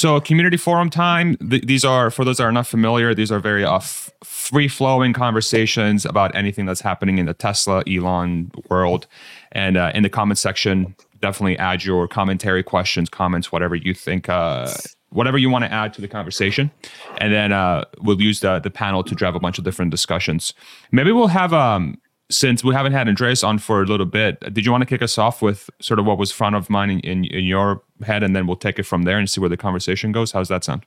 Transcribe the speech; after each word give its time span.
so 0.00 0.18
community 0.18 0.56
forum 0.56 0.88
time. 0.88 1.36
Th- 1.36 1.62
these 1.62 1.84
are 1.84 2.10
for 2.10 2.24
those 2.24 2.38
that 2.38 2.44
are 2.44 2.52
not 2.52 2.66
familiar. 2.66 3.14
These 3.14 3.30
are 3.30 3.38
very 3.38 3.64
uh, 3.64 3.80
free 4.24 4.66
flowing 4.66 5.12
conversations 5.12 6.06
about 6.06 6.34
anything 6.34 6.64
that's 6.64 6.80
happening 6.80 7.18
in 7.18 7.26
the 7.26 7.34
Tesla 7.34 7.82
Elon 7.86 8.50
world, 8.70 9.06
and 9.52 9.76
uh, 9.76 9.92
in 9.94 10.02
the 10.02 10.08
comment 10.08 10.38
section, 10.38 10.96
definitely 11.20 11.58
add 11.58 11.84
your 11.84 12.08
commentary, 12.08 12.62
questions, 12.62 13.10
comments, 13.10 13.52
whatever 13.52 13.74
you 13.74 13.92
think. 13.92 14.28
Uh, 14.28 14.72
whatever 15.10 15.36
you 15.36 15.50
want 15.50 15.64
to 15.64 15.72
add 15.72 15.92
to 15.92 16.00
the 16.00 16.06
conversation, 16.08 16.70
and 17.18 17.32
then 17.34 17.52
uh, 17.52 17.84
we'll 18.00 18.20
use 18.22 18.40
the 18.40 18.58
the 18.58 18.70
panel 18.70 19.04
to 19.04 19.14
drive 19.14 19.34
a 19.34 19.40
bunch 19.40 19.58
of 19.58 19.64
different 19.64 19.90
discussions. 19.90 20.54
Maybe 20.92 21.12
we'll 21.12 21.26
have 21.26 21.52
um 21.52 21.98
since 22.30 22.62
we 22.64 22.74
haven't 22.74 22.92
had 22.92 23.08
Andreas 23.08 23.42
on 23.42 23.58
for 23.58 23.82
a 23.82 23.86
little 23.86 24.06
bit, 24.06 24.40
did 24.54 24.64
you 24.64 24.72
want 24.72 24.82
to 24.82 24.86
kick 24.86 25.02
us 25.02 25.18
off 25.18 25.42
with 25.42 25.68
sort 25.80 25.98
of 25.98 26.06
what 26.06 26.16
was 26.16 26.30
front 26.30 26.56
of 26.56 26.70
mind 26.70 26.92
in, 26.92 27.00
in, 27.00 27.24
in 27.24 27.44
your 27.44 27.82
head, 28.02 28.22
and 28.22 28.34
then 28.34 28.46
we'll 28.46 28.56
take 28.56 28.78
it 28.78 28.84
from 28.84 29.02
there 29.02 29.18
and 29.18 29.28
see 29.28 29.40
where 29.40 29.50
the 29.50 29.56
conversation 29.56 30.12
goes? 30.12 30.32
How's 30.32 30.48
that 30.48 30.64
sound? 30.64 30.86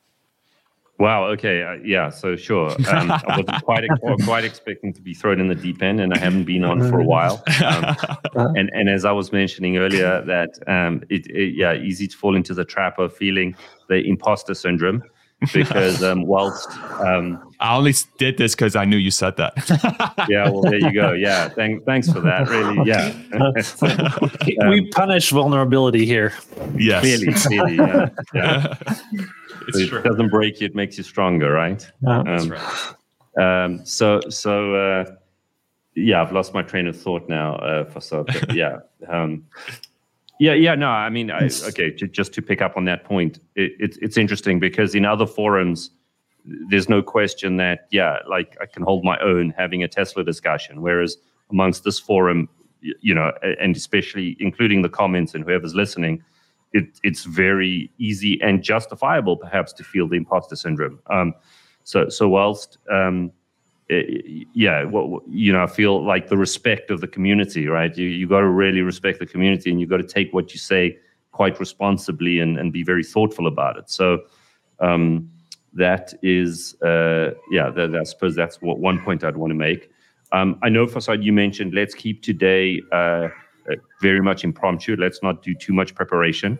Wow. 0.99 1.25
Okay. 1.25 1.63
Uh, 1.63 1.73
yeah. 1.83 2.09
So 2.09 2.35
sure. 2.35 2.69
Um, 2.87 3.11
I 3.11 3.21
wasn't 3.27 3.63
quite 3.63 3.89
quite 4.23 4.45
expecting 4.45 4.93
to 4.93 5.01
be 5.01 5.13
thrown 5.13 5.39
in 5.39 5.47
the 5.47 5.55
deep 5.55 5.81
end, 5.81 5.99
and 5.99 6.13
I 6.13 6.17
haven't 6.17 6.45
been 6.45 6.63
on 6.63 6.79
for 6.87 6.99
a 6.99 7.03
while. 7.03 7.43
Um, 7.65 7.95
and 8.55 8.69
and 8.73 8.89
as 8.89 9.03
I 9.03 9.11
was 9.11 9.31
mentioning 9.31 9.77
earlier, 9.77 10.21
that 10.25 10.51
um, 10.67 11.01
it, 11.09 11.25
it, 11.27 11.55
yeah 11.55 11.73
easy 11.73 12.07
to 12.07 12.15
fall 12.15 12.35
into 12.35 12.53
the 12.53 12.63
trap 12.63 12.99
of 12.99 13.13
feeling 13.13 13.55
the 13.89 14.07
imposter 14.07 14.53
syndrome 14.53 15.03
because 15.53 16.03
um, 16.03 16.23
whilst 16.27 16.69
um, 16.99 17.53
I 17.59 17.75
only 17.75 17.93
did 18.17 18.37
this 18.37 18.55
because 18.55 18.75
I 18.75 18.85
knew 18.85 18.97
you 18.97 19.11
said 19.11 19.37
that. 19.37 19.53
yeah, 20.29 20.49
well, 20.49 20.61
there 20.61 20.79
you 20.79 20.91
go. 20.91 21.13
Yeah, 21.13 21.49
thank, 21.49 21.85
thanks 21.85 22.11
for 22.11 22.19
that. 22.21 22.49
Really, 22.49 22.87
yeah. 22.87 23.13
um, 24.63 24.69
we 24.69 24.89
punish 24.91 25.29
vulnerability 25.29 26.05
here. 26.05 26.33
Yes, 26.77 27.01
clearly, 27.01 27.33
clearly, 27.33 27.75
yeah. 27.75 28.09
yeah. 28.33 28.73
So 29.71 29.97
it 29.97 30.03
doesn't 30.03 30.29
break 30.29 30.59
you; 30.61 30.67
it 30.67 30.75
makes 30.75 30.97
you 30.97 31.03
stronger, 31.03 31.51
right? 31.51 31.85
Yeah, 32.01 32.23
that's 32.25 32.47
right. 32.47 32.95
Um, 33.35 33.85
so, 33.85 34.19
so 34.29 34.75
uh, 34.75 35.15
yeah, 35.95 36.21
I've 36.21 36.31
lost 36.31 36.53
my 36.53 36.61
train 36.61 36.87
of 36.87 36.99
thought 36.99 37.27
now, 37.29 37.55
uh, 37.55 37.85
for 37.85 38.01
so, 38.01 38.25
yeah. 38.53 38.79
Yeah, 40.43 40.55
yeah, 40.55 40.75
no, 40.75 40.89
I 40.89 41.09
mean, 41.09 41.31
I, 41.31 41.49
okay, 41.69 41.91
just 41.91 42.33
to 42.33 42.41
pick 42.41 42.61
up 42.61 42.75
on 42.75 42.83
that 42.83 43.05
point, 43.05 43.39
it, 43.55 43.71
it's 43.79 43.95
it's 44.01 44.17
interesting 44.17 44.59
because 44.59 44.93
in 44.93 45.05
other 45.05 45.25
forums, 45.25 45.89
there's 46.69 46.89
no 46.89 47.01
question 47.01 47.55
that 47.57 47.87
yeah, 47.91 48.17
like 48.27 48.57
I 48.59 48.65
can 48.65 48.83
hold 48.83 49.05
my 49.05 49.17
own 49.19 49.53
having 49.57 49.83
a 49.83 49.87
Tesla 49.87 50.21
discussion, 50.21 50.81
whereas 50.81 51.15
amongst 51.49 51.85
this 51.85 51.97
forum, 51.97 52.49
you 52.81 53.15
know, 53.15 53.31
and 53.61 53.73
especially 53.73 54.35
including 54.41 54.81
the 54.81 54.89
comments 54.89 55.33
and 55.33 55.45
whoever's 55.45 55.75
listening, 55.75 56.21
it, 56.73 56.99
it's 57.03 57.23
very 57.23 57.89
easy 57.97 58.37
and 58.41 58.61
justifiable 58.61 59.37
perhaps 59.37 59.71
to 59.71 59.83
feel 59.85 60.09
the 60.09 60.17
imposter 60.17 60.57
syndrome. 60.57 60.99
Um, 61.09 61.33
so 61.85 62.09
so 62.09 62.27
whilst 62.27 62.79
um, 62.91 63.31
yeah, 63.89 64.83
well, 64.85 65.21
you 65.27 65.51
know, 65.51 65.63
I 65.63 65.67
feel 65.67 66.05
like 66.05 66.29
the 66.29 66.37
respect 66.37 66.89
of 66.89 67.01
the 67.01 67.07
community, 67.07 67.67
right? 67.67 67.95
You 67.97 68.07
you 68.07 68.27
got 68.27 68.39
to 68.39 68.49
really 68.49 68.81
respect 68.81 69.19
the 69.19 69.25
community, 69.25 69.69
and 69.71 69.79
you 69.79 69.87
got 69.87 69.97
to 69.97 70.07
take 70.07 70.33
what 70.33 70.53
you 70.53 70.59
say 70.59 70.97
quite 71.31 71.59
responsibly 71.59 72.39
and 72.39 72.57
and 72.57 72.71
be 72.71 72.83
very 72.83 73.03
thoughtful 73.03 73.47
about 73.47 73.77
it. 73.77 73.89
So. 73.89 74.19
Um, 74.79 75.29
that 75.75 76.13
is, 76.21 76.79
uh, 76.81 77.31
yeah, 77.49 77.69
that, 77.71 77.95
I 77.95 78.03
suppose 78.03 78.35
that's 78.35 78.61
what 78.61 78.79
one 78.79 79.01
point 79.01 79.23
I'd 79.23 79.37
want 79.37 79.51
to 79.51 79.55
make. 79.55 79.89
Um, 80.31 80.59
I 80.61 80.69
know, 80.69 80.85
Farzad, 80.85 81.23
you 81.23 81.33
mentioned 81.33 81.73
let's 81.73 81.93
keep 81.93 82.21
today 82.21 82.81
uh, 82.91 82.95
uh, 83.69 83.75
very 84.01 84.21
much 84.21 84.43
impromptu. 84.43 84.95
Let's 84.95 85.21
not 85.21 85.43
do 85.43 85.53
too 85.53 85.73
much 85.73 85.95
preparation. 85.95 86.59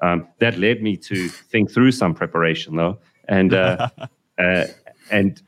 Um, 0.00 0.28
that 0.38 0.58
led 0.58 0.82
me 0.82 0.96
to 0.98 1.28
think 1.28 1.70
through 1.70 1.92
some 1.92 2.14
preparation, 2.14 2.76
though, 2.76 2.98
and 3.28 3.54
uh, 3.54 3.88
uh 4.38 4.64
and 5.10 5.42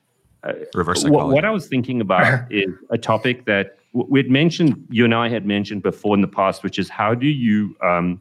uh, 0.44 0.52
Reverse 0.74 1.04
what, 1.04 1.28
what, 1.28 1.44
I 1.44 1.50
was 1.50 1.66
thinking 1.66 2.00
about 2.00 2.46
is 2.52 2.70
a 2.90 2.98
topic 2.98 3.46
that 3.46 3.78
we'd 3.92 4.30
mentioned, 4.30 4.86
you 4.90 5.04
and 5.04 5.14
I 5.14 5.28
had 5.28 5.46
mentioned 5.46 5.82
before 5.82 6.14
in 6.14 6.20
the 6.20 6.28
past, 6.28 6.62
which 6.62 6.78
is 6.78 6.88
how 6.88 7.14
do 7.14 7.26
you 7.26 7.76
um, 7.82 8.20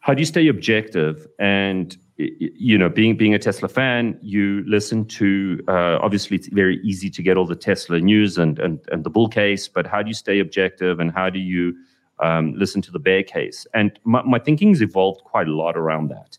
how 0.00 0.14
do 0.14 0.20
you 0.20 0.26
stay 0.26 0.48
objective? 0.48 1.26
And 1.38 1.96
you 2.18 2.78
know 2.78 2.88
being 2.88 3.16
being 3.16 3.34
a 3.34 3.38
tesla 3.38 3.68
fan 3.68 4.16
you 4.22 4.62
listen 4.68 5.04
to 5.04 5.58
uh, 5.66 5.98
obviously 6.00 6.36
it's 6.36 6.46
very 6.48 6.78
easy 6.84 7.10
to 7.10 7.20
get 7.20 7.36
all 7.36 7.46
the 7.46 7.56
tesla 7.56 7.98
news 7.98 8.38
and, 8.38 8.60
and 8.60 8.78
and 8.92 9.02
the 9.02 9.10
bull 9.10 9.28
case 9.28 9.66
but 9.66 9.88
how 9.88 10.02
do 10.02 10.08
you 10.08 10.14
stay 10.14 10.38
objective 10.38 11.00
and 11.00 11.10
how 11.10 11.28
do 11.28 11.40
you 11.40 11.74
um, 12.22 12.54
listen 12.56 12.80
to 12.82 12.90
the 12.90 12.98
bear 12.98 13.22
case? 13.22 13.66
And 13.74 13.98
my, 14.04 14.22
my 14.22 14.38
thinking's 14.38 14.80
evolved 14.80 15.22
quite 15.24 15.48
a 15.48 15.54
lot 15.54 15.76
around 15.76 16.08
that. 16.08 16.38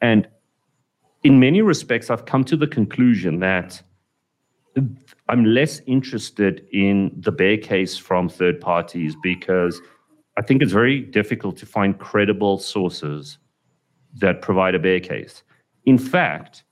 And 0.00 0.28
in 1.22 1.38
many 1.38 1.62
respects, 1.62 2.10
I've 2.10 2.24
come 2.24 2.44
to 2.44 2.56
the 2.56 2.66
conclusion 2.66 3.40
that 3.40 3.82
I'm 5.28 5.44
less 5.44 5.80
interested 5.86 6.66
in 6.72 7.12
the 7.16 7.32
bear 7.32 7.56
case 7.56 7.96
from 7.96 8.28
third 8.28 8.60
parties 8.60 9.16
because 9.22 9.80
I 10.38 10.42
think 10.42 10.62
it's 10.62 10.72
very 10.72 11.00
difficult 11.00 11.56
to 11.58 11.66
find 11.66 11.98
credible 11.98 12.58
sources 12.58 13.38
that 14.14 14.42
provide 14.42 14.74
a 14.74 14.78
bear 14.78 15.00
case. 15.00 15.42
In 15.84 15.98
fact, 15.98 16.64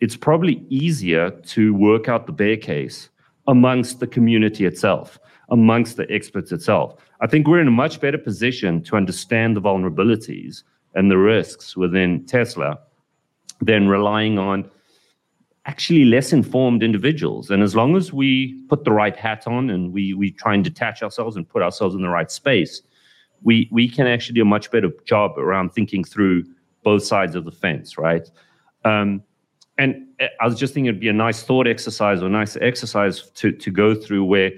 it's 0.00 0.16
probably 0.16 0.64
easier 0.70 1.30
to 1.30 1.74
work 1.74 2.08
out 2.08 2.26
the 2.26 2.32
bear 2.32 2.56
case 2.56 3.10
amongst 3.48 4.00
the 4.00 4.06
community 4.06 4.64
itself, 4.64 5.18
amongst 5.50 5.96
the 5.96 6.10
experts 6.10 6.52
itself. 6.52 6.96
I 7.20 7.26
think 7.26 7.46
we're 7.46 7.60
in 7.60 7.68
a 7.68 7.72
much 7.72 8.00
better 8.00 8.18
position 8.18 8.82
to 8.84 8.96
understand 8.96 9.56
the 9.56 9.60
vulnerabilities 9.60 10.62
and 10.94 11.10
the 11.10 11.18
risks 11.18 11.76
within 11.76 12.24
Tesla 12.26 12.78
than 13.60 13.88
relying 13.88 14.38
on 14.38 14.70
actually 15.66 16.04
less 16.04 16.32
informed 16.32 16.82
individuals. 16.82 17.50
And 17.50 17.62
as 17.62 17.76
long 17.76 17.96
as 17.96 18.12
we 18.12 18.54
put 18.68 18.84
the 18.84 18.92
right 18.92 19.16
hat 19.16 19.46
on 19.46 19.70
and 19.70 19.92
we 19.92 20.14
we 20.14 20.30
try 20.30 20.54
and 20.54 20.64
detach 20.64 21.02
ourselves 21.02 21.36
and 21.36 21.48
put 21.48 21.62
ourselves 21.62 21.94
in 21.94 22.02
the 22.02 22.08
right 22.08 22.30
space, 22.30 22.82
we 23.42 23.68
we 23.70 23.88
can 23.88 24.06
actually 24.06 24.34
do 24.34 24.42
a 24.42 24.46
much 24.56 24.70
better 24.70 24.90
job 25.04 25.38
around 25.38 25.70
thinking 25.70 26.04
through 26.04 26.44
both 26.82 27.04
sides 27.04 27.34
of 27.34 27.44
the 27.44 27.52
fence, 27.52 27.98
right? 27.98 28.28
Um, 28.84 29.22
and 29.76 30.06
I 30.40 30.46
was 30.46 30.58
just 30.58 30.74
thinking 30.74 30.86
it'd 30.86 31.00
be 31.00 31.08
a 31.08 31.12
nice 31.12 31.42
thought 31.42 31.66
exercise 31.66 32.22
or 32.22 32.26
a 32.26 32.30
nice 32.30 32.56
exercise 32.56 33.30
to 33.32 33.52
to 33.52 33.70
go 33.70 33.94
through 33.94 34.24
where 34.24 34.52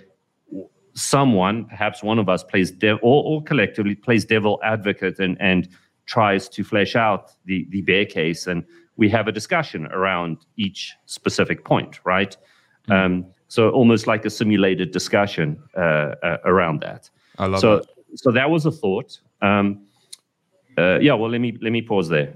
someone, 0.94 1.64
perhaps 1.64 2.02
one 2.02 2.18
of 2.18 2.28
us, 2.28 2.42
plays 2.44 2.70
dev 2.70 2.98
or, 3.02 3.24
or 3.24 3.42
collectively 3.42 3.94
plays 3.94 4.24
devil 4.24 4.60
advocate 4.62 5.18
and 5.18 5.36
and 5.40 5.68
tries 6.06 6.48
to 6.48 6.64
flesh 6.64 6.96
out 6.96 7.32
the 7.44 7.66
the 7.70 7.82
bear 7.82 8.04
case 8.04 8.46
and 8.46 8.64
we 8.96 9.08
have 9.08 9.28
a 9.28 9.32
discussion 9.32 9.86
around 9.86 10.38
each 10.56 10.94
specific 11.06 11.64
point, 11.64 12.00
right? 12.04 12.36
Mm-hmm. 12.88 12.92
Um, 12.92 13.26
so 13.48 13.70
almost 13.70 14.06
like 14.06 14.24
a 14.24 14.30
simulated 14.30 14.92
discussion 14.92 15.62
uh, 15.76 16.14
uh, 16.22 16.38
around 16.44 16.80
that. 16.80 17.10
I 17.38 17.46
love 17.46 17.60
so, 17.60 17.76
that. 17.76 17.86
So 18.14 18.30
that 18.32 18.50
was 18.50 18.66
a 18.66 18.70
thought. 18.70 19.18
Um, 19.40 19.86
uh, 20.78 20.98
yeah. 21.00 21.14
Well, 21.14 21.30
let 21.30 21.40
me 21.40 21.58
let 21.60 21.70
me 21.70 21.82
pause 21.82 22.08
there. 22.08 22.34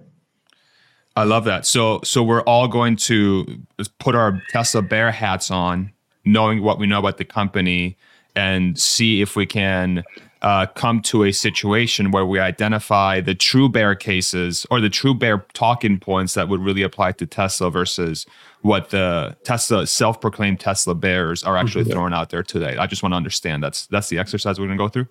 I 1.14 1.24
love 1.24 1.44
that. 1.44 1.64
So 1.66 2.00
so 2.04 2.22
we're 2.22 2.42
all 2.42 2.68
going 2.68 2.96
to 2.96 3.62
put 3.98 4.14
our 4.14 4.42
Tesla 4.50 4.82
bear 4.82 5.10
hats 5.10 5.50
on, 5.50 5.92
knowing 6.24 6.62
what 6.62 6.78
we 6.78 6.86
know 6.86 6.98
about 6.98 7.16
the 7.16 7.24
company, 7.24 7.96
and 8.34 8.78
see 8.78 9.22
if 9.22 9.36
we 9.36 9.46
can 9.46 10.04
uh, 10.42 10.66
come 10.66 11.00
to 11.00 11.24
a 11.24 11.32
situation 11.32 12.10
where 12.10 12.26
we 12.26 12.38
identify 12.38 13.20
the 13.20 13.34
true 13.34 13.68
bear 13.68 13.94
cases 13.94 14.66
or 14.70 14.80
the 14.80 14.90
true 14.90 15.14
bear 15.14 15.46
talking 15.54 15.98
points 15.98 16.34
that 16.34 16.48
would 16.48 16.60
really 16.60 16.82
apply 16.82 17.12
to 17.12 17.26
Tesla 17.26 17.70
versus 17.70 18.26
what 18.62 18.90
the 18.90 19.36
Tesla 19.44 19.86
self-proclaimed 19.86 20.60
Tesla 20.60 20.94
bears 20.94 21.42
are 21.44 21.56
actually 21.56 21.84
mm-hmm. 21.84 21.92
throwing 21.92 22.12
out 22.12 22.30
there 22.30 22.42
today. 22.42 22.76
I 22.76 22.86
just 22.86 23.02
want 23.02 23.12
to 23.12 23.16
understand 23.16 23.62
that's 23.62 23.86
that's 23.86 24.08
the 24.08 24.18
exercise 24.18 24.58
we're 24.58 24.66
going 24.66 24.78
to 24.78 24.84
go 24.84 24.88
through. 24.88 25.08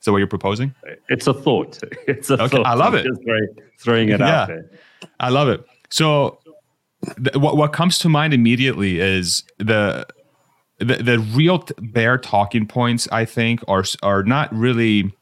Is 0.00 0.06
that 0.06 0.12
what 0.12 0.18
you're 0.18 0.26
proposing? 0.26 0.74
It's 1.08 1.26
a 1.26 1.34
thought. 1.34 1.80
It's 2.06 2.28
a 2.28 2.34
okay, 2.34 2.58
thought. 2.58 2.66
I 2.66 2.74
love 2.74 2.94
it. 2.94 3.06
Just 3.06 3.22
throwing, 3.22 3.48
throwing 3.78 4.08
it 4.10 4.20
yeah, 4.20 4.42
out 4.42 4.48
there. 4.48 4.70
I 5.18 5.30
love 5.30 5.48
it. 5.48 5.64
So, 5.88 6.40
th- 7.16 7.36
what 7.36 7.56
what 7.56 7.72
comes 7.72 7.98
to 8.00 8.08
mind 8.08 8.34
immediately 8.34 9.00
is 9.00 9.44
the 9.58 10.06
the, 10.78 10.96
the 10.96 11.18
real 11.34 11.64
bear 11.78 12.18
talking 12.18 12.66
points 12.66 13.08
i 13.12 13.24
think 13.24 13.62
are 13.68 13.84
are 14.02 14.22
not 14.22 14.52
really 14.54 15.12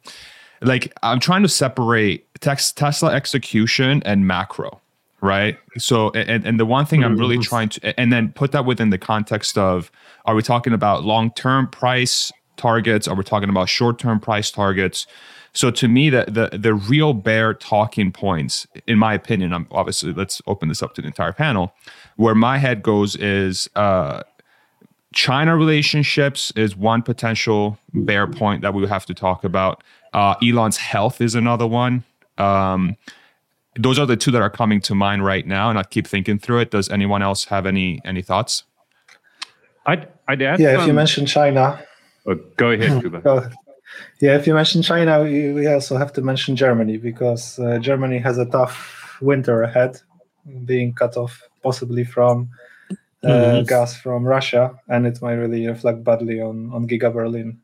like 0.60 0.92
i'm 1.02 1.20
trying 1.20 1.42
to 1.42 1.48
separate 1.48 2.26
text, 2.40 2.76
tesla 2.76 3.12
execution 3.12 4.02
and 4.04 4.26
macro 4.26 4.80
right? 5.22 5.56
So 5.78 6.10
and, 6.10 6.44
and 6.44 6.60
the 6.60 6.66
one 6.66 6.84
thing 6.84 7.02
i'm 7.02 7.16
really 7.16 7.36
mm-hmm. 7.36 7.42
trying 7.42 7.68
to 7.70 7.98
and 7.98 8.12
then 8.12 8.32
put 8.32 8.52
that 8.52 8.66
within 8.66 8.90
the 8.90 8.98
context 8.98 9.56
of 9.56 9.90
are 10.26 10.34
we 10.34 10.42
talking 10.42 10.74
about 10.74 11.04
long-term 11.04 11.68
price 11.68 12.30
targets? 12.56 13.08
Are 13.08 13.14
we 13.14 13.24
talking 13.24 13.48
about 13.48 13.68
short-term 13.68 14.20
price 14.20 14.50
targets? 14.50 15.06
So 15.54 15.70
to 15.70 15.88
me 15.88 16.10
the 16.10 16.26
the, 16.28 16.58
the 16.58 16.74
real 16.74 17.14
bear 17.14 17.54
talking 17.54 18.12
points 18.12 18.66
in 18.86 18.98
my 18.98 19.14
opinion 19.14 19.52
i'm 19.52 19.66
obviously 19.70 20.12
let's 20.12 20.42
open 20.46 20.68
this 20.68 20.82
up 20.82 20.94
to 20.94 21.02
the 21.02 21.06
entire 21.06 21.32
panel 21.32 21.74
where 22.16 22.34
my 22.34 22.58
head 22.58 22.82
goes 22.82 23.16
is 23.16 23.68
uh 23.76 24.22
China 25.12 25.56
relationships 25.56 26.52
is 26.56 26.76
one 26.76 27.02
potential 27.02 27.78
bear 27.92 28.26
point 28.26 28.62
that 28.62 28.74
we 28.74 28.86
have 28.86 29.06
to 29.06 29.14
talk 29.14 29.44
about. 29.44 29.82
Uh, 30.12 30.34
Elon's 30.42 30.76
health 30.76 31.20
is 31.20 31.34
another 31.34 31.66
one. 31.66 32.04
Um, 32.38 32.96
those 33.76 33.98
are 33.98 34.06
the 34.06 34.16
two 34.16 34.30
that 34.30 34.42
are 34.42 34.50
coming 34.50 34.80
to 34.82 34.94
mind 34.94 35.24
right 35.24 35.46
now, 35.46 35.70
and 35.70 35.78
I 35.78 35.82
keep 35.82 36.06
thinking 36.06 36.38
through 36.38 36.60
it. 36.60 36.70
Does 36.70 36.90
anyone 36.90 37.22
else 37.22 37.44
have 37.46 37.66
any 37.66 38.00
any 38.04 38.22
thoughts? 38.22 38.64
I'd, 39.86 40.08
I'd 40.28 40.42
add. 40.42 40.60
Yeah, 40.60 40.80
if 40.80 40.86
you 40.86 40.92
mention 40.92 41.26
China. 41.26 41.82
Oh, 42.26 42.38
go 42.56 42.70
ahead, 42.70 43.02
Kuba. 43.02 43.22
Oh, 43.24 43.48
yeah, 44.20 44.36
if 44.36 44.46
you 44.46 44.54
mention 44.54 44.82
China, 44.82 45.22
we, 45.22 45.52
we 45.52 45.66
also 45.66 45.96
have 45.96 46.12
to 46.14 46.22
mention 46.22 46.54
Germany 46.54 46.96
because 46.96 47.58
uh, 47.58 47.78
Germany 47.78 48.18
has 48.18 48.38
a 48.38 48.46
tough 48.46 49.18
winter 49.20 49.62
ahead, 49.62 50.00
being 50.64 50.92
cut 50.92 51.16
off 51.16 51.42
possibly 51.62 52.04
from 52.04 52.50
mm-hmm. 53.24 53.66
gas 53.66 53.94
from 53.94 54.24
Russia, 54.24 54.78
and 54.88 55.06
it 55.06 55.20
might 55.22 55.34
really 55.34 55.66
reflect 55.66 56.04
badly 56.04 56.40
on 56.40 56.72
on 56.72 56.88
Giga 56.88 57.12
Berlin. 57.12 57.60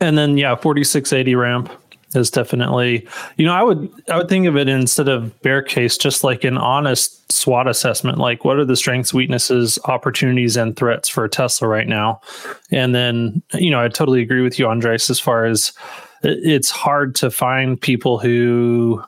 And 0.00 0.16
then 0.16 0.38
yeah, 0.38 0.56
forty 0.56 0.84
six 0.84 1.12
eighty 1.12 1.34
ramp 1.34 1.70
is 2.14 2.30
definitely 2.30 3.06
you 3.36 3.46
know 3.46 3.54
i 3.54 3.62
would 3.62 3.90
i 4.10 4.16
would 4.16 4.28
think 4.28 4.46
of 4.46 4.56
it 4.56 4.68
instead 4.68 5.08
of 5.08 5.40
bear 5.42 5.62
case 5.62 5.96
just 5.96 6.22
like 6.22 6.44
an 6.44 6.58
honest 6.58 7.32
swot 7.32 7.66
assessment 7.66 8.18
like 8.18 8.44
what 8.44 8.58
are 8.58 8.64
the 8.64 8.76
strengths 8.76 9.14
weaknesses 9.14 9.78
opportunities 9.86 10.56
and 10.56 10.76
threats 10.76 11.08
for 11.08 11.26
tesla 11.28 11.66
right 11.66 11.88
now 11.88 12.20
and 12.70 12.94
then 12.94 13.42
you 13.54 13.70
know 13.70 13.82
i 13.82 13.88
totally 13.88 14.20
agree 14.20 14.42
with 14.42 14.58
you 14.58 14.66
Andreas 14.66 15.08
as 15.10 15.18
far 15.18 15.46
as 15.46 15.72
it's 16.22 16.70
hard 16.70 17.14
to 17.16 17.30
find 17.30 17.80
people 17.80 18.18
who 18.18 19.02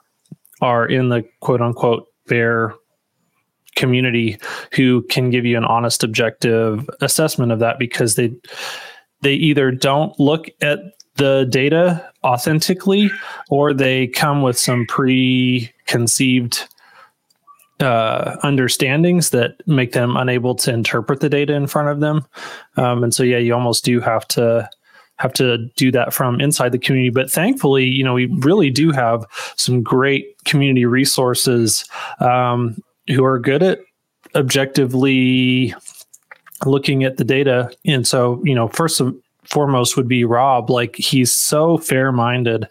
are 0.61 0.87
in 0.87 1.11
the 1.11 1.23
quote 1.41 1.61
unquote 1.61 2.07
bear 2.27 2.75
community 3.77 4.39
who 4.73 5.03
can 5.03 5.31
give 5.31 5.45
you 5.45 5.57
an 5.57 5.65
honest 5.65 6.05
objective 6.05 6.89
assessment 7.01 7.53
of 7.53 7.59
that 7.59 7.79
because 7.79 8.15
they 8.15 8.33
they 9.23 9.35
either 9.35 9.71
don't 9.71 10.19
look 10.21 10.49
at 10.61 10.81
the 11.17 11.47
data 11.49 12.11
authentically 12.25 13.11
or 13.49 13.73
they 13.73 14.07
come 14.09 14.43
with 14.43 14.59
some 14.59 14.85
preconceived 14.87 16.69
uh, 17.81 18.37
understandings 18.43 19.31
that 19.31 19.57
make 19.67 19.93
them 19.93 20.17
unable 20.17 20.55
to 20.55 20.73
interpret 20.73 21.21
the 21.21 21.29
data 21.29 21.55
in 21.55 21.67
front 21.67 21.89
of 21.89 22.01
them. 22.01 22.25
Um, 22.77 23.03
and 23.03 23.15
so, 23.15 23.23
yeah, 23.23 23.39
you 23.39 23.55
almost 23.55 23.85
do 23.85 24.01
have 24.01 24.27
to 24.29 24.69
have 25.17 25.33
to 25.33 25.59
do 25.77 25.93
that 25.93 26.13
from 26.13 26.41
inside 26.41 26.73
the 26.73 26.79
community. 26.79 27.11
But 27.11 27.31
thankfully, 27.31 27.85
you 27.85 28.03
know, 28.03 28.15
we 28.15 28.27
really 28.41 28.71
do 28.71 28.91
have 28.91 29.25
some 29.57 29.83
great 29.83 30.37
community 30.45 30.85
resources 30.85 31.85
um, 32.19 32.77
who 33.09 33.25
are 33.25 33.39
good 33.39 33.63
at 33.63 33.81
objectively 34.35 35.75
looking 36.65 37.05
at 37.05 37.17
the 37.17 37.25
data. 37.25 37.71
And 37.87 38.07
so, 38.07 38.41
you 38.45 38.55
know, 38.55 38.69
first 38.69 39.01
of 39.01 39.15
foremost 39.45 39.97
would 39.97 40.09
be 40.09 40.25
Rob. 40.25 40.71
Like 40.71 40.97
he's 40.97 41.33
so 41.33 41.77
fair 41.79 42.13
minded 42.13 42.67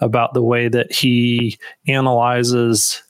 about 0.00 0.34
the 0.34 0.42
way 0.42 0.68
that 0.68 0.92
he 0.92 1.58
analyzes 1.86 3.02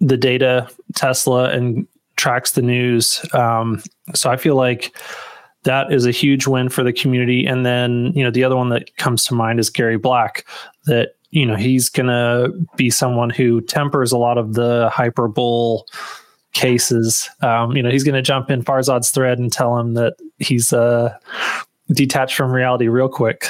the 0.00 0.16
data, 0.16 0.68
Tesla, 0.94 1.50
and 1.50 1.86
tracks 2.16 2.52
the 2.52 2.62
news. 2.62 3.24
Um, 3.34 3.82
so 4.14 4.30
I 4.30 4.36
feel 4.36 4.56
like 4.56 4.96
that 5.64 5.92
is 5.92 6.06
a 6.06 6.10
huge 6.10 6.46
win 6.46 6.68
for 6.68 6.82
the 6.82 6.92
community. 6.92 7.46
And 7.46 7.64
then, 7.64 8.12
you 8.14 8.24
know, 8.24 8.30
the 8.30 8.44
other 8.44 8.56
one 8.56 8.68
that 8.70 8.96
comes 8.96 9.24
to 9.26 9.34
mind 9.34 9.60
is 9.60 9.70
Gary 9.70 9.96
Black, 9.96 10.44
that, 10.86 11.14
you 11.32 11.46
know, 11.46 11.56
he's 11.56 11.88
going 11.88 12.06
to 12.06 12.52
be 12.76 12.90
someone 12.90 13.30
who 13.30 13.62
tempers 13.62 14.12
a 14.12 14.18
lot 14.18 14.38
of 14.38 14.52
the 14.54 14.90
hyperbole 14.92 15.80
cases. 16.52 17.28
Um, 17.40 17.74
you 17.74 17.82
know, 17.82 17.90
he's 17.90 18.04
going 18.04 18.14
to 18.14 18.22
jump 18.22 18.50
in 18.50 18.62
Farzad's 18.62 19.10
thread 19.10 19.38
and 19.38 19.50
tell 19.50 19.78
him 19.78 19.94
that 19.94 20.14
he's 20.38 20.74
uh, 20.74 21.16
detach 21.90 22.36
from 22.36 22.52
reality 22.52 22.88
real 22.88 23.08
quick. 23.08 23.46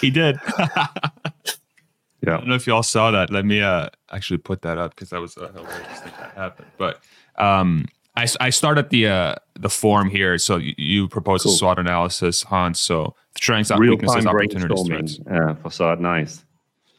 He 0.00 0.10
did. 0.10 0.38
yeah. 0.58 0.86
I 0.86 2.26
don't 2.26 2.46
know 2.46 2.54
if 2.54 2.66
you 2.66 2.74
all 2.74 2.82
saw 2.82 3.10
that. 3.10 3.30
Let 3.30 3.46
me 3.46 3.62
uh, 3.62 3.88
actually 4.10 4.38
put 4.38 4.60
that 4.62 4.76
up 4.76 4.94
because 4.94 5.10
that 5.10 5.20
was 5.20 5.36
a 5.38 5.50
hilarious 5.50 6.00
thing 6.00 6.12
that 6.18 6.34
happened. 6.36 6.68
But 6.76 7.00
um, 7.36 7.86
I, 8.16 8.26
I 8.38 8.50
started 8.50 8.90
the 8.90 9.08
uh, 9.08 9.34
the 9.58 9.70
form 9.70 10.10
here. 10.10 10.36
So 10.36 10.58
you, 10.58 10.74
you 10.76 11.08
propose 11.08 11.44
cool. 11.44 11.52
a 11.52 11.56
SWOT 11.56 11.78
analysis, 11.78 12.42
Hans. 12.42 12.80
So 12.80 13.14
strengths, 13.34 13.70
Real 13.70 13.92
weaknesses, 13.92 14.26
opportunities, 14.26 14.86
threats. 14.86 15.18
Yeah, 15.24 15.54
Farzad, 15.62 16.00
nice. 16.00 16.44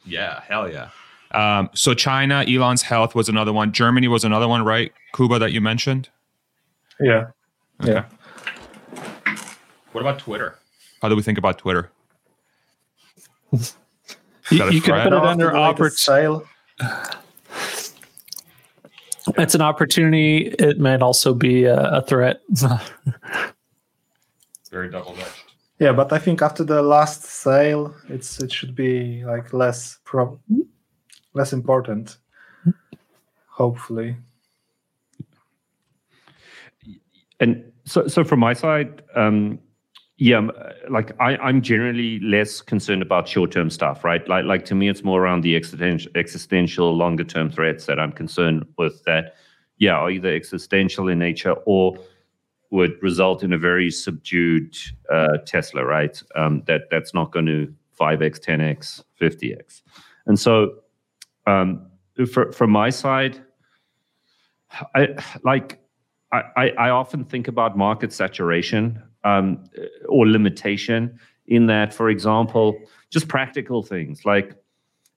Yeah, 0.06 0.42
hell 0.48 0.72
yeah. 0.72 0.90
Um, 1.32 1.70
so 1.74 1.94
China, 1.94 2.46
Elon's 2.48 2.82
health 2.84 3.16
was 3.16 3.28
another 3.28 3.52
one. 3.52 3.72
Germany 3.72 4.08
was 4.08 4.24
another 4.24 4.48
one, 4.48 4.64
right? 4.64 4.94
Kuba 5.16 5.40
that 5.40 5.52
you 5.52 5.62
mentioned. 5.62 6.10
Yeah. 7.00 7.28
Okay. 7.82 7.94
Yeah. 7.94 8.06
What 9.92 10.02
about 10.02 10.20
Twitter? 10.20 10.58
How 11.02 11.10
do 11.10 11.16
we 11.16 11.24
think 11.24 11.38
about 11.38 11.58
Twitter? 11.58 11.92
you, 13.52 13.60
you 14.50 14.82
can 14.82 15.04
put 15.04 15.14
it 15.14 15.14
under 15.14 15.56
opportunity. 15.56 16.46
It's 19.38 19.56
an 19.56 19.62
opportunity. 19.62 20.48
It 20.60 20.80
might 20.80 21.02
also 21.02 21.34
be 21.34 21.66
a, 21.66 21.98
a 21.98 22.02
threat. 22.02 22.42
Very 24.72 24.90
double 24.90 25.16
edged. 25.18 25.43
Yeah, 25.80 25.92
but 25.92 26.14
I 26.14 26.20
think 26.20 26.42
after 26.42 26.64
the 26.64 26.82
last 26.82 27.24
sale, 27.24 27.94
it's 28.08 28.40
it 28.40 28.52
should 28.52 28.76
be 28.76 29.24
like 29.26 29.54
less 29.54 30.00
pro, 30.06 30.40
less 31.34 31.52
important. 31.54 32.18
Hopefully. 33.48 34.16
And 37.40 37.72
so, 37.86 38.08
so 38.08 38.24
from 38.24 38.40
my 38.40 38.54
side, 38.54 39.04
um, 39.16 39.60
yeah, 40.18 40.48
like 40.90 41.12
I, 41.20 41.36
I'm 41.38 41.62
generally 41.62 42.20
less 42.20 42.62
concerned 42.62 43.02
about 43.02 43.28
short-term 43.28 43.70
stuff, 43.70 44.04
right? 44.04 44.28
Like, 44.28 44.46
like 44.46 44.66
to 44.66 44.76
me, 44.76 44.88
it's 44.90 45.04
more 45.04 45.22
around 45.22 45.42
the 45.42 45.56
existential, 45.56 46.12
existential, 46.16 46.96
longer-term 46.96 47.52
threats 47.52 47.86
that 47.88 48.00
I'm 48.00 48.12
concerned 48.12 48.66
with. 48.78 49.04
That, 49.04 49.36
yeah, 49.78 49.96
are 49.96 50.10
either 50.10 50.34
existential 50.34 51.10
in 51.10 51.20
nature 51.20 51.56
or 51.66 51.98
would 52.74 53.02
result 53.04 53.44
in 53.44 53.54
a 53.54 53.58
very 53.58 53.92
subdued 53.92 54.76
uh, 55.12 55.38
Tesla, 55.46 55.86
right? 55.86 56.22
Um, 56.36 56.64
that 56.66 56.90
that's 56.90 57.14
not 57.14 57.32
going 57.32 57.46
to 57.46 57.72
5x, 58.00 58.40
10x, 58.40 59.04
50x, 59.22 59.84
and 60.26 60.40
so 60.40 60.80
um, 61.46 61.86
for, 62.32 62.52
from 62.52 62.72
my 62.72 62.90
side, 62.90 63.40
I 64.96 65.16
like 65.44 65.80
I, 66.32 66.70
I 66.80 66.90
often 66.90 67.24
think 67.26 67.48
about 67.48 67.78
market 67.78 68.12
saturation 68.12 69.04
um, 69.24 69.64
or 70.10 70.28
limitation 70.28 71.20
in 71.46 71.68
that, 71.68 71.94
for 71.94 72.10
example, 72.10 72.76
just 73.12 73.28
practical 73.28 73.84
things 73.84 74.26
like 74.26 74.56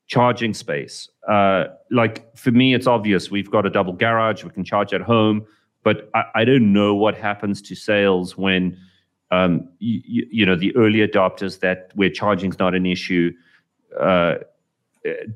charging 0.08 0.52
space. 0.52 1.08
Uh, 1.26 1.64
like 1.90 2.36
for 2.36 2.50
me, 2.50 2.74
it's 2.74 2.86
obvious 2.86 3.30
we've 3.30 3.50
got 3.50 3.64
a 3.64 3.70
double 3.70 3.94
garage, 3.94 4.44
we 4.44 4.50
can 4.50 4.62
charge 4.62 4.92
at 4.92 5.00
home, 5.00 5.46
but 5.87 6.11
I, 6.14 6.25
I 6.40 6.45
don't 6.45 6.73
know 6.73 6.95
what 6.95 7.14
happens 7.16 7.62
to 7.62 7.75
sales 7.75 8.37
when 8.37 8.76
um, 9.31 9.69
you, 9.78 10.26
you, 10.31 10.47
know 10.47 10.57
the 10.57 10.75
early 10.76 11.00
adopters 11.07 11.61
that 11.61 11.90
where 11.95 12.11
charging's 12.11 12.59
not 12.59 12.75
an 12.75 12.87
issue. 12.87 13.33
Uh, 13.99 14.35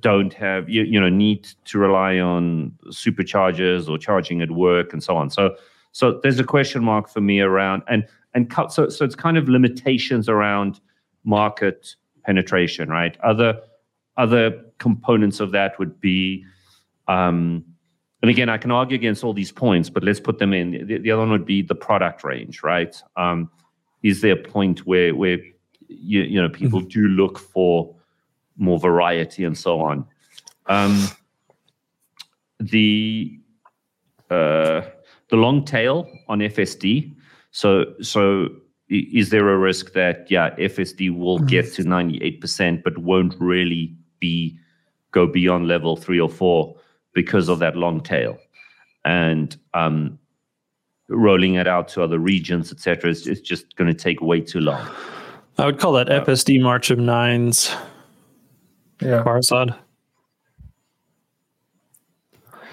don't 0.00 0.34
have 0.34 0.68
you, 0.68 0.82
you 0.82 1.00
know 1.00 1.08
need 1.08 1.48
to 1.64 1.78
rely 1.78 2.18
on 2.18 2.72
superchargers 2.88 3.88
or 3.88 3.96
charging 3.96 4.42
at 4.42 4.50
work 4.50 4.92
and 4.92 5.00
so 5.00 5.16
on 5.16 5.30
so 5.30 5.54
so 5.92 6.18
there's 6.24 6.40
a 6.40 6.44
question 6.44 6.82
mark 6.82 7.08
for 7.08 7.20
me 7.20 7.40
around 7.40 7.82
and 7.88 8.04
and 8.34 8.50
cut. 8.50 8.72
So, 8.72 8.88
so 8.88 9.04
it's 9.04 9.14
kind 9.14 9.36
of 9.36 9.48
limitations 9.48 10.28
around 10.28 10.80
market 11.24 11.94
penetration, 12.24 12.88
right? 12.88 13.16
Other 13.22 13.60
other 14.16 14.52
components 14.78 15.40
of 15.40 15.52
that 15.52 15.78
would 15.78 16.00
be, 16.00 16.44
um, 17.08 17.64
and 18.22 18.30
again, 18.30 18.48
I 18.48 18.58
can 18.58 18.70
argue 18.70 18.94
against 18.94 19.24
all 19.24 19.32
these 19.32 19.52
points, 19.52 19.88
but 19.88 20.04
let's 20.04 20.20
put 20.20 20.38
them 20.38 20.52
in. 20.52 20.86
The, 20.86 20.98
the 20.98 21.10
other 21.10 21.20
one 21.20 21.30
would 21.30 21.46
be 21.46 21.62
the 21.62 21.74
product 21.74 22.22
range, 22.22 22.62
right? 22.62 22.94
Um, 23.16 23.50
is 24.02 24.20
there 24.20 24.32
a 24.32 24.42
point 24.42 24.86
where 24.86 25.14
where 25.14 25.38
you, 25.88 26.22
you 26.22 26.40
know 26.40 26.48
people 26.48 26.80
mm-hmm. 26.80 26.88
do 26.88 27.08
look 27.08 27.38
for 27.38 27.94
more 28.56 28.78
variety 28.78 29.44
and 29.44 29.56
so 29.56 29.80
on? 29.80 30.06
Um, 30.66 31.08
the 32.58 33.38
uh, 34.30 34.82
the 35.28 35.36
long 35.36 35.64
tail 35.64 36.06
on 36.28 36.40
FSD 36.40 37.14
so 37.50 37.94
so 38.00 38.48
is 38.88 39.30
there 39.30 39.48
a 39.48 39.58
risk 39.58 39.92
that 39.92 40.30
yeah 40.30 40.50
FSD 40.56 41.16
will 41.16 41.38
mm. 41.38 41.48
get 41.48 41.72
to 41.74 41.82
98% 41.82 42.82
but 42.82 42.98
won't 42.98 43.34
really 43.38 43.94
be 44.18 44.56
go 45.12 45.26
beyond 45.26 45.68
level 45.68 45.96
three 45.96 46.20
or 46.20 46.28
four 46.28 46.76
because 47.22 47.48
of 47.48 47.58
that 47.58 47.76
long 47.76 48.00
tail. 48.00 48.38
And 49.04 49.56
um, 49.74 50.18
rolling 51.10 51.54
it 51.54 51.66
out 51.66 51.88
to 51.88 52.02
other 52.02 52.18
regions 52.18 52.72
etc 52.72 53.10
is, 53.10 53.26
is 53.26 53.40
just 53.40 53.76
going 53.76 53.88
to 53.88 53.94
take 53.94 54.20
way 54.22 54.40
too 54.40 54.60
long. 54.60 54.80
I 55.58 55.66
would 55.66 55.78
call 55.78 55.92
that 55.94 56.08
uh, 56.10 56.24
fsd 56.24 56.60
march 56.62 56.90
of 56.90 56.98
nines. 56.98 57.74
Yeah. 59.02 59.22
Farzad 59.24 59.76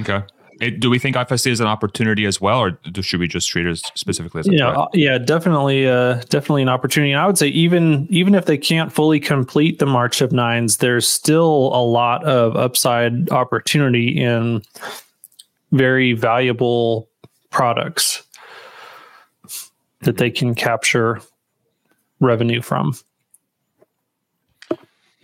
okay 0.01 0.22
It, 0.60 0.80
do 0.80 0.90
we 0.90 1.00
think 1.00 1.16
FSD 1.16 1.52
is 1.52 1.60
an 1.60 1.68
opportunity 1.68 2.26
as 2.26 2.42
well, 2.42 2.60
or 2.60 2.72
do, 2.72 3.02
should 3.02 3.20
we 3.20 3.28
just 3.28 3.48
treat 3.50 3.66
it 3.66 3.70
as 3.70 3.84
specifically 3.96 4.40
as 4.40 4.48
a 4.48 4.54
yeah, 4.54 4.70
uh, 4.70 4.88
yeah, 4.94 5.18
definitely, 5.18 5.88
uh, 5.88 6.16
definitely 6.30 6.64
an 6.64 6.70
opportunity. 6.70 7.12
And 7.12 7.22
I 7.22 7.28
would 7.28 7.38
say 7.38 7.48
even 7.48 8.08
even 8.10 8.34
if 8.36 8.46
they 8.46 8.58
can't 8.58 8.92
fully 8.92 9.20
complete 9.20 9.80
the 9.80 9.86
March 9.86 10.22
of 10.22 10.32
Nines, 10.32 10.78
there's 10.78 11.08
still 11.08 11.72
a 11.74 11.84
lot 11.84 12.24
of 12.24 12.56
upside 12.56 13.30
opportunity 13.30 14.20
in 14.20 14.64
very 15.72 16.14
valuable 16.14 17.10
products 17.50 18.24
that 20.02 20.18
they 20.18 20.30
can 20.30 20.56
capture 20.56 21.22
revenue 22.20 22.62
from. 22.62 22.94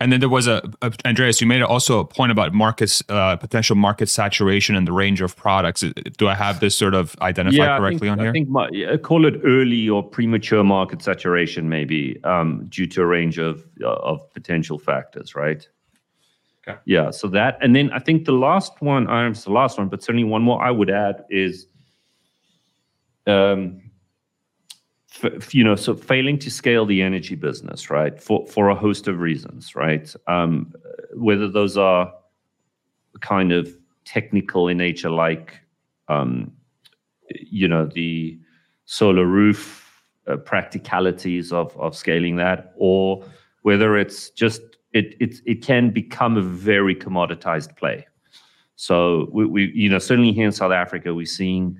And 0.00 0.12
then 0.12 0.20
there 0.20 0.28
was 0.28 0.48
a, 0.48 0.60
a, 0.82 0.92
Andreas. 1.04 1.40
You 1.40 1.46
made 1.46 1.62
also 1.62 2.00
a 2.00 2.04
point 2.04 2.32
about 2.32 2.52
markets, 2.52 3.02
uh, 3.08 3.36
potential 3.36 3.76
market 3.76 4.08
saturation 4.08 4.74
and 4.74 4.88
the 4.88 4.92
range 4.92 5.20
of 5.20 5.36
products. 5.36 5.84
Do 6.18 6.28
I 6.28 6.34
have 6.34 6.58
this 6.58 6.76
sort 6.76 6.94
of 6.94 7.16
identified 7.20 7.58
yeah, 7.58 7.78
correctly 7.78 8.08
think, 8.08 8.12
on 8.12 8.18
here? 8.18 8.30
I 8.30 8.32
think 8.32 8.48
my, 8.48 8.96
call 9.02 9.24
it 9.24 9.40
early 9.44 9.88
or 9.88 10.02
premature 10.02 10.64
market 10.64 11.00
saturation, 11.00 11.68
maybe 11.68 12.22
um, 12.24 12.66
due 12.68 12.88
to 12.88 13.02
a 13.02 13.06
range 13.06 13.38
of 13.38 13.64
uh, 13.80 13.88
of 13.88 14.32
potential 14.32 14.78
factors, 14.78 15.36
right? 15.36 15.66
Okay. 16.66 16.78
Yeah. 16.86 17.10
So 17.10 17.28
that, 17.28 17.58
and 17.60 17.76
then 17.76 17.90
I 17.92 17.98
think 17.98 18.24
the 18.24 18.32
last 18.32 18.80
one, 18.80 19.06
I'm 19.08 19.32
uh, 19.32 19.34
the 19.34 19.52
last 19.52 19.78
one, 19.78 19.88
but 19.88 20.02
certainly 20.02 20.24
one 20.24 20.42
more 20.42 20.62
I 20.62 20.70
would 20.70 20.90
add 20.90 21.24
is, 21.30 21.66
um, 23.26 23.83
you 25.50 25.64
know, 25.64 25.76
so 25.76 25.94
failing 25.94 26.38
to 26.38 26.50
scale 26.50 26.86
the 26.86 27.02
energy 27.02 27.34
business, 27.34 27.90
right, 27.90 28.20
for 28.20 28.46
for 28.46 28.68
a 28.68 28.74
host 28.74 29.08
of 29.08 29.20
reasons, 29.20 29.74
right? 29.74 30.14
Um, 30.26 30.72
whether 31.14 31.48
those 31.48 31.76
are 31.76 32.12
kind 33.20 33.52
of 33.52 33.68
technical 34.04 34.68
in 34.68 34.78
nature, 34.78 35.10
like, 35.10 35.60
um, 36.08 36.52
you 37.30 37.68
know, 37.68 37.86
the 37.86 38.38
solar 38.84 39.26
roof 39.26 40.02
uh, 40.26 40.36
practicalities 40.36 41.52
of 41.52 41.76
of 41.78 41.96
scaling 41.96 42.36
that, 42.36 42.72
or 42.76 43.24
whether 43.62 43.96
it's 43.96 44.30
just 44.30 44.60
it 44.92 45.14
it 45.20 45.36
it 45.46 45.62
can 45.62 45.90
become 45.90 46.36
a 46.36 46.42
very 46.42 46.94
commoditized 46.94 47.76
play. 47.76 48.06
So 48.76 49.28
we, 49.32 49.46
we 49.46 49.72
you 49.74 49.88
know 49.88 49.98
certainly 49.98 50.32
here 50.32 50.46
in 50.46 50.52
South 50.52 50.72
Africa 50.72 51.14
we're 51.14 51.26
seeing 51.26 51.78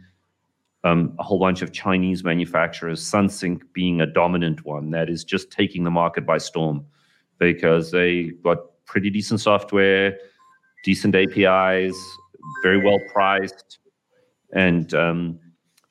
um, 0.84 1.14
a 1.18 1.22
whole 1.22 1.38
bunch 1.38 1.62
of 1.62 1.72
Chinese 1.72 2.22
manufacturers, 2.22 3.02
Sunsynk 3.02 3.62
being 3.72 4.00
a 4.02 4.06
dominant 4.06 4.64
one 4.64 4.90
that 4.90 5.08
is 5.08 5.24
just 5.24 5.50
taking 5.50 5.82
the 5.82 5.90
market 5.90 6.26
by 6.26 6.38
storm 6.38 6.84
because 7.38 7.90
they 7.90 8.24
got 8.44 8.58
pretty 8.84 9.08
decent 9.10 9.40
software, 9.40 10.16
decent 10.84 11.14
APIs, 11.14 11.96
very 12.62 12.78
well 12.78 12.98
priced, 13.12 13.78
and 14.52 14.92
um, 14.94 15.38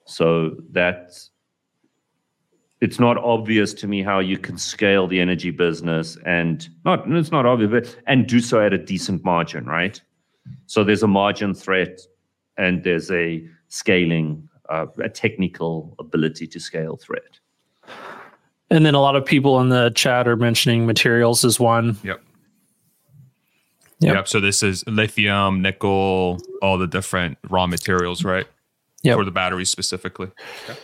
so 0.06 0.56
that 0.72 1.12
it's 2.82 3.00
not 3.00 3.18
obvious 3.18 3.74
to 3.74 3.88
me 3.88 4.04
how 4.04 4.20
you 4.20 4.38
can 4.38 4.58
scale 4.58 5.08
the 5.08 5.20
energy 5.20 5.52
business 5.52 6.18
and 6.26 6.70
not 6.86 7.10
it's 7.10 7.32
not 7.32 7.46
obvious 7.46 7.72
but 7.72 8.04
and 8.08 8.28
do 8.28 8.42
so 8.42 8.60
at 8.64 8.74
a 8.74 8.78
decent 8.78 9.24
margin 9.24 9.66
right? 9.66 10.02
So 10.68 10.84
there's 10.84 11.04
a 11.04 11.08
margin 11.08 11.54
threat 11.54 12.00
and 12.58 12.84
there's 12.84 13.10
a 13.10 13.48
scaling 13.70 14.48
uh, 14.70 14.88
a 15.04 15.10
technical 15.10 15.96
ability 16.00 16.48
to 16.48 16.60
scale 16.60 16.98
threat. 16.98 17.40
And 18.70 18.86
then 18.86 18.96
a 18.96 19.00
lot 19.00 19.16
of 19.16 19.26
people 19.26 19.60
in 19.60 19.70
the 19.70 19.92
chat 19.92 20.28
are 20.28 20.36
mentioning 20.36 20.86
materials 20.86 21.46
as 21.46 21.60
one. 21.60 21.98
Yep. 22.04 22.24
Yep. 24.00 24.16
yep. 24.16 24.28
So 24.28 24.40
this 24.40 24.64
is 24.64 24.84
lithium, 24.88 25.62
nickel, 25.62 26.40
all 26.62 26.78
the 26.78 26.88
different 26.88 27.38
raw 27.50 27.68
materials, 27.68 28.24
right? 28.24 28.48
Yeah. 29.04 29.16
For 29.16 29.26
the 29.26 29.32
batteries 29.32 29.70
specifically. 29.70 30.32
Okay. 30.64 30.80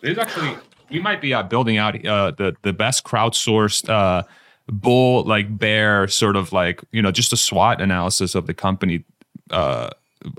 There's 0.00 0.18
actually 0.18 0.56
we 0.90 1.00
might 1.00 1.20
be 1.20 1.34
uh, 1.34 1.42
building 1.42 1.76
out 1.76 2.04
uh, 2.06 2.30
the 2.32 2.56
the 2.62 2.72
best 2.72 3.04
crowdsourced 3.04 3.88
uh, 3.88 4.22
bull 4.68 5.24
like 5.24 5.58
bear 5.58 6.08
sort 6.08 6.36
of 6.36 6.52
like 6.52 6.82
you 6.92 7.02
know 7.02 7.10
just 7.10 7.32
a 7.32 7.36
SWOT 7.36 7.80
analysis 7.80 8.34
of 8.34 8.46
the 8.46 8.54
company 8.54 9.04
uh, 9.50 9.90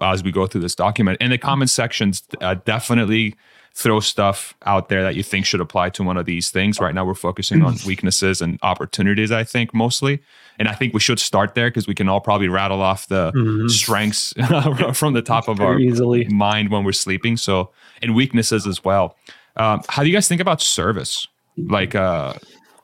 as 0.01 0.23
we 0.23 0.31
go 0.31 0.47
through 0.47 0.61
this 0.61 0.75
document. 0.75 1.19
In 1.21 1.31
the 1.31 1.37
comment 1.37 1.69
sections, 1.69 2.23
uh, 2.41 2.55
definitely 2.65 3.35
throw 3.73 3.99
stuff 3.99 4.55
out 4.65 4.89
there 4.89 5.03
that 5.03 5.15
you 5.15 5.23
think 5.23 5.45
should 5.45 5.61
apply 5.61 5.89
to 5.89 6.03
one 6.03 6.17
of 6.17 6.25
these 6.25 6.51
things. 6.51 6.79
Right 6.79 6.93
now, 6.93 7.05
we're 7.05 7.13
focusing 7.13 7.61
on 7.61 7.77
weaknesses 7.85 8.41
and 8.41 8.59
opportunities, 8.61 9.31
I 9.31 9.43
think, 9.43 9.73
mostly. 9.73 10.21
And 10.57 10.67
I 10.67 10.73
think 10.73 10.93
we 10.93 10.99
should 10.99 11.19
start 11.19 11.55
there 11.55 11.69
because 11.69 11.87
we 11.87 11.95
can 11.95 12.09
all 12.09 12.19
probably 12.19 12.49
rattle 12.49 12.81
off 12.81 13.07
the 13.07 13.31
mm-hmm. 13.31 13.67
strengths 13.67 14.33
from 14.93 15.13
the 15.13 15.21
top 15.21 15.47
of 15.47 15.61
our 15.61 15.79
easily. 15.79 16.25
mind 16.25 16.69
when 16.71 16.83
we're 16.83 16.91
sleeping. 16.91 17.37
So, 17.37 17.71
and 18.01 18.15
weaknesses 18.15 18.67
as 18.67 18.83
well. 18.83 19.15
Um, 19.55 19.81
how 19.87 20.03
do 20.03 20.09
you 20.09 20.15
guys 20.15 20.27
think 20.27 20.41
about 20.41 20.61
service? 20.61 21.27
Like 21.57 21.95
uh, 21.95 22.33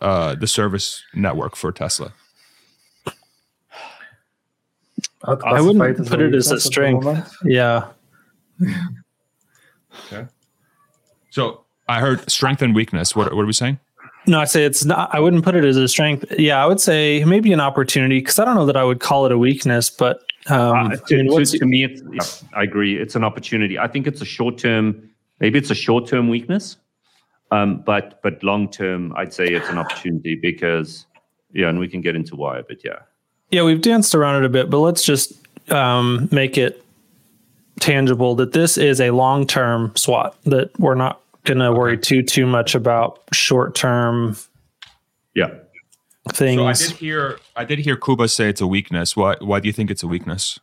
uh, 0.01 0.35
the 0.35 0.47
service 0.47 1.03
network 1.13 1.55
for 1.55 1.71
Tesla? 1.71 2.13
I 5.27 5.61
wouldn't 5.61 6.07
put 6.07 6.21
it 6.21 6.33
as 6.33 6.51
a 6.51 6.59
strength. 6.59 7.05
Yeah. 7.45 7.87
okay. 10.05 10.27
So 11.29 11.65
I 11.87 11.99
heard 11.99 12.29
strength 12.29 12.61
and 12.61 12.73
weakness. 12.73 13.15
What, 13.15 13.33
what 13.33 13.41
are 13.41 13.45
we 13.45 13.53
saying? 13.53 13.79
No, 14.27 14.39
I 14.39 14.45
say 14.45 14.65
it's 14.65 14.85
not. 14.85 15.13
I 15.13 15.19
wouldn't 15.19 15.43
put 15.43 15.55
it 15.55 15.63
as 15.63 15.77
a 15.77 15.87
strength. 15.87 16.25
Yeah, 16.39 16.63
I 16.63 16.65
would 16.65 16.79
say 16.79 17.23
maybe 17.25 17.53
an 17.53 17.59
opportunity 17.59 18.19
because 18.19 18.39
I 18.39 18.45
don't 18.45 18.55
know 18.55 18.65
that 18.65 18.77
I 18.77 18.83
would 18.83 18.99
call 18.99 19.25
it 19.25 19.31
a 19.31 19.37
weakness, 19.37 19.89
but 19.89 20.21
um, 20.47 20.91
uh, 20.91 20.95
to, 21.07 21.19
I 21.19 21.23
mean, 21.23 21.45
to, 21.45 21.57
to, 21.59 21.65
me, 21.65 21.83
it's, 21.83 22.43
I 22.53 22.63
agree. 22.63 22.97
It's 22.99 23.15
an 23.15 23.23
opportunity. 23.23 23.77
I 23.77 23.87
think 23.87 24.07
it's 24.07 24.21
a 24.21 24.25
short 24.25 24.57
term. 24.57 25.09
Maybe 25.39 25.59
it's 25.59 25.69
a 25.69 25.75
short 25.75 26.07
term 26.07 26.29
weakness, 26.29 26.77
um, 27.51 27.83
but 27.85 28.19
but 28.23 28.41
long 28.41 28.69
term, 28.71 29.13
I'd 29.15 29.33
say 29.33 29.45
it's 29.45 29.69
an 29.69 29.77
opportunity 29.77 30.35
because 30.35 31.05
yeah, 31.53 31.69
and 31.69 31.77
we 31.77 31.87
can 31.87 32.01
get 32.01 32.15
into 32.15 32.35
why, 32.35 32.61
but 32.67 32.83
yeah. 32.83 32.99
Yeah, 33.51 33.63
we've 33.63 33.81
danced 33.81 34.15
around 34.15 34.43
it 34.43 34.45
a 34.45 34.49
bit, 34.49 34.69
but 34.69 34.79
let's 34.79 35.03
just 35.03 35.33
um, 35.71 36.27
make 36.31 36.57
it 36.57 36.83
tangible 37.79 38.35
that 38.35 38.53
this 38.53 38.77
is 38.77 38.99
a 38.99 39.11
long 39.11 39.45
term 39.45 39.93
SWOT 39.95 40.35
that 40.43 40.77
we're 40.79 40.95
not 40.95 41.21
going 41.43 41.59
to 41.59 41.67
okay. 41.67 41.77
worry 41.77 41.97
too, 41.97 42.23
too 42.23 42.45
much 42.45 42.75
about 42.75 43.21
short 43.31 43.75
term. 43.75 44.35
Yeah. 45.35 45.51
Things. 46.33 46.59
So 46.59 46.65
I 46.65 46.73
did 46.73 46.97
hear 46.97 47.39
I 47.55 47.65
did 47.65 47.79
hear 47.79 47.95
Kuba 47.95 48.27
say 48.27 48.49
it's 48.49 48.61
a 48.61 48.65
weakness. 48.65 49.15
Why 49.15 49.35
why 49.41 49.59
do 49.59 49.67
you 49.67 49.73
think 49.73 49.91
it's 49.91 50.01
a 50.01 50.07
weakness? 50.07 50.59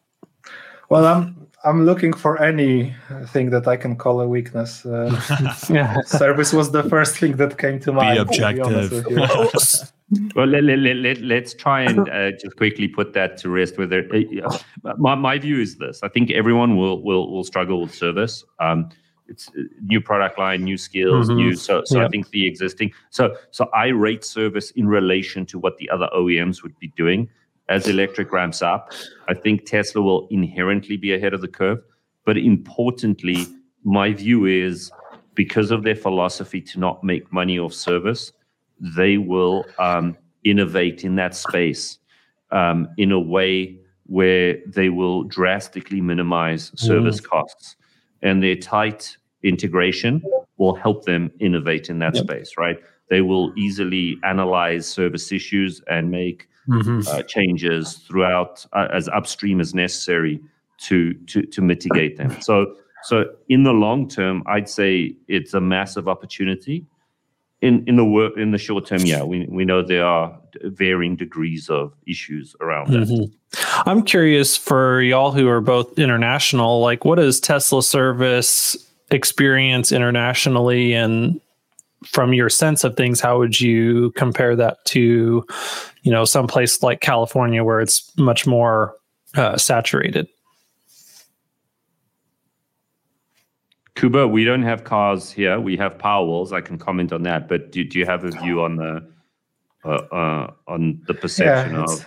Well, 0.88 1.06
I'm 1.06 1.46
I'm 1.64 1.84
looking 1.86 2.12
for 2.12 2.42
anything 2.42 3.50
that 3.50 3.68
I 3.68 3.76
can 3.76 3.94
call 3.96 4.20
a 4.20 4.26
weakness. 4.26 4.84
Uh, 4.84 5.20
yeah. 5.70 6.00
Service 6.06 6.52
was 6.52 6.72
the 6.72 6.82
first 6.82 7.16
thing 7.16 7.36
that 7.36 7.58
came 7.58 7.78
to 7.80 7.92
mind. 7.92 8.16
Be 8.16 8.20
objective. 8.20 9.06
well, 10.35 10.47
let, 10.47 10.64
let, 10.64 10.78
let, 10.78 11.21
let's 11.23 11.54
try 11.54 11.83
and 11.83 12.09
uh, 12.09 12.33
just 12.33 12.57
quickly 12.57 12.88
put 12.88 13.12
that 13.14 13.37
to 13.38 13.49
rest. 13.49 13.78
Whether 13.78 14.07
uh, 14.14 14.95
my, 14.99 15.14
my 15.14 15.38
view 15.38 15.61
is 15.61 15.76
this: 15.76 16.00
I 16.02 16.09
think 16.09 16.31
everyone 16.31 16.76
will 16.76 17.02
will 17.02 17.31
will 17.31 17.45
struggle 17.45 17.81
with 17.81 17.95
service. 17.95 18.45
Um, 18.61 18.90
it's 19.28 19.49
uh, 19.49 19.62
new 19.83 20.00
product 20.00 20.38
line, 20.38 20.64
new 20.64 20.76
skills, 20.76 21.28
mm-hmm. 21.28 21.37
new. 21.37 21.57
So, 21.57 21.83
so 21.85 22.04
I 22.04 22.09
think 22.09 22.31
the 22.31 22.47
existing. 22.47 22.92
So, 23.11 23.37
so 23.50 23.69
I 23.73 23.88
rate 23.88 24.25
service 24.25 24.71
in 24.73 24.87
relation 24.87 25.47
to 25.47 25.59
what 25.59 25.78
the 25.78 25.88
other 25.90 26.09
OEMs 26.14 26.62
would 26.62 26.78
be 26.78 26.88
doing 26.97 27.28
as 27.69 27.88
electric 27.88 28.33
ramps 28.33 28.61
up. 28.61 28.92
I 29.28 29.35
think 29.35 29.64
Tesla 29.64 30.02
will 30.02 30.28
inherently 30.31 30.97
be 30.97 31.14
ahead 31.14 31.33
of 31.33 31.40
the 31.40 31.49
curve. 31.49 31.78
But 32.25 32.37
importantly, 32.37 33.47
my 33.85 34.12
view 34.12 34.45
is 34.45 34.92
because 35.35 35.71
of 35.71 35.83
their 35.83 35.97
philosophy 35.97 36.61
to 36.61 36.78
not 36.78 37.02
make 37.02 37.33
money 37.33 37.59
off 37.59 37.73
service 37.73 38.33
they 38.82 39.16
will 39.16 39.64
um, 39.78 40.16
innovate 40.44 41.04
in 41.04 41.14
that 41.14 41.34
space 41.34 41.98
um, 42.50 42.88
in 42.98 43.12
a 43.12 43.20
way 43.20 43.78
where 44.06 44.58
they 44.66 44.88
will 44.88 45.22
drastically 45.24 46.00
minimize 46.00 46.72
service 46.74 47.20
mm. 47.20 47.28
costs. 47.28 47.76
And 48.22 48.42
their 48.42 48.56
tight 48.56 49.16
integration 49.42 50.22
will 50.58 50.74
help 50.74 51.04
them 51.04 51.30
innovate 51.40 51.88
in 51.88 51.98
that 52.00 52.14
yep. 52.14 52.24
space, 52.24 52.52
right? 52.58 52.76
They 53.08 53.20
will 53.20 53.52
easily 53.56 54.16
analyze 54.24 54.86
service 54.86 55.32
issues 55.32 55.80
and 55.88 56.10
make 56.10 56.48
mm-hmm. 56.68 57.00
uh, 57.06 57.22
changes 57.22 57.94
throughout 57.94 58.66
uh, 58.72 58.88
as 58.92 59.08
upstream 59.08 59.60
as 59.60 59.74
necessary 59.74 60.40
to, 60.78 61.14
to, 61.26 61.42
to 61.42 61.62
mitigate 61.62 62.16
them. 62.16 62.40
So, 62.40 62.74
so 63.04 63.24
in 63.48 63.62
the 63.62 63.72
long 63.72 64.08
term, 64.08 64.42
I'd 64.46 64.68
say 64.68 65.16
it's 65.28 65.54
a 65.54 65.60
massive 65.60 66.08
opportunity 66.08 66.86
in 67.62 67.85
in 67.87 67.97
the 67.97 68.04
work 68.04 68.37
in 68.37 68.50
the 68.50 68.59
short 68.59 68.87
term, 68.87 69.00
yeah, 69.00 69.23
we 69.23 69.47
we 69.49 69.64
know 69.64 69.83
there 69.83 70.04
are 70.04 70.38
varying 70.62 71.16
degrees 71.16 71.71
of 71.71 71.92
issues 72.07 72.54
around 72.61 72.88
mm-hmm. 72.88 73.14
that. 73.14 73.33
I'm 73.87 74.02
curious 74.02 74.57
for 74.57 75.00
y'all 75.00 75.33
who 75.33 75.49
are 75.49 75.61
both 75.61 75.99
international, 75.99 76.81
like 76.81 77.04
what 77.04 77.19
is 77.19 77.40
Tesla 77.40 77.83
service 77.83 78.76
experience 79.11 79.92
internationally 79.92 80.92
and 80.92 81.40
from 82.04 82.33
your 82.33 82.49
sense 82.49 82.83
of 82.83 82.97
things, 82.97 83.21
how 83.21 83.38
would 83.38 83.61
you 83.61 84.11
compare 84.12 84.57
that 84.57 84.85
to, 84.87 85.47
you 86.02 86.11
know, 86.11 86.25
some 86.25 86.49
place 86.49 86.83
like 86.83 87.00
California 87.00 87.62
where 87.62 87.81
it's 87.81 88.11
much 88.16 88.47
more 88.47 88.95
uh, 89.37 89.57
saturated. 89.57 90.28
Kuba, 93.94 94.26
we 94.26 94.44
don't 94.44 94.62
have 94.62 94.84
cars 94.84 95.30
here. 95.30 95.61
We 95.61 95.76
have 95.76 95.99
Powerwalls. 95.99 96.52
I 96.52 96.61
can 96.61 96.78
comment 96.78 97.12
on 97.12 97.22
that. 97.25 97.49
But 97.49 97.72
do, 97.72 97.84
do 97.84 97.99
you 97.99 98.06
have 98.06 98.25
a 98.25 98.30
view 98.30 98.62
on 98.62 98.76
the 98.76 99.06
uh, 99.84 99.88
uh, 99.88 100.50
on 100.66 101.00
the 101.06 101.14
perception 101.14 101.75
Yeah, 101.75 101.84
of? 101.84 102.06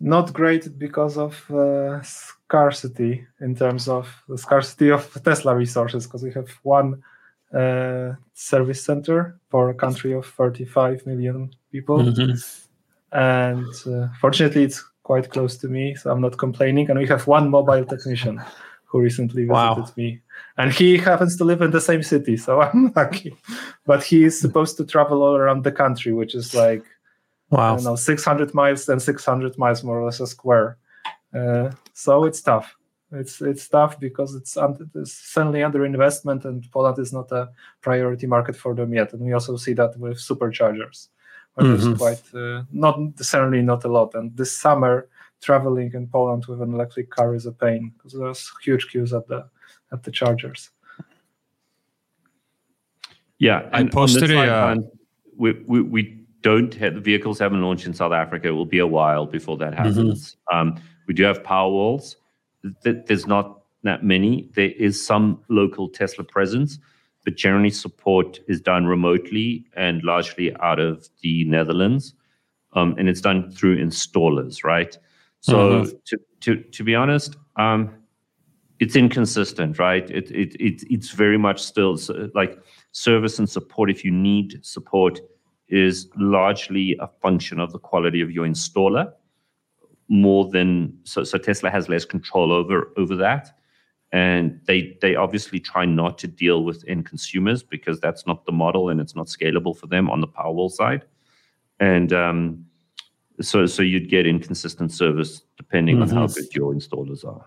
not 0.00 0.32
great 0.32 0.78
because 0.78 1.18
of 1.18 1.50
uh, 1.50 2.00
scarcity 2.02 3.26
in 3.40 3.54
terms 3.54 3.86
of 3.86 4.08
the 4.28 4.38
scarcity 4.38 4.90
of 4.90 5.02
Tesla 5.22 5.54
resources 5.54 6.06
because 6.06 6.22
we 6.22 6.32
have 6.32 6.48
one 6.62 7.02
uh, 7.54 8.14
service 8.32 8.82
center 8.82 9.38
for 9.50 9.68
a 9.68 9.74
country 9.74 10.14
of 10.14 10.24
35 10.24 11.04
million 11.06 11.50
people. 11.72 11.98
Mhm. 11.98 12.66
and 13.12 13.66
uh, 13.86 14.06
fortunately 14.20 14.62
it's 14.62 14.84
quite 15.02 15.28
close 15.30 15.56
to 15.58 15.66
me 15.68 15.96
so 15.96 16.10
i'm 16.12 16.20
not 16.20 16.38
complaining 16.38 16.88
and 16.88 16.98
we 16.98 17.06
have 17.08 17.26
one 17.26 17.50
mobile 17.50 17.84
technician 17.84 18.40
who 18.84 19.00
recently 19.00 19.42
visited 19.44 19.86
Wow. 19.86 19.92
me 19.96 20.20
and 20.56 20.72
he 20.72 20.98
happens 20.98 21.36
to 21.36 21.44
live 21.44 21.62
in 21.62 21.70
the 21.70 21.80
same 21.80 22.02
city 22.02 22.36
so 22.36 22.60
i'm 22.64 22.92
lucky 22.96 23.36
but 23.86 24.02
he 24.02 24.24
is 24.24 24.38
supposed 24.38 24.76
to 24.76 24.84
travel 24.84 25.22
all 25.22 25.36
around 25.36 25.64
the 25.64 25.72
country 25.72 26.12
which 26.12 26.34
is 26.34 26.54
like 26.54 26.82
i 27.52 27.56
Wow. 27.56 27.74
don't 27.74 27.84
know 27.84 27.96
600 27.96 28.54
miles 28.54 28.88
and 28.88 29.02
600 29.02 29.58
miles 29.58 29.82
more 29.82 29.98
or 30.00 30.04
less 30.04 30.20
a 30.20 30.26
square 30.26 30.78
uh, 31.34 31.70
so 31.92 32.24
it's 32.24 32.40
tough 32.42 32.76
it's 33.12 33.40
it's 33.42 33.68
tough 33.68 33.98
because 33.98 34.36
it's, 34.36 34.56
under, 34.56 34.86
it's 34.94 35.12
certainly 35.12 35.62
under 35.64 35.84
investment 35.84 36.44
and 36.44 36.70
poland 36.70 36.98
is 36.98 37.12
not 37.12 37.30
a 37.32 37.48
priority 37.80 38.26
market 38.26 38.54
for 38.56 38.74
them 38.74 38.94
yet 38.94 39.12
and 39.12 39.20
we 39.22 39.32
also 39.32 39.56
see 39.56 39.72
that 39.74 39.96
with 39.98 40.16
superchargers 40.18 41.08
but 41.56 41.64
Mhm. 41.64 41.70
there's 41.70 41.98
quite 41.98 42.24
uh, 42.40 42.62
not 42.70 42.96
certainly 43.16 43.60
not 43.62 43.84
a 43.84 43.88
lot. 43.88 44.14
And 44.14 44.36
this 44.36 44.56
summer, 44.56 45.08
traveling 45.42 45.90
in 45.94 46.06
Poland 46.06 46.46
with 46.46 46.62
an 46.62 46.72
electric 46.72 47.10
car 47.10 47.34
is 47.34 47.44
a 47.46 47.50
pain 47.52 47.90
because 47.96 48.12
there's 48.12 48.52
huge 48.62 48.86
queues 48.90 49.12
at 49.12 49.26
the 49.26 49.40
at 49.92 50.02
the 50.02 50.10
chargers. 50.10 50.70
Yeah, 53.38 53.68
I 53.72 53.80
and 53.80 53.88
on 53.88 53.90
posted 53.90 54.24
this 54.24 54.30
a, 54.30 54.52
uh, 54.52 54.76
we, 55.36 55.52
we 55.66 55.80
we 55.80 56.20
don't 56.42 56.72
have 56.74 56.94
the 56.94 57.00
vehicles 57.00 57.38
haven't 57.38 57.62
launched 57.62 57.86
in 57.86 57.94
South 57.94 58.12
Africa. 58.12 58.48
It 58.48 58.52
will 58.52 58.66
be 58.66 58.78
a 58.78 58.86
while 58.86 59.26
before 59.26 59.56
that 59.58 59.74
happens. 59.74 60.36
Um, 60.52 60.80
we 61.06 61.14
do 61.14 61.22
have 61.24 61.42
power 61.42 61.70
walls. 61.70 62.16
There's 62.82 63.26
not 63.26 63.62
that 63.82 64.04
many. 64.04 64.50
There 64.54 64.70
is 64.72 65.04
some 65.04 65.42
local 65.48 65.88
Tesla 65.88 66.24
presence, 66.24 66.78
but 67.24 67.36
generally 67.36 67.70
support 67.70 68.40
is 68.46 68.60
done 68.60 68.86
remotely 68.86 69.64
and 69.74 70.02
largely 70.04 70.54
out 70.60 70.78
of 70.78 71.08
the 71.22 71.44
Netherlands, 71.44 72.14
um, 72.74 72.94
and 72.98 73.08
it's 73.08 73.22
done 73.22 73.50
through 73.50 73.82
installers, 73.82 74.64
right? 74.64 74.96
So 75.40 75.84
to 75.84 76.18
to 76.40 76.56
to 76.56 76.84
be 76.84 76.94
honest, 76.94 77.36
um, 77.56 77.94
it's 78.80 78.96
inconsistent, 78.96 79.78
right? 79.78 80.10
It, 80.10 80.30
it, 80.30 80.54
it, 80.54 80.82
it's 80.90 81.10
very 81.10 81.36
much 81.36 81.62
still 81.62 81.98
like 82.34 82.58
service 82.92 83.38
and 83.38 83.48
support. 83.48 83.90
If 83.90 84.04
you 84.04 84.10
need 84.10 84.58
support, 84.64 85.20
is 85.68 86.08
largely 86.16 86.96
a 86.98 87.06
function 87.06 87.60
of 87.60 87.70
the 87.72 87.78
quality 87.78 88.20
of 88.20 88.30
your 88.32 88.46
installer, 88.46 89.12
more 90.08 90.50
than 90.50 90.98
so. 91.04 91.22
So 91.22 91.38
Tesla 91.38 91.70
has 91.70 91.88
less 91.88 92.04
control 92.04 92.50
over 92.52 92.90
over 92.96 93.14
that, 93.16 93.56
and 94.12 94.60
they 94.64 94.96
they 95.00 95.14
obviously 95.14 95.60
try 95.60 95.84
not 95.84 96.18
to 96.18 96.26
deal 96.26 96.64
with 96.64 96.82
end 96.88 97.06
consumers 97.06 97.62
because 97.62 98.00
that's 98.00 98.26
not 98.26 98.46
the 98.46 98.52
model 98.52 98.88
and 98.88 99.00
it's 99.00 99.14
not 99.14 99.26
scalable 99.26 99.76
for 99.76 99.86
them 99.86 100.10
on 100.10 100.20
the 100.20 100.26
Powerwall 100.26 100.70
side, 100.70 101.04
and 101.78 102.12
um, 102.12 102.64
so 103.40 103.66
so 103.66 103.82
you'd 103.82 104.08
get 104.08 104.26
inconsistent 104.26 104.90
service 104.90 105.42
depending 105.56 106.02
on 106.02 106.08
how 106.08 106.26
good 106.26 106.52
your 106.54 106.74
installers 106.74 107.24
are. 107.24 107.44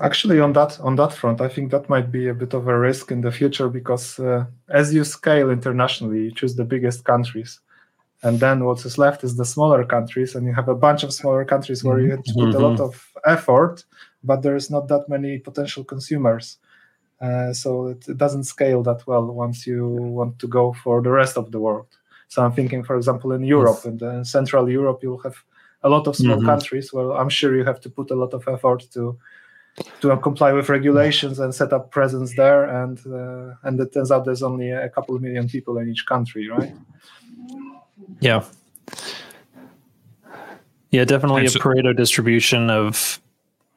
Actually, 0.00 0.38
on 0.40 0.52
that 0.52 0.78
on 0.80 0.94
that 0.96 1.12
front, 1.12 1.40
I 1.40 1.48
think 1.48 1.70
that 1.72 1.88
might 1.88 2.12
be 2.12 2.28
a 2.28 2.34
bit 2.34 2.54
of 2.54 2.68
a 2.68 2.78
risk 2.78 3.10
in 3.10 3.20
the 3.20 3.32
future 3.32 3.68
because 3.68 4.18
uh, 4.20 4.44
as 4.68 4.94
you 4.94 5.02
scale 5.04 5.50
internationally, 5.50 6.24
you 6.24 6.30
choose 6.30 6.54
the 6.54 6.64
biggest 6.64 7.04
countries, 7.04 7.58
and 8.22 8.38
then 8.38 8.64
what 8.64 8.84
is 8.84 8.96
left 8.96 9.24
is 9.24 9.36
the 9.36 9.44
smaller 9.44 9.84
countries, 9.84 10.36
and 10.36 10.46
you 10.46 10.54
have 10.54 10.68
a 10.68 10.74
bunch 10.74 11.02
of 11.02 11.12
smaller 11.12 11.44
countries 11.44 11.82
where 11.82 11.98
you 12.00 12.10
have 12.12 12.22
to 12.24 12.34
put 12.34 12.54
a 12.54 12.60
lot 12.60 12.78
of 12.80 13.12
effort, 13.26 13.84
but 14.22 14.42
there 14.42 14.54
is 14.54 14.70
not 14.70 14.86
that 14.88 15.08
many 15.08 15.38
potential 15.38 15.82
consumers. 15.82 16.58
Uh, 17.20 17.52
so 17.52 17.88
it, 17.88 18.08
it 18.08 18.16
doesn't 18.18 18.44
scale 18.44 18.82
that 18.84 19.04
well 19.08 19.26
once 19.26 19.66
you 19.66 19.88
want 19.88 20.38
to 20.38 20.46
go 20.46 20.72
for 20.84 21.02
the 21.02 21.10
rest 21.10 21.36
of 21.36 21.50
the 21.50 21.58
world. 21.58 21.88
So 22.28 22.44
I'm 22.44 22.52
thinking, 22.52 22.84
for 22.84 22.96
example, 22.96 23.32
in 23.32 23.42
Europe, 23.42 23.80
in 23.84 23.98
the 23.98 24.22
Central 24.24 24.70
Europe, 24.70 25.00
you'll 25.02 25.22
have 25.24 25.38
a 25.82 25.88
lot 25.88 26.06
of 26.06 26.14
small 26.14 26.38
Mhm. 26.38 26.44
countries. 26.46 26.92
Well, 26.92 27.12
I'm 27.12 27.28
sure 27.30 27.56
you 27.56 27.64
have 27.64 27.80
to 27.80 27.90
put 27.90 28.10
a 28.12 28.14
lot 28.14 28.32
of 28.34 28.46
effort 28.46 28.84
to 28.92 29.18
to 30.00 30.16
comply 30.18 30.52
with 30.52 30.68
regulations 30.68 31.38
and 31.38 31.54
set 31.54 31.72
up 31.72 31.90
presence 31.90 32.34
there. 32.36 32.64
And 32.64 32.98
uh, 33.06 33.54
and 33.62 33.80
it 33.80 33.92
turns 33.92 34.10
out 34.10 34.24
there's 34.24 34.42
only 34.42 34.70
a 34.70 34.88
couple 34.88 35.14
of 35.14 35.22
million 35.22 35.48
people 35.48 35.78
in 35.78 35.88
each 35.88 36.06
country, 36.06 36.48
right? 36.48 36.74
Yeah. 38.20 38.44
Yeah, 40.90 41.04
definitely 41.04 41.44
And 41.44 41.54
a 41.54 41.58
Pareto 41.58 41.94
distribution 41.94 42.70
of 42.70 43.20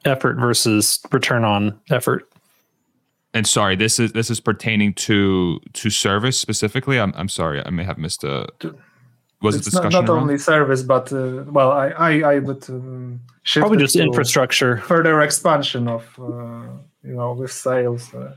effort 0.06 0.38
versus 0.38 1.00
return 1.12 1.44
on 1.44 1.80
effort. 1.90 2.28
And 3.34 3.48
sorry, 3.48 3.76
this 3.76 4.00
is 4.00 4.12
this 4.12 4.30
is 4.30 4.40
pertaining 4.40 4.94
to 4.96 5.60
to 5.74 5.90
service 5.90 6.40
specifically. 6.40 7.00
I'm 7.00 7.14
I'm 7.16 7.30
sorry, 7.30 7.66
I 7.66 7.70
may 7.70 7.84
have 7.84 7.98
missed 7.98 8.24
a. 8.24 8.48
To- 8.60 8.76
Was 9.42 9.56
it's 9.56 9.74
not, 9.74 9.84
discussion 9.84 10.06
not 10.06 10.10
around? 10.14 10.22
only 10.24 10.38
service, 10.38 10.84
but 10.84 11.12
uh, 11.14 11.44
well, 11.52 11.72
I 11.72 11.88
I, 11.90 12.12
I 12.36 12.40
would 12.40 12.70
um, 12.70 13.20
shift 13.44 13.62
Probably 13.64 13.80
just 13.80 13.96
infrastructure. 13.96 14.78
further 14.78 15.22
expansion 15.22 15.88
of 15.88 16.04
uh, 16.20 16.68
you 17.04 17.16
know 17.16 17.34
with 17.34 17.52
sales. 17.52 18.14
Uh, 18.14 18.36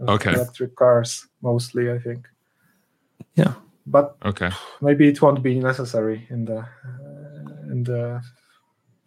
of 0.00 0.08
Okay. 0.08 0.32
Electric 0.32 0.74
cars 0.74 1.28
mostly, 1.40 1.88
I 1.92 1.98
think. 2.00 2.26
Yeah. 3.36 3.52
But 3.86 4.16
Okay. 4.24 4.50
maybe 4.80 5.06
it 5.08 5.22
won't 5.22 5.40
be 5.42 5.60
necessary 5.60 6.26
in 6.30 6.44
the 6.46 6.58
uh, 6.58 7.70
in 7.72 7.84
the 7.84 8.20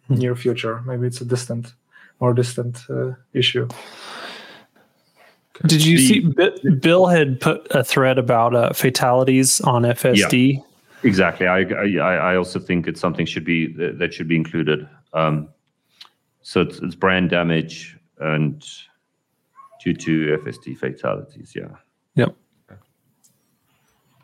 near 0.08 0.34
future. 0.34 0.80
Maybe 0.86 1.06
it's 1.06 1.20
a 1.20 1.26
distant, 1.26 1.74
more 2.20 2.32
distant 2.32 2.78
uh, 2.88 3.12
issue. 3.34 3.68
Did 5.66 5.84
you 5.84 5.98
The- 5.98 6.06
see 6.06 6.20
Bi- 6.20 6.70
Bill 6.80 7.06
had 7.06 7.40
put 7.40 7.66
a 7.72 7.82
thread 7.84 8.18
about 8.18 8.54
uh, 8.54 8.72
fatalities 8.72 9.60
on 9.60 9.82
FSD? 9.82 10.62
Exactly. 11.02 11.46
I, 11.46 11.60
I 11.60 12.32
I 12.32 12.36
also 12.36 12.58
think 12.58 12.86
it's 12.88 13.00
something 13.00 13.26
should 13.26 13.44
be 13.44 13.72
that 13.72 14.12
should 14.12 14.28
be 14.28 14.36
included. 14.36 14.88
Um, 15.12 15.48
so 16.42 16.62
it's, 16.62 16.78
it's 16.78 16.94
brand 16.94 17.30
damage 17.30 17.96
and 18.18 18.64
due 19.82 19.94
to 19.94 20.38
FSD 20.44 20.76
fatalities. 20.78 21.52
Yeah. 21.54 21.68
Yep. 22.14 22.34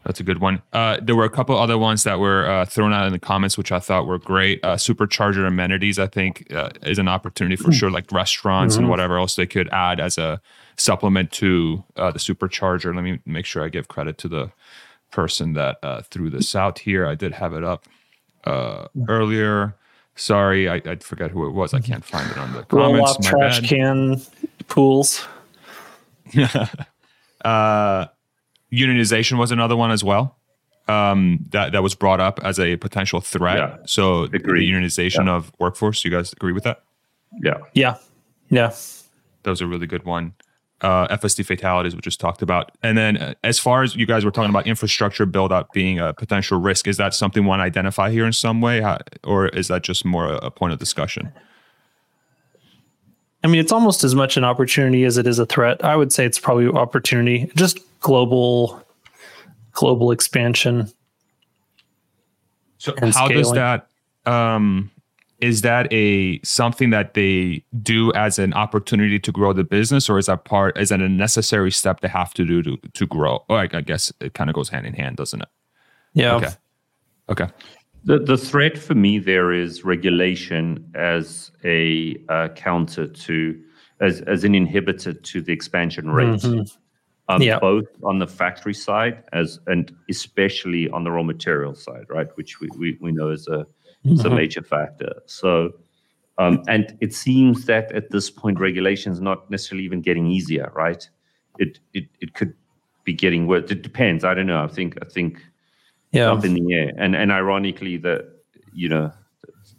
That's 0.04 0.20
a 0.20 0.22
good 0.22 0.38
one. 0.38 0.62
Uh, 0.72 0.98
there 1.00 1.16
were 1.16 1.24
a 1.24 1.30
couple 1.30 1.58
other 1.58 1.78
ones 1.78 2.02
that 2.02 2.18
were 2.18 2.46
uh, 2.46 2.66
thrown 2.66 2.92
out 2.92 3.06
in 3.06 3.12
the 3.12 3.18
comments, 3.18 3.56
which 3.56 3.72
I 3.72 3.78
thought 3.78 4.06
were 4.06 4.18
great. 4.18 4.62
Uh, 4.62 4.76
supercharger 4.76 5.46
amenities, 5.46 5.98
I 5.98 6.06
think, 6.06 6.52
uh, 6.52 6.70
is 6.82 6.98
an 6.98 7.08
opportunity 7.08 7.56
for 7.56 7.72
sure, 7.72 7.90
like 7.90 8.12
restaurants 8.12 8.76
and 8.76 8.90
whatever 8.90 9.18
else 9.18 9.37
they 9.37 9.46
could 9.46 9.68
add 9.70 10.00
as 10.00 10.18
a 10.18 10.42
supplement 10.76 11.32
to 11.32 11.84
uh, 11.96 12.10
the 12.10 12.18
supercharger. 12.18 12.94
Let 12.94 13.02
me 13.02 13.20
make 13.24 13.46
sure 13.46 13.64
I 13.64 13.68
give 13.68 13.88
credit 13.88 14.18
to 14.18 14.28
the 14.28 14.50
person 15.14 15.53
that 15.53 15.79
uh, 15.83 16.03
threw 16.03 16.29
this 16.29 16.57
out 16.57 16.81
here. 16.81 17.07
I 17.07 17.14
did 17.14 17.33
have 17.33 17.55
it 17.55 17.62
up 17.62 17.87
uh, 18.44 18.88
earlier. 19.09 19.77
Sorry, 20.16 20.68
I, 20.68 20.83
I 20.85 20.96
forget 20.96 21.31
who 21.31 21.46
it 21.46 21.53
was. 21.53 21.72
I 21.72 21.81
can't 21.81 22.05
find 22.05 22.29
it 22.31 22.37
on 22.37 22.53
the 22.53 22.66
Roll 22.70 22.92
comments. 22.92 23.11
off 23.12 23.24
My 23.24 23.31
trash 23.31 23.61
bad. 23.61 23.70
can 23.70 24.20
pools. 24.66 25.27
uh, 27.44 28.07
unionization 28.72 29.38
was 29.38 29.53
another 29.53 29.77
one 29.77 29.92
as 29.92 30.03
well 30.03 30.37
um, 30.88 31.44
that 31.50 31.72
that 31.72 31.83
was 31.83 31.94
brought 31.94 32.20
up 32.20 32.40
as 32.42 32.59
a 32.59 32.77
potential 32.77 33.20
threat. 33.20 33.59
Yeah. 33.59 33.77
So 33.87 34.24
Agreed. 34.24 34.66
the 34.66 34.72
unionization 34.72 35.29
of 35.29 35.53
workforce. 35.61 36.05
You 36.05 36.11
guys 36.11 36.33
agree 36.33 36.53
with 36.53 36.64
that? 36.64 36.83
Yeah. 37.40 37.59
Yeah. 37.74 37.96
Yeah. 38.50 38.74
That 39.44 39.50
was 39.50 39.61
a 39.61 39.66
really 39.66 39.87
good 39.87 40.05
one. 40.05 40.35
Uh, 40.84 41.16
FSD 41.16 41.46
fatalities, 41.46 41.96
which 41.96 42.04
just 42.04 42.20
talked 42.20 42.42
about, 42.42 42.70
and 42.82 42.98
then 42.98 43.16
uh, 43.16 43.32
as 43.42 43.58
far 43.58 43.82
as 43.82 43.96
you 43.96 44.04
guys 44.04 44.22
were 44.22 44.30
talking 44.30 44.50
about 44.50 44.66
infrastructure 44.66 45.24
build 45.24 45.50
up 45.50 45.72
being 45.72 45.98
a 45.98 46.12
potential 46.12 46.60
risk, 46.60 46.86
is 46.86 46.98
that 46.98 47.14
something 47.14 47.46
one 47.46 47.58
identify 47.58 48.10
here 48.10 48.26
in 48.26 48.34
some 48.34 48.60
way, 48.60 48.82
How, 48.82 48.98
or 49.24 49.48
is 49.48 49.68
that 49.68 49.82
just 49.82 50.04
more 50.04 50.26
a, 50.26 50.36
a 50.36 50.50
point 50.50 50.74
of 50.74 50.78
discussion? 50.78 51.32
I 53.42 53.46
mean, 53.46 53.60
it's 53.60 53.72
almost 53.72 54.04
as 54.04 54.14
much 54.14 54.36
an 54.36 54.44
opportunity 54.44 55.04
as 55.04 55.16
it 55.16 55.26
is 55.26 55.38
a 55.38 55.46
threat. 55.46 55.82
I 55.82 55.96
would 55.96 56.12
say 56.12 56.26
it's 56.26 56.38
probably 56.38 56.68
opportunity, 56.68 57.50
just 57.56 57.78
global, 58.00 58.82
global 59.72 60.10
expansion. 60.10 60.92
So 62.76 62.94
how 63.14 63.28
does 63.28 63.52
that 63.52 63.86
um 64.26 64.90
is 65.40 65.62
that 65.62 65.92
a 65.92 66.40
something 66.42 66.90
that 66.90 67.14
they 67.14 67.64
do 67.82 68.12
as 68.12 68.38
an 68.38 68.52
opportunity 68.54 69.18
to 69.18 69.32
grow 69.32 69.52
the 69.52 69.64
business 69.64 70.08
or 70.08 70.18
is 70.18 70.26
that 70.26 70.44
part 70.44 70.78
is 70.78 70.88
that 70.88 71.00
a 71.00 71.08
necessary 71.08 71.70
step 71.70 72.00
they 72.00 72.08
have 72.08 72.32
to 72.34 72.44
do 72.44 72.62
to 72.62 72.76
to 72.92 73.06
grow? 73.06 73.44
Oh, 73.48 73.54
I, 73.54 73.68
I 73.72 73.80
guess 73.80 74.12
it 74.20 74.34
kind 74.34 74.48
of 74.48 74.54
goes 74.54 74.68
hand 74.68 74.86
in 74.86 74.94
hand, 74.94 75.16
doesn't 75.16 75.42
it? 75.42 75.48
Yeah. 76.14 76.36
Okay. 76.36 76.50
Okay. 77.28 77.46
The, 78.04 78.18
the 78.18 78.36
threat 78.36 78.76
for 78.76 78.94
me 78.94 79.18
there 79.18 79.52
is 79.52 79.84
regulation 79.84 80.90
as 80.94 81.50
a 81.64 82.16
uh, 82.28 82.48
counter 82.48 83.06
to, 83.06 83.60
as, 84.00 84.20
as 84.22 84.44
an 84.44 84.52
inhibitor 84.52 85.20
to 85.22 85.40
the 85.40 85.52
expansion 85.52 86.10
rate. 86.10 86.40
Mm-hmm. 86.40 86.62
Um, 87.30 87.40
yeah. 87.40 87.58
both 87.58 87.86
on 88.02 88.18
the 88.18 88.26
factory 88.26 88.74
side 88.74 89.24
as 89.32 89.58
and 89.66 89.90
especially 90.10 90.90
on 90.90 91.04
the 91.04 91.10
raw 91.10 91.22
material 91.22 91.74
side, 91.74 92.04
right? 92.10 92.28
Which 92.34 92.60
we, 92.60 92.68
we, 92.76 92.98
we 93.00 93.12
know 93.12 93.30
is 93.30 93.48
a, 93.48 93.66
mm-hmm. 94.04 94.14
is 94.14 94.20
a 94.20 94.24
mm-hmm. 94.24 94.36
major 94.36 94.62
factor. 94.62 95.22
So 95.26 95.72
um, 96.38 96.62
and 96.66 96.96
it 97.00 97.14
seems 97.14 97.66
that 97.66 97.92
at 97.92 98.10
this 98.10 98.30
point, 98.30 98.58
regulation 98.58 99.12
is 99.12 99.20
not 99.20 99.50
necessarily 99.50 99.84
even 99.84 100.00
getting 100.00 100.26
easier, 100.26 100.70
right? 100.74 101.08
It 101.58 101.78
it 101.92 102.06
it 102.20 102.34
could 102.34 102.54
be 103.04 103.12
getting 103.12 103.46
worse. 103.46 103.70
It 103.70 103.82
depends. 103.82 104.24
I 104.24 104.34
don't 104.34 104.46
know. 104.46 104.62
I 104.62 104.66
think 104.66 104.98
I 105.00 105.04
think 105.04 105.40
yeah. 106.10 106.32
up 106.32 106.44
in 106.44 106.54
the 106.54 106.74
air. 106.74 106.92
And 106.98 107.14
and 107.14 107.30
ironically, 107.30 107.98
the 107.98 108.28
you 108.72 108.88
know 108.88 109.12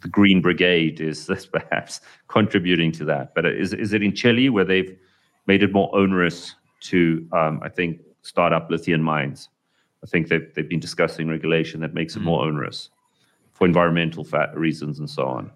the 0.00 0.08
Green 0.08 0.40
Brigade 0.40 1.00
is 1.00 1.30
perhaps 1.52 2.00
contributing 2.28 2.90
to 2.92 3.04
that. 3.04 3.34
But 3.34 3.44
is 3.46 3.74
is 3.74 3.92
it 3.92 4.02
in 4.02 4.14
Chile 4.14 4.48
where 4.48 4.64
they've 4.64 4.96
made 5.46 5.62
it 5.62 5.72
more 5.72 5.94
onerous 5.94 6.54
to 6.82 7.28
um, 7.32 7.60
I 7.62 7.68
think 7.68 8.00
start 8.22 8.54
up 8.54 8.70
lithium 8.70 9.02
mines? 9.02 9.50
I 10.02 10.06
think 10.06 10.28
they've 10.28 10.54
they've 10.54 10.68
been 10.68 10.80
discussing 10.80 11.28
regulation 11.28 11.82
that 11.82 11.92
makes 11.92 12.16
it 12.16 12.20
mm-hmm. 12.20 12.28
more 12.28 12.46
onerous 12.46 12.88
for 13.56 13.66
environmental 13.66 14.24
reasons 14.54 14.98
and 14.98 15.08
so 15.08 15.24
on 15.24 15.50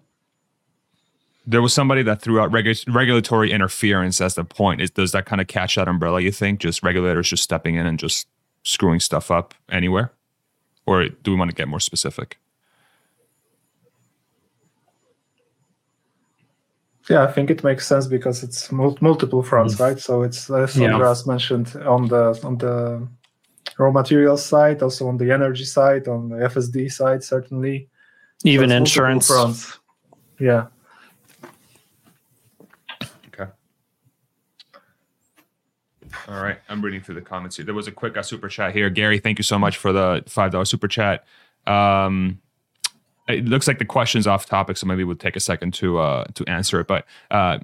there 1.45 1.61
was 1.61 1.73
somebody 1.73 2.03
that 2.03 2.21
threw 2.21 2.39
out 2.39 2.51
regu- 2.51 2.93
regulatory 2.93 3.51
interference 3.51 4.21
as 4.21 4.35
the 4.35 4.43
point. 4.43 4.81
Is 4.81 4.91
does 4.91 5.11
that 5.11 5.25
kind 5.25 5.41
of 5.41 5.47
catch 5.47 5.75
that 5.75 5.87
umbrella? 5.87 6.21
You 6.21 6.31
think 6.31 6.59
just 6.59 6.83
regulators 6.83 7.29
just 7.29 7.43
stepping 7.43 7.75
in 7.75 7.85
and 7.85 7.97
just 7.97 8.27
screwing 8.63 8.99
stuff 8.99 9.31
up 9.31 9.53
anywhere, 9.69 10.11
or 10.85 11.07
do 11.07 11.31
we 11.31 11.37
want 11.37 11.49
to 11.49 11.55
get 11.55 11.67
more 11.67 11.79
specific? 11.79 12.37
Yeah, 17.09 17.23
I 17.23 17.31
think 17.31 17.49
it 17.49 17.63
makes 17.63 17.87
sense 17.87 18.05
because 18.05 18.43
it's 18.43 18.71
mul- 18.71 18.97
multiple 19.01 19.41
fronts, 19.41 19.79
right? 19.79 19.99
So 19.99 20.21
it's 20.21 20.49
uh, 20.49 20.57
as 20.57 20.79
Andreas 20.79 21.23
yeah. 21.25 21.31
mentioned 21.31 21.75
on 21.77 22.07
the 22.07 22.39
on 22.43 22.57
the 22.59 23.07
raw 23.79 23.91
materials 23.91 24.45
side, 24.45 24.83
also 24.83 25.07
on 25.07 25.17
the 25.17 25.31
energy 25.31 25.65
side, 25.65 26.07
on 26.07 26.29
the 26.29 26.35
FSD 26.35 26.91
side, 26.91 27.23
certainly. 27.23 27.89
Even 28.43 28.69
so 28.69 28.75
insurance. 28.75 29.27
Fronts. 29.27 29.79
Yeah. 30.39 30.67
Okay 33.27 33.51
all 36.27 36.41
right, 36.41 36.59
I'm 36.69 36.81
reading 36.81 37.01
through 37.01 37.15
the 37.15 37.21
comments 37.21 37.57
here. 37.57 37.65
There 37.65 37.75
was 37.75 37.87
a 37.87 37.91
quick 37.91 38.15
uh, 38.15 38.21
super 38.23 38.47
chat 38.47 38.73
here. 38.73 38.89
Gary, 38.89 39.19
thank 39.19 39.37
you 39.37 39.43
so 39.43 39.59
much 39.59 39.77
for 39.77 39.91
the 39.91 40.23
five 40.27 40.51
dollar 40.51 40.65
super 40.65 40.87
chat. 40.87 41.25
Um, 41.67 42.39
it 43.27 43.45
looks 43.45 43.67
like 43.67 43.79
the 43.79 43.85
question's 43.85 44.27
off 44.27 44.45
topic, 44.45 44.77
so 44.77 44.87
maybe 44.87 45.03
we'll 45.03 45.15
take 45.15 45.35
a 45.35 45.41
second 45.41 45.73
to 45.75 45.99
uh, 45.99 46.25
to 46.35 46.45
answer 46.47 46.79
it. 46.79 46.87
But 46.87 47.05
uh, 47.29 47.59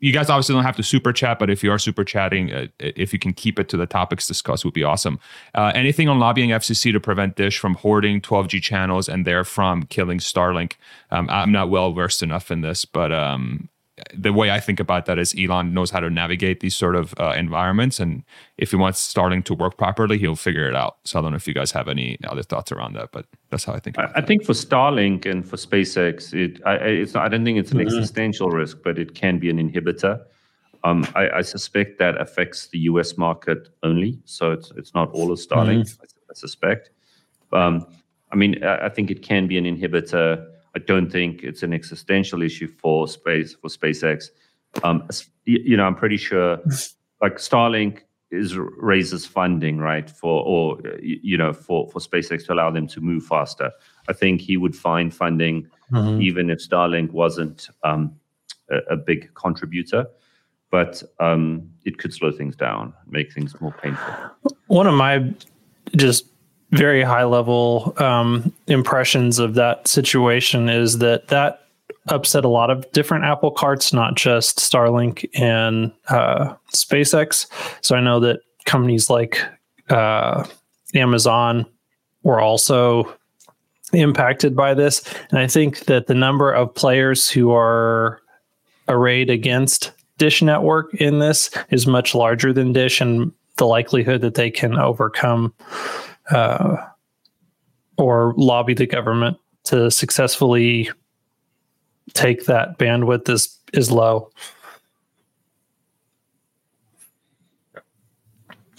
you 0.00 0.12
guys 0.12 0.30
obviously 0.30 0.54
don't 0.54 0.64
have 0.64 0.76
to 0.76 0.82
super 0.82 1.12
chat, 1.12 1.38
but 1.38 1.50
if 1.50 1.62
you 1.62 1.70
are 1.70 1.78
super 1.78 2.04
chatting, 2.04 2.52
uh, 2.52 2.66
if 2.78 3.12
you 3.12 3.18
can 3.18 3.32
keep 3.32 3.58
it 3.58 3.68
to 3.68 3.76
the 3.76 3.86
topics 3.86 4.26
discussed, 4.26 4.64
would 4.64 4.74
be 4.74 4.82
awesome. 4.82 5.20
Uh, 5.54 5.72
anything 5.74 6.08
on 6.08 6.18
lobbying 6.18 6.50
FCC 6.50 6.90
to 6.92 7.00
prevent 7.00 7.36
Dish 7.36 7.58
from 7.58 7.74
hoarding 7.74 8.20
12G 8.20 8.62
channels 8.62 9.08
and 9.08 9.26
therefrom 9.26 9.84
killing 9.84 10.18
Starlink? 10.18 10.72
Um, 11.10 11.28
I'm 11.30 11.52
not 11.52 11.70
well 11.70 11.92
versed 11.92 12.22
enough 12.22 12.50
in 12.50 12.62
this, 12.62 12.84
but 12.84 13.12
um, 13.12 13.68
the 14.14 14.32
way 14.32 14.50
I 14.50 14.60
think 14.60 14.80
about 14.80 15.06
that 15.06 15.18
is 15.18 15.34
Elon 15.38 15.74
knows 15.74 15.90
how 15.90 16.00
to 16.00 16.10
navigate 16.10 16.60
these 16.60 16.74
sort 16.74 16.96
of 16.96 17.14
uh, 17.18 17.34
environments, 17.36 18.00
and 18.00 18.24
if 18.58 18.70
he 18.70 18.76
wants 18.76 19.12
Starlink 19.12 19.44
to 19.46 19.54
work 19.54 19.76
properly, 19.76 20.18
he'll 20.18 20.36
figure 20.36 20.68
it 20.68 20.76
out. 20.76 20.98
So 21.04 21.18
I 21.18 21.22
don't 21.22 21.32
know 21.32 21.36
if 21.36 21.46
you 21.46 21.54
guys 21.54 21.72
have 21.72 21.88
any 21.88 22.18
other 22.24 22.42
thoughts 22.42 22.72
around 22.72 22.94
that, 22.94 23.12
but 23.12 23.26
that's 23.50 23.64
how 23.64 23.74
I 23.74 23.80
think. 23.80 23.98
I, 23.98 24.10
I 24.16 24.20
think 24.20 24.44
for 24.44 24.52
Starlink 24.52 25.26
and 25.26 25.48
for 25.48 25.56
SpaceX, 25.56 26.34
it 26.34 26.60
I, 26.64 26.74
it's 26.74 27.16
I 27.16 27.28
don't 27.28 27.44
think 27.44 27.58
it's 27.58 27.72
an 27.72 27.78
mm-hmm. 27.78 27.86
existential 27.86 28.50
risk, 28.50 28.78
but 28.82 28.98
it 28.98 29.14
can 29.14 29.38
be 29.38 29.50
an 29.50 29.58
inhibitor. 29.58 30.22
Um, 30.82 31.06
I, 31.14 31.28
I, 31.30 31.40
suspect 31.42 31.98
that 31.98 32.18
affects 32.18 32.68
the 32.68 32.78
U.S. 32.90 33.18
market 33.18 33.68
only, 33.82 34.18
so 34.24 34.52
it's 34.52 34.72
it's 34.76 34.94
not 34.94 35.10
all 35.12 35.30
of 35.30 35.38
Starlink. 35.38 35.82
Mm-hmm. 35.82 36.02
I, 36.02 36.30
I, 36.30 36.34
suspect. 36.34 36.90
Um, 37.52 37.86
I 38.32 38.36
mean, 38.36 38.64
I, 38.64 38.86
I 38.86 38.88
think 38.88 39.10
it 39.10 39.22
can 39.22 39.46
be 39.46 39.58
an 39.58 39.64
inhibitor 39.64 40.49
I 40.74 40.78
don't 40.78 41.10
think 41.10 41.42
it's 41.42 41.62
an 41.62 41.72
existential 41.72 42.42
issue 42.42 42.68
for 42.68 43.08
space 43.08 43.54
for 43.54 43.68
SpaceX. 43.68 44.30
Um, 44.84 45.08
you 45.44 45.76
know, 45.76 45.84
I'm 45.84 45.96
pretty 45.96 46.16
sure 46.16 46.58
like 47.20 47.36
Starlink 47.36 48.00
is 48.30 48.56
raises 48.56 49.26
funding 49.26 49.78
right 49.78 50.08
for 50.08 50.44
or 50.44 50.80
you 51.02 51.36
know 51.36 51.52
for 51.52 51.90
for 51.90 51.98
SpaceX 51.98 52.46
to 52.46 52.52
allow 52.52 52.70
them 52.70 52.86
to 52.88 53.00
move 53.00 53.24
faster. 53.24 53.72
I 54.08 54.12
think 54.12 54.40
he 54.40 54.56
would 54.56 54.76
find 54.76 55.12
funding 55.12 55.68
mm-hmm. 55.90 56.20
even 56.20 56.50
if 56.50 56.60
Starlink 56.60 57.10
wasn't 57.10 57.68
um, 57.82 58.14
a, 58.70 58.78
a, 58.90 58.96
big 58.96 59.34
contributor, 59.34 60.06
but 60.70 61.02
um, 61.18 61.68
it 61.84 61.98
could 61.98 62.14
slow 62.14 62.30
things 62.30 62.54
down, 62.54 62.94
make 63.08 63.32
things 63.32 63.60
more 63.60 63.74
painful. 63.82 64.14
One 64.68 64.86
of 64.86 64.94
my 64.94 65.32
just 65.96 66.26
very 66.72 67.02
high 67.02 67.24
level 67.24 67.94
um, 67.98 68.52
impressions 68.66 69.38
of 69.38 69.54
that 69.54 69.88
situation 69.88 70.68
is 70.68 70.98
that 70.98 71.28
that 71.28 71.66
upset 72.08 72.44
a 72.44 72.48
lot 72.48 72.70
of 72.70 72.90
different 72.92 73.24
Apple 73.24 73.50
carts, 73.50 73.92
not 73.92 74.14
just 74.14 74.58
Starlink 74.58 75.28
and 75.38 75.92
uh, 76.08 76.54
SpaceX. 76.72 77.46
So 77.82 77.94
I 77.94 78.00
know 78.00 78.20
that 78.20 78.40
companies 78.64 79.10
like 79.10 79.44
uh, 79.88 80.46
Amazon 80.94 81.66
were 82.22 82.40
also 82.40 83.16
impacted 83.92 84.54
by 84.54 84.74
this. 84.74 85.02
And 85.30 85.38
I 85.38 85.46
think 85.46 85.86
that 85.86 86.06
the 86.06 86.14
number 86.14 86.52
of 86.52 86.74
players 86.74 87.28
who 87.28 87.52
are 87.52 88.20
arrayed 88.88 89.30
against 89.30 89.92
Dish 90.18 90.42
Network 90.42 90.94
in 90.94 91.18
this 91.18 91.50
is 91.70 91.86
much 91.86 92.14
larger 92.14 92.52
than 92.52 92.72
Dish, 92.72 93.00
and 93.00 93.32
the 93.56 93.66
likelihood 93.66 94.20
that 94.20 94.34
they 94.34 94.50
can 94.50 94.78
overcome 94.78 95.52
uh, 96.30 96.76
or 97.98 98.34
lobby 98.36 98.74
the 98.74 98.86
government 98.86 99.36
to 99.64 99.90
successfully 99.90 100.90
take 102.14 102.46
that 102.46 102.78
bandwidth 102.78 103.28
is 103.28 103.58
is 103.72 103.90
low. 103.90 104.30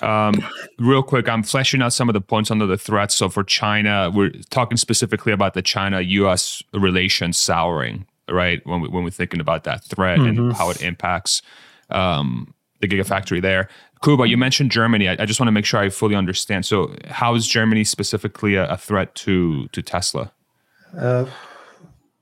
Um, 0.01 0.43
real 0.79 1.03
quick, 1.03 1.29
I'm 1.29 1.43
fleshing 1.43 1.81
out 1.81 1.93
some 1.93 2.09
of 2.09 2.13
the 2.13 2.21
points 2.21 2.49
under 2.49 2.65
the 2.65 2.77
threats. 2.77 3.15
So 3.15 3.29
for 3.29 3.43
China, 3.43 4.11
we're 4.13 4.31
talking 4.49 4.77
specifically 4.77 5.31
about 5.31 5.53
the 5.53 5.61
China-U.S. 5.61 6.63
relations 6.73 7.37
souring, 7.37 8.07
right? 8.27 8.65
When 8.65 8.81
we 8.81 8.89
when 8.89 9.03
we're 9.03 9.11
thinking 9.11 9.39
about 9.39 9.63
that 9.65 9.83
threat 9.83 10.19
mm-hmm. 10.19 10.39
and 10.39 10.53
how 10.53 10.71
it 10.71 10.81
impacts 10.81 11.41
um, 11.89 12.53
the 12.79 12.87
gigafactory 12.87 13.41
there. 13.41 13.69
Kuba, 14.03 14.27
you 14.27 14.37
mentioned 14.37 14.71
Germany. 14.71 15.07
I, 15.07 15.17
I, 15.19 15.25
just 15.25 15.39
want 15.39 15.47
to 15.47 15.51
make 15.51 15.65
sure 15.65 15.79
I 15.79 15.89
fully 15.89 16.15
understand. 16.15 16.65
So, 16.65 16.95
how 17.07 17.35
is 17.35 17.47
Germany 17.47 17.83
specifically 17.83 18.55
a, 18.55 18.67
a 18.71 18.77
threat 18.77 19.13
to 19.15 19.67
to 19.67 19.81
Tesla? 19.81 20.31
Uh, 20.97 21.25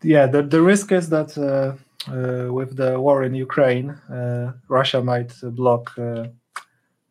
yeah, 0.03 0.27
the, 0.27 0.43
the 0.43 0.61
risk 0.61 0.91
is 0.91 1.09
that 1.09 1.37
uh, 1.37 2.11
uh, 2.11 2.51
with 2.51 2.75
the 2.75 2.99
war 2.99 3.23
in 3.23 3.33
Ukraine, 3.33 3.91
uh, 4.11 4.53
Russia 4.67 5.01
might 5.01 5.33
block 5.41 5.97
uh, 5.97 6.27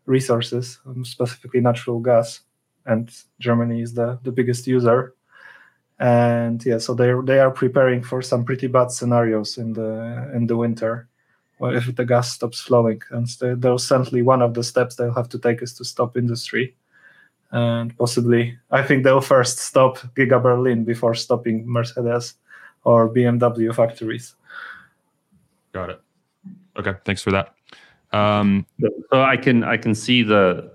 resources, 0.06 0.78
um, 0.86 1.04
specifically 1.04 1.60
natural 1.60 2.00
gas, 2.00 2.40
and 2.86 3.10
Germany 3.40 3.82
is 3.82 3.94
the, 3.94 4.18
the 4.22 4.32
biggest 4.32 4.66
user. 4.66 5.14
And 5.98 6.64
yeah, 6.64 6.78
so 6.78 6.94
they 6.94 7.12
they 7.24 7.40
are 7.40 7.50
preparing 7.50 8.02
for 8.02 8.22
some 8.22 8.44
pretty 8.44 8.68
bad 8.68 8.90
scenarios 8.92 9.58
in 9.58 9.72
the 9.72 10.30
in 10.34 10.46
the 10.46 10.56
winter 10.56 11.07
well, 11.58 11.74
if 11.74 11.94
the 11.94 12.04
gas 12.04 12.32
stops 12.32 12.60
flowing. 12.60 13.02
And 13.10 13.26
there's 13.40 13.86
certainly 13.86 14.22
one 14.22 14.42
of 14.42 14.54
the 14.54 14.64
steps 14.64 14.94
they'll 14.94 15.14
have 15.14 15.28
to 15.30 15.38
take 15.38 15.62
is 15.62 15.74
to 15.74 15.84
stop 15.84 16.16
industry. 16.16 16.74
And 17.50 17.96
possibly, 17.96 18.58
I 18.70 18.82
think 18.82 19.04
they'll 19.04 19.20
first 19.20 19.58
stop 19.58 19.98
Giga 20.14 20.42
Berlin 20.42 20.84
before 20.84 21.14
stopping 21.14 21.66
Mercedes 21.66 22.34
or 22.84 23.08
BMW 23.08 23.74
factories. 23.74 24.34
Got 25.72 25.90
it. 25.90 26.00
Okay, 26.78 26.94
thanks 27.04 27.22
for 27.22 27.30
that. 27.32 27.54
Um, 28.12 28.64
so 28.80 29.22
I 29.22 29.36
can 29.36 29.62
I 29.64 29.76
can 29.76 29.94
see 29.94 30.22
the 30.22 30.70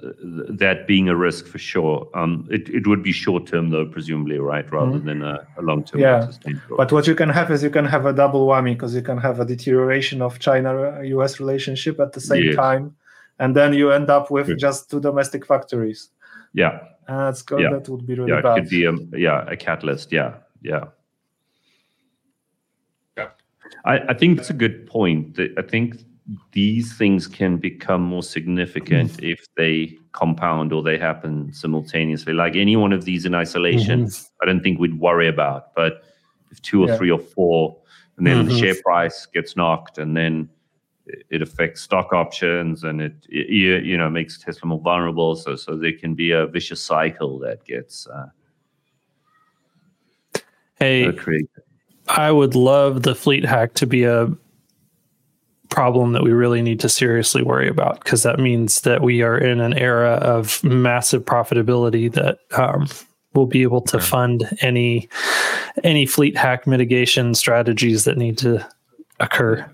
that 0.50 0.86
being 0.86 1.10
a 1.10 1.15
risk 1.15 1.48
for 1.48 1.58
sure. 1.58 2.08
Um, 2.13 2.48
it 2.52 2.69
it 2.69 2.86
would 2.86 3.02
be 3.02 3.12
short 3.12 3.48
term 3.48 3.72
though, 3.72 3.88
presumably, 3.88 4.38
right, 4.38 4.72
rather 4.72 4.98
mm-hmm. 4.98 5.08
than 5.08 5.24
a, 5.24 5.48
a 5.58 5.63
long 5.63 5.84
term. 5.84 6.02
Yeah, 6.02 6.32
but 6.78 6.91
what 6.91 7.08
you 7.08 7.15
can 7.15 7.30
have 7.30 7.50
is 7.50 7.63
you 7.63 7.72
can 7.72 7.86
have 7.86 8.06
a 8.06 8.13
double 8.13 8.46
whammy 8.46 8.74
because 8.74 8.93
you 8.93 9.02
can 9.02 9.17
have 9.17 9.39
a 9.39 9.46
deterioration 9.46 10.22
of 10.22 10.38
China-U.S. 10.38 11.39
relationship 11.39 12.00
at 12.00 12.13
the 12.13 12.22
same 12.22 12.43
yes. 12.43 12.56
time, 12.56 12.96
and 13.39 13.56
then 13.56 13.74
you 13.74 13.91
end 13.91 14.12
up 14.12 14.30
with 14.30 14.56
just 14.60 14.91
two 14.91 15.00
domestic 15.00 15.43
factories. 15.43 16.10
Yeah, 16.54 16.82
and 17.08 17.19
that's 17.19 17.41
good. 17.41 17.62
Yeah. 17.62 17.72
That 17.72 17.89
would 17.89 18.06
be 18.06 18.13
really 18.13 18.32
yeah, 18.32 18.41
bad. 18.41 18.60
it 18.60 18.62
could 18.62 18.69
be 18.69 18.86
a 18.86 18.93
yeah 19.17 19.43
a 19.48 19.58
catalyst. 19.58 20.12
Yeah, 20.12 20.36
yeah. 20.62 20.86
I, 23.86 24.00
I 24.10 24.13
think 24.13 24.38
that's 24.38 24.50
a 24.50 24.54
good 24.54 24.88
point. 24.88 25.38
I 25.58 25.62
think 25.62 25.98
these 26.52 26.96
things 26.98 27.28
can 27.28 27.58
become 27.58 28.02
more 28.02 28.24
significant 28.24 29.12
mm-hmm. 29.12 29.26
if 29.26 29.46
they 29.56 29.98
compound 30.14 30.72
or 30.72 30.82
they 30.82 30.98
happen 30.98 31.52
simultaneously. 31.54 32.34
Like 32.34 32.56
any 32.56 32.76
one 32.76 32.94
of 32.94 33.06
these 33.06 33.26
in 33.26 33.36
isolation, 33.36 34.06
mm-hmm. 34.06 34.34
I 34.42 34.46
don't 34.46 34.62
think 34.62 34.80
we'd 34.80 35.00
worry 35.00 35.28
about. 35.28 35.74
But 35.76 36.04
if 36.52 36.62
two 36.62 36.84
or 36.84 36.88
yeah. 36.88 36.98
three 36.98 37.12
or 37.12 37.20
four, 37.20 37.78
and 38.18 38.26
then 38.26 38.46
mm-hmm. 38.46 38.50
the 38.50 38.60
share 38.60 38.76
price 38.84 39.26
gets 39.26 39.56
knocked, 39.58 39.98
and 39.98 40.16
then 40.16 40.50
it 41.30 41.42
affects 41.42 41.82
stock 41.82 42.14
options, 42.14 42.84
and 42.84 43.02
it, 43.02 43.14
it 43.28 43.84
you 43.84 43.98
know 43.98 44.10
makes 44.10 44.40
Tesla 44.40 44.68
more 44.68 44.80
vulnerable. 44.80 45.36
So 45.36 45.56
so 45.56 45.76
there 45.76 45.94
can 45.94 46.16
be 46.16 46.32
a 46.32 46.48
vicious 46.48 46.82
cycle 46.82 47.40
that 47.40 47.66
gets. 47.66 48.08
Uh, 48.08 48.28
hey, 50.76 51.12
I 52.08 52.32
would 52.32 52.56
love 52.56 53.04
the 53.04 53.16
fleet 53.16 53.46
hack 53.46 53.74
to 53.76 53.88
be 53.88 54.04
a 54.04 54.32
problem 55.74 56.12
that 56.12 56.22
we 56.24 56.32
really 56.32 56.62
need 56.62 56.80
to 56.80 56.88
seriously 56.88 57.42
worry 57.42 57.68
about 57.68 58.04
because 58.04 58.22
that 58.22 58.40
means 58.40 58.82
that 58.82 59.02
we 59.02 59.24
are 59.24 59.38
in 59.38 59.60
an 59.60 59.74
era 59.74 60.14
of 60.14 60.64
massive 60.64 61.26
profitability 61.26 62.14
that 62.14 62.38
um, 62.56 62.88
will 63.34 63.48
be 63.48 63.64
able 63.64 63.82
to 63.82 64.00
fund 64.00 64.48
any 64.62 65.10
any 65.84 66.06
fleet 66.06 66.38
hack 66.38 66.68
mitigation 66.68 67.34
strategies 67.34 68.04
that 68.04 68.18
need 68.18 68.38
to 68.38 68.64
occur. 69.20 69.68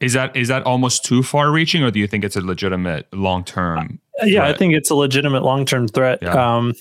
Is 0.00 0.14
that 0.14 0.34
is 0.34 0.48
that 0.48 0.62
almost 0.62 1.04
too 1.04 1.22
far 1.22 1.52
reaching, 1.52 1.82
or 1.82 1.90
do 1.90 2.00
you 2.00 2.06
think 2.06 2.24
it's 2.24 2.36
a 2.36 2.40
legitimate 2.40 3.06
long 3.12 3.44
term? 3.44 4.00
Uh, 4.22 4.24
yeah, 4.24 4.46
I 4.46 4.54
think 4.54 4.74
it's 4.74 4.90
a 4.90 4.94
legitimate 4.94 5.42
long 5.42 5.66
term 5.66 5.86
threat. 5.86 6.18
Yeah. 6.22 6.56
Um, 6.56 6.74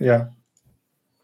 yeah. 0.00 0.26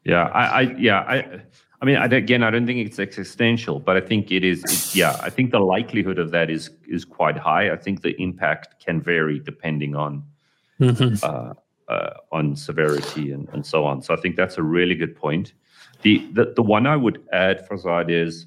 Yeah, 0.05 0.23
I, 0.29 0.45
I 0.45 0.61
yeah, 0.79 0.99
I 1.01 1.43
I 1.81 1.85
mean, 1.85 1.97
again, 1.97 2.43
I 2.43 2.51
don't 2.51 2.67
think 2.67 2.87
it's 2.87 2.99
existential, 2.99 3.81
but 3.81 3.97
I 3.97 4.01
think 4.01 4.33
it 4.33 4.45
is. 4.45 4.95
Yeah, 4.97 5.19
I 5.23 5.29
think 5.29 5.51
the 5.51 5.61
likelihood 5.61 6.19
of 6.19 6.31
that 6.31 6.49
is 6.49 6.71
is 6.89 7.05
quite 7.05 7.37
high. 7.37 7.71
I 7.71 7.77
think 7.77 8.03
the 8.03 8.21
impact 8.21 8.83
can 8.83 9.01
vary 9.01 9.39
depending 9.39 9.95
on 9.95 10.25
mm-hmm. 10.81 11.23
uh, 11.23 11.53
uh, 11.93 12.11
on 12.33 12.57
severity 12.57 13.31
and, 13.31 13.49
and 13.51 13.65
so 13.65 13.85
on. 13.85 14.01
So 14.01 14.15
I 14.15 14.17
think 14.17 14.37
that's 14.37 14.57
a 14.57 14.63
really 14.63 14.95
good 14.95 15.15
point. 15.15 15.53
The 16.03 16.27
the, 16.33 16.53
the 16.57 16.63
one 16.63 16.87
I 16.87 16.97
would 16.97 17.23
add, 17.33 17.69
Farzad, 17.69 18.11
is 18.11 18.47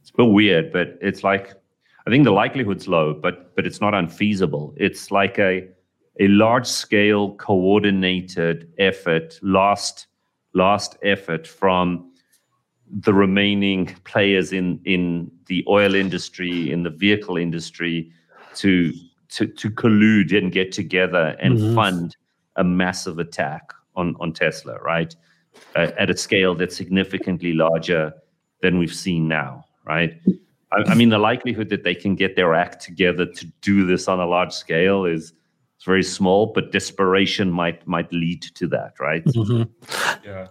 it's 0.00 0.10
a 0.10 0.16
bit 0.16 0.30
weird, 0.30 0.72
but 0.72 0.98
it's 1.02 1.22
like 1.22 1.54
I 2.06 2.10
think 2.10 2.24
the 2.24 2.32
likelihood's 2.32 2.88
low, 2.88 3.12
but 3.12 3.54
but 3.56 3.66
it's 3.66 3.80
not 3.80 3.94
unfeasible. 3.94 4.74
It's 4.76 5.10
like 5.10 5.38
a 5.38 5.68
a 6.20 6.28
large 6.28 6.66
scale 6.66 7.34
coordinated 7.34 8.72
effort, 8.78 9.38
last 9.42 10.06
last 10.54 10.96
effort 11.02 11.46
from 11.46 12.12
the 13.00 13.14
remaining 13.14 13.86
players 14.04 14.52
in 14.52 14.80
in 14.84 15.30
the 15.46 15.64
oil 15.68 15.94
industry, 15.94 16.70
in 16.70 16.82
the 16.82 16.90
vehicle 16.90 17.36
industry, 17.36 18.10
to 18.56 18.92
to 19.30 19.46
to 19.46 19.70
collude 19.70 20.36
and 20.36 20.52
get 20.52 20.72
together 20.72 21.36
and 21.40 21.58
mm-hmm. 21.58 21.74
fund 21.74 22.16
a 22.56 22.64
massive 22.64 23.18
attack 23.18 23.72
on 23.96 24.14
on 24.20 24.32
Tesla, 24.32 24.78
right? 24.80 25.14
Uh, 25.76 25.90
at 25.98 26.10
a 26.10 26.16
scale 26.16 26.54
that's 26.54 26.76
significantly 26.76 27.52
larger 27.52 28.12
than 28.60 28.78
we've 28.78 28.94
seen 28.94 29.28
now, 29.28 29.64
right? 29.84 30.20
I, 30.72 30.82
I, 30.90 30.94
mean, 30.96 31.10
the 31.10 31.18
likelihood 31.18 31.68
that 31.68 31.84
they 31.84 31.94
can 31.94 32.16
get 32.16 32.34
their 32.34 32.54
act 32.54 32.82
together 32.82 33.24
to 33.24 33.46
do 33.60 33.86
this 33.86 34.08
on 34.08 34.18
a 34.18 34.26
large 34.26 34.52
scale 34.52 35.04
is 35.04 35.32
it's 35.76 35.84
very 35.84 36.02
small, 36.02 36.46
but 36.46 36.72
desperation 36.72 37.50
might 37.50 37.86
might 37.86 38.12
lead 38.12 38.42
to 38.42 38.66
that, 38.68 38.98
right? 38.98 39.24
Mm-hmm. 39.24 39.64
Yeah. 40.24 40.48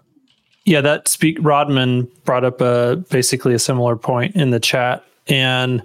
Yeah, 0.66 0.82
that 0.82 1.08
speak 1.08 1.38
Rodman 1.42 2.10
brought 2.24 2.46
up 2.46 2.62
a 2.62 3.04
basically 3.10 3.54
a 3.54 3.60
similar 3.60 3.96
point 3.96 4.36
in 4.36 4.52
the 4.52 4.60
chat. 4.60 5.04
And 5.28 5.84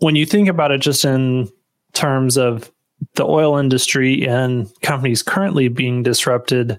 when 0.00 0.16
you 0.16 0.26
think 0.26 0.48
about 0.48 0.70
it 0.70 0.80
just 0.80 1.04
in 1.04 1.48
terms 1.94 2.36
of 2.36 2.70
the 3.14 3.24
oil 3.24 3.56
industry 3.56 4.26
and 4.26 4.70
companies 4.82 5.22
currently 5.22 5.68
being 5.68 6.02
disrupted, 6.02 6.78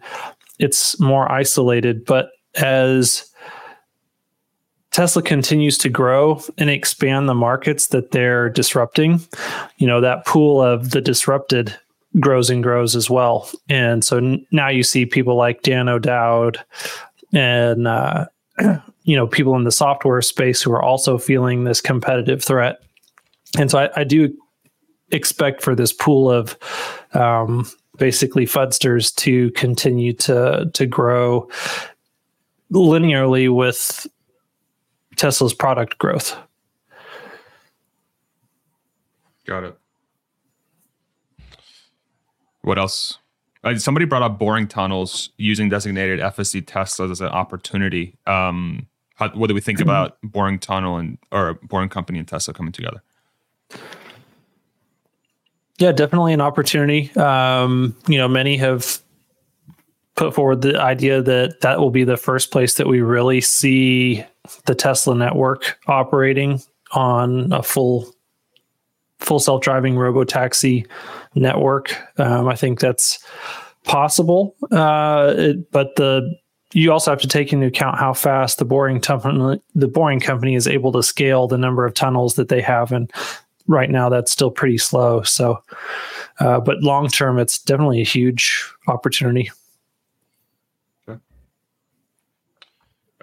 it's 0.59 0.99
more 0.99 1.31
isolated. 1.31 2.05
But 2.05 2.31
as 2.55 3.29
Tesla 4.91 5.21
continues 5.21 5.77
to 5.79 5.89
grow 5.89 6.41
and 6.57 6.69
expand 6.69 7.29
the 7.29 7.33
markets 7.33 7.87
that 7.87 8.11
they're 8.11 8.49
disrupting, 8.49 9.21
you 9.77 9.87
know, 9.87 10.01
that 10.01 10.25
pool 10.25 10.61
of 10.61 10.91
the 10.91 11.01
disrupted 11.01 11.75
grows 12.19 12.49
and 12.49 12.63
grows 12.63 12.95
as 12.95 13.09
well. 13.09 13.49
And 13.67 14.03
so 14.03 14.17
n- 14.17 14.45
now 14.51 14.69
you 14.69 14.83
see 14.83 15.05
people 15.05 15.35
like 15.35 15.61
Dan 15.61 15.89
O'Dowd 15.89 16.63
and, 17.33 17.87
uh, 17.87 18.25
you 19.03 19.15
know, 19.15 19.27
people 19.27 19.55
in 19.55 19.63
the 19.63 19.71
software 19.71 20.21
space 20.21 20.61
who 20.61 20.71
are 20.71 20.81
also 20.83 21.17
feeling 21.17 21.63
this 21.63 21.81
competitive 21.81 22.43
threat. 22.43 22.79
And 23.57 23.69
so 23.71 23.79
I, 23.79 23.89
I 24.01 24.03
do 24.03 24.35
expect 25.11 25.61
for 25.61 25.75
this 25.75 25.93
pool 25.93 26.31
of 26.31 26.57
um, 27.13 27.67
basically 27.97 28.45
fudsters 28.45 29.13
to 29.15 29.51
continue 29.51 30.13
to 30.13 30.69
to 30.73 30.85
grow 30.85 31.49
linearly 32.71 33.53
with 33.53 34.07
Tesla's 35.15 35.53
product 35.53 35.97
growth. 35.97 36.37
Got 39.45 39.63
it. 39.63 39.77
What 42.61 42.77
else? 42.77 43.17
Uh, 43.63 43.75
somebody 43.77 44.05
brought 44.05 44.21
up 44.21 44.39
boring 44.39 44.67
tunnels 44.67 45.31
using 45.37 45.69
designated 45.69 46.19
FSD 46.19 46.65
tests 46.65 46.99
as 46.99 47.21
an 47.21 47.27
opportunity. 47.27 48.15
Um, 48.25 48.87
how, 49.15 49.29
what 49.29 49.47
do 49.47 49.53
we 49.53 49.61
think 49.61 49.79
about 49.81 50.17
boring 50.23 50.59
tunnel 50.59 50.97
and 50.97 51.17
or 51.31 51.55
boring 51.63 51.89
company 51.89 52.19
and 52.19 52.27
Tesla 52.27 52.53
coming 52.53 52.71
together? 52.71 53.01
Yeah, 55.77 55.93
definitely 55.93 56.33
an 56.33 56.41
opportunity. 56.41 57.11
Um, 57.15 57.95
you 58.07 58.17
know, 58.17 58.27
many 58.27 58.57
have 58.57 58.99
put 60.15 60.35
forward 60.35 60.61
the 60.61 60.79
idea 60.79 61.21
that 61.21 61.61
that 61.61 61.79
will 61.79 61.91
be 61.91 62.03
the 62.03 62.17
first 62.17 62.51
place 62.51 62.73
that 62.73 62.87
we 62.87 62.99
really 62.99 63.39
see 63.39 64.25
the 64.65 64.75
Tesla 64.75 65.15
network 65.15 65.79
operating 65.87 66.61
on 66.91 67.51
a 67.53 67.63
full 67.63 68.13
full 69.19 69.39
self 69.39 69.61
driving 69.61 69.97
robo 69.97 70.23
taxi 70.23 70.85
network. 71.39 71.95
Um, 72.19 72.47
I 72.47 72.55
think 72.55 72.79
that's 72.79 73.19
possible, 73.83 74.55
uh, 74.71 75.33
it, 75.35 75.71
but 75.71 75.95
the 75.95 76.37
you 76.73 76.91
also 76.91 77.09
have 77.09 77.21
to 77.21 77.27
take 77.27 77.51
into 77.51 77.65
account 77.65 77.97
how 77.97 78.13
fast 78.13 78.59
the 78.59 78.65
boring 78.65 79.01
company 79.01 79.59
the 79.73 79.87
boring 79.87 80.19
company 80.19 80.53
is 80.55 80.67
able 80.67 80.91
to 80.91 81.01
scale 81.01 81.47
the 81.47 81.57
number 81.57 81.85
of 81.85 81.93
tunnels 81.93 82.35
that 82.35 82.49
they 82.49 82.61
have, 82.61 82.91
and 82.91 83.11
right 83.67 83.89
now 83.89 84.09
that's 84.09 84.31
still 84.31 84.51
pretty 84.51 84.77
slow. 84.77 85.23
So, 85.23 85.63
uh, 86.39 86.59
but 86.59 86.83
long 86.83 87.07
term, 87.07 87.39
it's 87.39 87.57
definitely 87.57 88.01
a 88.01 88.05
huge 88.05 88.69
opportunity. 88.87 89.49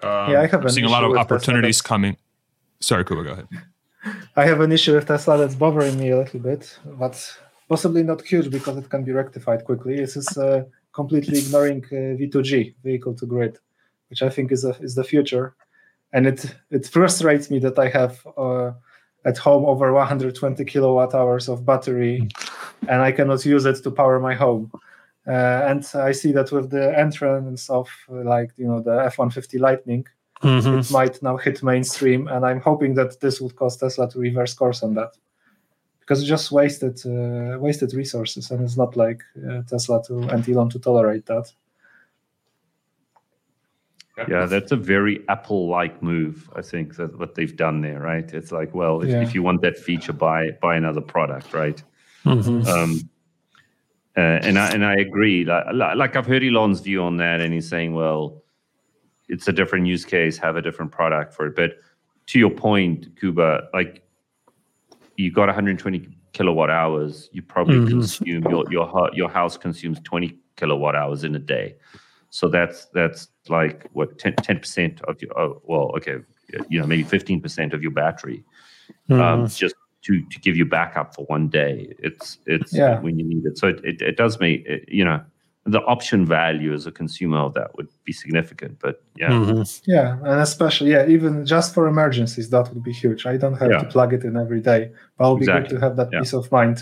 Um, 0.02 0.30
yeah, 0.30 0.42
I 0.42 0.46
have 0.46 0.70
seeing 0.70 0.84
a 0.84 0.90
lot 0.90 1.04
of 1.04 1.16
opportunities 1.16 1.80
coming. 1.80 2.16
Sorry, 2.80 3.04
Kuba, 3.04 3.24
go 3.24 3.30
ahead. 3.30 3.48
I 4.36 4.44
have 4.44 4.60
an 4.60 4.70
issue 4.70 4.94
with 4.94 5.06
Tesla 5.06 5.38
that's 5.38 5.54
bothering 5.54 5.98
me 5.98 6.10
a 6.10 6.18
little 6.18 6.40
bit, 6.40 6.78
but 6.84 7.38
possibly 7.68 8.02
not 8.02 8.22
huge 8.22 8.50
because 8.50 8.76
it 8.76 8.88
can 8.88 9.04
be 9.04 9.12
rectified 9.12 9.64
quickly. 9.64 9.96
This 9.96 10.16
is 10.16 10.36
uh, 10.38 10.64
completely 10.92 11.38
ignoring 11.38 11.84
uh, 11.86 12.16
V2G, 12.18 12.74
vehicle 12.82 13.14
to 13.14 13.26
grid, 13.26 13.58
which 14.08 14.22
I 14.22 14.30
think 14.30 14.52
is 14.52 14.64
a, 14.64 14.70
is 14.80 14.94
the 14.94 15.04
future. 15.04 15.54
And 16.12 16.26
it 16.26 16.54
it 16.70 16.86
frustrates 16.86 17.50
me 17.50 17.58
that 17.60 17.78
I 17.78 17.88
have 17.88 18.26
uh, 18.36 18.72
at 19.24 19.36
home 19.38 19.64
over 19.64 19.92
120 19.92 20.64
kilowatt 20.64 21.14
hours 21.14 21.48
of 21.48 21.66
battery, 21.66 22.28
and 22.88 23.02
I 23.02 23.10
cannot 23.12 23.44
use 23.44 23.64
it 23.66 23.82
to 23.82 23.90
power 23.90 24.20
my 24.20 24.34
home. 24.34 24.70
Uh, 25.26 25.66
and 25.66 25.84
I 25.94 26.12
see 26.12 26.30
that 26.32 26.52
with 26.52 26.70
the 26.70 26.96
entrance 26.96 27.68
of 27.68 27.88
uh, 28.08 28.22
like 28.22 28.52
you 28.56 28.68
know 28.68 28.80
the 28.80 29.04
F-150 29.06 29.58
Lightning, 29.58 30.06
mm-hmm. 30.40 30.78
it 30.78 30.90
might 30.92 31.20
now 31.20 31.36
hit 31.36 31.64
mainstream, 31.64 32.28
and 32.28 32.46
I'm 32.46 32.60
hoping 32.60 32.94
that 32.94 33.20
this 33.20 33.40
would 33.40 33.56
cause 33.56 33.76
Tesla 33.76 34.08
to 34.10 34.20
reverse 34.20 34.54
course 34.54 34.84
on 34.84 34.94
that 34.94 35.16
because 36.06 36.22
it 36.22 36.26
just 36.26 36.52
wasted 36.52 37.04
uh, 37.04 37.58
wasted 37.58 37.92
resources, 37.92 38.50
and 38.52 38.62
it's 38.62 38.76
not 38.76 38.96
like 38.96 39.22
uh, 39.50 39.62
Tesla 39.62 40.02
to 40.04 40.18
and 40.28 40.48
Elon 40.48 40.70
to 40.70 40.78
tolerate 40.78 41.26
that. 41.26 41.52
Yeah, 44.28 44.46
that's 44.46 44.72
a 44.72 44.76
very 44.76 45.22
Apple-like 45.28 46.02
move. 46.02 46.48
I 46.56 46.62
think 46.62 46.96
that 46.96 47.18
what 47.18 47.34
they've 47.34 47.54
done 47.54 47.82
there, 47.82 48.00
right? 48.00 48.32
It's 48.32 48.50
like, 48.50 48.74
well, 48.74 49.02
if, 49.02 49.10
yeah. 49.10 49.20
if 49.20 49.34
you 49.34 49.42
want 49.42 49.60
that 49.60 49.76
feature, 49.76 50.14
buy 50.14 50.52
buy 50.62 50.76
another 50.76 51.02
product, 51.02 51.52
right? 51.52 51.82
Mm-hmm. 52.24 52.66
Um, 52.66 53.10
uh, 54.16 54.20
and 54.20 54.58
I 54.58 54.70
and 54.70 54.86
I 54.86 54.94
agree. 54.94 55.44
Like, 55.44 55.66
like 55.96 56.16
I've 56.16 56.26
heard 56.26 56.42
Elon's 56.44 56.80
view 56.80 57.02
on 57.02 57.16
that, 57.18 57.40
and 57.40 57.52
he's 57.52 57.68
saying, 57.68 57.94
well, 57.94 58.42
it's 59.28 59.48
a 59.48 59.52
different 59.52 59.86
use 59.86 60.04
case, 60.04 60.38
have 60.38 60.56
a 60.56 60.62
different 60.62 60.92
product 60.92 61.34
for 61.34 61.46
it. 61.46 61.56
But 61.56 61.72
to 62.28 62.38
your 62.38 62.50
point, 62.50 63.18
Kuba, 63.20 63.68
like 63.74 64.05
you 65.16 65.30
got 65.30 65.46
120 65.46 66.08
kilowatt 66.32 66.70
hours, 66.70 67.28
you 67.32 67.42
probably 67.42 67.76
mm-hmm. 67.76 67.88
consume 67.88 68.44
your 68.50 68.64
your 68.70 69.10
your 69.14 69.28
house 69.28 69.56
consumes 69.56 69.98
20 70.04 70.36
kilowatt 70.56 70.94
hours 70.94 71.24
in 71.24 71.34
a 71.34 71.38
day. 71.38 71.76
So 72.30 72.48
that's 72.48 72.86
that's 72.86 73.28
like 73.48 73.88
what 73.92 74.18
10 74.18 74.34
percent 74.58 75.00
of 75.02 75.20
your 75.22 75.38
oh, 75.38 75.62
well, 75.64 75.92
okay, 75.96 76.18
you 76.68 76.80
know 76.80 76.86
maybe 76.86 77.04
15% 77.04 77.72
of 77.72 77.82
your 77.82 77.92
battery 77.92 78.44
um, 79.10 79.18
Mm-hmm. 79.18 79.46
just 79.46 79.74
to 80.02 80.22
to 80.30 80.38
give 80.40 80.56
you 80.56 80.64
backup 80.64 81.14
for 81.14 81.24
one 81.26 81.48
day 81.48 81.94
it's 81.98 82.38
it's 82.46 82.72
Yeah. 82.72 83.00
when 83.00 83.18
you 83.18 83.24
need 83.24 83.44
it 83.44 83.58
so 83.58 83.68
it, 83.68 83.84
it, 83.84 84.02
it 84.02 84.16
does 84.16 84.38
make 84.38 84.64
it, 84.66 84.84
you 84.88 85.04
know 85.04 85.20
the 85.66 85.80
option 85.82 86.24
value 86.24 86.72
as 86.72 86.86
a 86.86 86.92
consumer 86.92 87.38
of 87.38 87.54
that 87.54 87.76
would 87.76 87.88
be 88.04 88.12
significant 88.12 88.78
but 88.80 89.02
yeah 89.18 89.30
Mhm. 89.30 89.80
Yeah, 89.86 90.16
and 90.24 90.40
especially 90.40 90.90
yeah, 90.92 91.06
even 91.16 91.44
just 91.54 91.74
for 91.74 91.86
emergencies, 91.88 92.50
that 92.50 92.64
would 92.70 92.82
be 92.82 92.92
huge. 92.92 93.26
I 93.26 93.36
don't 93.36 93.58
have 93.62 93.70
Yeah. 93.70 93.78
to 93.82 93.86
plug 93.94 94.10
it 94.16 94.22
in 94.28 94.36
every 94.36 94.60
day, 94.60 94.90
but 95.16 95.24
it'll 95.24 95.36
be 95.36 95.44
Exactly. 95.44 95.62
good 95.68 95.74
to 95.74 95.80
have 95.86 95.94
that 95.96 96.08
Yeah. 96.12 96.20
peace 96.20 96.34
of 96.40 96.50
mind. 96.52 96.78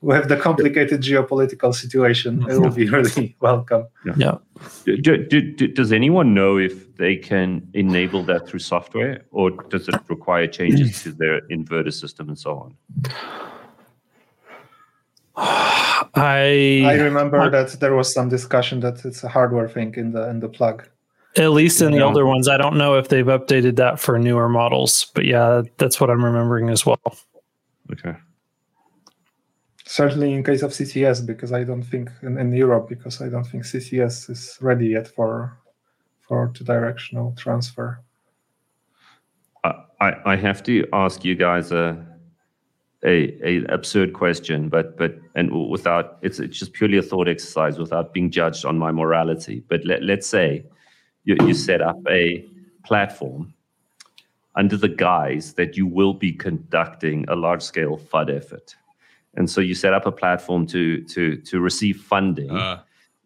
With 0.00 0.28
the 0.28 0.36
complicated 0.48 1.00
geopolitical 1.00 1.72
situation, 1.82 2.32
it 2.50 2.56
will 2.60 2.70
be 2.82 2.86
really 2.96 3.36
welcome. 3.40 3.84
Yeah. 4.04 4.38
do, 4.84 4.96
do, 5.32 5.40
do, 5.58 5.66
does 5.68 5.92
anyone 5.92 6.28
know 6.34 6.52
if 6.58 6.74
they 6.96 7.14
can 7.16 7.48
enable 7.74 8.22
that 8.30 8.40
through 8.46 8.60
software 8.74 9.14
or 9.30 9.50
does 9.72 9.88
it 9.88 9.94
require 10.08 10.46
changes 10.58 11.02
to 11.04 11.12
their 11.12 11.36
inverter 11.56 11.92
system 12.02 12.28
and 12.28 12.38
so 12.38 12.50
on 12.64 12.70
I, 16.14 16.82
I 16.86 16.94
remember 16.94 17.40
I- 17.40 17.48
that 17.48 17.80
there 17.80 17.94
was 17.94 18.12
some 18.12 18.28
discussion 18.28 18.80
that 18.80 19.04
it's 19.04 19.24
a 19.24 19.28
hardware 19.28 19.68
thing 19.68 19.94
in 19.96 20.12
the 20.12 20.28
in 20.28 20.40
the 20.40 20.48
plug. 20.48 20.86
at 21.36 21.50
least 21.52 21.80
in 21.80 21.92
the 21.92 22.02
older 22.02 22.26
ones, 22.26 22.46
I 22.48 22.58
don't 22.58 22.76
know 22.76 22.98
if 22.98 23.08
they've 23.08 23.24
updated 23.38 23.76
that 23.76 23.98
for 23.98 24.18
newer 24.18 24.48
models, 24.48 25.06
but 25.14 25.24
yeah, 25.24 25.62
that's 25.78 25.98
what 26.00 26.10
I'm 26.10 26.22
remembering 26.24 26.68
as 26.68 26.84
well. 26.84 27.00
okay 27.92 28.16
Certainly 29.86 30.32
in 30.32 30.42
case 30.44 30.62
of 30.62 30.70
CCS, 30.72 31.26
because 31.26 31.52
I 31.52 31.64
don't 31.64 31.82
think 31.82 32.10
in, 32.22 32.38
in 32.38 32.52
Europe, 32.52 32.88
because 32.88 33.20
I 33.20 33.28
don't 33.28 33.44
think 33.44 33.64
CCS 33.64 34.30
is 34.30 34.58
ready 34.60 34.88
yet 34.88 35.06
for 35.08 35.58
for 36.20 36.50
two 36.54 36.64
directional 36.64 37.34
transfer. 37.36 38.00
I, 39.64 39.70
I 40.00 40.32
I 40.32 40.36
have 40.36 40.62
to 40.64 40.86
ask 40.92 41.24
you 41.24 41.34
guys 41.34 41.72
a, 41.72 41.96
a 43.04 43.36
a 43.42 43.64
absurd 43.72 44.12
question, 44.12 44.68
but 44.68 44.96
but 44.96 45.18
and 45.34 45.70
without 45.70 46.18
it's 46.22 46.38
it's 46.38 46.58
just 46.58 46.72
purely 46.72 46.98
a 46.98 47.02
thought 47.02 47.28
exercise 47.28 47.78
without 47.78 48.12
being 48.12 48.30
judged 48.30 48.64
on 48.64 48.78
my 48.78 48.92
morality. 48.92 49.62
But 49.68 49.84
let 49.84 50.02
let's 50.02 50.26
say 50.26 50.64
you, 51.24 51.36
you 51.46 51.54
set 51.54 51.82
up 51.82 51.98
a 52.08 52.44
platform 52.84 53.54
under 54.54 54.76
the 54.76 54.88
guise 54.88 55.54
that 55.54 55.76
you 55.76 55.86
will 55.86 56.14
be 56.14 56.32
conducting 56.32 57.24
a 57.28 57.34
large 57.36 57.62
scale 57.62 57.98
FUD 57.98 58.36
effort, 58.36 58.76
and 59.34 59.50
so 59.50 59.60
you 59.60 59.74
set 59.74 59.94
up 59.94 60.06
a 60.06 60.12
platform 60.12 60.66
to 60.68 61.02
to 61.04 61.36
to 61.36 61.60
receive 61.60 62.00
funding 62.00 62.50
Uh, 62.50 62.82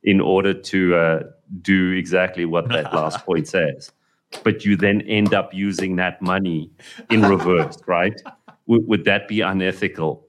in 0.07 0.21
order 0.21 0.55
to 0.55 0.95
uh, 0.95 1.23
do 1.63 1.91
exactly 1.91 2.45
what 2.45 2.69
that 2.69 2.95
last 2.99 3.27
point 3.27 3.49
says. 3.49 3.93
But 4.45 4.65
you 4.65 4.77
then 4.77 5.03
end 5.03 5.35
up 5.35 5.53
using 5.53 5.97
that 5.97 6.23
money 6.23 6.71
in 7.11 7.23
reverse, 7.23 7.79
right? 7.87 8.21
Would, 8.67 8.87
would 8.87 9.05
that 9.05 9.29
be 9.29 9.41
unethical? 9.41 10.27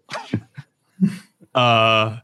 uh, 1.55 2.17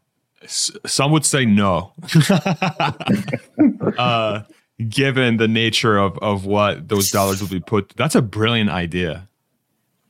s- 0.43 0.71
some 0.85 1.11
would 1.11 1.25
say 1.25 1.45
no. 1.45 1.93
uh, 3.97 4.41
given 4.89 5.37
the 5.37 5.47
nature 5.47 5.97
of 5.97 6.17
of 6.19 6.45
what 6.45 6.87
those 6.87 7.09
dollars 7.11 7.41
will 7.41 7.49
be 7.49 7.59
put, 7.59 7.93
that's 7.95 8.15
a 8.15 8.21
brilliant 8.21 8.69
idea, 8.69 9.27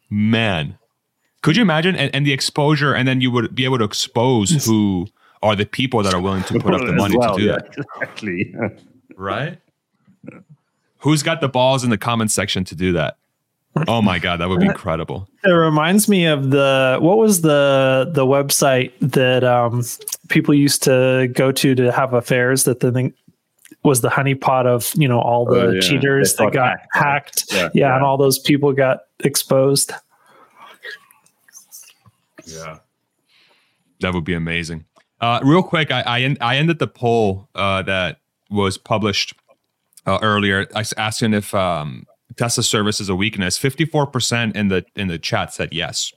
man. 0.09 0.77
Could 1.41 1.57
you 1.57 1.61
imagine 1.61 1.95
and, 1.95 2.13
and 2.15 2.25
the 2.25 2.31
exposure, 2.31 2.93
and 2.93 3.07
then 3.07 3.19
you 3.19 3.29
would 3.31 3.53
be 3.53 3.65
able 3.65 3.77
to 3.77 3.83
expose 3.83 4.65
who 4.65 5.07
are 5.43 5.55
the 5.57 5.65
people 5.65 6.01
that 6.01 6.13
are 6.13 6.21
willing 6.21 6.43
to 6.43 6.57
put 6.57 6.73
up 6.73 6.81
the 6.85 6.93
money 6.93 7.17
well, 7.17 7.35
to 7.35 7.41
do 7.41 7.47
yeah, 7.47 7.57
that, 7.57 7.85
Exactly. 8.01 8.55
right? 9.17 9.59
Who's 10.99 11.21
got 11.21 11.41
the 11.41 11.49
balls 11.49 11.83
in 11.83 11.89
the 11.89 11.97
comment 11.97 12.31
section 12.31 12.63
to 12.63 12.75
do 12.75 12.93
that? 12.93 13.17
Oh 13.87 14.01
my 14.01 14.19
god, 14.19 14.39
that 14.39 14.49
would 14.49 14.59
be 14.59 14.67
incredible. 14.67 15.27
It 15.43 15.49
reminds 15.51 16.07
me 16.07 16.25
of 16.25 16.51
the 16.51 16.97
what 17.01 17.17
was 17.17 17.41
the 17.41 18.09
the 18.13 18.25
website 18.25 18.91
that 19.01 19.43
um, 19.43 19.83
people 20.29 20.53
used 20.53 20.83
to 20.83 21.29
go 21.33 21.51
to 21.51 21.73
to 21.75 21.91
have 21.91 22.13
affairs 22.13 22.65
that 22.65 22.81
the 22.81 22.91
thing 22.91 23.13
was 23.83 24.01
the 24.01 24.09
honeypot 24.09 24.65
of 24.67 24.91
you 24.95 25.07
know 25.07 25.19
all 25.19 25.45
the 25.45 25.61
Oh, 25.61 25.71
yeah. 25.71 25.81
cheaters 25.81 26.35
They 26.35 26.45
that 26.45 26.53
got 26.53 26.77
got 26.77 26.87
hacked, 26.93 27.51
hacked, 27.51 27.53
Yeah, 27.53 27.61
yeah, 27.61 27.69
yeah. 27.73 27.95
and 27.95 28.05
all 28.05 28.17
those 28.17 28.37
people 28.39 28.73
got 28.73 28.99
exposed. 29.21 29.91
Yeah. 32.45 32.79
That 34.01 34.13
would 34.13 34.25
be 34.25 34.33
amazing. 34.33 34.85
Uh, 35.21 35.39
real 35.43 35.63
quick, 35.63 35.91
I 35.91 36.01
I, 36.01 36.21
en- 36.21 36.37
I 36.41 36.57
ended 36.57 36.79
the 36.79 36.87
poll 36.87 37.49
uh, 37.55 37.81
that 37.83 38.19
was 38.49 38.77
published 38.77 39.33
uh, 40.05 40.19
earlier. 40.21 40.67
I 40.75 40.79
was 40.79 40.93
asking 40.97 41.33
if 41.33 41.53
um, 41.55 42.05
Tesla 42.37 42.63
service 42.63 42.99
is 42.99 43.09
a 43.09 43.15
weakness. 43.15 43.57
Fifty 43.57 43.85
four 43.85 44.07
percent 44.07 44.55
in 44.55 44.67
the 44.67 44.85
in 44.95 45.07
the 45.07 45.19
chat 45.19 45.53
said 45.53 45.73
yes. 45.73 46.11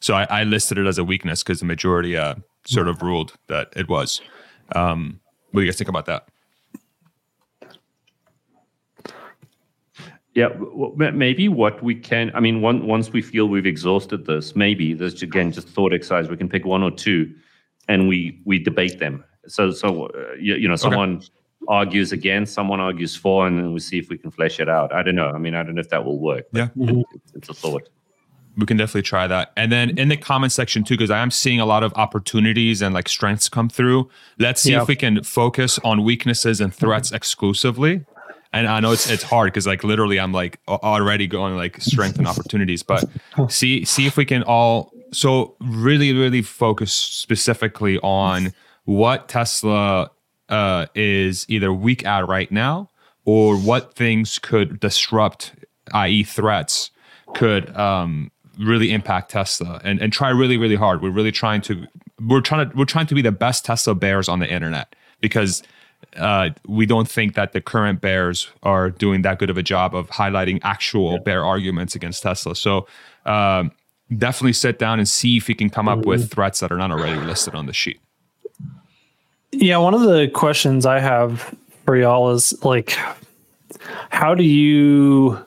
So 0.00 0.14
I, 0.14 0.26
I 0.30 0.44
listed 0.44 0.78
it 0.78 0.86
as 0.86 0.98
a 0.98 1.04
weakness 1.04 1.42
because 1.42 1.60
the 1.60 1.66
majority 1.66 2.16
uh, 2.16 2.34
sort 2.64 2.88
of 2.88 3.02
ruled 3.02 3.32
that 3.48 3.72
it 3.76 3.88
was. 3.88 4.20
Um, 4.72 5.20
what 5.50 5.60
do 5.60 5.64
you 5.64 5.70
guys 5.70 5.78
think 5.78 5.88
about 5.88 6.06
that? 6.06 6.28
Yeah, 10.34 10.50
maybe 10.98 11.48
what 11.48 11.82
we 11.82 11.94
can, 11.94 12.30
I 12.34 12.40
mean, 12.40 12.60
one, 12.60 12.86
once 12.86 13.10
we 13.10 13.22
feel 13.22 13.46
we've 13.46 13.64
exhausted 13.64 14.26
this, 14.26 14.54
maybe 14.54 14.92
there's 14.92 15.22
again 15.22 15.50
just 15.50 15.66
thought 15.66 15.94
exercise. 15.94 16.28
We 16.28 16.36
can 16.36 16.50
pick 16.50 16.66
one 16.66 16.82
or 16.82 16.90
two, 16.90 17.34
and 17.88 18.06
we 18.06 18.42
we 18.44 18.58
debate 18.58 18.98
them. 18.98 19.24
So 19.46 19.70
so 19.70 20.08
uh, 20.08 20.34
you, 20.38 20.56
you 20.56 20.68
know, 20.68 20.76
someone 20.76 21.22
argues 21.68 22.12
against, 22.12 22.54
someone 22.54 22.80
argues 22.80 23.16
for, 23.16 23.46
and 23.46 23.58
then 23.58 23.72
we 23.72 23.80
see 23.80 23.98
if 23.98 24.08
we 24.08 24.18
can 24.18 24.30
flesh 24.30 24.60
it 24.60 24.68
out. 24.68 24.92
I 24.94 25.02
don't 25.02 25.14
know. 25.16 25.30
I 25.30 25.38
mean, 25.38 25.54
I 25.54 25.62
don't 25.62 25.74
know 25.74 25.80
if 25.80 25.90
that 25.90 26.04
will 26.04 26.18
work. 26.18 26.46
but 26.52 26.70
Yeah. 26.76 26.88
it- 26.94 27.06
it's 27.34 27.48
a 27.48 27.54
thought. 27.54 27.88
we 28.58 28.64
can 28.64 28.78
definitely 28.78 29.02
try 29.02 29.26
that. 29.26 29.52
And 29.54 29.70
then 29.70 29.98
in 29.98 30.08
the 30.08 30.16
comment 30.16 30.50
section 30.50 30.82
too, 30.82 30.94
because 30.94 31.10
I 31.10 31.18
am 31.18 31.30
seeing 31.30 31.60
a 31.60 31.66
lot 31.66 31.82
of 31.82 31.92
opportunities 31.94 32.80
and 32.80 32.94
like 32.94 33.06
strengths 33.06 33.50
come 33.50 33.68
through. 33.68 34.08
Let's 34.38 34.62
see 34.62 34.72
Yeah. 34.72 34.80
if 34.80 34.88
we 34.88 34.96
can 34.96 35.22
focus 35.22 35.78
on 35.84 36.04
weaknesses 36.04 36.58
and 36.62 36.72
threats 36.74 37.12
exclusively. 37.12 38.06
And 38.54 38.66
I 38.66 38.80
know 38.80 38.92
it's 38.92 39.10
it's 39.10 39.22
hard 39.24 39.48
because 39.52 39.66
like 39.66 39.84
literally 39.84 40.18
I'm 40.18 40.32
like 40.32 40.58
already 40.68 41.26
going 41.26 41.54
like 41.56 41.82
strength 41.82 42.16
and 42.16 42.26
opportunities, 42.26 42.82
but 42.82 43.04
see 43.48 43.84
see 43.84 44.06
if 44.06 44.16
we 44.16 44.24
can 44.24 44.42
all 44.44 44.90
so 45.12 45.54
really 45.60 46.14
really 46.14 46.40
focus 46.40 46.92
specifically 46.94 47.98
on 47.98 48.54
what 48.86 49.28
Tesla 49.28 50.10
uh, 50.48 50.86
is 50.94 51.46
either 51.48 51.72
weak 51.72 52.04
at 52.04 52.26
right 52.28 52.50
now 52.50 52.90
or 53.24 53.56
what 53.56 53.94
things 53.94 54.38
could 54.38 54.80
disrupt, 54.80 55.52
i.e., 55.92 56.22
threats, 56.22 56.90
could 57.34 57.74
um, 57.76 58.30
really 58.58 58.92
impact 58.92 59.32
Tesla 59.32 59.80
and, 59.84 60.00
and 60.00 60.12
try 60.12 60.30
really, 60.30 60.56
really 60.56 60.76
hard. 60.76 61.02
We're 61.02 61.10
really 61.10 61.32
trying 61.32 61.60
to 61.62 61.86
we're 62.26 62.40
trying 62.40 62.70
to 62.70 62.76
we're 62.76 62.84
trying 62.84 63.06
to 63.06 63.14
be 63.14 63.22
the 63.22 63.32
best 63.32 63.64
Tesla 63.64 63.94
bears 63.94 64.28
on 64.28 64.38
the 64.38 64.50
internet 64.50 64.94
because 65.20 65.62
uh, 66.16 66.50
we 66.66 66.86
don't 66.86 67.08
think 67.08 67.34
that 67.34 67.52
the 67.52 67.60
current 67.60 68.00
bears 68.00 68.48
are 68.62 68.90
doing 68.90 69.22
that 69.22 69.38
good 69.38 69.50
of 69.50 69.58
a 69.58 69.62
job 69.62 69.94
of 69.94 70.08
highlighting 70.10 70.60
actual 70.62 71.18
bear 71.18 71.44
arguments 71.44 71.94
against 71.94 72.22
Tesla. 72.22 72.54
So 72.54 72.86
um, 73.26 73.72
definitely 74.16 74.54
sit 74.54 74.78
down 74.78 74.98
and 74.98 75.08
see 75.08 75.36
if 75.36 75.48
you 75.48 75.54
can 75.54 75.68
come 75.68 75.88
up 75.88 76.06
with 76.06 76.30
threats 76.30 76.60
that 76.60 76.72
are 76.72 76.78
not 76.78 76.90
already 76.90 77.20
listed 77.20 77.54
on 77.54 77.66
the 77.66 77.72
sheet. 77.72 78.00
Yeah, 79.52 79.78
one 79.78 79.94
of 79.94 80.02
the 80.02 80.28
questions 80.28 80.84
I 80.86 81.00
have 81.00 81.56
for 81.84 81.96
y'all 81.96 82.30
is 82.30 82.62
like, 82.64 82.96
how 84.10 84.34
do 84.34 84.42
you? 84.42 85.38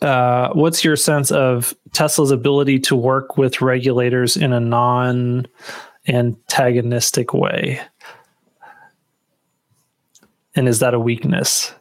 Uh, 0.00 0.50
what's 0.52 0.84
your 0.84 0.94
sense 0.94 1.32
of 1.32 1.74
Tesla's 1.92 2.30
ability 2.30 2.78
to 2.78 2.94
work 2.94 3.36
with 3.36 3.60
regulators 3.60 4.36
in 4.36 4.52
a 4.52 4.60
non-antagonistic 4.60 7.34
way? 7.34 7.80
And 10.54 10.68
is 10.68 10.78
that 10.78 10.94
a 10.94 11.00
weakness? 11.00 11.74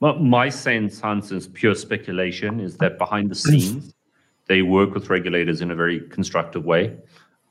Well, 0.00 0.18
my 0.18 0.48
sense, 0.50 1.00
Hans, 1.00 1.32
is 1.32 1.48
pure 1.48 1.74
speculation, 1.74 2.60
is 2.60 2.76
that 2.76 2.98
behind 2.98 3.30
the 3.30 3.34
scenes, 3.34 3.92
they 4.46 4.62
work 4.62 4.94
with 4.94 5.10
regulators 5.10 5.60
in 5.60 5.70
a 5.70 5.74
very 5.74 6.00
constructive 6.08 6.64
way. 6.64 6.96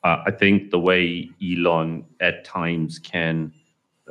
Uh, 0.03 0.23
I 0.25 0.31
think 0.31 0.71
the 0.71 0.79
way 0.79 1.29
Elon 1.41 2.05
at 2.19 2.43
times 2.43 2.99
can 2.99 3.53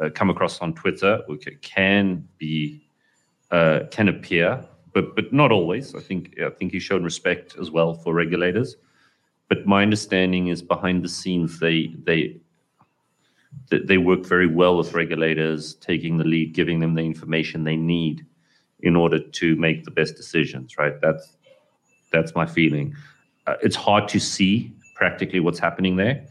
uh, 0.02 0.08
come 0.10 0.30
across 0.30 0.60
on 0.60 0.74
Twitter 0.74 1.20
can 1.60 2.26
be 2.38 2.82
uh, 3.50 3.80
can 3.90 4.08
appear, 4.08 4.64
but 4.94 5.14
but 5.14 5.32
not 5.32 5.52
always. 5.52 5.94
I 5.94 6.00
think 6.00 6.34
I 6.40 6.48
think 6.50 6.72
he's 6.72 6.82
shown 6.82 7.04
respect 7.04 7.56
as 7.60 7.70
well 7.70 7.94
for 7.94 8.14
regulators. 8.14 8.76
But 9.48 9.66
my 9.66 9.82
understanding 9.82 10.48
is 10.48 10.62
behind 10.62 11.04
the 11.04 11.08
scenes, 11.08 11.60
they 11.60 11.94
they 12.04 12.40
they 13.70 13.98
work 13.98 14.24
very 14.24 14.46
well 14.46 14.78
with 14.78 14.94
regulators, 14.94 15.74
taking 15.74 16.16
the 16.16 16.24
lead, 16.24 16.54
giving 16.54 16.80
them 16.80 16.94
the 16.94 17.02
information 17.02 17.64
they 17.64 17.76
need 17.76 18.24
in 18.80 18.96
order 18.96 19.18
to 19.18 19.56
make 19.56 19.84
the 19.84 19.90
best 19.90 20.16
decisions. 20.16 20.78
Right? 20.78 20.98
That's 21.02 21.36
that's 22.10 22.34
my 22.34 22.46
feeling. 22.46 22.94
Uh, 23.46 23.56
it's 23.62 23.76
hard 23.76 24.08
to 24.08 24.18
see 24.18 24.72
practically 24.94 25.40
what's 25.40 25.58
happening 25.58 25.96
there. 25.96 26.26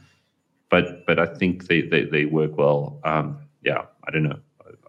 But 0.70 1.05
but 1.05 1.20
I 1.20 1.26
think 1.26 1.68
they 1.68 1.82
they, 1.82 2.05
they 2.05 2.26
work 2.26 2.57
well. 2.57 2.99
Um, 3.03 3.38
yeah, 3.64 3.84
I 4.07 4.12
don't 4.12 4.24
know. 4.24 4.39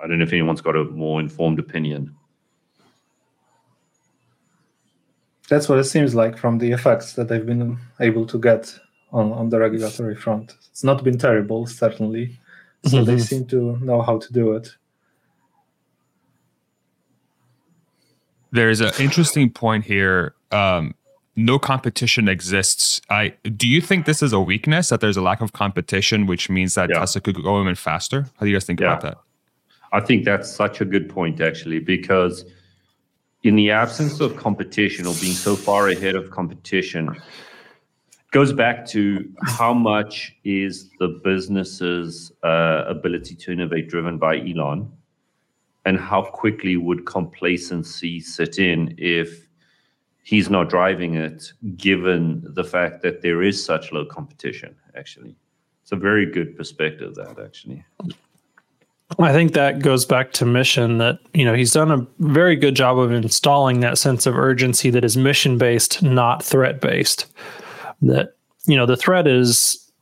I 0.03 0.07
don't 0.07 0.19
know 0.19 0.25
if 0.25 0.33
anyone's 0.33 0.61
got 0.61 0.77
a 0.77 0.85
more 0.85 1.21
informed 1.21 1.59
opinion. 1.59 2.15
That's 5.49 5.69
what 5.69 5.79
it 5.79 5.85
seems 5.85 6.15
like 6.15 6.39
from 6.39 6.59
the 6.59 6.73
effects 6.73 7.13
that 7.15 7.29
they've 7.29 7.45
been 7.45 7.79
able 8.01 8.27
to 8.27 8.39
get 8.39 8.79
on, 9.13 9.33
on 9.33 9.51
the 9.51 9.59
regulatory 9.59 10.17
front. 10.17 10.57
It's 10.71 10.83
not 10.83 11.05
been 11.05 11.19
terrible, 11.19 11.67
certainly. 11.67 12.39
So 12.87 13.05
they 13.05 13.15
mm-hmm. 13.15 13.23
seem 13.23 13.47
to 13.47 13.79
know 13.79 14.03
how 14.03 14.19
to 14.19 14.33
do 14.33 14.53
it. 14.53 14.75
There's 18.51 18.81
an 18.81 18.93
interesting 18.99 19.51
point 19.51 19.85
here 19.85 20.35
um, 20.51 20.95
no 21.37 21.59
competition 21.59 22.29
exists. 22.29 23.01
I 23.09 23.35
do 23.57 23.69
you 23.69 23.81
think 23.81 24.07
this 24.07 24.23
is 24.23 24.33
a 24.33 24.41
weakness 24.41 24.91
that 24.91 25.01
there's 25.01 25.17
a 25.17 25.23
lack 25.23 25.41
of 25.41 25.53
competition, 25.53 26.27
which 26.27 26.51
means 26.51 26.75
that 26.75 26.91
yeah. 26.91 26.99
Tesla 26.99 27.21
could 27.21 27.43
go 27.43 27.61
even 27.61 27.75
faster? 27.75 28.23
How 28.39 28.45
do 28.45 28.47
you 28.47 28.55
guys 28.55 28.65
think 28.65 28.81
yeah. 28.81 28.89
about 28.89 29.01
that? 29.03 29.19
I 29.93 30.01
think 30.01 30.25
that's 30.25 30.51
such 30.51 30.81
a 30.81 30.85
good 30.85 31.09
point, 31.09 31.41
actually, 31.41 31.79
because 31.79 32.45
in 33.43 33.57
the 33.57 33.71
absence 33.71 34.21
of 34.21 34.37
competition 34.37 35.07
or 35.07 35.15
being 35.21 35.35
so 35.35 35.57
far 35.57 35.89
ahead 35.89 36.15
of 36.15 36.31
competition, 36.31 37.15
goes 38.31 38.53
back 38.53 38.87
to 38.87 39.31
how 39.43 39.75
much 39.75 40.35
is 40.45 40.91
the 40.99 41.09
business's 41.23 42.33
uh, 42.43 42.85
ability 42.87 43.35
to 43.35 43.53
innovate 43.53 43.89
driven 43.89 44.17
by 44.19 44.39
Elon, 44.39 44.91
and 45.85 45.99
how 45.99 46.23
quickly 46.23 46.77
would 46.77 47.05
complacency 47.05 48.21
sit 48.21 48.59
in 48.59 48.95
if 48.97 49.47
he's 50.23 50.49
not 50.49 50.69
driving 50.69 51.15
it, 51.15 51.53
given 51.77 52.43
the 52.55 52.65
fact 52.65 53.03
that 53.03 53.23
there 53.23 53.43
is 53.43 53.63
such 53.65 53.93
low 53.93 54.05
competition. 54.05 54.75
Actually, 54.97 55.35
it's 55.83 55.93
a 55.93 55.97
very 55.97 56.27
good 56.27 56.57
perspective. 56.57 57.15
That 57.15 57.39
actually. 57.39 57.85
I 59.19 59.33
think 59.33 59.53
that 59.53 59.81
goes 59.81 60.07
back 60.07 60.33
to 60.33 60.47
mission 60.47 60.97
that, 60.99 61.19
you 61.35 61.45
know, 61.45 61.53
he's 61.55 61.73
done 61.73 61.91
a 61.91 62.07
very 62.21 62.57
good 62.57 62.75
job 62.75 62.99
of 62.99 63.13
installing 63.13 63.81
that 63.81 63.99
sense 63.99 64.25
of 64.25 64.39
urgency 64.39 64.89
that 64.89 65.05
is 65.05 65.19
mission 65.19 65.59
based, 65.59 66.03
not 66.03 66.43
threat 66.43 66.81
based. 66.81 67.27
That, 68.01 68.35
you 68.65 68.75
know, 68.75 68.87
the 68.87 68.97
threat 68.97 69.27
is 69.27 69.93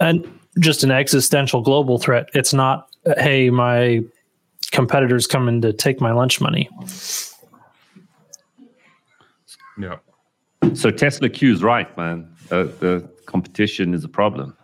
and 0.00 0.26
just 0.58 0.84
an 0.84 0.90
existential 0.90 1.62
global 1.62 1.98
threat. 1.98 2.28
It's 2.34 2.52
not, 2.52 2.88
hey, 3.16 3.48
my 3.48 4.02
competitors 4.70 5.26
coming 5.26 5.62
to 5.62 5.72
take 5.72 6.00
my 6.00 6.12
lunch 6.12 6.40
money. 6.40 6.68
Yeah. 9.78 9.98
So 10.74 10.90
Tesla 10.90 11.28
Q 11.28 11.52
is 11.52 11.62
right, 11.62 11.94
man. 11.96 12.34
Uh, 12.50 12.64
the 12.64 13.08
competition 13.26 13.94
is 13.94 14.04
a 14.04 14.08
problem 14.08 14.56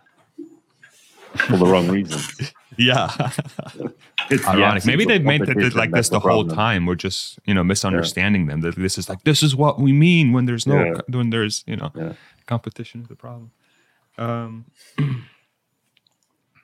for 1.35 1.57
the 1.57 1.65
wrong 1.65 1.87
reasons. 1.89 2.53
Yeah. 2.77 3.09
it's 4.29 4.47
ironic. 4.47 4.85
Maybe 4.85 5.03
they 5.03 5.19
made 5.19 5.41
it 5.41 5.75
like 5.75 5.91
this 5.91 6.07
the, 6.07 6.17
the 6.17 6.19
whole 6.21 6.47
time. 6.47 6.85
We're 6.85 6.95
just, 6.95 7.37
you 7.43 7.53
know, 7.53 7.61
misunderstanding 7.61 8.45
yeah. 8.45 8.51
them. 8.51 8.61
That 8.61 8.77
this 8.77 8.97
is 8.97 9.09
like 9.09 9.21
this 9.25 9.43
is 9.43 9.53
what 9.53 9.81
we 9.81 9.91
mean 9.91 10.31
when 10.31 10.45
there's 10.45 10.65
no 10.65 10.85
yeah. 10.85 11.01
when 11.09 11.29
there's, 11.29 11.65
you 11.67 11.75
know, 11.75 11.91
yeah. 11.93 12.13
competition 12.45 13.01
is 13.01 13.09
the 13.09 13.17
problem. 13.17 13.51
Um 14.17 14.65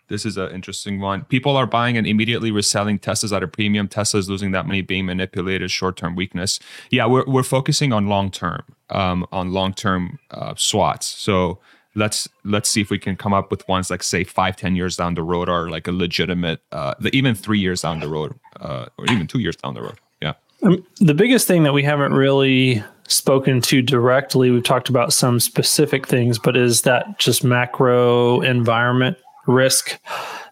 This 0.08 0.26
is 0.26 0.38
an 0.38 0.52
interesting 0.52 1.00
one. 1.00 1.26
People 1.26 1.58
are 1.58 1.66
buying 1.66 1.98
and 1.98 2.06
immediately 2.06 2.52
reselling 2.52 3.00
Teslas 3.00 3.36
at 3.36 3.44
a 3.44 3.48
premium. 3.48 3.88
Tesla's 3.88 4.30
losing 4.30 4.52
that 4.52 4.66
money 4.68 4.82
being 4.82 5.06
manipulated, 5.06 5.72
short 5.72 5.98
term 5.98 6.16
weakness. 6.16 6.60
Yeah, 6.92 7.08
we're, 7.08 7.26
we're 7.26 7.44
focusing 7.44 7.92
on 7.92 8.08
long 8.08 8.30
term, 8.30 8.64
um, 8.90 9.26
on 9.32 9.52
long 9.52 9.74
term 9.74 10.20
uh, 10.32 10.54
SWOTs. 10.54 11.06
So 11.06 11.60
let's 11.96 12.28
let's 12.44 12.70
see 12.70 12.82
if 12.82 12.90
we 12.90 13.00
can 13.00 13.16
come 13.16 13.34
up 13.34 13.50
with 13.50 13.68
ones 13.68 13.90
like 13.90 14.04
say 14.04 14.24
five 14.24 14.56
ten 14.56 14.76
years 14.76 14.98
down 14.98 15.16
the 15.16 15.24
road 15.24 15.50
or 15.50 15.70
like 15.70 15.88
a 15.88 15.92
legitimate 15.92 16.62
uh 16.72 16.94
even 17.14 17.34
three 17.34 17.60
years 17.60 17.82
down 17.82 18.00
the 18.00 18.08
road 18.08 18.36
uh 18.60 18.86
or 18.98 19.06
even 19.06 19.26
two 19.26 19.40
years 19.40 19.56
down 19.56 19.74
the 19.74 19.82
road 19.82 19.98
yeah 20.22 20.34
um, 20.64 20.86
the 21.00 21.14
biggest 21.14 21.48
thing 21.48 21.64
that 21.64 21.74
we 21.74 21.84
haven't 21.84 22.14
really 22.14 22.84
spoken 23.08 23.62
to 23.62 23.82
directly 23.82 24.52
we've 24.52 24.64
talked 24.64 24.90
about 24.90 25.14
some 25.14 25.40
specific 25.40 26.06
things 26.06 26.38
but 26.38 26.58
is 26.58 26.82
that 26.82 27.18
just 27.18 27.44
macro 27.44 28.42
environment 28.42 29.18
risk 29.46 30.00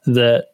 that 0.05 0.47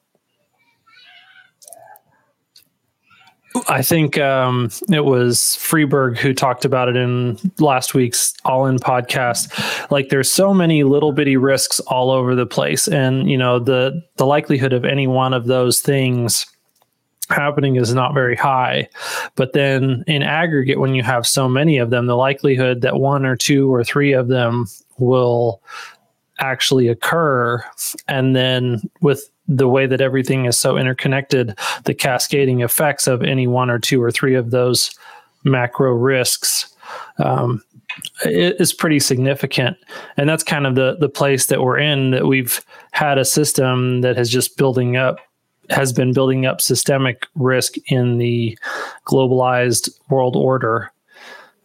I 3.67 3.81
think 3.81 4.17
um, 4.19 4.69
it 4.91 5.05
was 5.05 5.55
Friedberg 5.55 6.17
who 6.17 6.33
talked 6.33 6.65
about 6.65 6.87
it 6.87 6.95
in 6.95 7.37
last 7.59 7.93
week's 7.93 8.33
All 8.45 8.67
In 8.67 8.77
podcast. 8.77 9.89
Like, 9.89 10.09
there's 10.09 10.29
so 10.29 10.53
many 10.53 10.83
little 10.83 11.11
bitty 11.11 11.35
risks 11.35 11.79
all 11.81 12.11
over 12.11 12.35
the 12.35 12.45
place, 12.45 12.87
and 12.87 13.29
you 13.29 13.37
know 13.37 13.59
the 13.59 14.03
the 14.17 14.25
likelihood 14.25 14.73
of 14.73 14.85
any 14.85 15.07
one 15.07 15.33
of 15.33 15.47
those 15.47 15.81
things 15.81 16.45
happening 17.29 17.75
is 17.75 17.93
not 17.93 18.13
very 18.13 18.35
high. 18.35 18.87
But 19.35 19.53
then 19.53 20.03
in 20.07 20.23
aggregate, 20.23 20.79
when 20.79 20.95
you 20.95 21.03
have 21.03 21.25
so 21.25 21.47
many 21.49 21.77
of 21.77 21.89
them, 21.89 22.05
the 22.05 22.17
likelihood 22.17 22.81
that 22.81 22.99
one 22.99 23.25
or 23.25 23.35
two 23.35 23.73
or 23.73 23.83
three 23.83 24.13
of 24.13 24.27
them 24.27 24.65
will 24.97 25.61
actually 26.39 26.87
occur, 26.87 27.63
and 28.07 28.35
then 28.35 28.89
with 29.01 29.29
the 29.47 29.67
way 29.67 29.87
that 29.87 30.01
everything 30.01 30.45
is 30.45 30.57
so 30.57 30.77
interconnected, 30.77 31.57
the 31.85 31.93
cascading 31.93 32.61
effects 32.61 33.07
of 33.07 33.23
any 33.23 33.47
one 33.47 33.69
or 33.69 33.79
two 33.79 34.01
or 34.01 34.11
three 34.11 34.35
of 34.35 34.51
those 34.51 34.91
macro 35.43 35.91
risks 35.91 36.73
um, 37.17 37.63
is 38.25 38.73
pretty 38.73 38.99
significant. 38.99 39.77
And 40.17 40.29
that's 40.29 40.43
kind 40.43 40.67
of 40.67 40.75
the 40.75 40.97
the 40.99 41.09
place 41.09 41.47
that 41.47 41.61
we're 41.61 41.79
in. 41.79 42.11
That 42.11 42.27
we've 42.27 42.63
had 42.91 43.17
a 43.17 43.25
system 43.25 44.01
that 44.01 44.17
has 44.17 44.29
just 44.29 44.57
building 44.57 44.97
up 44.97 45.19
has 45.69 45.93
been 45.93 46.13
building 46.13 46.45
up 46.45 46.61
systemic 46.61 47.27
risk 47.35 47.75
in 47.87 48.17
the 48.17 48.57
globalized 49.05 49.89
world 50.09 50.35
order. 50.35 50.91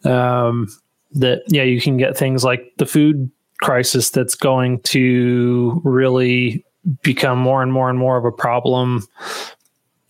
Um, 0.03 0.67
that 1.13 1.43
yeah, 1.47 1.63
you 1.63 1.81
can 1.81 1.97
get 1.97 2.17
things 2.17 2.43
like 2.43 2.71
the 2.77 2.85
food 2.85 3.31
crisis 3.61 4.09
that's 4.09 4.35
going 4.35 4.79
to 4.81 5.81
really 5.83 6.65
become 7.01 7.39
more 7.39 7.63
and 7.63 7.71
more 7.71 7.89
and 7.89 7.97
more 7.97 8.17
of 8.17 8.25
a 8.25 8.31
problem 8.31 9.07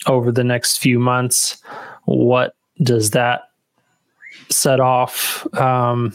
over 0.07 0.31
the 0.31 0.43
next 0.43 0.77
few 0.77 0.99
months. 0.99 1.61
What 2.05 2.55
does 2.81 3.11
that 3.11 3.49
set 4.49 4.79
off? 4.79 5.47
Um, 5.55 6.13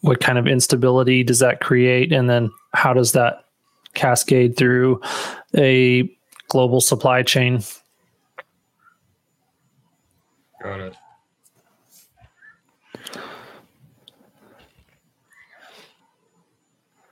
what 0.00 0.20
kind 0.20 0.38
of 0.38 0.46
instability 0.46 1.22
does 1.22 1.40
that 1.40 1.60
create? 1.60 2.12
And 2.12 2.28
then 2.28 2.50
how 2.72 2.92
does 2.94 3.12
that 3.12 3.44
cascade 3.94 4.56
through 4.56 5.00
a 5.56 6.10
global 6.48 6.80
supply 6.80 7.22
chain? 7.22 7.62
Got 10.62 10.80
it. 10.80 10.96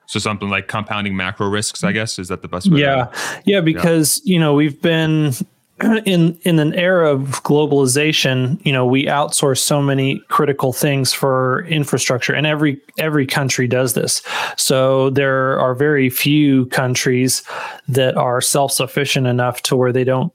So 0.09 0.19
something 0.19 0.49
like 0.49 0.69
compounding 0.69 1.15
macro 1.15 1.49
risks, 1.49 1.85
I 1.85 1.93
guess, 1.93 2.19
is 2.19 2.29
that 2.29 2.41
the 2.41 2.49
best 2.49 2.71
way? 2.71 2.81
Yeah, 2.81 3.13
yeah, 3.45 3.61
because 3.61 4.23
yeah. 4.25 4.33
you 4.33 4.41
know 4.41 4.55
we've 4.55 4.81
been 4.81 5.33
in 6.07 6.39
in 6.45 6.59
an 6.59 6.73
era 6.73 7.13
of 7.13 7.43
globalization. 7.45 8.59
You 8.65 8.73
know, 8.73 8.87
we 8.87 9.05
outsource 9.05 9.59
so 9.59 9.83
many 9.83 10.21
critical 10.29 10.73
things 10.73 11.13
for 11.13 11.67
infrastructure, 11.67 12.33
and 12.33 12.47
every 12.47 12.81
every 12.97 13.27
country 13.27 13.69
does 13.69 13.93
this. 13.93 14.23
So 14.57 15.11
there 15.11 15.61
are 15.61 15.75
very 15.75 16.09
few 16.09 16.65
countries 16.67 17.43
that 17.87 18.17
are 18.17 18.41
self 18.41 18.73
sufficient 18.73 19.27
enough 19.27 19.61
to 19.65 19.77
where 19.77 19.93
they 19.93 20.05
don't 20.05 20.33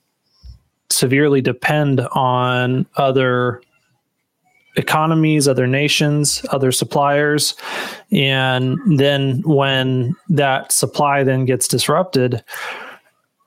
severely 0.92 1.42
depend 1.42 2.00
on 2.12 2.86
other 2.98 3.60
economies, 4.76 5.48
other 5.48 5.68
nations, 5.68 6.46
other 6.52 6.72
suppliers. 6.72 7.56
And 8.12 8.78
then 8.98 9.42
when 9.46 10.16
that 10.30 10.72
supply 10.72 11.24
then 11.24 11.46
gets 11.46 11.68
disrupted, 11.68 12.44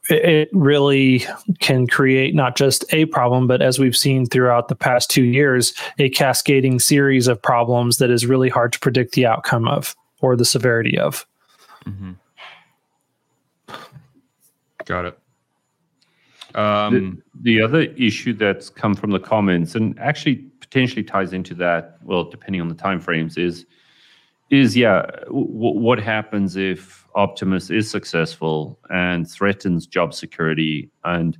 it 0.09 0.49
really 0.53 1.25
can 1.59 1.87
create 1.87 2.35
not 2.35 2.57
just 2.57 2.85
a 2.93 3.07
problem, 3.07 3.47
but 3.49 3.61
as 3.61 3.79
we've 3.79 3.97
seen 3.97 4.27
throughout 4.27 4.69
the 4.69 4.77
past 4.77 5.11
two 5.11 5.25
years, 5.25 5.75
a 5.99 6.09
cascading 6.11 6.79
series 6.79 7.27
of 7.27 7.43
problems 7.43 7.97
that 7.99 8.11
is 8.11 8.25
really 8.25 8.49
hard 8.49 8.73
to 8.73 8.79
predict 8.79 9.15
the 9.15 9.27
outcome 9.27 9.67
of 9.67 9.97
or 10.21 10.37
the 10.37 10.45
severity 10.45 10.97
of. 10.99 11.27
Mm-hmm. 11.85 12.13
Got 14.85 15.07
it. 15.07 15.19
Um, 16.55 17.23
the, 17.35 17.59
the 17.59 17.63
other 17.63 17.81
issue 17.81 18.33
that's 18.33 18.71
come 18.71 18.95
from 18.95 19.11
the 19.11 19.19
comments, 19.19 19.75
and 19.75 19.99
actually 19.99 20.37
potentially 20.77 21.03
ties 21.03 21.33
into 21.33 21.55
that. 21.55 21.97
Well, 22.03 22.25
depending 22.25 22.61
on 22.61 22.69
the 22.69 22.75
timeframes, 22.75 23.39
is 23.39 23.65
is 24.51 24.77
yeah, 24.77 25.07
w- 25.25 25.81
what 25.81 25.99
happens 25.99 26.55
if 26.55 27.07
Optimus 27.15 27.71
is 27.71 27.91
successful 27.91 28.79
and 28.91 29.29
threatens 29.29 29.87
job 29.87 30.13
security, 30.13 30.91
and 31.05 31.39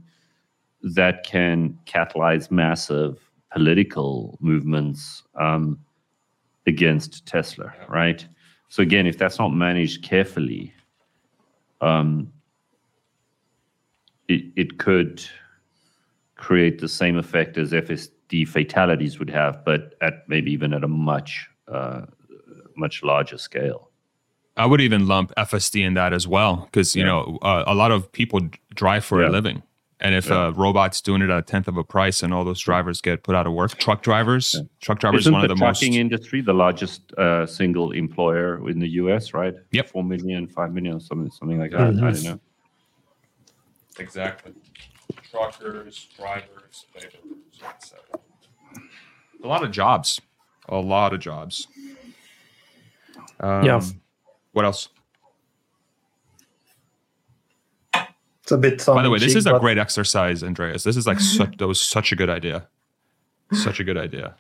that 0.83 1.23
can 1.27 1.79
catalyze 1.85 2.51
massive 2.51 3.31
political 3.53 4.39
movements 4.41 5.23
um, 5.39 5.79
against 6.67 7.27
Tesla, 7.27 7.75
right? 7.91 8.27
So 8.71 8.83
again, 8.83 9.07
if 9.07 9.19
that's 9.19 9.39
not 9.39 9.53
managed 9.53 10.03
carefully, 10.03 10.73
um, 11.83 12.33
it, 14.29 14.45
it 14.57 14.79
could 14.79 15.23
create 16.37 16.81
the 16.81 16.89
same 16.89 17.19
effect 17.19 17.59
as 17.59 17.75
FS, 17.75 18.09
the 18.29 18.45
fatalities 18.45 19.19
would 19.19 19.31
have, 19.31 19.65
but 19.65 19.95
at 20.01 20.29
maybe 20.29 20.53
even 20.53 20.73
at 20.73 20.85
a 20.85 20.89
much 20.89 21.49
uh, 21.69 22.03
much 22.77 23.03
larger 23.03 23.39
scale. 23.39 23.91
I 24.57 24.67
would 24.67 24.81
even 24.81 25.07
lump 25.07 25.35
FSD 25.37 25.85
in 25.85 25.95
that 25.95 26.13
as 26.13 26.27
well, 26.27 26.69
because 26.71 26.97
you 26.97 27.03
yeah. 27.03 27.09
know 27.09 27.39
uh, 27.43 27.65
a 27.67 27.75
lot 27.75 27.93
of 27.93 28.11
people 28.11 28.41
drive 28.75 29.05
for 29.05 29.23
yeah. 29.23 29.29
a 29.29 29.31
living, 29.31 29.63
and 30.01 30.15
if 30.15 30.29
yeah. 30.29 30.49
a 30.49 30.53
robot's 30.53 31.01
doing 31.03 31.21
it 31.21 31.31
at 31.31 31.39
a 31.39 31.43
tenth 31.43 31.69
of 31.69 31.77
a 31.77 31.85
price, 31.85 32.23
and 32.23 32.33
all 32.33 32.45
those 32.45 32.61
drivers 32.61 33.01
get 33.01 33.23
put 33.23 33.35
out 33.35 33.47
of 33.47 33.53
work, 33.53 33.77
truck 33.77 34.03
drivers, 34.03 34.57
truck 34.81 34.99
drivers, 34.99 35.23
Isn't 35.23 35.33
one 35.35 35.43
the 35.43 35.53
of 35.53 35.59
the 35.59 35.65
trucking 35.65 35.93
most 35.93 35.99
industry 35.99 36.41
the 36.41 36.55
largest 36.55 37.13
uh, 37.15 37.45
single 37.47 37.93
employer 37.93 38.69
in 38.69 38.79
the 38.79 38.89
U.S. 39.03 39.35
Right? 39.35 39.55
Yep, 39.73 39.89
four 39.89 40.05
million, 40.05 40.47
five 40.49 40.73
million, 40.73 41.01
something, 41.01 41.31
something 41.31 41.59
like 41.59 41.73
that. 41.73 41.81
Mm-hmm. 41.81 42.05
I 42.05 42.13
don't 42.13 42.25
know. 42.25 42.41
Exactly. 43.99 44.53
Truckers, 45.37 46.09
drivers, 46.17 46.87
etc. 46.95 47.21
A 49.45 49.47
lot 49.47 49.63
of 49.63 49.71
jobs. 49.71 50.21
A 50.69 50.77
lot 50.77 51.13
of 51.13 51.21
jobs. 51.21 51.69
Um, 53.41 53.65
yeah. 53.65 53.81
What 54.53 54.65
else? 54.65 54.89
It's 58.43 58.53
a 58.53 58.57
bit. 58.57 58.85
By 58.87 59.03
the 59.03 59.11
way, 59.11 59.19
this 59.19 59.35
is 59.35 59.47
a 59.47 59.59
great 59.59 59.77
exercise, 59.77 60.43
Andreas. 60.43 60.85
This 60.85 60.97
is 60.97 61.07
like 61.07 61.21
such, 61.21 61.57
that 61.59 61.67
was 61.67 61.83
such 61.83 62.13
a 62.13 62.17
good 62.17 62.31
idea. 62.31 62.69
Such 63.53 63.79
a 63.79 63.85
good 63.85 63.99
idea. 63.99 64.37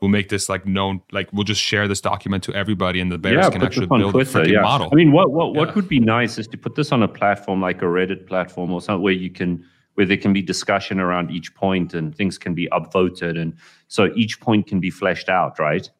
We'll 0.00 0.10
make 0.10 0.28
this 0.28 0.48
like 0.48 0.66
known. 0.66 1.00
Like 1.10 1.32
we'll 1.32 1.44
just 1.44 1.60
share 1.60 1.88
this 1.88 2.00
document 2.00 2.44
to 2.44 2.54
everybody, 2.54 3.00
and 3.00 3.10
the 3.10 3.18
bears 3.18 3.44
yeah, 3.44 3.50
can 3.50 3.62
actually 3.62 3.86
build 3.86 4.12
Twitter, 4.12 4.40
a 4.40 4.42
freaking 4.42 4.52
yeah. 4.52 4.60
model. 4.60 4.88
I 4.92 4.94
mean, 4.94 5.12
what 5.12 5.32
what 5.32 5.54
what 5.54 5.74
would 5.74 5.88
be 5.88 6.00
nice 6.00 6.38
is 6.38 6.46
to 6.48 6.58
put 6.58 6.74
this 6.74 6.92
on 6.92 7.02
a 7.02 7.08
platform 7.08 7.60
like 7.60 7.80
a 7.82 7.86
Reddit 7.86 8.26
platform 8.26 8.72
or 8.72 8.80
something 8.80 9.02
where 9.02 9.12
you 9.12 9.30
can 9.30 9.64
where 9.98 10.06
there 10.06 10.16
can 10.16 10.32
be 10.32 10.40
discussion 10.40 11.00
around 11.00 11.32
each 11.32 11.52
point 11.56 11.92
and 11.92 12.14
things 12.14 12.38
can 12.38 12.54
be 12.54 12.68
upvoted, 12.68 13.36
and 13.36 13.52
so 13.88 14.12
each 14.14 14.38
point 14.38 14.68
can 14.68 14.78
be 14.78 14.90
fleshed 14.90 15.28
out, 15.28 15.58
right? 15.58 15.90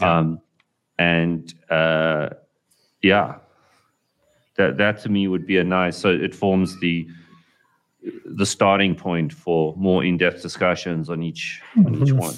Yeah. 0.00 0.18
Um, 0.18 0.40
and 0.98 1.54
uh, 1.70 2.30
yeah, 3.02 3.36
that 4.56 4.78
that 4.78 4.98
to 5.02 5.08
me 5.08 5.28
would 5.28 5.46
be 5.46 5.58
a 5.58 5.62
nice. 5.62 5.96
So 5.96 6.08
it 6.08 6.34
forms 6.34 6.80
the 6.80 7.06
the 8.24 8.44
starting 8.44 8.96
point 8.96 9.32
for 9.32 9.76
more 9.76 10.02
in-depth 10.02 10.42
discussions 10.42 11.08
on 11.08 11.22
each 11.22 11.62
on 11.76 11.94
each 11.94 12.08
mm-hmm. 12.08 12.18
one. 12.18 12.34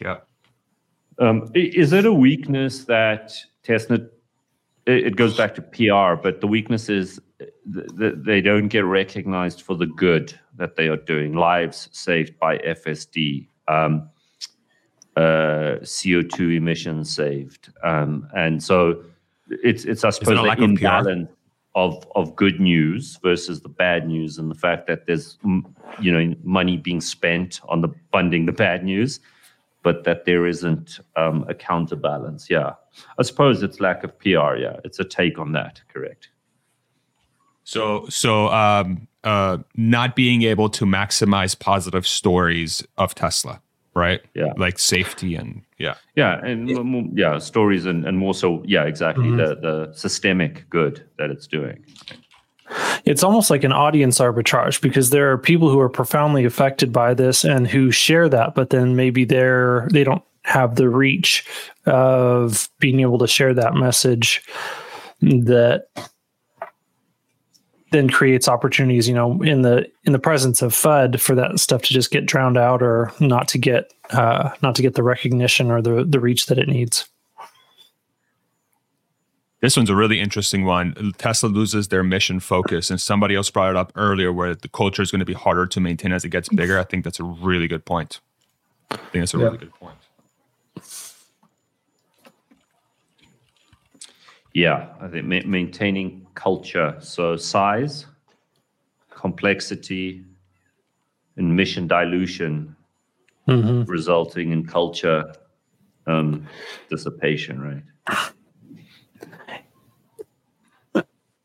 Yeah. 0.00 0.18
Um, 1.18 1.50
is 1.52 1.92
it 1.92 2.06
a 2.06 2.12
weakness 2.12 2.84
that 2.84 3.34
Tesla? 3.64 3.98
It 4.86 5.16
goes 5.16 5.36
back 5.36 5.56
to 5.56 5.62
PR, 5.62 6.14
but 6.22 6.40
the 6.40 6.46
weakness 6.46 6.88
is 6.88 7.20
that 7.72 8.24
they 8.24 8.40
don't 8.40 8.68
get 8.68 8.84
recognized 8.84 9.62
for 9.62 9.76
the 9.76 9.86
good 9.86 10.38
that 10.56 10.76
they 10.76 10.88
are 10.88 10.96
doing. 10.96 11.34
Lives 11.34 11.88
saved 11.92 12.38
by 12.38 12.58
FSD. 12.58 13.48
Um, 13.68 14.08
uh, 15.16 15.78
CO2 15.82 16.56
emissions 16.56 17.14
saved. 17.14 17.72
Um, 17.82 18.28
and 18.34 18.62
so 18.62 19.02
it's, 19.48 19.84
it's 19.84 20.04
I 20.04 20.10
suppose, 20.10 20.38
the 20.38 20.62
imbalance 20.62 21.28
of, 21.74 21.96
of, 22.14 22.28
of 22.28 22.36
good 22.36 22.60
news 22.60 23.18
versus 23.22 23.60
the 23.60 23.68
bad 23.68 24.06
news 24.06 24.38
and 24.38 24.50
the 24.50 24.54
fact 24.54 24.86
that 24.86 25.06
there's, 25.06 25.38
you 26.00 26.12
know, 26.12 26.34
money 26.42 26.76
being 26.76 27.00
spent 27.00 27.60
on 27.68 27.80
the 27.80 27.88
funding 28.12 28.46
the 28.46 28.52
bad 28.52 28.84
news, 28.84 29.20
but 29.82 30.04
that 30.04 30.24
there 30.24 30.46
isn't 30.46 31.00
um, 31.16 31.44
a 31.48 31.54
counterbalance. 31.54 32.48
Yeah. 32.48 32.74
I 33.18 33.22
suppose 33.22 33.62
it's 33.62 33.80
lack 33.80 34.04
of 34.04 34.18
PR. 34.18 34.56
Yeah. 34.56 34.80
It's 34.84 35.00
a 35.00 35.04
take 35.04 35.38
on 35.38 35.52
that. 35.52 35.80
Correct. 35.88 36.28
So, 37.64 38.06
so 38.08 38.48
um, 38.48 39.06
uh, 39.24 39.58
not 39.76 40.16
being 40.16 40.42
able 40.42 40.68
to 40.70 40.84
maximize 40.84 41.58
positive 41.58 42.06
stories 42.06 42.86
of 42.96 43.14
Tesla 43.14 43.60
right? 43.94 44.20
Yeah, 44.34 44.52
like 44.56 44.78
safety 44.78 45.34
and 45.34 45.62
yeah, 45.78 45.94
yeah, 46.16 46.44
and 46.44 46.68
yeah, 46.68 47.32
yeah 47.32 47.38
stories 47.38 47.86
and, 47.86 48.04
and 48.06 48.18
more 48.18 48.34
so, 48.34 48.62
yeah, 48.66 48.84
exactly 48.84 49.26
mm-hmm. 49.26 49.36
the 49.36 49.54
the 49.56 49.92
systemic 49.92 50.68
good 50.70 51.04
that 51.18 51.30
it's 51.30 51.46
doing. 51.46 51.84
It's 53.04 53.24
almost 53.24 53.50
like 53.50 53.64
an 53.64 53.72
audience 53.72 54.20
arbitrage 54.20 54.80
because 54.80 55.10
there 55.10 55.32
are 55.32 55.38
people 55.38 55.70
who 55.70 55.80
are 55.80 55.88
profoundly 55.88 56.44
affected 56.44 56.92
by 56.92 57.14
this 57.14 57.44
and 57.44 57.66
who 57.66 57.90
share 57.90 58.28
that, 58.28 58.54
but 58.54 58.70
then 58.70 58.94
maybe 58.94 59.24
they're 59.24 59.88
they 59.92 60.04
don't 60.04 60.22
have 60.44 60.76
the 60.76 60.88
reach 60.88 61.44
of 61.86 62.68
being 62.78 63.00
able 63.00 63.18
to 63.18 63.26
share 63.26 63.54
that 63.54 63.74
message 63.74 64.42
that 65.20 65.86
then 67.90 68.08
creates 68.08 68.48
opportunities, 68.48 69.08
you 69.08 69.14
know, 69.14 69.42
in 69.42 69.62
the 69.62 69.90
in 70.04 70.12
the 70.12 70.18
presence 70.18 70.62
of 70.62 70.72
FUD 70.72 71.20
for 71.20 71.34
that 71.34 71.58
stuff 71.58 71.82
to 71.82 71.92
just 71.92 72.10
get 72.10 72.26
drowned 72.26 72.56
out 72.56 72.82
or 72.82 73.12
not 73.20 73.48
to 73.48 73.58
get 73.58 73.92
uh, 74.10 74.50
not 74.62 74.74
to 74.76 74.82
get 74.82 74.94
the 74.94 75.02
recognition 75.02 75.70
or 75.70 75.82
the 75.82 76.04
the 76.04 76.20
reach 76.20 76.46
that 76.46 76.58
it 76.58 76.68
needs. 76.68 77.06
This 79.60 79.76
one's 79.76 79.90
a 79.90 79.94
really 79.94 80.18
interesting 80.18 80.64
one. 80.64 81.12
Tesla 81.18 81.48
loses 81.48 81.88
their 81.88 82.02
mission 82.02 82.40
focus, 82.40 82.90
and 82.90 82.98
somebody 82.98 83.34
else 83.34 83.50
brought 83.50 83.70
it 83.70 83.76
up 83.76 83.92
earlier, 83.94 84.32
where 84.32 84.54
the 84.54 84.68
culture 84.68 85.02
is 85.02 85.10
going 85.10 85.18
to 85.18 85.26
be 85.26 85.34
harder 85.34 85.66
to 85.66 85.80
maintain 85.80 86.12
as 86.12 86.24
it 86.24 86.30
gets 86.30 86.48
bigger. 86.48 86.78
I 86.78 86.84
think 86.84 87.04
that's 87.04 87.20
a 87.20 87.24
really 87.24 87.68
good 87.68 87.84
point. 87.84 88.20
I 88.90 88.96
think 88.96 89.22
that's 89.22 89.34
a 89.34 89.38
yeah. 89.38 89.44
really 89.44 89.58
good 89.58 89.74
point. 89.74 89.96
Yeah, 94.54 94.88
I 95.00 95.08
think 95.08 95.26
ma- 95.26 95.42
maintaining 95.44 96.26
culture, 96.40 96.96
so 97.00 97.36
size, 97.36 98.06
complexity, 99.10 100.24
and 101.36 101.54
mission 101.54 101.86
dilution, 101.86 102.74
mm-hmm. 103.46 103.82
resulting 103.90 104.52
in 104.52 104.66
culture 104.66 105.34
um, 106.06 106.46
dissipation, 106.88 107.60
right? 107.60 107.82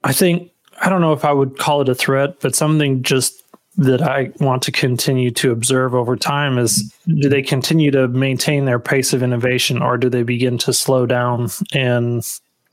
I 0.04 0.14
think 0.14 0.52
I 0.82 0.90
don't 0.90 1.02
know 1.02 1.14
if 1.14 1.26
I 1.26 1.34
would 1.34 1.58
call 1.58 1.82
it 1.82 1.90
a 1.90 1.96
threat, 1.96 2.40
but 2.40 2.56
something 2.56 3.02
just 3.02 3.44
that 3.78 4.02
I 4.02 4.32
want 4.40 4.62
to 4.64 4.72
continue 4.72 5.32
to 5.32 5.52
observe 5.52 5.94
over 5.94 6.16
time 6.16 6.58
is 6.58 6.94
do 7.08 7.28
they 7.28 7.42
continue 7.42 7.92
to 7.92 8.08
maintain 8.08 8.64
their 8.64 8.80
pace 8.80 9.12
of 9.12 9.22
innovation 9.22 9.82
or 9.82 9.98
do 9.98 10.10
they 10.10 10.24
begin 10.24 10.58
to 10.60 10.72
slow 10.72 11.06
down 11.06 11.50
and 11.74 12.24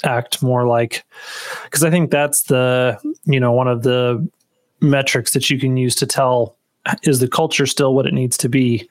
act 0.05 0.43
more 0.43 0.67
like 0.67 1.05
because 1.65 1.85
I 1.85 1.91
think 1.91 2.11
that's 2.11 2.45
the 2.45 2.99
you 3.25 3.41
know 3.41 3.53
one 3.53 3.69
of 3.69 3.83
the 3.83 4.27
metrics 4.81 5.33
that 5.33 5.49
you 5.49 5.59
can 5.59 5.77
use 5.77 5.95
to 5.97 6.07
tell 6.07 6.57
is 7.05 7.21
the 7.21 7.29
culture 7.29 7.67
still 7.67 7.95
what 7.95 8.07
it 8.07 8.15
needs 8.15 8.37
to 8.39 8.49
be? 8.49 8.89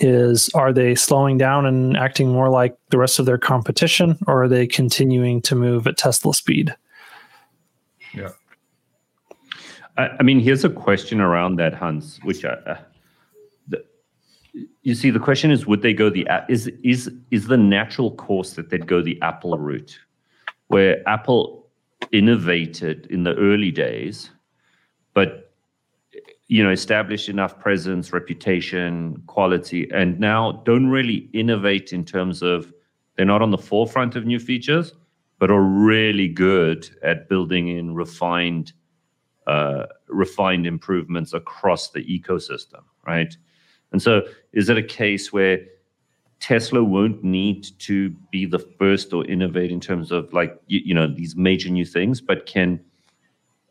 Is 0.00 0.48
are 0.54 0.72
they 0.72 0.94
slowing 0.94 1.38
down 1.38 1.66
and 1.66 1.96
acting 1.96 2.28
more 2.28 2.48
like 2.48 2.76
the 2.90 2.98
rest 2.98 3.18
of 3.18 3.26
their 3.26 3.38
competition 3.38 4.16
or 4.26 4.44
are 4.44 4.48
they 4.48 4.66
continuing 4.66 5.42
to 5.42 5.54
move 5.54 5.86
at 5.86 5.96
tesla 5.96 6.32
speed? 6.32 6.74
Yeah. 8.14 8.30
I, 9.96 10.08
I 10.20 10.22
mean 10.22 10.38
here's 10.38 10.64
a 10.64 10.70
question 10.70 11.20
around 11.20 11.56
that 11.56 11.74
hans 11.74 12.20
which 12.22 12.44
I, 12.44 12.78
you 14.82 14.94
see, 14.94 15.10
the 15.10 15.20
question 15.20 15.50
is, 15.50 15.66
would 15.66 15.82
they 15.82 15.92
go 15.92 16.10
the 16.10 16.26
is 16.48 16.70
is 16.82 17.10
is 17.30 17.46
the 17.46 17.56
natural 17.56 18.14
course 18.14 18.54
that 18.54 18.70
they'd 18.70 18.86
go 18.86 19.02
the 19.02 19.20
Apple 19.22 19.56
route, 19.58 19.98
where 20.68 21.06
Apple 21.08 21.66
innovated 22.12 23.06
in 23.10 23.24
the 23.24 23.34
early 23.34 23.70
days, 23.70 24.30
but 25.14 25.52
you 26.46 26.62
know 26.62 26.70
established 26.70 27.28
enough 27.28 27.58
presence, 27.58 28.12
reputation, 28.12 29.22
quality, 29.26 29.88
and 29.92 30.18
now 30.18 30.52
don't 30.64 30.88
really 30.88 31.28
innovate 31.32 31.92
in 31.92 32.04
terms 32.04 32.42
of 32.42 32.72
they're 33.16 33.26
not 33.26 33.42
on 33.42 33.50
the 33.50 33.58
forefront 33.58 34.16
of 34.16 34.24
new 34.24 34.38
features, 34.38 34.94
but 35.38 35.50
are 35.50 35.62
really 35.62 36.28
good 36.28 36.88
at 37.02 37.28
building 37.28 37.68
in 37.68 37.94
refined 37.94 38.72
uh, 39.46 39.86
refined 40.08 40.66
improvements 40.66 41.32
across 41.32 41.90
the 41.90 42.04
ecosystem, 42.04 42.82
right? 43.06 43.36
And 43.92 44.02
so, 44.02 44.22
is 44.52 44.68
it 44.68 44.76
a 44.76 44.82
case 44.82 45.32
where 45.32 45.60
Tesla 46.40 46.84
won't 46.84 47.24
need 47.24 47.66
to 47.80 48.10
be 48.30 48.46
the 48.46 48.58
first 48.58 49.12
or 49.12 49.24
innovate 49.26 49.72
in 49.72 49.80
terms 49.80 50.12
of 50.12 50.32
like 50.32 50.60
you, 50.66 50.80
you, 50.84 50.94
know 50.94 51.06
these 51.06 51.34
major 51.36 51.68
new 51.68 51.84
things, 51.84 52.20
but 52.20 52.46
can 52.46 52.80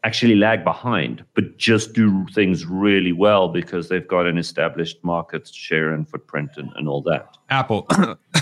actually 0.03 0.35
lag 0.35 0.63
behind, 0.63 1.23
but 1.33 1.57
just 1.57 1.93
do 1.93 2.25
things 2.33 2.65
really 2.65 3.11
well 3.11 3.49
because 3.49 3.89
they've 3.89 4.07
got 4.07 4.25
an 4.25 4.37
established 4.37 5.03
market 5.03 5.47
share 5.47 5.91
and 5.91 6.07
footprint 6.09 6.51
and, 6.57 6.71
and 6.75 6.87
all 6.87 7.01
that. 7.01 7.35
Apple. 7.49 7.87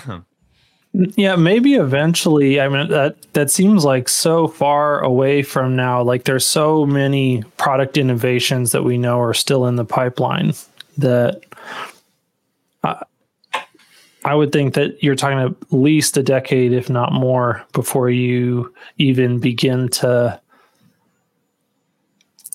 yeah, 0.94 1.36
maybe 1.36 1.76
eventually. 1.76 2.60
I 2.60 2.68
mean 2.68 2.90
that 2.90 3.32
that 3.34 3.52
seems 3.52 3.86
like 3.86 4.10
so 4.10 4.48
far 4.48 5.02
away 5.02 5.44
from 5.44 5.76
now. 5.76 6.02
Like 6.02 6.24
there's 6.24 6.46
so 6.46 6.86
many 6.86 7.44
product 7.58 7.98
innovations 7.98 8.72
that 8.72 8.84
we 8.84 8.98
know 8.98 9.20
are 9.20 9.34
still 9.34 9.68
in 9.68 9.76
the 9.76 9.86
pipeline 9.86 10.54
that 10.98 11.42
I 14.26 14.34
would 14.34 14.52
think 14.52 14.74
that 14.74 15.04
you're 15.04 15.16
talking 15.16 15.38
at 15.40 15.54
least 15.72 16.18
a 16.18 16.24
decade, 16.24 16.74
if 16.74 16.90
not 16.90 17.14
more, 17.14 17.64
before 17.74 18.10
you 18.10 18.74
even 18.98 19.40
begin 19.40 19.88
to 19.90 20.42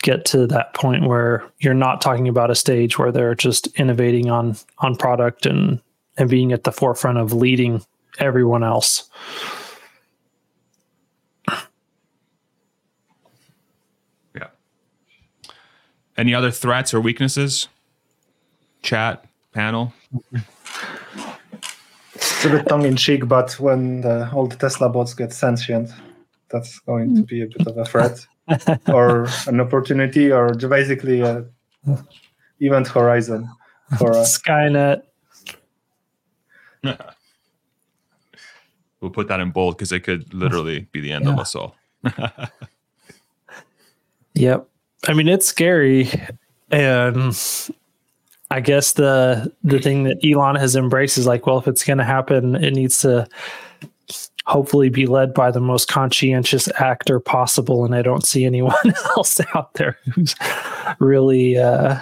get 0.03 0.25
to 0.25 0.47
that 0.49 0.75
point 0.75 1.07
where 1.07 1.45
you're 1.61 1.75
not 1.75 2.01
talking 2.01 2.27
about 2.27 2.51
a 2.51 2.55
stage 2.57 2.99
where 2.99 3.13
they're 3.13 3.37
just 3.37 3.69
innovating 3.79 4.31
on 4.31 4.57
on 4.79 4.97
product 4.97 5.47
and 5.47 5.81
and 6.19 6.29
being 6.29 6.53
at 6.53 6.65
the 6.65 6.73
forefront 6.73 7.19
of 7.19 7.33
leading 7.33 7.85
everyone 8.19 8.65
else. 8.65 9.09
Yeah. 14.35 14.49
Any 16.17 16.35
other 16.35 16.51
threats 16.51 16.93
or 16.93 17.01
weaknesses? 17.01 17.69
Chat 18.83 19.25
panel. 19.53 19.93
It's 22.15 22.45
a 22.45 22.51
bit 22.51 22.69
tongue 22.69 22.85
in 22.87 22.97
cheek, 22.97 23.29
but 23.29 23.53
when 23.61 24.01
the, 24.03 24.31
all 24.33 24.47
the 24.47 24.57
Tesla 24.57 24.89
bots 24.89 25.15
get 25.15 25.33
sentient, 25.33 25.91
that's 26.51 26.79
going 26.81 27.15
to 27.17 27.23
be 27.23 27.43
a 27.43 27.47
bit 27.47 27.67
of 27.67 27.77
a 27.77 27.85
threat 27.85 28.27
or 28.89 29.29
an 29.47 29.61
opportunity, 29.61 30.33
or 30.33 30.55
basically 30.55 31.21
a 31.21 31.45
event 32.61 32.89
horizon 32.89 33.49
for 33.99 34.13
us. 34.17 34.39
Skynet. 34.39 35.03
we'll 39.01 39.11
put 39.11 39.29
that 39.29 39.41
in 39.41 39.51
bold 39.51 39.77
because 39.77 39.93
it 39.93 40.01
could 40.01 40.33
literally 40.35 40.81
be 40.93 41.01
the 41.01 41.13
end 41.13 41.25
Yeah. 41.27 41.33
of 41.33 41.39
us 41.39 41.55
all. 41.55 41.77
Yep. 44.35 44.67
I 45.09 45.13
mean, 45.15 45.29
it's 45.29 45.47
scary. 45.47 46.09
And 46.71 47.35
I 48.51 48.61
guess 48.61 48.95
the 48.95 49.53
the 49.63 49.79
thing 49.79 50.05
that 50.05 50.25
Elon 50.25 50.57
has 50.57 50.77
embraced 50.77 51.19
is 51.19 51.27
like, 51.27 51.47
well, 51.47 51.59
if 51.59 51.69
it's 51.69 51.85
going 51.85 51.99
to 51.99 52.05
happen, 52.05 52.57
it 52.57 52.73
needs 52.73 52.99
to 53.01 53.27
hopefully 54.47 54.89
be 54.89 55.07
led 55.07 55.33
by 55.33 55.51
the 55.51 55.61
most 55.61 55.87
conscientious 55.87 56.69
actor 56.81 57.21
possible. 57.21 57.85
And 57.85 57.95
I 57.95 58.03
don't 58.03 58.27
see 58.27 58.45
anyone 58.45 58.75
else 59.17 59.41
out 59.55 59.75
there 59.75 59.99
who's 60.15 60.35
really 60.99 61.57
uh, 61.59 61.99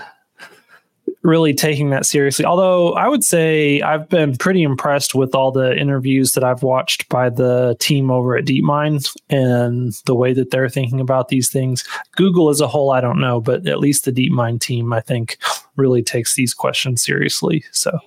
really 1.29 1.53
taking 1.53 1.91
that 1.91 2.07
seriously. 2.07 2.45
Although 2.45 2.95
I 2.95 3.07
would 3.07 3.22
say 3.22 3.83
I've 3.83 4.09
been 4.09 4.35
pretty 4.37 4.62
impressed 4.62 5.14
with 5.14 5.35
all 5.35 5.53
the 5.53 5.76
interviews 5.76 6.33
that 6.33 6.43
I've 6.43 6.62
watched 6.62 7.09
by 7.11 7.29
the 7.29 7.76
team 7.79 8.11
over 8.11 8.37
at 8.37 8.47
DeepMind 8.47 9.14
and 9.29 9.93
the 10.07 10.14
way 10.14 10.33
that 10.33 10.51
they're 10.51 10.70
thinking 10.70 11.01
about 11.01 11.29
these 11.29 11.51
things. 11.51 11.85
Google 12.16 12.49
as 12.49 12.62
a 12.62 12.66
whole, 12.66 12.93
I 12.93 13.03
don't 13.03 13.20
know, 13.20 13.41
but 13.41 13.68
at 13.68 13.79
least 13.79 14.07
the 14.07 14.12
DeepMind 14.12 14.61
team, 14.61 14.93
I 14.93 15.01
think, 15.01 15.37
really 15.76 16.03
takes 16.03 16.35
these 16.35 16.55
questions 16.55 17.05
seriously. 17.05 17.62
So 17.72 17.99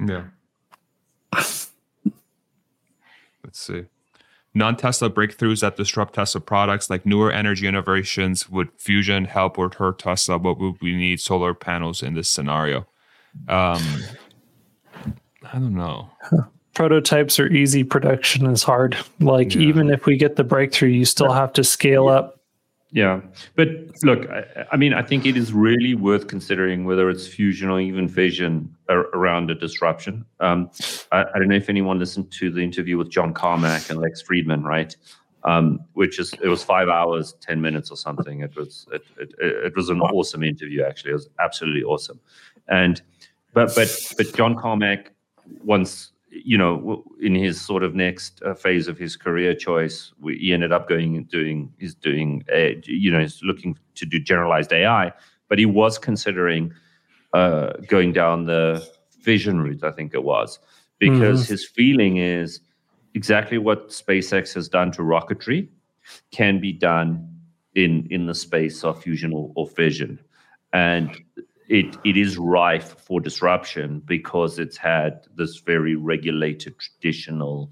Yeah. 0.00 0.24
Let's 1.32 1.70
see. 3.52 3.84
Non 4.56 4.76
Tesla 4.76 5.10
breakthroughs 5.10 5.60
that 5.62 5.76
disrupt 5.76 6.14
Tesla 6.14 6.40
products 6.40 6.88
like 6.88 7.04
newer 7.04 7.32
energy 7.32 7.66
innovations. 7.66 8.48
Would 8.48 8.68
fusion 8.78 9.24
help 9.24 9.58
or 9.58 9.68
hurt 9.76 9.98
Tesla? 9.98 10.38
What 10.38 10.58
would 10.60 10.80
we 10.80 10.94
need 10.94 11.20
solar 11.20 11.54
panels 11.54 12.02
in 12.02 12.14
this 12.14 12.30
scenario? 12.30 12.86
Um, 13.48 13.82
I 15.42 15.54
don't 15.54 15.74
know. 15.74 16.08
prototypes 16.74 17.38
are 17.40 17.48
easy, 17.48 17.82
production 17.84 18.46
is 18.46 18.62
hard. 18.62 18.96
Like 19.20 19.54
Yeah. 19.54 19.62
even 19.62 19.90
if 19.90 20.06
we 20.06 20.16
get 20.16 20.36
the 20.36 20.44
breakthrough, 20.44 20.88
you 20.90 21.04
still 21.04 21.32
have 21.32 21.52
to 21.54 21.64
scale 21.64 22.08
up. 22.08 22.40
Yeah, 22.94 23.22
but 23.56 23.68
look, 24.04 24.30
I, 24.30 24.66
I 24.70 24.76
mean, 24.76 24.94
I 24.94 25.02
think 25.02 25.26
it 25.26 25.36
is 25.36 25.52
really 25.52 25.96
worth 25.96 26.28
considering 26.28 26.84
whether 26.84 27.10
it's 27.10 27.26
fusion 27.26 27.68
or 27.68 27.80
even 27.80 28.06
fission 28.06 28.72
ar- 28.88 29.08
around 29.12 29.50
a 29.50 29.56
disruption. 29.56 30.24
Um, 30.38 30.70
I, 31.10 31.24
I 31.24 31.38
don't 31.40 31.48
know 31.48 31.56
if 31.56 31.68
anyone 31.68 31.98
listened 31.98 32.30
to 32.34 32.52
the 32.52 32.60
interview 32.60 32.96
with 32.96 33.10
John 33.10 33.34
Carmack 33.34 33.90
and 33.90 33.98
Lex 33.98 34.22
Fridman, 34.22 34.62
right? 34.62 34.96
Um, 35.42 35.80
which 35.94 36.20
is 36.20 36.34
it 36.40 36.46
was 36.46 36.62
five 36.62 36.88
hours, 36.88 37.34
ten 37.40 37.60
minutes 37.60 37.90
or 37.90 37.96
something. 37.96 38.42
It 38.42 38.54
was 38.54 38.86
it, 38.92 39.02
it, 39.18 39.34
it 39.40 39.76
was 39.76 39.88
an 39.88 40.00
awesome 40.00 40.44
interview. 40.44 40.84
Actually, 40.84 41.10
it 41.10 41.14
was 41.14 41.28
absolutely 41.40 41.82
awesome. 41.82 42.20
And 42.68 43.02
but 43.54 43.74
but 43.74 43.90
but 44.16 44.32
John 44.36 44.54
Carmack 44.54 45.10
once 45.64 46.12
you 46.44 46.58
know, 46.58 47.04
in 47.20 47.34
his 47.34 47.60
sort 47.60 47.82
of 47.82 47.94
next 47.94 48.42
uh, 48.42 48.54
phase 48.54 48.88
of 48.88 48.98
his 48.98 49.16
career 49.16 49.54
choice, 49.54 50.12
we, 50.20 50.36
he 50.38 50.52
ended 50.52 50.72
up 50.72 50.88
going 50.88 51.16
and 51.16 51.28
doing, 51.28 51.72
he's 51.78 51.94
doing, 51.94 52.44
a, 52.52 52.80
you 52.84 53.10
know, 53.10 53.20
he's 53.20 53.40
looking 53.42 53.78
to 53.94 54.06
do 54.06 54.18
generalized 54.18 54.72
AI, 54.72 55.12
but 55.48 55.58
he 55.58 55.66
was 55.66 55.98
considering 55.98 56.72
uh, 57.32 57.72
going 57.88 58.12
down 58.12 58.46
the 58.46 58.86
fission 59.20 59.60
route, 59.60 59.84
I 59.84 59.90
think 59.90 60.14
it 60.14 60.24
was, 60.24 60.58
because 60.98 61.48
his 61.48 61.64
feeling 61.64 62.16
is 62.16 62.60
exactly 63.14 63.58
what 63.58 63.88
SpaceX 63.88 64.54
has 64.54 64.68
done 64.68 64.90
to 64.92 65.02
rocketry 65.02 65.68
can 66.30 66.60
be 66.60 66.72
done 66.72 67.30
in 67.74 68.06
in 68.10 68.26
the 68.26 68.34
space 68.34 68.84
of 68.84 69.02
fusion 69.02 69.32
or, 69.32 69.50
or 69.54 69.66
fission. 69.66 70.20
And 70.72 71.10
it 71.68 71.96
it 72.04 72.16
is 72.16 72.36
rife 72.36 72.96
for 72.98 73.20
disruption 73.20 74.00
because 74.00 74.58
it's 74.58 74.76
had 74.76 75.26
this 75.34 75.58
very 75.58 75.96
regulated, 75.96 76.78
traditional, 76.78 77.70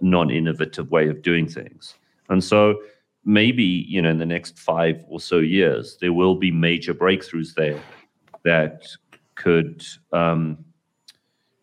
non-innovative 0.00 0.90
way 0.90 1.08
of 1.08 1.22
doing 1.22 1.46
things. 1.48 1.94
And 2.28 2.42
so 2.42 2.80
maybe 3.24 3.64
you 3.64 4.00
know 4.00 4.10
in 4.10 4.18
the 4.18 4.26
next 4.26 4.58
five 4.58 5.04
or 5.08 5.20
so 5.20 5.38
years 5.38 5.98
there 6.00 6.12
will 6.12 6.34
be 6.34 6.50
major 6.50 6.94
breakthroughs 6.94 7.54
there 7.54 7.80
that 8.44 8.86
could 9.34 9.84
um, 10.12 10.64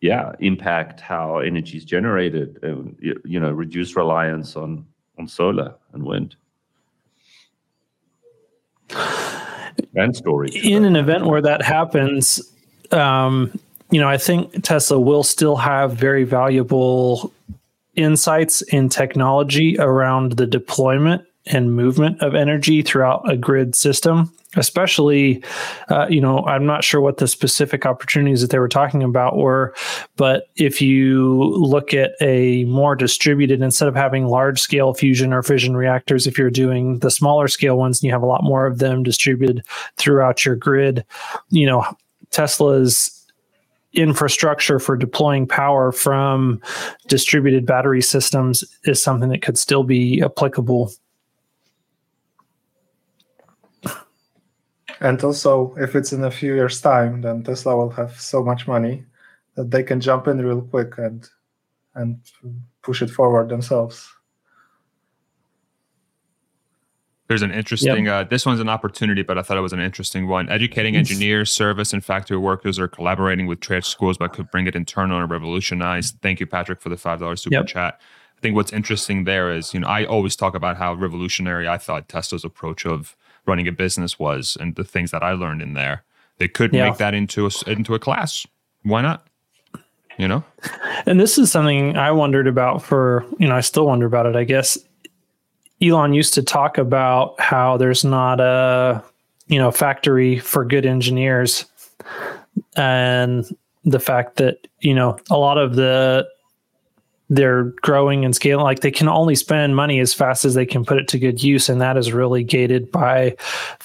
yeah 0.00 0.32
impact 0.38 1.00
how 1.00 1.38
energy 1.38 1.76
is 1.76 1.84
generated 1.84 2.58
and 2.62 2.96
you 3.00 3.20
you 3.24 3.40
know 3.40 3.50
reduce 3.50 3.96
reliance 3.96 4.54
on 4.56 4.86
on 5.18 5.26
solar 5.26 5.74
and 5.92 6.04
wind 6.04 6.36
and 9.94 10.16
storage 10.16 10.54
in 10.56 10.84
an 10.84 10.96
event 10.96 11.26
where 11.26 11.42
that 11.42 11.62
happens, 11.62 12.40
um, 12.92 13.58
you 13.90 14.00
know, 14.00 14.08
I 14.08 14.18
think 14.18 14.62
Tesla 14.62 15.00
will 15.00 15.22
still 15.22 15.56
have 15.56 15.94
very 15.94 16.24
valuable 16.24 17.32
insights 17.96 18.62
in 18.62 18.88
technology 18.88 19.76
around 19.78 20.32
the 20.32 20.46
deployment 20.46 21.24
and 21.48 21.74
movement 21.74 22.20
of 22.22 22.34
energy 22.34 22.82
throughout 22.82 23.28
a 23.30 23.36
grid 23.36 23.74
system. 23.74 24.32
Especially, 24.56 25.44
uh, 25.90 26.06
you 26.08 26.22
know, 26.22 26.42
I'm 26.46 26.64
not 26.64 26.82
sure 26.82 27.02
what 27.02 27.18
the 27.18 27.28
specific 27.28 27.84
opportunities 27.84 28.40
that 28.40 28.50
they 28.50 28.58
were 28.58 28.66
talking 28.66 29.02
about 29.02 29.36
were, 29.36 29.74
but 30.16 30.48
if 30.56 30.80
you 30.80 31.42
look 31.54 31.92
at 31.92 32.12
a 32.22 32.64
more 32.64 32.96
distributed, 32.96 33.60
instead 33.60 33.88
of 33.88 33.94
having 33.94 34.26
large 34.26 34.58
scale 34.58 34.94
fusion 34.94 35.34
or 35.34 35.42
fission 35.42 35.76
reactors, 35.76 36.26
if 36.26 36.38
you're 36.38 36.48
doing 36.48 37.00
the 37.00 37.10
smaller 37.10 37.46
scale 37.46 37.76
ones 37.76 37.98
and 37.98 38.06
you 38.06 38.10
have 38.10 38.22
a 38.22 38.26
lot 38.26 38.42
more 38.42 38.66
of 38.66 38.78
them 38.78 39.02
distributed 39.02 39.62
throughout 39.98 40.46
your 40.46 40.56
grid, 40.56 41.04
you 41.50 41.66
know, 41.66 41.84
Tesla's 42.30 43.18
infrastructure 43.92 44.78
for 44.78 44.96
deploying 44.96 45.46
power 45.46 45.92
from 45.92 46.60
distributed 47.06 47.66
battery 47.66 48.02
systems 48.02 48.64
is 48.84 49.02
something 49.02 49.28
that 49.28 49.42
could 49.42 49.58
still 49.58 49.82
be 49.82 50.22
applicable. 50.22 50.90
And 55.00 55.22
also, 55.22 55.74
if 55.78 55.94
it's 55.94 56.12
in 56.12 56.24
a 56.24 56.30
few 56.30 56.54
years' 56.54 56.80
time, 56.80 57.20
then 57.20 57.44
Tesla 57.44 57.76
will 57.76 57.90
have 57.90 58.20
so 58.20 58.42
much 58.42 58.66
money 58.66 59.04
that 59.54 59.70
they 59.70 59.82
can 59.82 60.00
jump 60.00 60.26
in 60.28 60.38
real 60.38 60.62
quick 60.62 60.98
and 60.98 61.28
and 61.94 62.20
push 62.82 63.02
it 63.02 63.10
forward 63.10 63.48
themselves. 63.48 64.08
There's 67.28 67.42
an 67.42 67.50
interesting. 67.52 68.08
Uh, 68.08 68.24
this 68.24 68.46
one's 68.46 68.60
an 68.60 68.70
opportunity, 68.70 69.22
but 69.22 69.36
I 69.36 69.42
thought 69.42 69.58
it 69.58 69.60
was 69.62 69.74
an 69.74 69.80
interesting 69.80 70.28
one. 70.28 70.48
Educating 70.48 70.96
engineers, 70.96 71.52
service, 71.52 71.92
and 71.92 72.02
factory 72.02 72.38
workers 72.38 72.78
are 72.78 72.88
collaborating 72.88 73.46
with 73.46 73.60
trade 73.60 73.84
schools, 73.84 74.16
but 74.16 74.32
could 74.32 74.50
bring 74.50 74.66
it 74.66 74.74
internal 74.74 75.20
and 75.20 75.30
revolutionize. 75.30 76.12
Thank 76.22 76.40
you, 76.40 76.46
Patrick, 76.46 76.80
for 76.80 76.88
the 76.88 76.96
five 76.96 77.20
dollars 77.20 77.42
super 77.42 77.56
Yep. 77.56 77.66
chat. 77.66 78.00
I 78.38 78.40
think 78.40 78.54
what's 78.54 78.72
interesting 78.72 79.24
there 79.24 79.52
is, 79.52 79.74
you 79.74 79.80
know, 79.80 79.88
I 79.88 80.06
always 80.06 80.36
talk 80.36 80.54
about 80.54 80.76
how 80.78 80.94
revolutionary 80.94 81.68
I 81.68 81.76
thought 81.76 82.08
Tesla's 82.08 82.44
approach 82.44 82.86
of 82.86 83.16
running 83.48 83.66
a 83.66 83.72
business 83.72 84.18
was, 84.18 84.56
and 84.60 84.76
the 84.76 84.84
things 84.84 85.10
that 85.10 85.22
I 85.22 85.32
learned 85.32 85.62
in 85.62 85.72
there. 85.74 86.04
They 86.38 86.46
could 86.48 86.72
Yeah. 86.72 86.90
make 86.90 86.98
that 86.98 87.14
into 87.14 87.46
a 87.46 87.50
into 87.66 87.94
a 87.94 87.98
class. 87.98 88.46
Why 88.82 89.02
not? 89.02 89.26
You 90.18 90.26
know, 90.28 90.42
And 91.06 91.20
this 91.20 91.38
is 91.38 91.50
something 91.50 91.96
I 91.96 92.10
wondered 92.10 92.48
about 92.48 92.82
for, 92.82 93.24
you 93.38 93.46
know, 93.48 93.54
I 93.54 93.60
still 93.60 93.86
wonder 93.86 94.04
about 94.04 94.26
it. 94.26 94.34
I 94.34 94.42
guess 94.42 94.76
Elon 95.80 96.12
used 96.12 96.34
to 96.34 96.42
talk 96.42 96.76
about 96.76 97.40
how 97.40 97.76
there's 97.76 98.04
not 98.04 98.40
a, 98.40 99.00
you 99.46 99.58
know, 99.60 99.70
factory 99.70 100.40
for 100.40 100.64
good 100.64 100.84
engineers. 100.84 101.66
And 102.76 103.44
the 103.84 104.00
fact 104.00 104.36
that, 104.36 104.66
you 104.80 104.92
know, 104.92 105.18
a 105.30 105.38
lot 105.38 105.56
of 105.56 105.76
the, 105.76 106.26
they're 107.30 107.64
growing 107.82 108.24
and 108.24 108.34
scaling, 108.34 108.64
like 108.64 108.80
they 108.80 108.90
can 108.90 109.06
only 109.08 109.34
spend 109.34 109.76
money 109.76 110.00
as 110.00 110.14
fast 110.14 110.44
as 110.46 110.54
they 110.54 110.64
can 110.64 110.84
put 110.84 110.96
it 110.98 111.08
to 111.08 111.18
good 111.18 111.42
use. 111.42 111.68
And 111.68 111.80
that 111.80 111.96
is 111.98 112.12
really 112.12 112.42
gated 112.42 112.90
by 112.90 113.36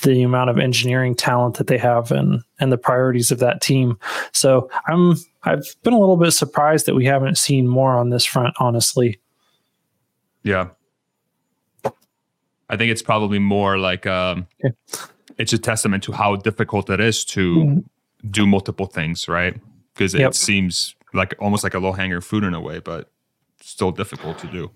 the 0.04 0.24
amount 0.24 0.50
of 0.50 0.58
engineering 0.60 1.14
talent 1.14 1.56
that 1.58 1.68
they 1.68 1.78
have 1.78 2.12
and, 2.12 2.42
and 2.60 2.72
the 2.72 2.78
priorities 2.78 3.32
of 3.32 3.40
that 3.40 3.60
team. 3.62 4.00
So 4.32 4.70
I'm, 4.88 5.16
I've 5.44 5.66
been 5.84 5.92
a 5.94 6.00
little 6.00 6.16
bit 6.16 6.32
surprised 6.32 6.86
that 6.86 6.96
we 6.96 7.06
haven't 7.06 7.38
seen 7.38 7.68
more 7.68 7.98
on 7.98 8.10
this 8.12 8.24
front, 8.26 8.56
honestly. 8.60 9.20
yeah. 10.44 10.70
I 12.70 12.78
think 12.78 12.92
it's 12.92 13.02
probably 13.04 13.40
more 13.40 13.78
like 13.78 14.08
um, 14.08 14.48
Yeah. 14.64 14.72
it's 15.38 15.54
a 15.54 15.58
testament 15.58 16.04
to 16.06 16.12
how 16.12 16.38
difficult 16.38 16.90
it 16.90 17.00
is 17.00 17.24
to 17.26 17.56
Mhm. 17.56 17.84
do 18.32 18.48
multiple 18.48 18.86
things, 18.88 19.28
right? 19.28 19.60
Because 19.94 20.14
Yep. 20.16 20.32
it 20.32 20.36
seems 20.36 20.96
like 21.14 21.36
almost 21.40 21.64
like 21.64 21.74
a 21.76 21.80
low 21.80 21.92
hanger 21.92 22.22
fruit 22.22 22.44
in 22.44 22.54
a 22.54 22.62
way, 22.62 22.80
but 22.80 23.12
still 23.64 23.92
difficult 23.92 24.38
to 24.40 24.48
do. 24.48 24.72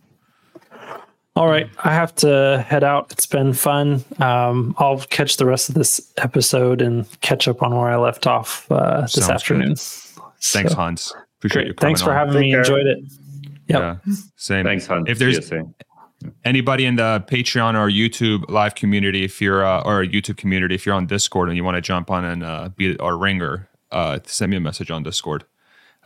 All 1.35 1.47
right, 1.47 1.69
I 1.83 1.93
have 1.93 2.15
to 2.15 2.65
head 2.67 2.83
out. 2.83 3.11
It's 3.11 3.27
been 3.27 3.53
fun. 3.53 4.03
Um, 4.19 4.73
I'll 4.79 4.97
catch 5.01 5.37
the 5.37 5.45
rest 5.45 5.69
of 5.69 5.75
this 5.75 6.11
episode 6.17 6.81
and 6.81 7.05
catch 7.21 7.47
up 7.47 7.61
on 7.61 7.75
where 7.75 7.89
I 7.89 7.95
left 7.97 8.25
off 8.25 8.65
uh, 8.71 9.01
this 9.01 9.13
Sounds 9.13 9.27
good. 9.27 9.33
afternoon. 9.35 9.75
Thanks, 9.75 10.71
So, 10.71 10.75
Hans. 10.75 11.13
Appreciate 11.37 11.67
you 11.67 11.73
great. 11.73 11.77
coming 11.77 11.89
Thanks 11.95 12.01
for 12.01 12.09
on. 12.11 12.17
having 12.17 12.33
Take 12.33 12.41
me. 12.41 12.51
care. 12.51 12.59
Enjoyed 12.61 12.87
it. 12.87 12.97
Yep. 13.67 13.79
Yeah, 14.07 14.13
same. 14.35 14.65
Thanks, 14.65 14.87
Hans. 14.87 15.05
If 15.07 15.19
there's- 15.19 15.35
See 15.47 15.55
you 15.57 15.73
soon. 16.21 16.31
anybody 16.43 16.85
in 16.85 16.95
the 16.95 17.23
Patreon 17.29 17.75
or 17.75 17.87
YouTube 17.87 18.49
live 18.49 18.73
community, 18.73 19.23
if 19.23 19.39
you're 19.39 19.63
uh, 19.63 19.81
or 19.83 20.01
a 20.01 20.07
YouTube 20.07 20.37
community, 20.37 20.73
if 20.73 20.87
you're 20.87 20.95
on 20.95 21.05
Discord 21.05 21.49
and 21.49 21.55
you 21.57 21.63
want 21.63 21.75
to 21.75 21.81
jump 21.81 22.09
on 22.09 22.25
and 22.25 22.43
uh, 22.43 22.69
be 22.75 22.97
our 22.97 23.15
ringer, 23.15 23.69
uh, 23.91 24.17
send 24.25 24.49
me 24.49 24.57
a 24.57 24.59
message 24.59 24.89
on 24.89 25.03
Discord. 25.03 25.43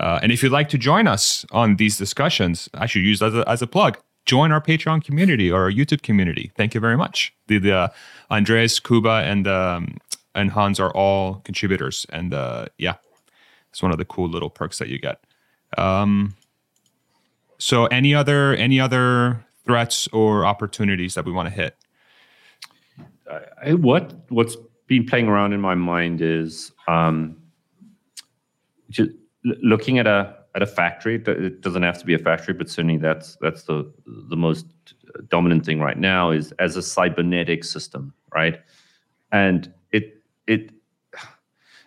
Uh, 0.01 0.19
and 0.23 0.31
if 0.31 0.41
you'd 0.41 0.51
like 0.51 0.67
to 0.67 0.79
join 0.79 1.07
us 1.07 1.45
on 1.51 1.75
these 1.75 1.95
discussions, 1.95 2.67
I 2.73 2.87
should 2.87 3.03
use 3.03 3.21
as 3.21 3.35
a, 3.35 3.47
as 3.47 3.61
a 3.61 3.67
plug. 3.67 3.99
Join 4.25 4.51
our 4.51 4.59
Patreon 4.59 5.03
community 5.03 5.51
or 5.51 5.61
our 5.63 5.71
YouTube 5.71 6.01
community. 6.01 6.51
Thank 6.57 6.73
you 6.73 6.79
very 6.79 6.97
much. 6.97 7.31
The, 7.47 7.59
the 7.59 7.73
uh, 7.73 7.87
Andreas, 8.31 8.79
Kuba, 8.79 9.23
and 9.25 9.47
um, 9.47 9.97
and 10.33 10.49
Hans 10.49 10.79
are 10.79 10.91
all 10.91 11.35
contributors, 11.43 12.05
and 12.09 12.33
uh, 12.33 12.65
yeah, 12.77 12.95
it's 13.69 13.83
one 13.83 13.91
of 13.91 13.97
the 13.97 14.05
cool 14.05 14.27
little 14.27 14.49
perks 14.49 14.79
that 14.79 14.87
you 14.89 14.99
get. 14.99 15.23
Um, 15.77 16.35
so, 17.57 17.85
any 17.87 18.15
other 18.15 18.55
any 18.55 18.79
other 18.79 19.45
threats 19.65 20.07
or 20.07 20.45
opportunities 20.45 21.13
that 21.15 21.25
we 21.25 21.31
want 21.31 21.49
to 21.49 21.53
hit? 21.53 21.75
I, 23.63 23.73
what 23.73 24.13
what's 24.29 24.55
been 24.87 25.05
playing 25.05 25.27
around 25.27 25.53
in 25.53 25.61
my 25.61 25.75
mind 25.75 26.21
is 26.21 26.71
um, 26.87 27.37
just 28.89 29.11
looking 29.43 29.99
at 29.99 30.07
a 30.07 30.35
at 30.55 30.61
a 30.61 30.67
factory. 30.67 31.15
It 31.15 31.61
doesn't 31.61 31.83
have 31.83 31.97
to 31.99 32.05
be 32.05 32.13
a 32.13 32.19
factory, 32.19 32.53
but 32.53 32.69
certainly 32.69 32.97
that's 32.97 33.37
that's 33.41 33.63
the 33.63 33.91
the 34.05 34.35
most 34.35 34.65
dominant 35.27 35.65
thing 35.65 35.79
right 35.79 35.97
now 35.97 36.31
is 36.31 36.51
as 36.59 36.77
a 36.77 36.81
cybernetic 36.81 37.63
system, 37.63 38.13
right? 38.33 38.59
And 39.31 39.73
it 39.91 40.21
it 40.47 40.71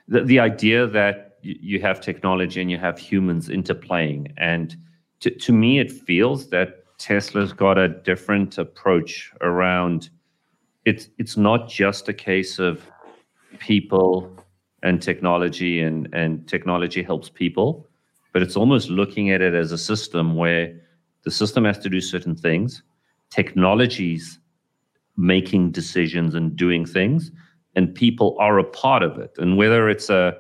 the, 0.09 0.23
the 0.23 0.39
idea 0.39 0.87
that 0.87 1.39
you 1.43 1.81
have 1.81 2.01
technology 2.01 2.61
and 2.61 2.71
you 2.71 2.79
have 2.79 2.99
humans 2.99 3.49
interplaying, 3.49 4.33
and 4.39 4.77
to, 5.21 5.31
to 5.31 5.53
me, 5.53 5.79
it 5.79 5.93
feels 5.93 6.49
that 6.51 6.85
Tesla's 6.99 7.53
got 7.53 7.77
a 7.77 7.89
different 7.89 8.57
approach 8.57 9.33
around 9.41 10.11
it's 10.85 11.09
it's 11.19 11.37
not 11.37 11.69
just 11.69 12.09
a 12.09 12.13
case 12.13 12.59
of 12.59 12.87
people 13.59 14.34
and 14.85 15.03
technology 15.03 15.81
and 15.81 16.09
and 16.13 16.47
technology 16.47 17.03
helps 17.03 17.29
people 17.29 17.89
but 18.35 18.43
it's 18.43 18.57
almost 18.57 18.91
looking 18.91 19.31
at 19.31 19.41
it 19.41 19.55
as 19.55 19.71
a 19.71 19.79
system 19.79 20.35
where 20.35 20.77
the 21.23 21.31
system 21.31 21.65
has 21.65 21.79
to 21.79 21.89
do 21.89 22.01
certain 22.01 22.35
things. 22.35 22.83
Technologies 23.31 24.41
making 25.17 25.71
decisions 25.71 26.35
and 26.35 26.57
doing 26.57 26.85
things 26.85 27.31
and 27.77 27.95
people 27.95 28.37
are 28.41 28.59
a 28.59 28.65
part 28.65 29.05
of 29.05 29.19
it. 29.19 29.31
And 29.39 29.57
whether 29.57 29.89
it's 29.89 30.11
a 30.11 30.37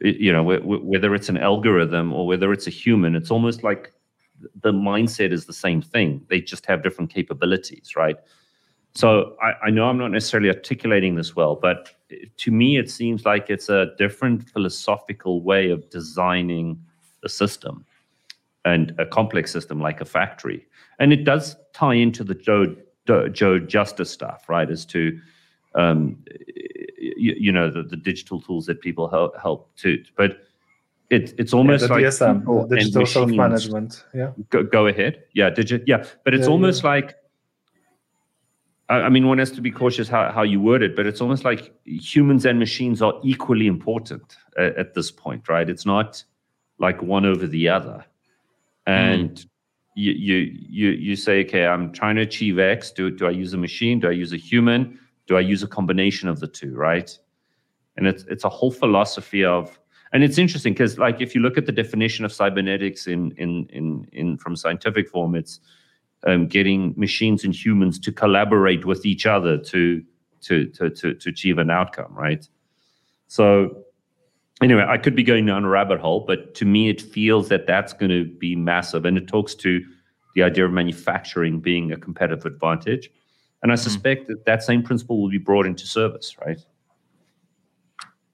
you 0.00 0.32
know 0.32 0.44
wh- 0.44 0.62
wh- 0.62 0.84
whether 0.84 1.14
it's 1.14 1.30
an 1.30 1.38
algorithm 1.38 2.12
or 2.12 2.26
whether 2.26 2.52
it's 2.52 2.66
a 2.66 2.70
human 2.70 3.16
it's 3.16 3.30
almost 3.30 3.62
like 3.62 3.92
the 4.60 4.72
mindset 4.72 5.32
is 5.32 5.46
the 5.46 5.52
same 5.52 5.80
thing. 5.80 6.26
They 6.28 6.40
just 6.40 6.66
have 6.66 6.82
different 6.82 7.10
capabilities 7.14 7.94
right? 7.96 8.16
So 8.94 9.36
I, 9.40 9.66
I 9.66 9.70
know 9.70 9.84
I'm 9.84 9.98
not 9.98 10.10
necessarily 10.10 10.48
articulating 10.48 11.14
this 11.14 11.36
well, 11.36 11.54
but 11.54 11.95
to 12.36 12.50
me, 12.50 12.76
it 12.78 12.90
seems 12.90 13.24
like 13.24 13.50
it's 13.50 13.68
a 13.68 13.90
different 13.98 14.48
philosophical 14.50 15.42
way 15.42 15.70
of 15.70 15.88
designing 15.90 16.80
a 17.24 17.28
system 17.28 17.84
and 18.64 18.94
a 18.98 19.06
complex 19.06 19.50
system 19.52 19.80
like 19.80 20.00
a 20.00 20.04
factory. 20.04 20.66
And 20.98 21.12
it 21.12 21.24
does 21.24 21.56
tie 21.72 21.94
into 21.94 22.24
the 22.24 22.34
Joe, 22.34 22.76
Joe, 23.32 23.58
Justice 23.58 24.10
stuff, 24.10 24.48
right? 24.48 24.70
As 24.70 24.84
to, 24.86 25.18
um, 25.74 26.18
you, 26.98 27.34
you 27.38 27.52
know, 27.52 27.70
the, 27.70 27.82
the 27.82 27.96
digital 27.96 28.40
tools 28.40 28.66
that 28.66 28.80
people 28.80 29.08
help, 29.08 29.36
help 29.40 29.74
to. 29.78 30.02
But 30.16 30.38
it, 31.10 31.34
it's 31.38 31.52
Yeah, 31.52 31.58
almost 31.58 31.86
the 31.86 31.94
like 31.94 32.04
DSM, 32.04 32.68
digital 32.68 33.02
machines- 33.02 33.12
self-management. 33.12 34.04
Yeah. 34.14 34.32
go, 34.50 34.62
go 34.64 34.86
ahead. 34.86 35.24
Yeah, 35.34 35.50
did? 35.50 35.84
Yeah, 35.86 36.04
but 36.24 36.34
it's 36.34 36.46
Yeah, 36.46 36.52
almost 36.52 36.82
yeah. 36.82 36.90
like. 36.90 37.14
I 38.88 39.08
mean, 39.08 39.26
one 39.26 39.38
has 39.38 39.50
to 39.52 39.60
be 39.60 39.72
cautious 39.72 40.08
how, 40.08 40.30
how 40.30 40.42
you 40.42 40.60
word 40.60 40.82
it, 40.82 40.94
but 40.94 41.06
it's 41.06 41.20
almost 41.20 41.44
like 41.44 41.74
humans 41.84 42.46
and 42.46 42.58
machines 42.58 43.02
are 43.02 43.14
equally 43.24 43.66
important 43.66 44.36
at, 44.56 44.76
at 44.76 44.94
this 44.94 45.10
point, 45.10 45.48
right? 45.48 45.68
It's 45.68 45.84
not 45.84 46.22
like 46.78 47.02
one 47.02 47.26
over 47.26 47.48
the 47.48 47.68
other. 47.68 48.04
And 48.86 49.30
mm. 49.30 49.46
you, 49.96 50.12
you 50.12 50.36
you 50.68 50.88
you 50.90 51.16
say, 51.16 51.44
okay, 51.44 51.66
I'm 51.66 51.92
trying 51.92 52.14
to 52.16 52.22
achieve 52.22 52.60
X. 52.60 52.92
Do 52.92 53.10
do 53.10 53.26
I 53.26 53.30
use 53.30 53.52
a 53.54 53.56
machine? 53.56 53.98
Do 53.98 54.08
I 54.08 54.12
use 54.12 54.32
a 54.32 54.36
human? 54.36 55.00
Do 55.26 55.36
I 55.36 55.40
use 55.40 55.64
a 55.64 55.66
combination 55.66 56.28
of 56.28 56.38
the 56.38 56.46
two? 56.46 56.76
Right? 56.76 57.18
And 57.96 58.06
it's 58.06 58.22
it's 58.24 58.44
a 58.44 58.48
whole 58.48 58.70
philosophy 58.70 59.44
of, 59.44 59.76
and 60.12 60.22
it's 60.22 60.38
interesting 60.38 60.74
because 60.74 60.96
like 60.96 61.20
if 61.20 61.34
you 61.34 61.40
look 61.40 61.58
at 61.58 61.66
the 61.66 61.72
definition 61.72 62.24
of 62.24 62.32
cybernetics 62.32 63.08
in 63.08 63.32
in 63.32 63.66
in 63.72 64.06
in 64.12 64.38
from 64.38 64.54
scientific 64.54 65.08
form, 65.08 65.34
it's 65.34 65.58
um, 66.24 66.46
getting 66.46 66.94
machines 66.96 67.44
and 67.44 67.54
humans 67.54 67.98
to 68.00 68.12
collaborate 68.12 68.84
with 68.84 69.04
each 69.04 69.26
other 69.26 69.58
to 69.58 70.02
to 70.42 70.66
to 70.66 70.90
to, 70.90 71.14
to 71.14 71.28
achieve 71.28 71.58
an 71.58 71.70
outcome, 71.70 72.14
right? 72.14 72.48
So 73.28 73.84
anyway, 74.62 74.84
I 74.88 74.98
could 74.98 75.16
be 75.16 75.22
going 75.22 75.46
down 75.46 75.64
a 75.64 75.68
rabbit 75.68 76.00
hole, 76.00 76.20
but 76.20 76.54
to 76.56 76.64
me, 76.64 76.88
it 76.88 77.00
feels 77.00 77.48
that 77.48 77.66
that's 77.66 77.92
going 77.92 78.10
to 78.10 78.24
be 78.24 78.56
massive, 78.56 79.04
and 79.04 79.18
it 79.18 79.26
talks 79.26 79.54
to 79.56 79.84
the 80.34 80.42
idea 80.42 80.66
of 80.66 80.72
manufacturing 80.72 81.60
being 81.60 81.92
a 81.92 81.96
competitive 81.96 82.44
advantage. 82.44 83.10
And 83.62 83.72
I 83.72 83.74
suspect 83.74 84.28
that 84.28 84.44
that 84.44 84.62
same 84.62 84.82
principle 84.82 85.20
will 85.20 85.30
be 85.30 85.38
brought 85.38 85.66
into 85.66 85.86
service, 85.86 86.36
right? 86.44 86.60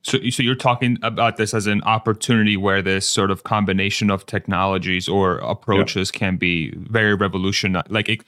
So, 0.03 0.19
so 0.31 0.43
you're 0.43 0.57
talking 0.57 0.99
about 1.03 1.37
this 1.37 1.55
as 1.55 1.67
an 1.67 1.81
opportunity 1.83 2.57
where 2.57 2.83
this 2.83 3.09
sort 3.09 3.31
of 3.31 3.45
combination 3.45 4.11
of 4.11 4.27
technologies 4.27 5.09
or 5.09 5.39
approaches 5.39 6.11
can 6.11 6.37
be 6.37 6.73
very 6.77 7.15
revolutionary. 7.15 7.85
Like, 7.89 8.09
it, 8.09 8.25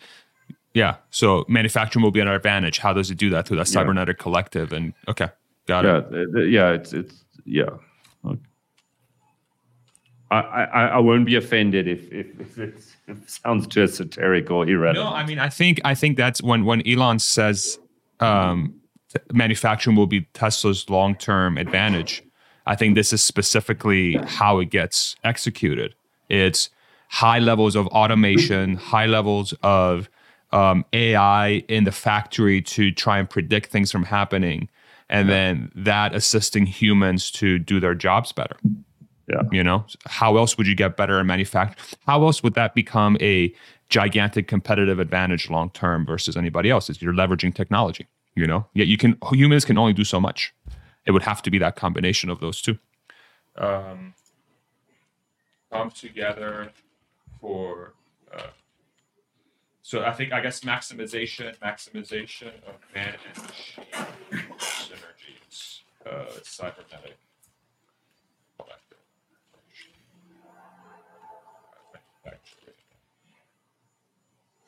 yeah. 0.72 0.96
So 1.10 1.44
manufacturing 1.48 2.04
will 2.04 2.12
be 2.12 2.20
an 2.20 2.28
advantage. 2.28 2.78
How 2.78 2.92
does 2.92 3.10
it 3.10 3.16
do 3.18 3.28
that 3.30 3.48
through 3.48 3.56
that 3.56 3.68
Yeah. 3.68 3.72
cybernetic 3.72 4.18
collective? 4.18 4.72
And 4.72 4.94
okay, 5.08 5.28
got 5.66 5.84
yeah, 5.84 6.02
it. 6.12 6.50
yeah, 6.50 6.70
it's 6.70 6.92
it's 6.92 7.24
yeah. 7.44 7.70
Okay. 8.24 8.40
I, 10.30 10.40
I 10.40 10.86
I 10.86 10.98
won't 10.98 11.26
be 11.26 11.36
offended 11.36 11.86
if 11.86 12.10
if, 12.12 12.40
if, 12.40 12.58
it's, 12.58 12.96
if 13.06 13.22
it 13.22 13.30
sounds 13.30 13.66
too 13.66 13.82
esoteric 13.82 14.50
or 14.50 14.66
irrelevant. 14.68 15.04
No, 15.04 15.12
I 15.12 15.26
mean, 15.26 15.38
I 15.38 15.48
think 15.48 15.80
I 15.84 15.94
think 15.94 16.16
that's 16.16 16.42
when 16.42 16.64
when 16.64 16.86
Elon 16.88 17.18
says 17.18 17.78
um, 18.20 18.74
manufacturing 19.32 19.96
will 19.96 20.06
be 20.06 20.22
Tesla's 20.34 20.88
long 20.88 21.14
term 21.14 21.58
advantage. 21.58 22.22
I 22.66 22.76
think 22.76 22.94
this 22.94 23.12
is 23.12 23.22
specifically 23.22 24.14
how 24.26 24.58
it 24.58 24.70
gets 24.70 25.16
executed. 25.22 25.94
It's 26.28 26.70
high 27.08 27.38
levels 27.38 27.76
of 27.76 27.86
automation, 27.88 28.76
high 28.76 29.06
levels 29.06 29.54
of 29.62 30.08
um, 30.52 30.84
AI 30.92 31.64
in 31.68 31.84
the 31.84 31.92
factory 31.92 32.62
to 32.62 32.90
try 32.90 33.18
and 33.18 33.28
predict 33.28 33.70
things 33.70 33.92
from 33.92 34.04
happening, 34.04 34.68
and 35.10 35.28
then 35.28 35.70
that 35.74 36.14
assisting 36.14 36.64
humans 36.64 37.30
to 37.32 37.58
do 37.58 37.80
their 37.80 37.94
jobs 37.94 38.32
better. 38.32 38.56
Yeah. 39.28 39.42
You 39.50 39.64
know, 39.64 39.86
how 40.06 40.36
else 40.36 40.58
would 40.58 40.66
you 40.66 40.74
get 40.74 40.96
better 40.96 41.18
in 41.18 41.26
manufacturing? 41.26 41.78
How 42.06 42.22
else 42.24 42.42
would 42.42 42.54
that 42.54 42.74
become 42.74 43.16
a 43.20 43.54
gigantic 43.88 44.48
competitive 44.48 44.98
advantage 44.98 45.48
long 45.50 45.70
term 45.70 46.04
versus 46.04 46.36
anybody 46.36 46.70
else? 46.70 46.90
Is 46.90 47.00
you're 47.00 47.14
leveraging 47.14 47.54
technology. 47.54 48.06
You 48.36 48.46
know, 48.46 48.66
yet 48.74 48.88
you 48.88 48.96
can 48.96 49.16
humans 49.32 49.64
can 49.64 49.78
only 49.78 49.92
do 49.92 50.04
so 50.04 50.20
much. 50.20 50.52
It 51.06 51.12
would 51.12 51.22
have 51.22 51.42
to 51.42 51.50
be 51.50 51.58
that 51.58 51.76
combination 51.76 52.30
of 52.30 52.40
those 52.40 52.60
two. 52.60 52.78
Um, 53.56 54.14
come 55.70 55.90
together 55.90 56.72
for. 57.40 57.94
Uh, 58.34 58.48
so 59.82 60.02
I 60.04 60.12
think 60.12 60.32
I 60.32 60.40
guess 60.40 60.60
maximization, 60.60 61.56
maximization 61.58 62.48
of 62.66 62.74
man 62.94 63.14
and 63.28 63.44
synergies, 64.58 65.80
uh, 66.04 66.24
cybernetic 66.42 67.18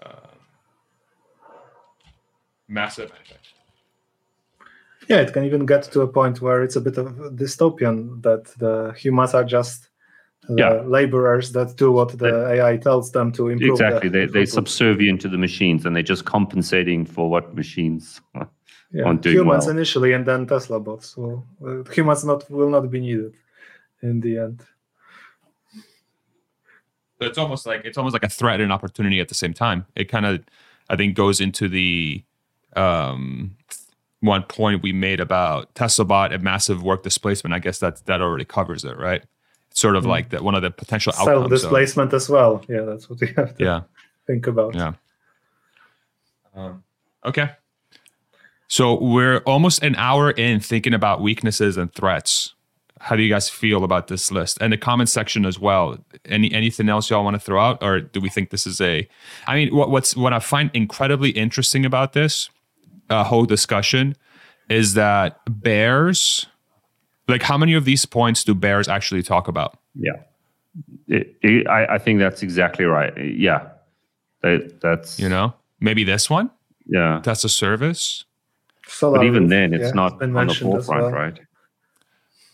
Um, 0.06 0.12
massive 2.68 3.10
manufacturing. 3.10 3.55
Yeah, 5.08 5.20
it 5.20 5.32
can 5.32 5.44
even 5.44 5.66
get 5.66 5.84
to 5.92 6.00
a 6.02 6.08
point 6.08 6.40
where 6.40 6.62
it's 6.62 6.76
a 6.76 6.80
bit 6.80 6.98
of 6.98 7.06
dystopian 7.36 8.22
that 8.22 8.44
the 8.58 8.92
humans 8.96 9.34
are 9.34 9.44
just 9.44 9.88
Yeah. 10.48 10.82
laborers 10.86 11.52
that 11.52 11.76
do 11.76 11.90
what 11.92 12.18
the 12.18 12.46
AI 12.48 12.76
tells 12.76 13.10
them 13.12 13.32
to 13.32 13.48
improve. 13.48 13.70
exactly. 13.72 14.08
They 14.08 14.26
the 14.26 14.32
they 14.32 14.42
throughput. 14.44 14.52
subservient 14.58 15.20
to 15.22 15.28
the 15.28 15.38
machines, 15.38 15.84
and 15.86 15.94
they're 15.94 16.02
just 16.14 16.24
compensating 16.24 17.04
for 17.06 17.28
what 17.30 17.54
machines. 17.54 18.20
yeah. 18.92 19.04
aren't 19.04 19.22
doing 19.22 19.36
humans 19.38 19.66
well. 19.66 19.76
initially, 19.76 20.12
and 20.12 20.24
then 20.26 20.46
Tesla 20.46 20.78
bots. 20.80 21.14
So 21.14 21.44
uh, 21.66 21.82
humans 21.92 22.24
not 22.24 22.48
will 22.50 22.70
not 22.70 22.90
be 22.90 23.00
needed 23.00 23.34
in 24.02 24.20
the 24.20 24.38
end. 24.38 24.62
So 27.18 27.26
it's 27.26 27.38
almost 27.38 27.66
like 27.66 27.82
it's 27.84 27.98
almost 27.98 28.12
like 28.12 28.24
a 28.24 28.28
threat 28.28 28.60
and 28.60 28.72
opportunity 28.72 29.20
at 29.20 29.28
the 29.28 29.34
same 29.34 29.54
time. 29.54 29.86
It 29.96 30.04
kind 30.08 30.26
of, 30.26 30.40
I 30.88 30.96
think, 30.96 31.16
goes 31.16 31.40
into 31.40 31.68
the 31.68 32.22
um, 32.76 33.56
one 34.20 34.42
point 34.44 34.82
we 34.82 34.92
made 34.92 35.20
about 35.20 35.74
Tesla 35.74 36.04
bot 36.04 36.32
and 36.32 36.42
massive 36.42 36.82
work 36.82 37.02
displacement. 37.02 37.54
I 37.54 37.58
guess 37.58 37.78
that 37.80 38.04
that 38.06 38.20
already 38.20 38.44
covers 38.44 38.84
it, 38.84 38.96
right? 38.98 39.22
It's 39.70 39.80
sort 39.80 39.96
of 39.96 40.04
Mm. 40.04 40.08
like 40.08 40.30
that 40.30 40.42
one 40.42 40.54
of 40.54 40.62
the 40.62 40.70
potential 40.70 41.12
outcomes. 41.12 41.26
Self 41.26 41.44
of- 41.44 41.50
displacement 41.50 42.12
as 42.14 42.28
well. 42.28 42.64
Yeah, 42.68 42.82
that's 42.82 43.08
what 43.10 43.20
we 43.20 43.28
have 43.36 43.56
to 43.56 43.64
yeah. 43.64 43.80
think 44.26 44.46
about. 44.46 44.74
Yeah. 44.74 44.92
Um, 46.54 46.82
okay. 47.24 47.50
So 48.68 49.00
we're 49.00 49.38
almost 49.38 49.82
an 49.82 49.94
hour 49.96 50.30
in 50.30 50.60
thinking 50.60 50.94
about 50.94 51.20
weaknesses 51.20 51.76
and 51.76 51.92
threats. 51.92 52.54
How 52.98 53.14
do 53.14 53.22
you 53.22 53.28
guys 53.28 53.48
feel 53.50 53.84
about 53.84 54.08
this 54.08 54.32
list? 54.32 54.58
And 54.60 54.72
the 54.72 54.78
comment 54.78 55.08
section 55.10 55.44
as 55.44 55.58
well. 55.60 55.98
Any 56.24 56.50
anything 56.52 56.88
else 56.88 57.10
y'all 57.10 57.22
want 57.22 57.34
to 57.34 57.40
throw 57.40 57.60
out, 57.60 57.82
or 57.82 58.00
do 58.00 58.20
we 58.20 58.30
think 58.30 58.50
this 58.50 58.66
is 58.66 58.80
a? 58.80 59.06
I 59.46 59.54
mean, 59.54 59.74
what, 59.76 59.90
what's 59.90 60.16
what 60.16 60.32
I 60.32 60.38
find 60.38 60.70
incredibly 60.72 61.30
interesting 61.30 61.84
about 61.84 62.14
this 62.14 62.48
uh, 63.10 63.24
whole 63.24 63.44
discussion 63.44 64.16
is 64.68 64.94
that 64.94 65.40
bears, 65.48 66.46
like, 67.28 67.42
how 67.42 67.56
many 67.58 67.74
of 67.74 67.84
these 67.84 68.04
points 68.06 68.44
do 68.44 68.54
bears 68.54 68.88
actually 68.88 69.22
talk 69.22 69.48
about? 69.48 69.78
Yeah, 69.94 70.12
It- 71.08 71.36
it- 71.42 71.66
I, 71.68 71.94
I 71.94 71.98
think 71.98 72.18
that's 72.18 72.42
exactly 72.42 72.84
right. 72.84 73.12
Yeah, 73.16 73.68
that, 74.42 74.80
that's 74.80 75.18
You 75.18 75.28
know, 75.28 75.54
maybe 75.80 76.04
this 76.04 76.28
one. 76.28 76.50
Yeah, 76.88 77.20
That's 77.24 77.42
a 77.44 77.48
service. 77.48 78.24
Solar 78.86 79.18
but 79.18 79.26
even 79.26 79.48
then, 79.48 79.74
it's 79.74 79.86
yeah, 79.86 79.90
not 79.92 80.18
been 80.20 80.36
on 80.36 80.46
the 80.46 80.54
forefront, 80.54 81.02
well. 81.02 81.10
right? 81.10 81.40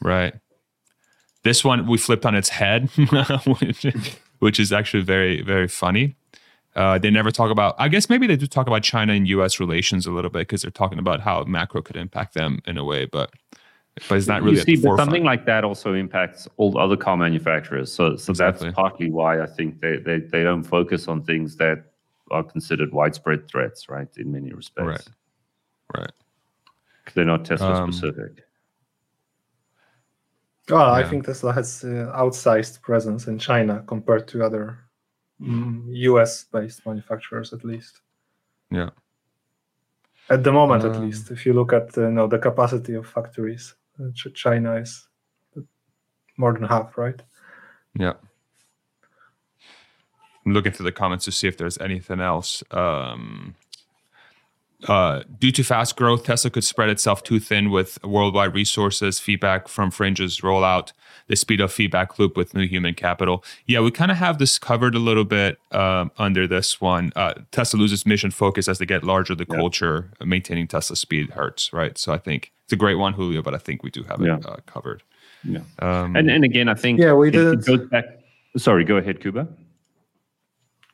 Right. 0.01 0.35
This 1.43 1.63
one 1.65 1.87
we 1.87 1.99
flipped 1.99 2.25
on 2.25 2.35
its 2.35 2.49
head, 2.49 2.89
which, 3.61 3.87
which 4.39 4.59
is 4.61 4.73
actually 4.73 5.03
very, 5.03 5.43
very 5.43 5.69
funny. 5.69 6.17
Uh, 6.75 6.99
they 6.99 7.11
never 7.11 7.31
talk 7.31 7.51
about. 7.51 7.75
I 7.79 7.89
guess 7.89 8.09
maybe 8.09 8.27
they 8.27 8.37
do 8.37 8.47
talk 8.47 8.67
about 8.67 8.83
China 8.83 9.13
and 9.13 9.29
U.S. 9.29 9.61
relations 9.61 10.07
a 10.07 10.11
little 10.11 10.31
bit 10.31 10.41
because 10.41 10.63
they're 10.63 10.71
talking 10.71 10.99
about 10.99 11.21
how 11.21 11.45
macro 11.45 11.83
could 11.83 11.97
impact 11.97 12.35
them 12.35 12.61
in 12.67 12.79
a 12.79 12.85
way, 12.85 13.05
but 13.05 13.31
but 14.09 14.17
it's 14.17 14.27
not 14.27 14.41
really 14.41 14.55
you 14.55 14.61
at 14.61 14.65
see, 14.67 14.77
the 14.77 14.89
but 14.89 14.97
something 14.97 15.23
like 15.23 15.45
that 15.45 15.65
also 15.65 15.93
impacts 15.93 16.49
all 16.57 16.79
other 16.79 16.97
car 16.97 17.15
manufacturers. 17.19 17.93
So, 17.93 18.17
so 18.17 18.31
Exactly. 18.31 18.69
that's 18.69 18.75
partly 18.75 19.11
why 19.11 19.43
I 19.43 19.47
think 19.47 19.83
they, 19.83 19.99
they, 19.99 20.21
they 20.21 20.43
don't 20.43 20.63
focus 20.63 21.09
on 21.09 21.23
things 21.25 21.57
that 21.57 21.85
are 22.31 22.43
considered 22.43 22.91
widespread 22.91 23.47
threats, 23.49 23.91
right? 23.91 24.09
In 24.17 24.33
many 24.33 24.51
respects, 24.55 24.87
Right. 24.89 26.01
Right. 26.01 26.13
'Cause 27.05 27.13
they're 27.15 27.27
not 27.27 27.45
Tesla 27.45 27.83
Um, 27.83 27.93
specific. 27.93 28.45
Well, 30.71 30.91
I 30.91 31.03
think 31.05 31.27
Tesla 31.27 31.53
has 31.53 31.85
uh, 31.85 32.11
outsized 32.17 32.81
presence 32.81 33.27
in 33.27 33.39
China 33.39 33.85
compared 33.87 34.27
to 34.29 34.43
other 34.43 34.79
US 35.45 36.45
based 36.45 36.87
manufacturers, 36.87 37.53
at 37.53 37.65
least. 37.65 38.01
Yeah. 38.71 38.91
At 40.31 40.45
the 40.45 40.53
moment, 40.53 40.85
at 40.85 40.97
Um, 40.97 41.03
least. 41.07 41.31
If 41.31 41.45
you 41.47 41.53
look 41.53 41.73
at 41.73 41.97
uh, 41.99 42.03
you 42.03 42.11
know, 42.13 42.27
the 42.29 42.39
capacity 42.39 42.95
of 42.95 43.07
factories, 43.07 43.75
uh, 44.01 44.11
Ch- 44.15 44.33
China 44.35 44.75
is 44.77 45.09
more 46.37 46.53
than 46.53 46.65
half, 46.65 46.97
right? 46.97 47.21
Yeah. 47.95 48.15
I'm 50.47 50.53
looking 50.55 50.73
through 50.73 50.85
the 50.87 50.93
comments 50.93 51.25
to 51.27 51.33
see 51.33 51.49
if 51.49 51.57
there's 51.57 51.79
anything 51.79 52.21
else. 52.21 52.63
Um, 52.71 53.55
uh, 54.89 55.23
due 55.39 55.53
to 55.53 55.63
fast 55.63 55.97
growth, 55.97 56.25
Tesla 56.25 56.51
could 56.51 56.65
spread 56.65 56.89
itself 56.89 57.23
too 57.23 57.39
thin 57.41 57.71
with 57.71 57.99
worldwide 58.05 58.55
resources, 58.55 59.19
feedback 59.21 59.69
from 59.69 59.91
fringes 59.91 60.41
rollout, 60.41 60.93
the 61.29 61.37
speed 61.37 61.61
of 61.61 61.73
feedback 61.73 62.19
loop 62.19 62.37
with 62.37 62.55
new 62.55 62.67
human 62.67 62.95
capital. 62.95 63.45
Yeah, 63.67 63.81
we 63.81 63.91
kind 63.91 64.11
of 64.11 64.17
have 64.17 64.39
this 64.39 64.59
covered 64.59 64.95
a 64.95 64.99
little 64.99 65.25
bit 65.25 65.59
um, 65.73 66.11
under 66.19 66.47
this 66.47 66.81
one. 66.81 67.13
Uh, 67.17 67.35
Tesla 67.53 67.79
loses 67.79 68.05
mission 68.07 68.31
focus 68.31 68.69
as 68.69 68.79
they 68.79 68.87
get 68.87 69.05
larger. 69.05 69.35
The 69.35 69.47
Yeah. 69.49 69.57
culture 69.57 70.11
maintaining 70.25 70.67
Tesla 70.69 70.97
speed 70.97 71.31
hurts, 71.31 71.73
right? 71.73 71.97
So 71.97 72.13
I 72.13 72.19
think 72.19 72.53
it's 72.65 72.73
a 72.73 72.77
great 72.77 72.97
one, 72.97 73.13
Julio, 73.13 73.43
but 73.43 73.55
I 73.55 73.59
think 73.59 73.83
we 73.83 73.91
do 73.91 74.03
have 74.05 74.21
Yeah. 74.21 74.37
it 74.39 74.47
uh, 74.47 74.57
covered. 74.67 75.03
Yeah. 75.45 75.61
Um, 75.81 76.17
And 76.17 76.31
and 76.31 76.45
again, 76.45 76.69
I 76.69 76.75
think 76.75 76.99
Yeah, 77.01 77.13
we 77.15 77.29
it- 77.29 77.35
it 77.35 77.39
didn't- 77.39 77.67
goes 77.67 77.89
back. 77.89 78.05
Sorry, 78.57 78.85
go 78.85 78.97
ahead, 78.97 79.21
Kuba. 79.21 79.49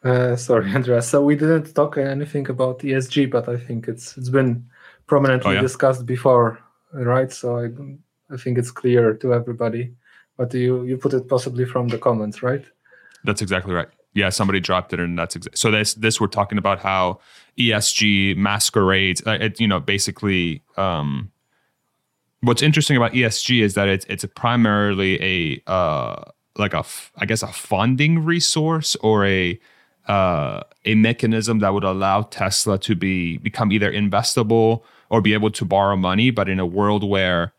Uh, 0.04 0.36
sorry, 0.36 0.70
Andreas. 0.74 1.08
So 1.08 1.22
we 1.22 1.34
didn't 1.36 1.74
talk 1.74 1.96
anything 1.98 2.48
about 2.48 2.80
ESG, 2.80 3.30
but 3.30 3.48
I 3.48 3.56
think 3.56 3.88
it's 3.88 4.16
it's 4.16 4.28
been 4.30 4.64
prominently 5.06 5.50
Oh, 5.50 5.54
yeah? 5.54 5.60
discussed 5.60 6.06
before, 6.06 6.58
right? 6.92 7.32
So 7.32 7.58
I 7.58 7.68
I 8.32 8.36
think 8.36 8.58
it's 8.58 8.70
clear 8.70 9.14
to 9.14 9.34
everybody. 9.34 9.92
But 10.36 10.54
you 10.54 10.84
you 10.84 10.96
put 10.96 11.14
it 11.14 11.28
possibly 11.28 11.64
from 11.64 11.88
the 11.88 11.98
comments, 11.98 12.42
right? 12.42 12.64
That's 13.24 13.42
exactly 13.42 13.74
right. 13.74 13.88
Yeah, 14.14 14.30
somebody 14.30 14.60
dropped 14.60 14.92
it, 14.92 15.00
and 15.00 15.18
that's 15.18 15.36
exa- 15.36 15.56
so. 15.56 15.70
This 15.70 15.94
this 15.94 16.20
we're 16.20 16.28
talking 16.28 16.58
about 16.58 16.78
how 16.80 17.18
ESG 17.58 18.36
masquerades. 18.36 19.20
Uh, 19.26 19.38
it, 19.40 19.60
you 19.60 19.66
know, 19.68 19.80
basically, 19.80 20.62
um, 20.76 21.30
what's 22.40 22.62
interesting 22.62 22.96
about 22.96 23.12
ESG 23.12 23.62
is 23.62 23.74
that 23.74 23.88
it's 23.88 24.06
it's 24.08 24.24
a 24.24 24.28
primarily 24.28 25.20
a 25.22 25.70
uh, 25.70 26.22
like 26.56 26.72
a 26.74 26.78
f- 26.78 27.12
I 27.18 27.26
guess 27.26 27.42
a 27.42 27.48
funding 27.48 28.24
resource 28.24 28.96
or 29.02 29.26
a 29.26 29.58
uh, 30.08 30.62
a 30.84 30.94
mechanism 30.94 31.58
that 31.60 31.72
would 31.74 31.84
allow 31.84 32.22
Tesla 32.22 32.78
to 32.78 32.94
be 32.94 33.38
become 33.38 33.70
either 33.72 33.92
investable 33.92 34.82
or 35.10 35.20
be 35.20 35.34
able 35.34 35.50
to 35.50 35.64
borrow 35.64 35.96
money. 35.96 36.30
But 36.30 36.48
in 36.48 36.58
a 36.58 36.66
world 36.66 37.04
where 37.04 37.52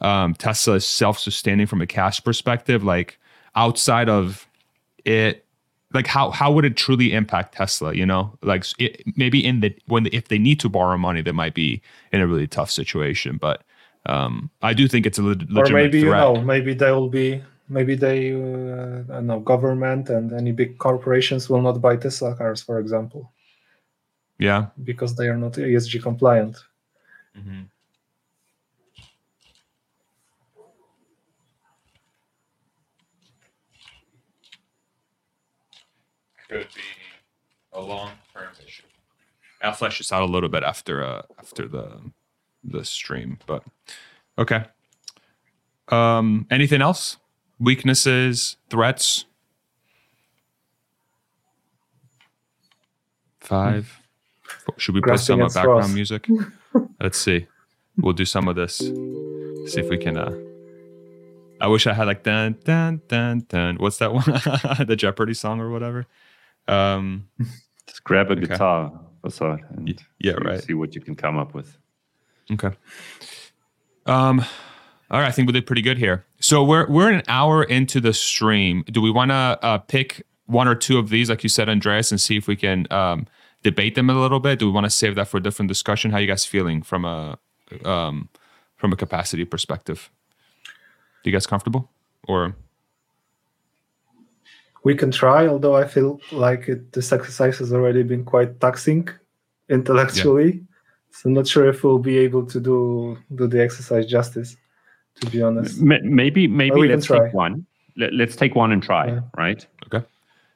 um, 0.00 0.34
Tesla 0.34 0.74
is 0.74 0.86
self-sustaining 0.86 1.66
from 1.66 1.80
a 1.80 1.86
cash 1.86 2.22
perspective, 2.22 2.84
like 2.84 3.18
outside 3.54 4.08
of 4.08 4.46
it, 5.04 5.44
like 5.92 6.06
how 6.06 6.30
how 6.30 6.52
would 6.52 6.64
it 6.64 6.76
truly 6.76 7.12
impact 7.12 7.54
Tesla? 7.54 7.94
You 7.94 8.04
know, 8.04 8.36
like 8.42 8.66
it, 8.78 9.02
maybe 9.16 9.44
in 9.44 9.60
the 9.60 9.74
when 9.86 10.06
if 10.12 10.28
they 10.28 10.38
need 10.38 10.60
to 10.60 10.68
borrow 10.68 10.98
money, 10.98 11.22
they 11.22 11.32
might 11.32 11.54
be 11.54 11.80
in 12.12 12.20
a 12.20 12.26
really 12.26 12.46
tough 12.46 12.70
situation. 12.70 13.38
But 13.38 13.62
um, 14.06 14.50
I 14.60 14.74
do 14.74 14.88
think 14.88 15.06
it's 15.06 15.18
a 15.18 15.22
le- 15.22 15.28
legitimate 15.30 15.70
or 15.70 15.72
maybe 15.72 16.00
you 16.00 16.10
know, 16.10 16.40
maybe 16.42 16.74
they 16.74 16.90
will 16.90 17.08
be, 17.08 17.42
maybe 17.68 17.94
they, 17.94 18.32
uh, 18.32 19.00
I 19.10 19.14
don't 19.16 19.26
know, 19.26 19.40
government 19.40 20.08
and 20.10 20.32
any 20.32 20.52
big 20.52 20.78
corporations 20.78 21.48
will 21.48 21.62
not 21.62 21.80
buy 21.80 21.96
Tesla 21.96 22.34
cars, 22.36 22.62
for 22.62 22.78
example, 22.78 23.32
Yeah. 24.38 24.66
because 24.82 25.16
they 25.16 25.28
are 25.28 25.36
not 25.38 25.52
ESG 25.58 26.00
compliant. 26.02 26.56
Could 36.48 36.66
be 36.74 36.80
a 37.72 37.80
long 37.80 38.12
term 38.34 38.48
issue. 38.64 38.82
I'll 39.62 39.72
flesh 39.72 39.98
this 39.98 40.12
out 40.12 40.22
a 40.22 40.26
little 40.26 40.48
bit 40.48 40.62
after 40.62 41.02
uh 41.02 41.22
after 41.38 41.66
the 41.68 42.00
the 42.62 42.84
stream, 42.84 43.38
but 43.46 43.62
okay. 44.38 44.64
Um 45.88 46.46
anything 46.50 46.82
else? 46.82 47.16
Weaknesses, 47.64 48.56
threats? 48.68 49.24
Five. 53.40 54.00
Should 54.76 54.94
we 54.94 55.00
put 55.00 55.18
some 55.20 55.40
uh, 55.40 55.48
background 55.48 55.84
straws. 55.84 55.94
music? 55.94 56.28
Let's 57.00 57.18
see. 57.18 57.46
We'll 57.96 58.12
do 58.12 58.24
some 58.24 58.48
of 58.48 58.56
this. 58.56 58.78
See 58.78 59.80
if 59.80 59.88
we 59.88 59.98
can 59.98 60.16
uh 60.16 60.34
I 61.60 61.68
wish 61.68 61.86
I 61.86 61.94
had 61.94 62.06
like 62.06 62.22
dun 62.22 62.56
dun 62.64 63.00
dun 63.08 63.46
dun. 63.48 63.76
What's 63.76 63.98
that 63.98 64.12
one? 64.12 64.24
the 64.86 64.96
Jeopardy 64.96 65.34
song 65.34 65.60
or 65.60 65.70
whatever. 65.70 66.06
Um, 66.68 67.28
Just 67.86 68.04
grab 68.04 68.30
a 68.30 68.36
guitar, 68.36 68.92
Farzad, 69.22 69.60
and 69.70 69.88
yeah, 70.18 70.32
see, 70.32 70.44
right. 70.44 70.62
see 70.62 70.74
what 70.74 70.94
you 70.94 71.00
can 71.00 71.14
come 71.14 71.38
up 71.38 71.54
with. 71.54 71.76
okay. 72.52 72.72
Um, 74.06 74.44
all 75.10 75.20
right, 75.20 75.28
I 75.28 75.30
think 75.30 75.46
we 75.46 75.52
did 75.52 75.66
pretty 75.66 75.82
good 75.82 75.98
here. 75.98 76.24
So 76.40 76.64
we're 76.64 76.88
we're 76.88 77.10
an 77.10 77.22
hour 77.28 77.62
into 77.62 78.00
the 78.00 78.12
stream. 78.12 78.84
Do 78.90 79.00
we 79.00 79.10
want 79.10 79.30
to 79.30 79.58
uh, 79.62 79.78
pick 79.78 80.26
one 80.46 80.68
or 80.68 80.74
two 80.74 80.98
of 80.98 81.08
these, 81.08 81.30
like 81.30 81.42
you 81.42 81.48
said, 81.48 81.68
Andreas, 81.68 82.10
and 82.10 82.20
see 82.20 82.36
if 82.36 82.48
we 82.48 82.56
can 82.56 82.86
um, 82.90 83.26
debate 83.62 83.94
them 83.94 84.10
a 84.10 84.14
little 84.14 84.40
bit? 84.40 84.58
Do 84.58 84.66
we 84.66 84.72
want 84.72 84.84
to 84.84 84.90
save 84.90 85.14
that 85.16 85.28
for 85.28 85.36
a 85.38 85.42
different 85.42 85.68
discussion? 85.68 86.10
How 86.10 86.18
you 86.18 86.26
guys 86.26 86.44
feeling 86.44 86.82
from 86.82 87.04
a 87.04 87.38
um, 87.84 88.28
from 88.76 88.92
a 88.92 88.96
capacity 88.96 89.44
perspective? 89.44 90.10
Do 91.22 91.30
you 91.30 91.32
guys 91.32 91.46
comfortable? 91.46 91.90
Or 92.26 92.56
We 94.84 94.94
can 94.94 95.10
try, 95.10 95.46
although 95.46 95.76
I 95.76 95.86
feel 95.86 96.20
like 96.32 96.68
it, 96.68 96.92
this 96.92 97.12
exercise 97.12 97.58
has 97.58 97.72
already 97.72 98.02
been 98.02 98.24
quite 98.24 98.60
taxing 98.60 99.08
intellectually. 99.68 100.62
So 101.10 101.28
I'm 101.28 101.34
not 101.34 101.46
sure 101.46 101.68
if 101.68 101.84
we'll 101.84 101.98
be 101.98 102.18
able 102.18 102.44
to 102.46 102.60
do 102.60 103.18
do 103.34 103.46
the 103.46 103.62
exercise 103.62 104.06
justice. 104.06 104.56
To 105.20 105.30
be 105.30 105.42
honest, 105.42 105.80
M- 105.80 106.14
Maybe 106.14 106.46
maybe 106.48 106.80
we 106.80 106.88
let's 106.88 107.06
try. 107.06 107.26
take 107.26 107.34
one. 107.34 107.66
let, 107.96 108.12
us 108.28 108.36
take 108.36 108.54
one 108.54 108.72
and 108.72 108.82
try, 108.82 109.06
yeah. 109.06 109.20
right? 109.36 109.66
Okay. 109.86 110.04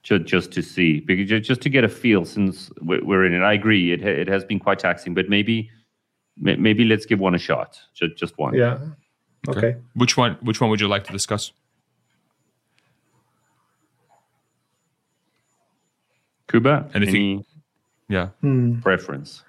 Just, 0.02 0.24
just 0.24 0.52
to 0.52 0.62
see, 0.62 1.00
because 1.00 1.28
just 1.46 1.60
to 1.62 1.68
get 1.68 1.84
a 1.84 1.88
feel, 1.88 2.24
since 2.24 2.70
we're 2.80 3.24
in 3.24 3.34
it. 3.34 3.42
I 3.42 3.52
agree, 3.52 3.92
it 3.92 4.02
it 4.02 4.28
has 4.28 4.44
been 4.44 4.58
quite 4.58 4.78
taxing, 4.78 5.14
but 5.14 5.28
maybe 5.28 5.70
maybe 6.36 6.84
let's 6.84 7.06
give 7.06 7.20
one 7.20 7.34
a 7.34 7.38
shot. 7.38 7.78
Just 7.94 8.16
just 8.16 8.38
one. 8.38 8.54
Yeah. 8.54 8.78
Okay. 9.48 9.58
okay. 9.58 9.76
Which 9.94 10.16
one? 10.16 10.36
Which 10.40 10.60
one 10.60 10.70
would 10.70 10.80
you 10.80 10.88
like 10.88 11.04
to 11.04 11.12
discuss? 11.12 11.52
Kuba. 16.48 16.88
Anything? 16.94 17.14
Any 17.14 17.46
yeah. 18.08 18.28
Hmm. 18.40 18.80
Preference. 18.80 19.42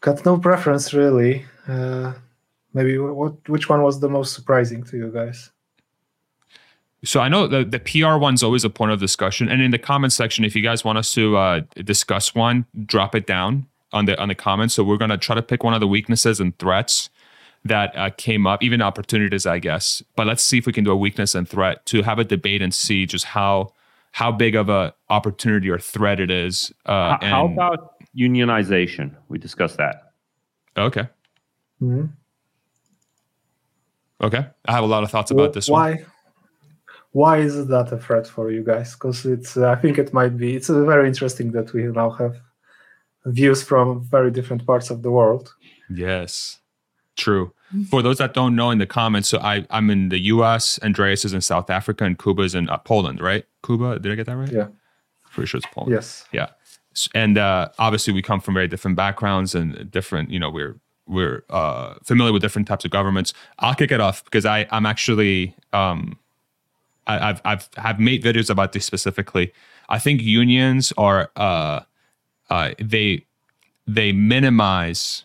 Got 0.00 0.24
no 0.24 0.38
preference 0.38 0.94
really. 0.94 1.44
Uh, 1.68 2.14
maybe 2.74 2.98
what? 2.98 3.48
Which 3.48 3.68
one 3.68 3.82
was 3.82 4.00
the 4.00 4.08
most 4.08 4.34
surprising 4.34 4.82
to 4.84 4.96
you 4.96 5.10
guys? 5.10 5.50
So 7.04 7.20
I 7.20 7.28
know 7.28 7.48
the, 7.48 7.64
the 7.64 7.80
PR 7.80 8.16
one's 8.16 8.44
always 8.44 8.64
a 8.64 8.70
point 8.70 8.92
of 8.92 9.00
discussion, 9.00 9.48
and 9.48 9.60
in 9.60 9.72
the 9.72 9.78
comment 9.78 10.12
section, 10.12 10.44
if 10.44 10.54
you 10.54 10.62
guys 10.62 10.84
want 10.84 10.98
us 10.98 11.12
to 11.14 11.36
uh, 11.36 11.60
discuss 11.76 12.34
one, 12.34 12.66
drop 12.86 13.14
it 13.14 13.26
down 13.26 13.66
on 13.92 14.04
the 14.04 14.20
on 14.20 14.28
the 14.28 14.34
comments. 14.34 14.74
So 14.74 14.84
we're 14.84 14.98
gonna 14.98 15.18
try 15.18 15.34
to 15.34 15.42
pick 15.42 15.64
one 15.64 15.74
of 15.74 15.80
the 15.80 15.88
weaknesses 15.88 16.40
and 16.40 16.56
threats 16.58 17.10
that 17.64 17.96
uh, 17.96 18.10
came 18.10 18.46
up, 18.46 18.62
even 18.62 18.82
opportunities, 18.82 19.46
I 19.46 19.58
guess. 19.58 20.02
But 20.16 20.26
let's 20.26 20.42
see 20.42 20.58
if 20.58 20.66
we 20.66 20.72
can 20.72 20.84
do 20.84 20.90
a 20.90 20.96
weakness 20.96 21.34
and 21.34 21.48
threat 21.48 21.84
to 21.86 22.02
have 22.02 22.18
a 22.18 22.24
debate 22.24 22.62
and 22.62 22.72
see 22.74 23.06
just 23.06 23.26
how 23.26 23.72
how 24.12 24.30
big 24.30 24.54
of 24.54 24.68
a 24.68 24.94
opportunity 25.08 25.70
or 25.70 25.78
threat 25.78 26.20
it 26.20 26.30
is. 26.30 26.72
Uh, 26.86 27.16
how, 27.16 27.18
how, 27.20 27.46
about 27.46 27.94
unionization? 28.16 29.14
We 29.28 29.38
discussed 29.38 29.78
that. 29.78 30.12
Okay. 30.76 31.08
Mm-hmm. 31.80 32.06
Okay, 34.22 34.46
I 34.66 34.72
have 34.72 34.84
a 34.84 34.86
lot 34.86 35.02
of 35.02 35.10
thoughts 35.10 35.30
about 35.30 35.52
this 35.52 35.68
why, 35.68 35.90
one. 35.90 36.06
Why 37.12 37.38
is 37.38 37.66
that 37.66 37.92
a 37.92 37.98
threat 37.98 38.26
for 38.26 38.50
you 38.50 38.62
guys? 38.62 38.94
Because 38.94 39.26
it's, 39.26 39.56
uh, 39.56 39.70
I 39.70 39.76
think 39.76 39.98
it 39.98 40.12
might 40.12 40.36
be. 40.36 40.54
It's 40.54 40.68
very 40.68 41.08
interesting 41.08 41.52
that 41.52 41.72
we 41.72 41.82
now 41.84 42.10
have 42.10 42.36
views 43.26 43.62
from 43.62 44.04
very 44.04 44.30
different 44.30 44.66
parts 44.66 44.90
of 44.90 45.02
the 45.02 45.10
world. 45.10 45.54
Yes, 45.90 46.60
true. 47.16 47.52
For 47.88 48.02
those 48.02 48.18
that 48.18 48.34
don't 48.34 48.54
know, 48.54 48.70
in 48.70 48.78
the 48.78 48.86
comments, 48.86 49.30
so 49.30 49.38
I 49.38 49.66
I'm 49.70 49.88
in 49.88 50.10
the 50.10 50.18
U.S. 50.34 50.78
Andreas 50.82 51.24
is 51.24 51.32
in 51.32 51.40
South 51.40 51.70
Africa, 51.70 52.04
and 52.04 52.18
Kuba 52.18 52.42
is 52.42 52.54
in 52.54 52.68
uh, 52.68 52.76
Poland, 52.76 53.20
right? 53.20 53.46
Kuba, 53.64 53.98
did 53.98 54.12
I 54.12 54.14
get 54.14 54.26
that 54.26 54.36
right? 54.36 54.52
Yeah, 54.52 54.68
pretty 55.30 55.46
sure 55.46 55.58
it's 55.58 55.66
Poland. 55.72 55.92
Yes. 55.92 56.26
Yeah, 56.32 56.48
and 57.14 57.38
uh, 57.38 57.70
obviously 57.78 58.12
we 58.12 58.20
come 58.20 58.40
from 58.40 58.54
very 58.54 58.68
different 58.68 58.96
backgrounds 58.96 59.54
and 59.54 59.90
different. 59.90 60.30
You 60.30 60.38
know, 60.38 60.50
we're 60.50 60.76
we're 61.06 61.44
uh, 61.50 61.94
familiar 62.04 62.32
with 62.32 62.42
different 62.42 62.68
types 62.68 62.84
of 62.84 62.90
governments. 62.90 63.34
I'll 63.58 63.74
kick 63.74 63.90
it 63.90 64.00
off 64.00 64.24
because 64.24 64.46
I 64.46 64.66
I'm 64.70 64.86
actually 64.86 65.54
um, 65.72 66.18
I, 67.06 67.18
have 67.18 67.42
I've 67.44 67.68
have 67.76 68.00
made 68.00 68.22
videos 68.22 68.50
about 68.50 68.72
this 68.72 68.84
specifically. 68.84 69.52
I 69.88 69.98
think 69.98 70.22
unions 70.22 70.92
are 70.96 71.30
uh, 71.36 71.80
uh, 72.50 72.70
they 72.78 73.26
they 73.86 74.12
minimize 74.12 75.24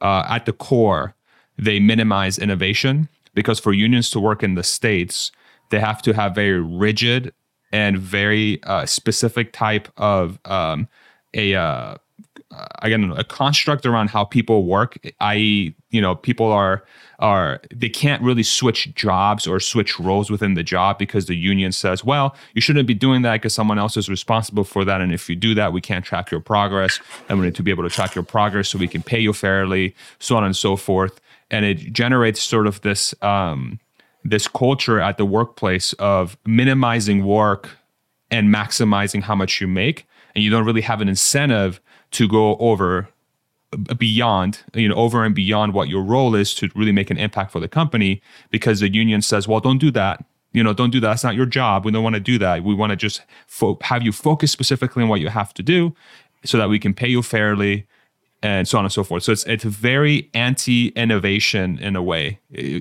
uh, 0.00 0.24
at 0.28 0.46
the 0.46 0.52
core 0.52 1.14
they 1.56 1.80
minimize 1.80 2.38
innovation 2.38 3.08
because 3.34 3.58
for 3.58 3.72
unions 3.72 4.10
to 4.10 4.20
work 4.20 4.42
in 4.42 4.54
the 4.54 4.62
states 4.62 5.32
they 5.70 5.80
have 5.80 6.00
to 6.02 6.14
have 6.14 6.34
very 6.34 6.60
rigid 6.60 7.34
and 7.72 7.98
very 7.98 8.62
uh, 8.62 8.86
specific 8.86 9.52
type 9.52 9.88
of 9.96 10.38
um, 10.44 10.88
a 11.34 11.54
uh, 11.54 11.96
again 12.82 13.12
a 13.16 13.24
construct 13.24 13.84
around 13.84 14.08
how 14.08 14.24
people 14.24 14.64
work 14.64 14.98
i.e 15.20 15.74
you 15.90 16.00
know 16.00 16.14
people 16.14 16.46
are 16.46 16.82
are 17.18 17.60
they 17.74 17.88
can't 17.88 18.22
really 18.22 18.42
switch 18.42 18.94
jobs 18.94 19.46
or 19.46 19.60
switch 19.60 20.00
roles 20.00 20.30
within 20.30 20.54
the 20.54 20.62
job 20.62 20.98
because 20.98 21.26
the 21.26 21.36
union 21.36 21.72
says 21.72 22.02
well 22.04 22.34
you 22.54 22.60
shouldn't 22.60 22.88
be 22.88 22.94
doing 22.94 23.22
that 23.22 23.34
because 23.34 23.54
someone 23.54 23.78
else 23.78 23.96
is 23.96 24.08
responsible 24.08 24.64
for 24.64 24.84
that. 24.84 25.00
And 25.00 25.12
if 25.12 25.28
you 25.28 25.36
do 25.36 25.54
that 25.54 25.72
we 25.72 25.80
can't 25.80 26.04
track 26.04 26.30
your 26.30 26.40
progress. 26.40 27.00
And 27.28 27.38
we 27.38 27.46
need 27.46 27.54
to 27.54 27.62
be 27.62 27.70
able 27.70 27.84
to 27.84 27.90
track 27.90 28.14
your 28.14 28.24
progress 28.24 28.68
so 28.68 28.78
we 28.78 28.88
can 28.88 29.02
pay 29.02 29.20
you 29.20 29.32
fairly 29.32 29.94
so 30.18 30.36
on 30.36 30.44
and 30.44 30.56
so 30.56 30.76
forth. 30.76 31.20
And 31.50 31.64
it 31.64 31.92
generates 31.92 32.42
sort 32.42 32.66
of 32.66 32.80
this 32.82 33.14
um, 33.22 33.78
this 34.24 34.48
culture 34.48 35.00
at 35.00 35.16
the 35.16 35.24
workplace 35.24 35.92
of 35.94 36.36
minimizing 36.44 37.24
work 37.24 37.70
and 38.30 38.52
maximizing 38.54 39.22
how 39.22 39.34
much 39.34 39.60
you 39.60 39.66
make. 39.66 40.06
And 40.34 40.44
you 40.44 40.50
don't 40.50 40.64
really 40.64 40.82
have 40.82 41.00
an 41.00 41.08
incentive 41.08 41.80
to 42.12 42.28
go 42.28 42.56
over 42.56 43.08
uh, 43.72 43.94
beyond 43.94 44.62
you 44.74 44.88
know 44.88 44.94
over 44.94 45.24
and 45.24 45.34
beyond 45.34 45.74
what 45.74 45.88
your 45.88 46.02
role 46.02 46.34
is 46.34 46.54
to 46.54 46.70
really 46.74 46.92
make 46.92 47.10
an 47.10 47.18
impact 47.18 47.52
for 47.52 47.60
the 47.60 47.68
company 47.68 48.22
because 48.50 48.80
the 48.80 48.92
union 48.92 49.22
says 49.22 49.46
well 49.46 49.60
don't 49.60 49.78
do 49.78 49.90
that. 49.90 50.24
You 50.52 50.62
know 50.62 50.72
don't 50.72 50.90
do 50.90 51.00
that. 51.00 51.08
That's 51.08 51.24
not 51.24 51.34
your 51.34 51.46
job. 51.46 51.84
We 51.84 51.92
don't 51.92 52.02
want 52.02 52.14
to 52.14 52.20
do 52.20 52.38
that. 52.38 52.64
We 52.64 52.74
want 52.74 52.90
to 52.90 52.96
just 52.96 53.22
fo- 53.46 53.78
have 53.82 54.02
you 54.02 54.12
focus 54.12 54.50
specifically 54.50 55.02
on 55.02 55.08
what 55.08 55.20
you 55.20 55.28
have 55.28 55.52
to 55.54 55.62
do 55.62 55.94
so 56.44 56.56
that 56.56 56.68
we 56.68 56.78
can 56.78 56.94
pay 56.94 57.08
you 57.08 57.22
fairly 57.22 57.86
and 58.42 58.68
so 58.68 58.78
on 58.78 58.84
and 58.84 58.92
so 58.92 59.02
forth. 59.04 59.24
So 59.24 59.32
it's 59.32 59.44
it's 59.44 59.64
very 59.64 60.30
anti-innovation 60.32 61.78
in 61.78 61.96
a 61.96 62.02
way. 62.02 62.38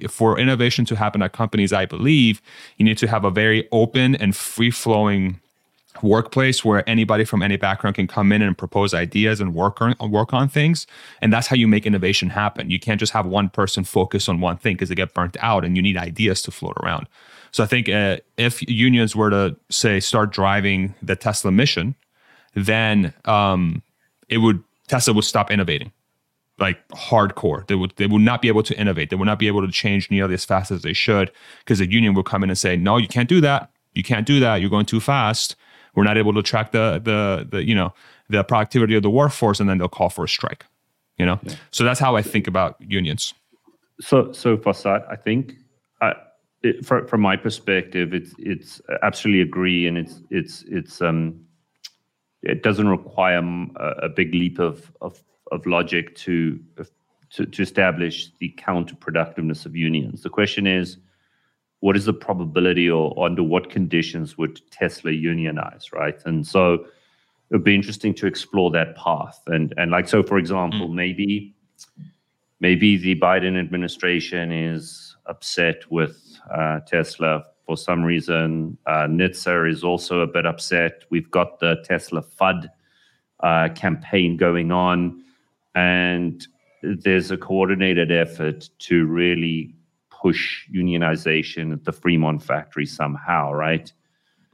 For 0.09 0.39
innovation 0.39 0.85
to 0.85 0.95
happen 0.95 1.21
at 1.21 1.33
companies 1.33 1.73
i 1.73 1.85
believe 1.85 2.41
you 2.77 2.85
need 2.85 2.97
to 2.99 3.07
have 3.07 3.25
a 3.25 3.31
very 3.31 3.67
open 3.71 4.15
and 4.15 4.35
free-flowing 4.35 5.41
workplace 6.01 6.63
where 6.63 6.87
anybody 6.89 7.25
from 7.25 7.41
any 7.41 7.57
background 7.57 7.95
can 7.95 8.07
come 8.07 8.31
in 8.31 8.41
and 8.41 8.57
propose 8.57 8.93
ideas 8.93 9.39
and 9.39 9.53
work 9.53 9.81
on 9.81 9.95
work 10.09 10.33
on 10.33 10.49
things. 10.49 10.87
And 11.21 11.31
that's 11.31 11.47
how 11.47 11.55
you 11.55 11.67
make 11.67 11.85
innovation 11.85 12.29
happen. 12.29 12.69
You 12.69 12.79
can't 12.79 12.99
just 12.99 13.13
have 13.13 13.25
one 13.25 13.49
person 13.49 13.83
focus 13.83 14.29
on 14.29 14.39
one 14.39 14.57
thing 14.57 14.75
because 14.75 14.89
they 14.89 14.95
get 14.95 15.13
burnt 15.13 15.37
out 15.39 15.65
and 15.65 15.75
you 15.75 15.81
need 15.81 15.97
ideas 15.97 16.41
to 16.43 16.51
float 16.51 16.77
around. 16.83 17.07
So 17.51 17.63
i 17.63 17.67
think 17.67 17.89
uh, 17.89 18.17
if 18.37 18.61
unions 18.69 19.15
were 19.15 19.29
to 19.29 19.55
say 19.69 19.99
start 19.99 20.31
driving 20.31 20.93
the 21.01 21.15
tesla 21.15 21.51
mission 21.51 21.95
then 22.53 23.13
um, 23.25 23.81
it 24.29 24.39
would 24.39 24.63
tesla 24.87 25.13
would 25.13 25.23
stop 25.23 25.51
innovating 25.51 25.91
like 26.59 26.87
hardcore. 26.89 27.67
They 27.67 27.75
would 27.75 27.93
they 27.97 28.07
would 28.07 28.21
not 28.21 28.41
be 28.41 28.47
able 28.47 28.63
to 28.63 28.79
innovate. 28.79 29.09
They 29.09 29.15
would 29.15 29.25
not 29.25 29.39
be 29.39 29.47
able 29.47 29.65
to 29.65 29.71
change 29.71 30.09
nearly 30.09 30.33
as 30.33 30.43
fast 30.43 30.71
as 30.71 30.81
they 30.81 30.93
should 30.93 31.31
because 31.59 31.79
the 31.79 31.89
union 31.89 32.13
would 32.15 32.25
come 32.25 32.43
in 32.43 32.49
and 32.49 32.57
say 32.57 32.75
no 32.75 32.97
you 32.97 33.07
can't 33.07 33.29
do 33.29 33.41
that. 33.41 33.71
You 33.93 34.03
can't 34.03 34.25
do 34.25 34.39
that. 34.39 34.57
You're 34.57 34.69
going 34.69 34.85
too 34.85 34.99
fast 34.99 35.55
we're 35.97 36.03
not 36.03 36.15
able 36.15 36.33
to 36.35 36.43
track 36.43 36.71
the 36.71 37.01
the 37.03 37.47
the 37.49 37.67
you 37.67 37.73
know 37.73 37.91
the 38.29 38.43
productivity 38.43 38.95
of 38.95 39.01
the 39.01 39.09
workforce, 39.09 39.59
and 39.59 39.67
then 39.67 39.79
they'll 39.79 39.89
call 39.89 40.09
for 40.09 40.23
a 40.23 40.29
strike. 40.29 40.63
You 41.17 41.25
know, 41.25 41.39
yeah. 41.41 41.55
so 41.71 41.83
that's 41.83 41.99
how 41.99 42.15
I 42.15 42.21
think 42.21 42.47
about 42.47 42.75
unions. 42.79 43.33
So 43.99 44.31
so 44.31 44.55
Farzad, 44.55 45.03
I 45.11 45.15
think. 45.15 45.55
Uh, 45.99 46.13
it, 46.61 46.85
from, 46.85 47.07
from 47.07 47.21
my 47.21 47.35
perspective, 47.35 48.13
it's 48.13 48.35
it's 48.37 48.79
absolutely 49.01 49.41
agree, 49.41 49.87
and 49.87 49.97
it's 49.97 50.21
it's 50.29 50.63
it's 50.67 51.01
um, 51.01 51.41
it 52.43 52.61
doesn't 52.61 52.87
require 52.87 53.39
a, 53.77 53.89
a 54.03 54.09
big 54.09 54.35
leap 54.35 54.59
of 54.59 54.91
of, 55.01 55.23
of 55.51 55.65
logic 55.65 56.15
to, 56.17 56.59
to 57.31 57.45
to 57.47 57.61
establish 57.63 58.29
the 58.39 58.53
counterproductiveness 58.59 59.65
of 59.65 59.75
unions. 59.75 60.21
The 60.21 60.29
question 60.29 60.67
is, 60.67 60.97
what 61.79 61.95
is 61.95 62.05
the 62.05 62.13
probability 62.13 62.89
or 62.89 63.13
under 63.23 63.43
what 63.43 63.69
conditions 63.69 64.37
would 64.37 64.59
Tesla 64.71 65.11
unionize, 65.11 65.91
right? 65.93 66.19
And 66.25 66.45
so 66.45 66.73
it 66.73 67.51
would 67.51 67.63
be 67.63 67.75
interesting 67.75 68.13
to 68.15 68.27
explore 68.27 68.71
that 68.71 68.95
path. 68.95 69.41
And 69.47 69.73
and 69.77 69.91
like 69.91 70.07
so, 70.07 70.23
for 70.23 70.37
example, 70.37 70.89
mm. 70.89 70.95
maybe 70.95 71.53
maybe 72.59 72.97
the 72.97 73.19
Biden 73.19 73.59
administration 73.59 74.51
is 74.51 75.15
upset 75.27 75.89
with 75.91 76.39
uh, 76.53 76.79
Tesla 76.81 77.43
for 77.65 77.77
some 77.77 78.03
reason. 78.03 78.77
Uh, 78.85 79.07
NHTSA 79.07 79.71
is 79.71 79.83
also 79.83 80.21
a 80.21 80.27
bit 80.27 80.45
upset. 80.45 81.03
We've 81.09 81.29
got 81.29 81.59
the 81.59 81.75
Tesla 81.83 82.23
FUD 82.23 82.69
uh, 83.41 83.69
campaign 83.75 84.35
going 84.35 84.71
on, 84.71 85.23
and 85.75 86.45
there's 86.81 87.29
a 87.29 87.37
coordinated 87.37 88.11
effort 88.11 88.69
to 88.79 89.05
really 89.05 89.76
push 90.21 90.67
unionization 90.73 91.73
at 91.73 91.83
the 91.83 91.91
Fremont 91.91 92.41
factory 92.41 92.85
somehow, 92.85 93.51
right? 93.51 93.91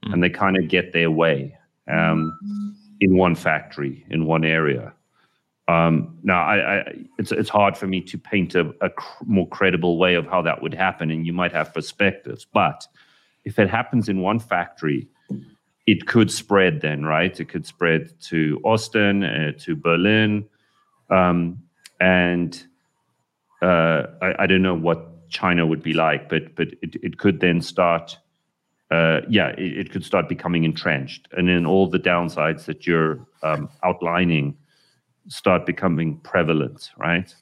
Mm. 0.06 0.14
And 0.14 0.24
they 0.24 0.30
kind 0.30 0.58
of 0.58 0.68
get 0.68 0.94
their 0.94 1.12
way 1.12 1.58
um, 1.88 2.38
in 3.00 3.18
one 3.18 3.36
factory, 3.36 4.06
in 4.10 4.26
one 4.26 4.44
area. 4.44 4.94
Um, 5.68 6.18
now, 6.24 6.44
I, 6.44 6.78
I, 6.80 6.84
it's 7.18 7.32
it's 7.32 7.50
hard 7.50 7.78
for 7.78 7.88
me 7.88 8.02
to 8.02 8.18
paint 8.18 8.54
a, 8.54 8.74
a 8.82 8.90
cr- 8.90 9.24
more 9.26 9.48
credible 9.48 9.98
way 9.98 10.16
of 10.16 10.26
how 10.26 10.42
that 10.42 10.62
would 10.62 10.74
happen, 10.74 11.10
and 11.10 11.26
you 11.26 11.32
might 11.32 11.54
have 11.54 11.74
perspectives. 11.74 12.46
But 12.46 12.86
if 13.46 13.58
it 13.58 13.70
happens 13.70 14.10
in 14.10 14.20
one 14.20 14.40
factory, 14.40 15.08
it 15.88 16.06
could 16.06 16.30
spread 16.32 16.82
then, 16.82 17.06
right? 17.06 17.40
It 17.40 17.46
could 17.46 17.66
spread 17.66 18.14
to 18.24 18.60
Austin, 18.66 19.24
uh, 19.24 19.52
to 19.60 19.76
Berlin, 19.78 20.46
um, 21.10 21.64
and 22.02 22.62
uh, 23.62 24.08
I, 24.22 24.44
I, 24.44 24.48
don't 24.48 24.62
know 24.62 24.76
what 24.76 25.13
China 25.34 25.66
would 25.66 25.84
be 25.84 25.94
like, 25.94 26.30
but 26.30 26.56
but 26.56 26.70
it, 26.82 26.96
it 27.04 27.18
could 27.18 27.42
then 27.42 27.62
start, 27.62 28.18
uh, 28.92 29.22
yeah, 29.28 29.50
it, 29.58 29.78
it, 29.80 29.92
could 29.92 30.06
start 30.06 30.30
becoming 30.30 30.64
entrenched, 30.64 31.28
and 31.36 31.50
then 31.50 31.66
all 31.66 31.88
the 31.88 32.00
downsides 32.00 32.66
that 32.66 32.88
you're 32.88 33.26
um, 33.42 33.68
outlining 33.84 34.56
start 35.28 35.66
becoming 35.66 36.18
prevalent, 36.20 36.92
right? 36.98 37.36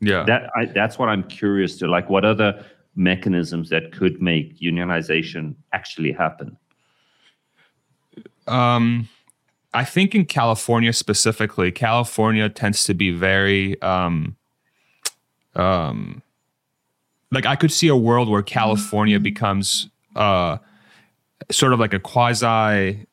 Yeah, 0.00 0.24
that 0.24 0.50
I, 0.56 0.66
that's 0.66 0.98
what 0.98 1.08
I'm 1.08 1.24
curious 1.24 1.76
to 1.78 1.88
like. 1.88 2.08
What 2.08 2.24
other 2.24 2.64
mechanisms 2.94 3.68
that 3.70 3.92
could 3.92 4.22
make 4.22 4.58
unionization 4.60 5.56
actually 5.72 6.12
happen? 6.12 6.56
Um, 8.46 9.08
I 9.74 9.84
think 9.84 10.14
in 10.14 10.24
California 10.24 10.92
specifically, 10.92 11.72
California 11.72 12.48
tends 12.48 12.84
to 12.84 12.94
be 12.94 13.10
very 13.10 13.80
um, 13.82 14.36
um, 15.56 16.22
like 17.32 17.46
I 17.46 17.56
could 17.56 17.72
see 17.72 17.88
a 17.88 17.96
world 17.96 18.28
where 18.28 18.42
California 18.42 19.18
becomes 19.20 19.88
uh, 20.14 20.58
sort 21.50 21.72
of 21.72 21.80
like 21.80 21.92
a 21.94 21.98
quasi, 21.98 23.06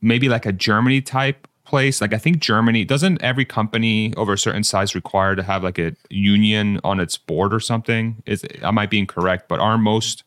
maybe 0.00 0.28
like 0.28 0.46
a 0.46 0.52
Germany 0.52 1.00
type 1.00 1.48
place. 1.64 2.00
Like 2.00 2.12
I 2.12 2.18
think 2.18 2.38
Germany 2.38 2.84
doesn't 2.84 3.20
every 3.22 3.44
company 3.44 4.14
over 4.16 4.34
a 4.34 4.38
certain 4.38 4.62
size 4.62 4.94
require 4.94 5.34
to 5.34 5.42
have 5.42 5.64
like 5.64 5.78
a 5.78 5.92
union 6.10 6.80
on 6.84 7.00
its 7.00 7.16
board 7.16 7.52
or 7.52 7.60
something. 7.60 8.22
Is 8.26 8.44
I 8.62 8.70
might 8.70 8.90
be 8.90 8.98
incorrect, 8.98 9.48
but 9.48 9.58
are 9.60 9.78
most 9.78 10.22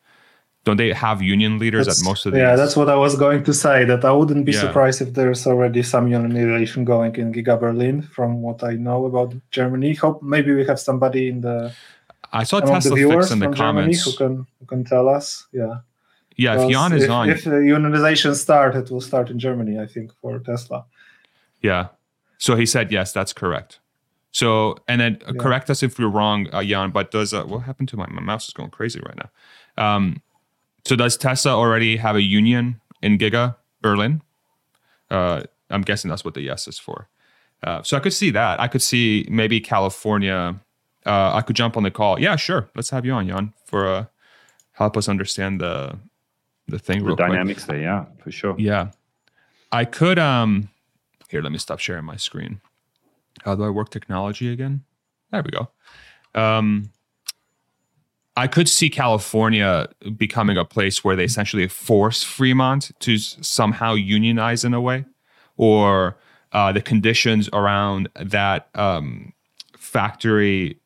don't 0.66 0.76
they 0.76 0.92
have 0.92 1.22
union 1.22 1.58
leaders 1.58 1.86
That's- 1.86 2.02
at 2.02 2.06
most 2.06 2.26
of 2.26 2.34
these? 2.34 2.42
Yeah, 2.42 2.58
that's 2.58 2.76
what 2.76 2.90
I 2.90 2.96
was 2.96 3.16
going 3.16 3.46
to 3.46 3.54
say. 3.54 3.86
That 3.86 4.04
I 4.04 4.12
wouldn't 4.12 4.46
be 4.46 4.52
Yeah. 4.52 4.60
surprised 4.60 5.02
if 5.02 5.14
there's 5.14 5.48
already 5.48 5.82
some 5.84 6.10
unionization 6.10 6.84
going 6.84 7.16
in 7.16 7.32
Giga 7.32 7.58
Berlin. 7.58 8.02
From 8.02 8.42
what 8.42 8.62
I 8.64 8.74
know 8.74 9.06
about 9.06 9.34
Germany, 9.52 9.94
hope 9.94 10.22
maybe 10.22 10.52
we 10.54 10.66
have 10.66 10.80
somebody 10.80 11.30
in 11.30 11.40
the 11.42 11.72
I 12.32 12.44
saw 12.44 12.60
Tesla 12.60 12.96
fix 12.96 13.32
in 13.32 13.40
the 13.40 13.46
from 13.46 13.54
Germany 13.56 13.96
comments. 13.98 14.04
who 14.06 14.14
can 14.14 14.48
who 14.60 14.66
can 14.66 14.84
tell 14.84 15.10
us. 15.10 15.48
Yeah, 15.52 15.80
Yeah, 16.38 16.62
if 16.62 16.72
Jan 16.72 16.94
is 16.94 17.04
if, 17.04 17.10
on, 17.10 17.30
if 17.30 17.44
the 17.44 17.52
unionization 17.52 18.36
start, 18.36 18.76
it 18.76 18.92
will 18.92 19.02
start 19.02 19.30
in 19.30 19.40
Germany. 19.40 19.80
I 19.80 19.88
think 19.88 20.14
for 20.22 20.40
Tesla. 20.40 20.86
Yeah. 21.62 21.88
So 22.38 22.56
he 22.56 22.66
said 22.66 22.92
yes, 22.92 23.12
that's 23.12 23.34
correct. 23.34 23.80
So 24.32 24.78
and 24.88 25.02
then 25.02 25.18
Yeah. 25.22 25.34
correct 25.40 25.70
us 25.70 25.82
if 25.84 25.98
we're 26.00 26.08
wrong, 26.08 26.48
uh, 26.54 26.64
Jan. 26.64 26.92
But 26.92 27.12
does 27.12 27.34
uh, 27.34 27.44
what 27.46 27.60
happened 27.64 27.90
to 27.90 27.98
my 27.98 28.08
my 28.08 28.22
mouse 28.22 28.48
is 28.48 28.54
going 28.54 28.70
crazy 28.70 29.00
right 29.06 29.18
now? 29.18 29.30
Um, 29.96 30.22
so 30.86 30.96
does 30.96 31.18
Tesla 31.18 31.54
already 31.56 31.98
have 31.98 32.16
a 32.16 32.22
union 32.22 32.80
in 33.02 33.18
Giga 33.18 33.56
Berlin? 33.82 34.22
Uh, 35.10 35.44
I'm 35.70 35.82
guessing 35.82 36.10
that's 36.10 36.24
what 36.24 36.34
the 36.36 36.42
yes 36.42 36.68
is 36.68 36.80
for. 36.80 37.10
Uh, 37.64 37.82
so 37.84 37.98
I 37.98 38.00
could 38.00 38.14
see 38.14 38.30
that. 38.32 38.60
I 38.60 38.68
could 38.68 38.82
see 38.82 39.28
maybe 39.30 39.60
California. 39.60 40.60
Uh, 41.06 41.34
I 41.34 41.42
could 41.42 41.56
jump 41.56 41.78
on 41.78 41.84
the 41.84 41.92
call. 41.92 42.20
Yeah, 42.20 42.36
sure. 42.36 42.70
Let's 42.76 42.90
have 42.90 43.06
you 43.06 43.14
on, 43.14 43.28
Jan, 43.28 43.54
for 43.66 43.88
uh, 43.88 44.06
help 44.74 44.98
us 44.98 45.08
understand 45.08 45.62
the 45.62 45.98
the 46.68 46.80
thing. 46.80 47.00
The 47.00 47.06
real 47.06 47.16
quick. 47.16 47.30
dynamics 47.30 47.66
there, 47.66 47.80
yeah, 47.80 48.06
for 48.22 48.32
sure. 48.32 48.56
Yeah. 48.58 48.92
I 49.72 49.86
could 49.86 50.20
um 50.20 50.70
here, 51.30 51.42
let 51.42 51.52
me 51.52 51.60
stop 51.60 51.80
sharing 51.80 52.06
my 52.06 52.16
screen. 52.16 52.62
How 53.44 53.56
do 53.56 53.64
I 53.64 53.70
work 53.70 53.90
technology 53.90 54.52
again? 54.52 54.84
There 55.32 55.44
we 55.44 55.52
go. 55.52 55.70
Um 56.36 56.92
I 58.40 58.48
could 58.48 58.70
see 58.70 58.90
California 58.90 59.90
becoming 60.16 60.58
a 60.58 60.64
place 60.64 61.04
where 61.04 61.16
they 61.16 61.26
essentially 61.26 61.68
force 61.68 62.24
Fremont 62.24 62.92
to 63.00 63.18
somehow 63.18 63.96
unionize 63.96 64.64
in 64.64 64.74
a 64.74 64.80
way, 64.80 65.04
or 65.58 66.18
uh, 66.54 66.72
the 66.72 66.82
conditions 66.82 67.50
around 67.52 68.08
that 68.16 68.70
um, 68.76 69.34
factory. 69.78 70.80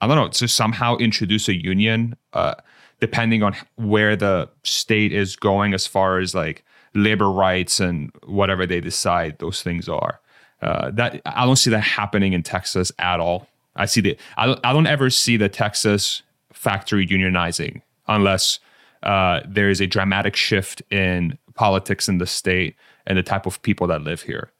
I 0.00 0.06
don't 0.06 0.16
know 0.16 0.28
to 0.28 0.48
somehow 0.48 0.96
introduce 0.96 1.48
a 1.48 1.54
union, 1.54 2.16
uh, 2.32 2.54
depending 3.00 3.42
on 3.42 3.54
where 3.76 4.16
the 4.16 4.48
state 4.62 5.12
is 5.12 5.36
going 5.36 5.74
as 5.74 5.86
far 5.86 6.18
as 6.18 6.34
like 6.34 6.64
labor 6.94 7.30
rights 7.30 7.80
and 7.80 8.10
whatever 8.26 8.66
they 8.66 8.80
decide 8.80 9.38
those 9.38 9.62
things 9.62 9.88
are. 9.88 10.20
Uh, 10.62 10.90
that 10.92 11.20
I 11.26 11.44
don't 11.44 11.56
see 11.56 11.70
that 11.70 11.80
happening 11.80 12.32
in 12.32 12.42
Texas 12.42 12.92
at 12.98 13.20
all. 13.20 13.48
I 13.76 13.86
see 13.86 14.00
the 14.00 14.16
I 14.36 14.46
don't, 14.46 14.60
I 14.64 14.72
don't 14.72 14.86
ever 14.86 15.10
see 15.10 15.36
the 15.36 15.48
Texas 15.48 16.22
factory 16.52 17.06
unionizing 17.06 17.82
unless 18.06 18.60
uh, 19.02 19.40
there 19.46 19.68
is 19.68 19.80
a 19.80 19.86
dramatic 19.86 20.36
shift 20.36 20.82
in 20.90 21.38
politics 21.54 22.08
in 22.08 22.18
the 22.18 22.26
state 22.26 22.76
and 23.06 23.18
the 23.18 23.22
type 23.22 23.46
of 23.46 23.60
people 23.62 23.86
that 23.88 24.02
live 24.02 24.22
here. 24.22 24.50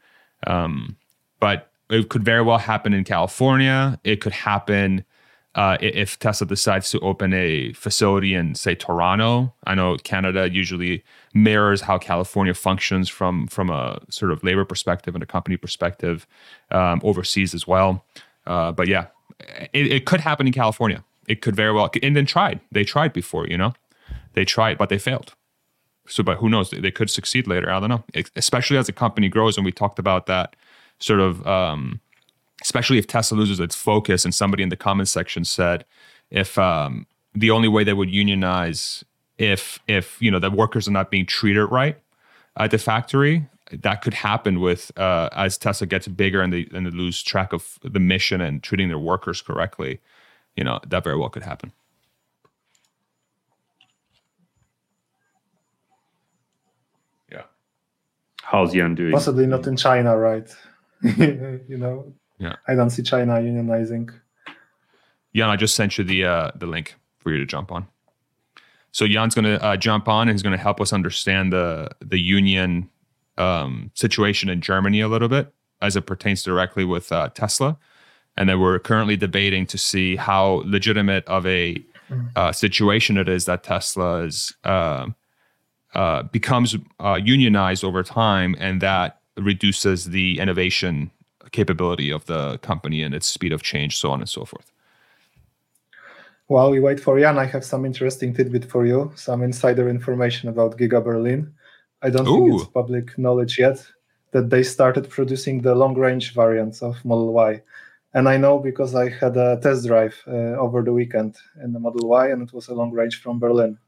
Um, 0.46 0.96
but 1.40 1.70
it 1.90 2.08
could 2.08 2.24
very 2.24 2.42
well 2.42 2.58
happen 2.58 2.92
in 2.92 3.04
California. 3.04 3.98
It 4.04 4.20
could 4.20 4.32
happen 4.32 5.04
uh, 5.54 5.76
if 5.80 6.18
Tesla 6.18 6.46
decides 6.46 6.90
to 6.90 7.00
open 7.00 7.32
a 7.32 7.72
facility 7.74 8.34
in, 8.34 8.54
say, 8.54 8.74
Toronto. 8.74 9.54
I 9.66 9.74
know 9.74 9.96
Canada 9.96 10.50
usually 10.50 11.04
mirrors 11.32 11.82
how 11.82 11.98
California 11.98 12.54
functions 12.54 13.08
from 13.08 13.46
from 13.46 13.70
a 13.70 14.00
sort 14.10 14.32
of 14.32 14.42
labor 14.42 14.64
perspective 14.64 15.14
and 15.14 15.22
a 15.22 15.26
company 15.26 15.56
perspective 15.56 16.26
um, 16.70 17.00
overseas 17.04 17.54
as 17.54 17.66
well. 17.66 18.04
Uh, 18.46 18.72
but 18.72 18.88
yeah, 18.88 19.06
it, 19.72 19.92
it 19.92 20.06
could 20.06 20.20
happen 20.20 20.46
in 20.46 20.52
California. 20.52 21.04
It 21.26 21.40
could 21.40 21.56
very 21.56 21.72
well, 21.72 21.90
and 22.02 22.16
then 22.16 22.26
tried. 22.26 22.60
They 22.70 22.84
tried 22.84 23.12
before, 23.12 23.46
you 23.46 23.56
know, 23.56 23.72
they 24.34 24.44
tried, 24.44 24.76
but 24.76 24.88
they 24.88 24.98
failed. 24.98 25.34
So, 26.06 26.22
but 26.22 26.36
who 26.36 26.50
knows? 26.50 26.70
They, 26.70 26.90
could 26.90 27.08
succeed 27.08 27.46
later. 27.46 27.70
I 27.70 27.80
don't 27.80 27.88
know. 27.88 28.04
Especially 28.36 28.76
as 28.76 28.86
the 28.86 28.92
company 28.92 29.30
grows, 29.30 29.56
and 29.56 29.64
we 29.64 29.72
talked 29.72 29.98
about 29.98 30.26
that 30.26 30.54
sort 30.98 31.20
of, 31.20 31.46
um, 31.46 32.00
especially 32.64 32.98
if 32.98 33.06
Tesla 33.06 33.36
loses 33.36 33.60
its 33.60 33.76
focus. 33.76 34.24
And 34.24 34.34
somebody 34.34 34.62
in 34.62 34.70
the 34.70 34.76
comments 34.76 35.12
section 35.12 35.44
said, 35.44 35.84
if 36.30 36.58
um, 36.58 37.06
the 37.34 37.50
only 37.52 37.68
way 37.68 37.84
they 37.84 37.92
would 37.92 38.10
unionize 38.10 39.04
if 39.38 39.78
if 39.88 40.20
you 40.22 40.30
know 40.30 40.38
the 40.38 40.50
workers 40.50 40.88
are 40.88 40.92
not 40.92 41.10
being 41.10 41.26
treated 41.26 41.66
right 41.66 41.98
at 42.56 42.70
the 42.70 42.78
factory, 42.78 43.46
that 43.72 44.02
could 44.02 44.14
happen 44.14 44.60
with 44.60 44.96
uh, 44.98 45.28
as 45.32 45.58
Tesla 45.58 45.86
gets 45.86 46.08
bigger 46.08 46.40
and 46.40 46.52
they 46.52 46.68
and 46.72 46.86
they 46.86 46.90
lose 46.90 47.22
track 47.22 47.52
of 47.52 47.78
the 47.82 48.00
mission 48.00 48.40
and 48.40 48.62
treating 48.62 48.88
their 48.88 48.98
workers 48.98 49.42
correctly. 49.42 50.00
You 50.56 50.64
know 50.64 50.80
that 50.86 51.04
very 51.04 51.18
well 51.18 51.28
could 51.28 51.42
happen. 51.42 51.72
Yeah. 57.30 57.42
How's 58.42 58.72
Jan 58.72 58.94
doing? 58.94 59.12
Possibly 59.12 59.46
not 59.46 59.66
in 59.66 59.76
China, 59.76 60.16
right? 60.16 60.48
you 61.02 61.76
know, 61.76 62.14
Yeah. 62.44 62.56
I 62.68 62.74
don't 62.74 62.90
see 62.90 63.02
China 63.02 63.34
unionizing. 63.34 64.10
Jan, 65.34 65.50
I 65.50 65.56
just 65.56 65.74
sent 65.74 65.98
you 65.98 66.04
the 66.04 66.24
uh, 66.24 66.50
the 66.54 66.66
link 66.66 66.94
for 67.18 67.32
you 67.32 67.38
to 67.38 67.46
jump 67.46 67.72
on. 67.72 67.86
So 68.92 69.08
Jan's 69.08 69.34
going 69.34 69.46
to 69.46 69.64
uh, 69.64 69.76
jump 69.76 70.08
on 70.08 70.28
and 70.28 70.34
he's 70.34 70.42
going 70.42 70.56
to 70.56 70.62
help 70.62 70.80
us 70.80 70.92
understand 70.92 71.52
the 71.52 71.88
the 72.00 72.20
union 72.20 72.90
um, 73.38 73.90
situation 73.94 74.48
in 74.48 74.60
Germany 74.60 75.00
a 75.00 75.08
little 75.08 75.28
bit 75.28 75.52
as 75.82 75.96
it 75.96 76.02
pertains 76.02 76.42
directly 76.42 76.84
with 76.84 77.10
uh, 77.10 77.30
Tesla, 77.30 77.76
and 78.36 78.48
then 78.48 78.60
we're 78.60 78.78
currently 78.78 79.16
debating 79.16 79.66
to 79.66 79.78
see 79.78 80.16
how 80.16 80.62
legitimate 80.64 81.24
of 81.26 81.46
a 81.46 81.82
uh, 82.36 82.52
situation 82.52 83.16
it 83.16 83.28
is 83.28 83.46
that 83.46 83.62
Tesla 83.62 84.24
is 84.24 84.54
uh, 84.64 85.06
uh, 85.94 86.22
becomes 86.24 86.76
uh, 87.00 87.18
unionized 87.22 87.84
over 87.84 88.02
time, 88.02 88.54
and 88.58 88.80
that 88.80 89.20
reduces 89.36 90.06
the 90.06 90.38
innovation 90.38 91.10
capability 91.58 92.10
of 92.12 92.22
the 92.26 92.58
company 92.70 93.02
and 93.04 93.14
its 93.14 93.26
speed 93.36 93.52
of 93.52 93.62
change, 93.62 93.92
so 94.02 94.08
on 94.10 94.20
and 94.20 94.28
so 94.28 94.44
forth. 94.44 94.68
While 96.46 96.70
we 96.70 96.80
wait 96.80 97.00
for 97.00 97.18
Jan, 97.18 97.38
I 97.38 97.46
have 97.54 97.64
some 97.64 97.86
interesting 97.86 98.34
tidbit 98.34 98.64
for 98.72 98.84
you, 98.84 99.12
some 99.16 99.42
insider 99.42 99.88
information 99.88 100.50
about 100.50 100.76
Giga 100.78 101.00
Berlin. 101.02 101.40
I 102.02 102.10
don't 102.10 102.26
think 102.26 102.54
it's 102.54 102.70
public 102.80 103.06
knowledge 103.16 103.58
yet 103.58 103.78
that 104.32 104.50
they 104.50 104.62
started 104.62 105.08
producing 105.08 105.62
the 105.62 105.74
long 105.74 105.94
range 106.06 106.34
variants 106.34 106.82
of 106.82 107.02
Model 107.04 107.32
Y. 107.32 107.62
And 108.12 108.28
I 108.28 108.36
know 108.36 108.58
because 108.58 108.94
I 108.94 109.08
had 109.08 109.36
a 109.36 109.58
test 109.62 109.86
drive 109.86 110.16
uh, 110.26 110.54
over 110.64 110.82
the 110.82 110.92
weekend 110.92 111.36
in 111.62 111.72
the 111.72 111.80
Model 111.80 112.08
Y, 112.08 112.24
and 112.32 112.42
it 112.42 112.52
was 112.52 112.68
a 112.68 112.74
long 112.74 112.90
range 112.92 113.22
from 113.22 113.38
Berlin. 113.38 113.78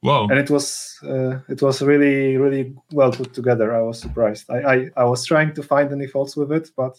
Whoa! 0.00 0.28
And 0.30 0.38
it 0.38 0.48
was 0.50 0.98
uh, 1.02 1.38
it 1.48 1.60
was 1.60 1.82
really 1.82 2.36
really 2.36 2.74
well 2.92 3.10
put 3.12 3.34
together. 3.34 3.74
I 3.74 3.82
was 3.82 4.00
surprised. 4.00 4.48
I, 4.50 4.58
I, 4.74 4.90
I 4.96 5.04
was 5.04 5.24
trying 5.26 5.54
to 5.54 5.62
find 5.62 5.90
any 5.92 6.06
faults 6.06 6.36
with 6.36 6.52
it, 6.52 6.70
but 6.76 6.96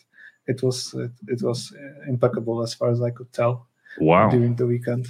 it 0.47 0.61
was 0.61 0.93
it, 0.93 1.11
it 1.27 1.41
was 1.41 1.73
uh, 1.75 2.09
impeccable 2.09 2.61
as 2.61 2.73
far 2.73 2.89
as 2.89 3.01
I 3.01 3.11
could 3.11 3.31
tell 3.31 3.67
Wow. 3.99 4.29
during 4.29 4.55
the 4.55 4.67
weekend. 4.67 5.07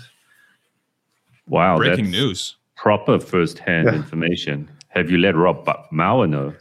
Wow. 1.48 1.78
Breaking 1.78 2.06
that's 2.12 2.18
news. 2.18 2.56
Proper 2.76 3.20
first 3.20 3.58
hand 3.60 3.88
Yeah. 3.88 3.96
information. 3.96 4.70
Have 4.90 5.10
you 5.10 5.18
let 5.18 5.36
Rob 5.36 5.66
Ba- 5.66 5.86
Maurer 5.92 6.28
know? 6.28 6.54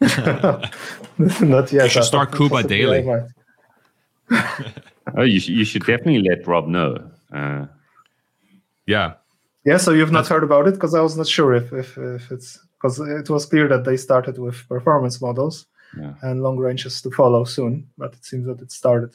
Not 1.40 1.72
yet. 1.72 1.84
You 1.84 1.88
should 1.88 2.04
start 2.04 2.32
Kuba 2.34 2.62
daily. 2.62 3.04
Oh, 5.16 5.22
you, 5.22 5.40
sh- 5.40 5.48
you 5.48 5.64
should 5.64 5.84
definitely 5.86 6.22
let 6.28 6.46
Rob 6.46 6.68
know. 6.68 7.10
Uh, 7.32 7.66
Yeah. 8.86 9.14
Yeah, 9.64 9.76
so 9.78 9.92
you've 9.92 10.12
not 10.12 10.26
heard 10.28 10.44
about 10.44 10.66
it 10.68 10.74
because 10.74 10.94
I 10.94 11.00
was 11.00 11.16
not 11.16 11.26
sure 11.26 11.54
if 11.54 11.72
if, 11.72 11.98
if 11.98 12.30
it's 12.30 12.58
because 12.76 13.00
it 13.00 13.28
was 13.28 13.44
clear 13.46 13.68
that 13.68 13.84
they 13.84 13.96
started 13.96 14.38
with 14.38 14.66
performance 14.68 15.20
models 15.20 15.66
Yeah. 15.98 16.14
and 16.22 16.42
long 16.42 16.56
ranges 16.58 17.02
to 17.02 17.10
follow 17.10 17.44
soon, 17.44 17.88
but 17.98 18.12
it 18.14 18.24
seems 18.24 18.46
that 18.46 18.60
it 18.62 18.70
started. 18.72 19.10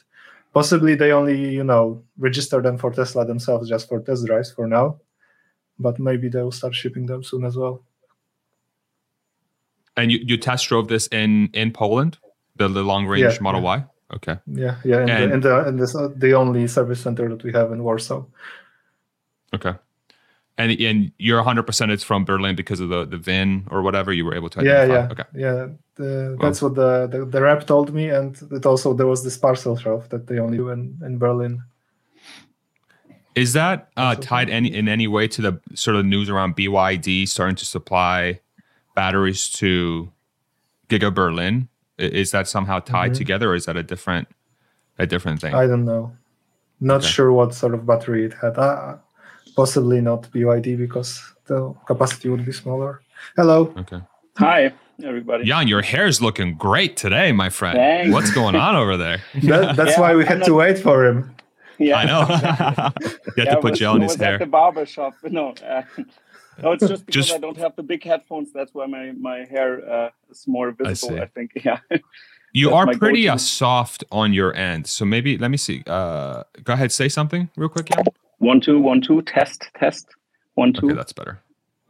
Possibly 0.52 0.94
they 0.96 1.12
only 1.12 1.54
you 1.54 1.64
know 1.64 2.02
register 2.18 2.62
them 2.62 2.78
for 2.78 2.90
Tesla 2.92 3.24
themselves 3.26 3.68
just 3.68 3.88
for 3.88 4.00
test 4.00 4.26
drives 4.26 4.52
for 4.52 4.66
now, 4.66 4.96
but 5.78 5.98
maybe 5.98 6.28
they 6.28 6.42
will 6.42 6.52
start 6.52 6.74
shipping 6.74 7.06
them 7.06 7.22
soon 7.22 7.44
as 7.44 7.56
well. 7.56 7.82
And 9.96 10.10
you, 10.12 10.18
you 10.26 10.36
test 10.36 10.68
drove 10.68 10.88
this 10.88 11.06
in 11.08 11.48
in 11.54 11.72
Poland, 11.72 12.18
the, 12.56 12.68
the 12.68 12.82
long 12.82 13.06
range 13.06 13.22
Yeah, 13.34 13.38
Model 13.40 13.60
yeah. 13.62 13.76
Y. 13.76 13.84
Okay. 14.14 14.36
Yeah, 14.46 14.76
yeah, 14.84 15.00
and, 15.00 15.10
And- 15.10 15.20
the, 15.20 15.34
and 15.34 15.42
the 15.42 15.68
and 15.68 15.78
this 15.80 15.94
uh, 15.96 16.08
the 16.16 16.34
only 16.34 16.66
service 16.68 17.00
center 17.00 17.28
that 17.28 17.42
we 17.44 17.52
have 17.52 17.72
in 17.72 17.82
Warsaw. 17.82 18.24
Okay. 19.54 19.74
And 20.56 20.70
and 20.80 21.10
you're 21.18 21.38
100 21.38 21.64
percent 21.64 21.90
it's 21.90 22.04
from 22.04 22.24
Berlin 22.24 22.54
because 22.54 22.80
of 22.80 22.88
the 22.88 23.04
the 23.04 23.18
VIN 23.18 23.66
or 23.70 23.82
whatever 23.82 24.12
you 24.12 24.24
were 24.24 24.34
able 24.36 24.48
to 24.50 24.60
yeah 24.62 24.82
identify. 24.84 24.94
yeah 24.94 25.12
Okay. 25.12 25.24
yeah 25.34 25.66
the, 25.96 26.36
that's 26.40 26.62
what 26.62 26.74
the, 26.74 27.06
the 27.08 27.24
the 27.24 27.40
rep 27.40 27.66
told 27.66 27.92
me 27.92 28.08
and 28.08 28.36
it 28.52 28.64
also 28.66 28.94
there 28.94 29.06
was 29.06 29.22
this 29.24 29.36
parcel 29.36 29.76
shelf 29.76 30.08
that 30.10 30.26
they 30.28 30.38
only 30.38 30.56
do 30.58 30.68
in 30.70 30.98
in 31.04 31.18
berlin 31.18 31.62
Is 33.34 33.52
that 33.54 33.88
uh, 33.96 34.14
tied 34.14 34.48
any 34.48 34.72
in 34.72 34.86
any 34.88 35.08
way 35.08 35.26
to 35.28 35.42
the 35.42 35.60
sort 35.74 35.96
of 35.96 36.04
news 36.06 36.30
around 36.30 36.54
BYD 36.56 37.26
starting 37.26 37.56
to 37.56 37.64
supply 37.64 38.40
batteries 38.94 39.48
to 39.58 40.12
Giga 40.88 41.10
Berlin? 41.12 41.68
Is 41.98 42.30
that 42.30 42.46
somehow 42.46 42.78
tied 42.78 43.10
Mhm. 43.12 43.16
together, 43.18 43.50
or 43.50 43.56
is 43.56 43.64
that 43.66 43.76
a 43.76 43.82
different 43.82 44.28
a 44.98 45.06
different 45.06 45.40
thing? 45.40 45.54
i 45.54 45.66
don't 45.66 45.84
know 45.84 46.12
not 46.80 47.02
Okay. 47.02 47.08
sure 47.14 47.32
what 47.32 47.54
sort 47.54 47.74
of 47.74 47.84
battery 47.86 48.24
it 48.24 48.34
had 48.34 48.56
uh, 48.58 48.98
possibly 49.56 50.00
not 50.00 50.30
byd 50.32 50.76
because 50.78 51.22
the 51.46 51.74
capacity 51.86 52.28
would 52.28 52.44
be 52.44 52.52
smaller 52.52 53.00
hello 53.36 53.72
okay. 53.78 54.00
Hi, 54.36 54.72
everybody. 55.04 55.44
Jan, 55.44 55.68
your 55.68 55.80
hair 55.82 56.06
is 56.08 56.20
looking 56.20 56.56
great 56.56 56.96
today, 56.96 57.30
my 57.30 57.50
friend. 57.50 57.76
Thanks. 57.78 58.12
What's 58.12 58.32
going 58.32 58.56
on 58.56 58.74
over 58.74 58.96
there? 58.96 59.22
that, 59.44 59.76
that's 59.76 59.92
Yeah, 59.92 60.00
why 60.00 60.16
we 60.16 60.24
had 60.26 60.40
not- 60.40 60.46
to 60.46 60.54
wait 60.54 60.76
for 60.76 61.06
him 61.06 61.32
Yeah, 61.78 61.98
I 61.98 62.04
know. 62.04 62.22
exactly. 62.22 63.06
you 63.36 63.44
have 63.44 63.46
Yeah, 63.46 63.54
to 63.54 63.60
put 63.60 63.70
was- 63.70 63.78
gel 63.78 63.94
in 63.94 64.02
was 64.02 64.12
his 64.14 64.20
hair. 64.20 64.34
At 64.34 64.40
the 64.40 64.46
barber 64.46 64.86
shop. 64.86 65.14
No, 65.22 65.54
uh, 65.64 65.82
no, 66.60 66.72
it's 66.72 66.84
just 66.88 67.06
because 67.06 67.26
Just- 67.26 67.32
I 67.36 67.38
don't 67.38 67.56
have 67.58 67.76
the 67.76 67.84
big 67.84 68.02
headphones. 68.02 68.52
That's 68.52 68.74
why 68.74 68.86
my 68.86 69.12
my 69.12 69.44
hair 69.54 69.70
uh, 69.88 70.10
is 70.32 70.48
more 70.48 70.72
visible. 70.72 71.16
see. 71.16 71.22
I, 71.22 71.26
think. 71.26 71.52
Yeah. 71.64 71.78
You 72.52 72.70
That's 72.70 72.88
are 72.88 72.98
pretty 72.98 73.28
uh, 73.28 73.36
soft 73.36 74.02
on 74.10 74.32
your 74.32 74.52
end. 74.56 74.88
So 74.88 75.04
maybe 75.04 75.38
let 75.38 75.50
me 75.52 75.58
see. 75.58 75.84
Uh, 75.86 76.42
go 76.64 76.72
ahead, 76.72 76.90
say 76.90 77.08
something 77.08 77.50
real 77.56 77.68
quick, 77.68 77.86
Jan. 77.86 78.04
One 78.44 78.60
two 78.60 78.80
one 78.80 79.00
two 79.00 79.22
test 79.22 79.68
test 79.78 80.06
one 80.54 80.72
two. 80.72 80.86
Okay, 80.86 80.94
that's 80.94 81.12
better. 81.12 81.40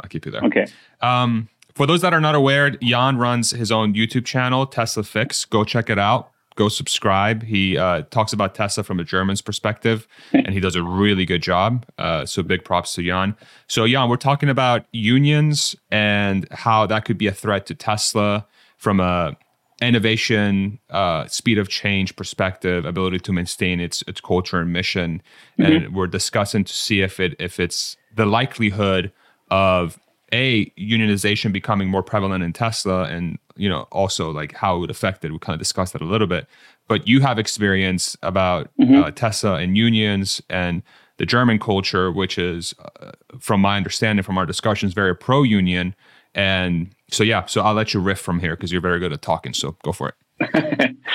I'll 0.01 0.09
keep 0.09 0.26
you 0.26 0.32
there. 0.32 0.44
Okay. 0.44 0.66
Um, 1.01 1.48
for 1.74 1.86
those 1.86 2.02
that 2.02 2.14
are 2.14 2.20
not 2.20 2.35
aware, 2.35 2.70
Jan 2.70 3.18
runs 3.18 3.51
his 3.51 3.72
own 3.72 3.94
YouTube 3.94 4.24
channel, 4.24 4.66
Tesla 4.66 5.02
Fix. 5.02 5.44
Go 5.44 5.64
check 5.64 5.90
it 5.90 5.98
out. 5.98 6.31
Go 6.56 6.68
subscribe. 6.68 7.43
He 7.43 7.76
uh, 7.76 8.02
talks 8.10 8.32
about 8.32 8.55
Tesla 8.55 8.85
from 8.85 9.01
a 9.01 9.05
German's 9.05 9.43
perspective, 9.43 10.06
and 10.32 10.51
he 10.51 10.60
does 10.60 10.76
a 10.76 10.82
really 10.85 11.24
good 11.24 11.43
job. 11.43 11.85
Uh, 11.98 12.24
so 12.24 12.44
big 12.44 12.64
props 12.64 12.94
to 12.94 13.02
Jan. 13.02 13.36
So 13.66 13.89
Jan, 13.89 14.09
we're 14.09 14.16
talking 14.16 14.48
about 14.48 14.86
unions 14.93 15.74
and 15.90 16.47
how 16.52 16.86
that 16.86 17.05
could 17.05 17.18
be 17.18 17.26
a 17.26 17.32
threat 17.32 17.66
to 17.66 17.74
Tesla 17.74 18.47
from 18.76 19.01
a 19.01 19.36
innovation, 19.82 20.78
uh, 20.90 21.26
speed 21.26 21.59
of 21.59 21.68
change 21.68 22.16
perspective, 22.16 22.84
ability 22.84 23.18
to 23.20 23.32
maintain 23.32 23.80
its 23.80 24.02
its 24.06 24.20
culture 24.20 24.60
and 24.60 24.72
mission. 24.72 25.22
And 25.59 25.94
we're 25.94 26.06
discussing 26.06 26.64
to 26.64 26.72
see 26.72 27.01
if 27.01 27.20
it 27.20 27.34
if 27.38 27.59
it's 27.59 27.96
the 28.14 28.26
likelihood 28.26 29.12
of 29.51 29.98
a 30.32 30.66
unionization 30.70 31.52
becoming 31.52 31.88
more 31.88 32.02
prevalent 32.02 32.42
in 32.42 32.52
Tesla, 32.52 33.05
and 33.05 33.38
you 33.56 33.68
know 33.68 33.82
also 33.92 34.30
like 34.30 34.55
how 34.55 34.76
it 34.76 34.78
would 34.80 34.90
affect 34.90 35.24
it. 35.24 35.32
We 35.32 35.38
kind 35.38 35.55
of 35.55 35.60
discussed 35.60 35.92
that 35.92 36.02
a 36.02 36.06
little 36.06 36.26
bit, 36.26 36.46
but 36.88 37.06
you 37.09 37.20
have 37.20 37.38
experience 37.38 38.16
about 38.22 38.70
uh, 38.80 39.10
Tesla 39.10 39.56
and 39.56 39.76
unions 39.76 40.42
and 40.48 40.82
the 41.16 41.26
German 41.26 41.59
culture, 41.59 42.10
which 42.10 42.38
is, 42.38 42.74
uh, 43.01 43.12
from 43.38 43.60
my 43.60 43.76
understanding 43.76 44.22
from 44.22 44.36
our 44.38 44.46
discussions, 44.46 44.92
very 44.92 45.14
pro 45.14 45.42
union. 45.42 45.94
And 46.34 46.94
so 47.10 47.22
yeah, 47.24 47.47
so 47.47 47.60
I'll 47.62 47.74
let 47.74 47.94
you 47.94 48.01
riff 48.01 48.20
from 48.20 48.40
here 48.40 48.56
because 48.56 48.72
you're 48.72 48.81
very 48.81 48.98
good 48.98 49.12
at 49.12 49.22
talking. 49.22 49.55
So 49.55 49.76
go 49.82 49.93
for 49.93 50.14
it. 50.40 50.97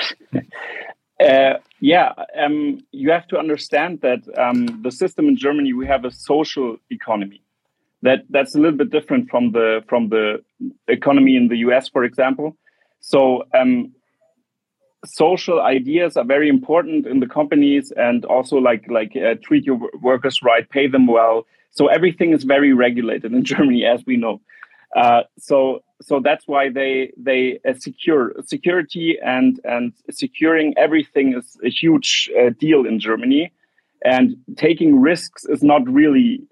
Uh, 1.20 1.58
yeah, 1.80 2.12
um, 2.38 2.80
you 2.92 3.10
have 3.10 3.26
to 3.28 3.38
understand 3.38 4.00
that 4.00 4.20
um, 4.38 4.66
the 4.82 4.90
system 4.90 5.28
in 5.28 5.36
Germany 5.36 5.72
we 5.74 5.86
have 5.86 6.04
a 6.04 6.10
social 6.10 6.78
economy. 6.90 7.42
That 8.02 8.20
that's 8.30 8.54
a 8.54 8.58
little 8.58 8.78
bit 8.78 8.90
different 8.90 9.28
from 9.28 9.52
the 9.52 9.84
from 9.86 10.08
the 10.08 10.42
economy 10.88 11.36
in 11.36 11.48
the 11.48 11.58
US, 11.58 11.88
for 11.88 12.04
example. 12.04 12.56
So 13.00 13.44
um, 13.52 13.92
social 15.04 15.60
ideas 15.60 16.16
are 16.16 16.24
very 16.24 16.48
important 16.48 17.06
in 17.06 17.20
the 17.20 17.26
companies, 17.26 17.92
and 17.94 18.24
also 18.24 18.56
like 18.56 18.86
like 18.88 19.14
uh, 19.14 19.34
treat 19.42 19.66
your 19.66 19.78
workers 20.00 20.40
right, 20.42 20.68
pay 20.70 20.86
them 20.86 21.06
well. 21.06 21.46
So 21.70 21.88
everything 21.88 22.32
is 22.32 22.44
very 22.44 22.72
regulated 22.72 23.32
in 23.34 23.44
Germany, 23.52 23.84
as 23.84 24.02
we 24.06 24.16
know. 24.16 24.40
Uh, 24.96 25.22
so 25.38 25.82
so 26.02 26.20
that's 26.20 26.48
why 26.48 26.68
they 26.68 27.12
they 27.16 27.60
uh, 27.68 27.74
secure 27.74 28.34
security 28.44 29.18
and 29.24 29.60
and 29.64 29.92
securing 30.10 30.74
everything 30.76 31.34
is 31.36 31.56
a 31.64 31.70
huge 31.70 32.30
uh, 32.38 32.50
deal 32.58 32.86
in 32.86 32.98
Germany, 32.98 33.52
and 34.04 34.36
taking 34.56 35.00
risks 35.00 35.44
is 35.44 35.62
not 35.62 35.88
really 35.88 36.42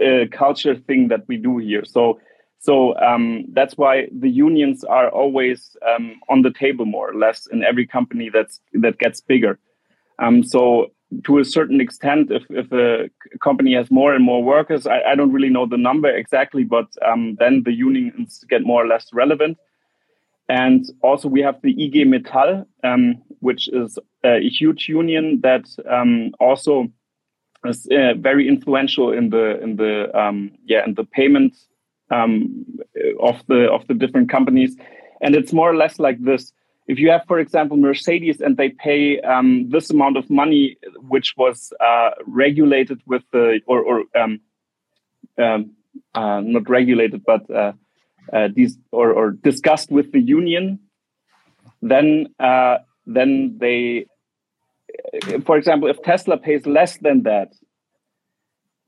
a 0.00 0.26
culture 0.28 0.74
thing 0.74 1.08
that 1.08 1.26
we 1.28 1.36
do 1.36 1.58
here. 1.58 1.84
So 1.84 2.18
so 2.58 2.96
um, 2.98 3.44
that's 3.52 3.76
why 3.76 4.06
the 4.12 4.30
unions 4.30 4.84
are 4.84 5.10
always 5.10 5.76
um, 5.86 6.20
on 6.28 6.42
the 6.42 6.52
table 6.52 6.86
more 6.86 7.10
or 7.10 7.14
less 7.14 7.46
in 7.48 7.64
every 7.64 7.86
company 7.86 8.30
that's 8.30 8.60
that 8.74 8.98
gets 8.98 9.20
bigger. 9.20 9.58
Um, 10.18 10.44
so 10.44 10.92
to 11.24 11.38
a 11.38 11.44
certain 11.44 11.80
extent, 11.80 12.30
if, 12.30 12.44
if 12.50 12.72
a 12.72 13.10
company 13.38 13.74
has 13.74 13.90
more 13.90 14.14
and 14.14 14.24
more 14.24 14.42
workers, 14.42 14.86
I, 14.86 15.00
I 15.02 15.14
don't 15.14 15.32
really 15.32 15.50
know 15.50 15.66
the 15.66 15.76
number 15.76 16.08
exactly, 16.08 16.64
but 16.64 16.86
um, 17.06 17.36
then 17.38 17.62
the 17.64 17.72
unions 17.72 18.44
get 18.48 18.62
more 18.62 18.84
or 18.84 18.86
less 18.86 19.06
relevant. 19.12 19.58
And 20.48 20.84
also 21.02 21.28
we 21.28 21.40
have 21.40 21.60
the 21.62 21.70
IG 21.70 22.06
Metall, 22.06 22.66
um, 22.82 23.22
which 23.40 23.68
is 23.68 23.98
a 24.24 24.40
huge 24.40 24.88
union 24.88 25.40
that 25.42 25.64
um, 25.90 26.32
also 26.40 26.88
is 27.64 27.86
uh, 27.86 28.14
very 28.18 28.48
influential 28.48 29.12
in 29.12 29.30
the 29.30 29.62
in 29.62 29.76
the 29.76 30.10
um, 30.18 30.50
yeah 30.64 30.84
in 30.84 30.94
the 30.94 31.04
payment 31.04 31.56
um, 32.10 32.66
of 33.20 33.40
the 33.46 33.70
of 33.70 33.86
the 33.86 33.94
different 33.94 34.30
companies. 34.30 34.76
And 35.20 35.36
it's 35.36 35.52
more 35.52 35.70
or 35.70 35.76
less 35.76 36.00
like 36.00 36.20
this 36.22 36.52
if 36.86 36.98
you 36.98 37.10
have, 37.10 37.22
for 37.26 37.38
example, 37.38 37.76
Mercedes 37.76 38.40
and 38.40 38.56
they 38.56 38.70
pay 38.70 39.20
um, 39.20 39.68
this 39.70 39.90
amount 39.90 40.16
of 40.16 40.28
money, 40.28 40.76
which 41.08 41.34
was 41.36 41.72
uh, 41.80 42.10
regulated 42.26 43.00
with 43.06 43.22
the 43.32 43.60
or, 43.66 43.80
or 43.80 44.04
um, 44.20 44.40
um, 45.38 45.72
uh, 46.14 46.40
not 46.40 46.68
regulated, 46.68 47.22
but 47.24 47.48
uh, 47.50 47.72
uh, 48.32 48.48
these 48.54 48.78
or, 48.90 49.12
or 49.12 49.30
discussed 49.30 49.90
with 49.90 50.12
the 50.12 50.20
union, 50.20 50.80
then 51.80 52.26
uh, 52.40 52.78
then 53.06 53.58
they, 53.58 54.06
for 55.44 55.56
example, 55.56 55.88
if 55.88 56.02
Tesla 56.02 56.36
pays 56.36 56.66
less 56.66 56.98
than 56.98 57.22
that, 57.22 57.52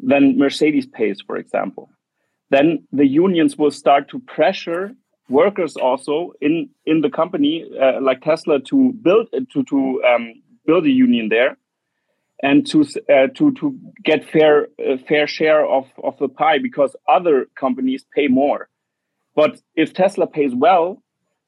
then 0.01 0.37
Mercedes 0.37 0.87
pays, 0.87 1.21
for 1.21 1.37
example, 1.37 1.91
then 2.51 2.87
the 2.93 3.07
unions 3.07 3.57
will 3.57 3.71
start 3.71 4.09
to 4.11 4.19
pressure 4.19 4.95
workers 5.29 5.77
also 5.77 6.33
in 6.41 6.69
in 6.87 7.01
the 7.01 7.11
company 7.11 7.65
uh, 7.81 8.01
like 8.01 8.23
Tesla 8.23 8.61
to 8.61 8.93
build 9.03 9.29
to 9.53 9.63
to 9.65 10.03
um, 10.05 10.35
build 10.67 10.85
a 10.85 10.91
union 10.91 11.29
there 11.29 11.57
and 12.43 12.67
to 12.67 12.83
uh, 13.09 13.29
to 13.35 13.53
to 13.53 13.79
get 14.03 14.29
fair 14.29 14.69
uh, 14.79 14.97
fair 15.09 15.27
share 15.27 15.65
of 15.65 15.87
of 16.03 16.19
the 16.19 16.29
pie 16.29 16.59
because 16.59 16.95
other 17.09 17.47
companies 17.59 18.05
pay 18.15 18.29
more. 18.29 18.69
But 19.35 19.61
if 19.75 19.93
Tesla 19.95 20.27
pays 20.27 20.55
well 20.55 21.03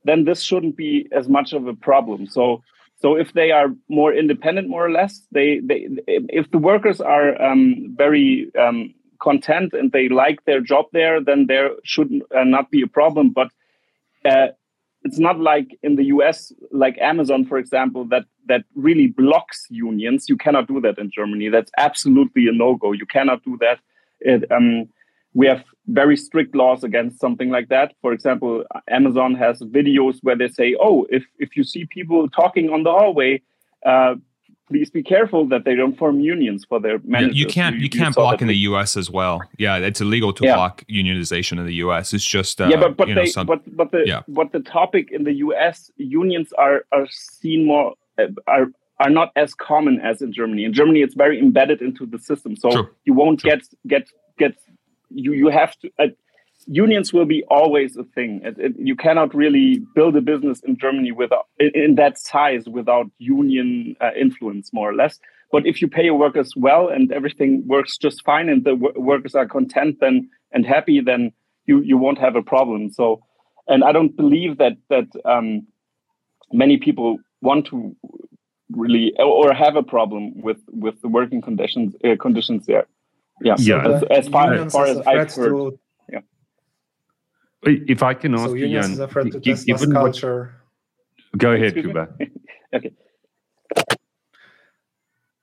then 0.04 0.24
this 0.24 0.40
shouldn't 0.40 0.76
be 0.76 1.08
as 1.12 1.28
much 1.28 1.52
of 1.52 1.66
a 1.66 1.74
problem. 1.74 2.26
So 2.26 2.62
so 2.98 3.16
if 3.16 3.34
they 3.34 3.50
are 3.50 3.68
more 3.88 4.14
independent 4.14 4.68
more 4.68 4.86
or 4.86 4.90
less 4.90 5.20
they 5.32 5.60
they 5.60 5.88
if 6.06 6.50
the 6.50 6.58
workers 6.58 7.00
are 7.00 7.40
um, 7.42 7.94
very 7.98 8.50
um, 8.58 8.94
content 9.20 9.74
and 9.74 9.92
they 9.92 10.08
like 10.08 10.44
their 10.44 10.60
job 10.60 10.86
there 10.92 11.22
then 11.22 11.46
there 11.46 11.70
should 11.84 12.10
uh, 12.34 12.44
not 12.44 12.70
be 12.70 12.80
a 12.82 12.86
problem. 12.86 13.30
But 13.30 13.48
uh, 14.26 14.48
it's 15.02 15.18
not 15.18 15.38
like 15.38 15.78
in 15.82 15.96
the 15.96 16.04
US, 16.16 16.52
like 16.72 16.98
Amazon, 16.98 17.44
for 17.44 17.58
example, 17.58 18.04
that 18.06 18.24
that 18.48 18.64
really 18.74 19.06
blocks 19.06 19.66
unions. 19.70 20.28
You 20.28 20.36
cannot 20.36 20.66
do 20.66 20.80
that 20.80 20.98
in 20.98 21.10
Germany. 21.10 21.48
That's 21.48 21.70
absolutely 21.78 22.48
a 22.48 22.52
no 22.52 22.76
go. 22.76 22.92
You 22.92 23.06
cannot 23.06 23.44
do 23.44 23.56
that. 23.60 23.78
It, 24.20 24.50
um, 24.50 24.88
we 25.34 25.46
have 25.46 25.62
very 25.86 26.16
strict 26.16 26.54
laws 26.54 26.82
against 26.82 27.20
something 27.20 27.50
like 27.50 27.68
that. 27.68 27.92
For 28.00 28.12
example, 28.12 28.64
Amazon 28.88 29.34
has 29.34 29.60
videos 29.60 30.18
where 30.22 30.36
they 30.36 30.48
say, 30.48 30.76
"Oh, 30.80 31.06
if 31.10 31.24
if 31.38 31.56
you 31.56 31.64
see 31.64 31.84
people 31.86 32.28
talking 32.28 32.70
on 32.70 32.82
the 32.82 32.92
hallway." 32.92 33.42
Uh, 33.84 34.16
please 34.68 34.90
be 34.90 35.02
careful 35.02 35.46
that 35.46 35.64
they 35.64 35.74
don't 35.74 35.96
form 35.96 36.20
unions 36.20 36.64
for 36.64 36.80
their 36.80 36.98
managers. 37.04 37.36
you 37.36 37.46
can't 37.46 37.76
you, 37.78 37.88
can't 37.88 38.14
saw 38.14 38.22
block 38.22 38.42
in 38.42 38.48
the 38.48 38.56
U.S. 38.70 38.96
as 38.96 39.10
well. 39.10 39.40
Yeah, 39.58 39.76
it's 39.76 40.00
illegal 40.00 40.32
to 40.32 40.44
Yeah. 40.44 40.54
block 40.56 40.84
unionization 40.88 41.58
in 41.58 41.66
the 41.66 41.74
U.S. 41.86 42.12
It's 42.12 42.24
just 42.24 42.60
uh, 42.60 42.68
yeah, 42.68 42.80
but 42.80 42.96
but 42.96 43.08
you 43.08 43.14
know, 43.14 43.22
they 43.22 43.26
some- 43.28 43.46
but 43.46 43.60
but 43.76 43.90
the 43.92 44.02
yeah. 44.06 44.22
but 44.28 44.52
the 44.52 44.60
topic 44.60 45.10
in 45.12 45.24
the 45.24 45.34
U.S. 45.46 45.90
unions 45.96 46.52
are 46.58 46.84
are 46.92 47.06
seen 47.10 47.66
more 47.66 47.94
uh, 48.18 48.24
are 48.46 48.66
are 48.98 49.10
not 49.10 49.30
as 49.36 49.54
common 49.54 50.00
as 50.00 50.22
in 50.22 50.32
Germany. 50.32 50.64
In 50.64 50.72
Germany, 50.72 51.00
it's 51.02 51.14
very 51.14 51.38
embedded 51.38 51.82
into 51.82 52.06
the 52.06 52.18
system, 52.18 52.56
so 52.56 52.70
True. 52.70 52.88
you 53.04 53.14
won't 53.14 53.40
True. 53.40 53.50
get 53.50 53.62
get 53.86 54.10
get 54.38 54.54
you 55.10 55.32
you 55.32 55.48
have 55.48 55.76
to. 55.80 55.90
Uh, 55.98 56.06
unions 56.66 57.12
will 57.12 57.24
be 57.24 57.44
always 57.44 57.96
a 57.96 58.04
thing. 58.04 58.40
It, 58.44 58.58
it, 58.58 58.72
you 58.78 58.96
cannot 58.96 59.34
really 59.34 59.80
build 59.94 60.16
a 60.16 60.20
business 60.20 60.60
in 60.60 60.76
Germany 60.76 61.12
without 61.12 61.46
in, 61.58 61.70
in 61.74 61.94
that 61.96 62.18
size 62.18 62.68
without 62.68 63.06
union 63.18 63.96
uh, 64.00 64.10
influence, 64.18 64.72
more 64.72 64.90
or 64.90 64.94
less. 64.94 65.18
But 65.52 65.66
if 65.66 65.80
you 65.80 65.88
pay 65.88 66.04
your 66.04 66.18
workers 66.18 66.52
well 66.56 66.88
and 66.88 67.12
everything 67.12 67.62
works 67.66 67.96
just 67.96 68.24
fine, 68.24 68.48
and 68.48 68.64
the 68.64 68.74
workers 68.74 69.34
are 69.34 69.46
content 69.46 69.98
then 70.00 70.28
and 70.52 70.66
happy, 70.66 71.00
then 71.00 71.32
you 71.66 71.80
you 71.82 71.96
won't 71.98 72.18
have 72.18 72.36
a 72.36 72.42
problem. 72.42 72.90
So, 72.90 73.22
and 73.68 73.84
I 73.84 73.92
don't 73.92 74.16
believe 74.16 74.58
that 74.58 74.76
that 74.90 75.06
um, 75.24 75.66
many 76.52 76.78
people 76.78 77.18
want 77.42 77.66
to 77.66 77.94
really 78.72 79.14
or 79.18 79.54
have 79.54 79.76
a 79.76 79.82
problem 79.82 80.40
with 80.40 80.58
with 80.68 81.00
the 81.00 81.08
working 81.08 81.40
conditions 81.40 81.94
uh, 82.04 82.16
conditions 82.20 82.66
there. 82.66 82.86
Yeah, 83.42 83.54
yeah. 83.58 83.84
So 83.84 83.92
as, 83.92 84.02
as, 84.10 84.28
far 84.28 84.54
as, 84.54 84.72
far 84.72 84.86
as 84.86 84.98
I've 84.98 85.32
heard. 85.32 85.50
To, 85.50 85.70
yeah. 85.72 85.85
If 87.66 88.02
I 88.02 88.14
can 88.14 88.34
ask 88.34 88.46
so 88.46 88.54
you, 88.54 88.68
Jan, 88.68 88.96
given 89.64 89.92
culture. 89.92 90.54
What, 91.32 91.38
go 91.38 91.52
ahead, 91.52 91.74
Kuba. 91.74 92.08
okay. 92.74 92.92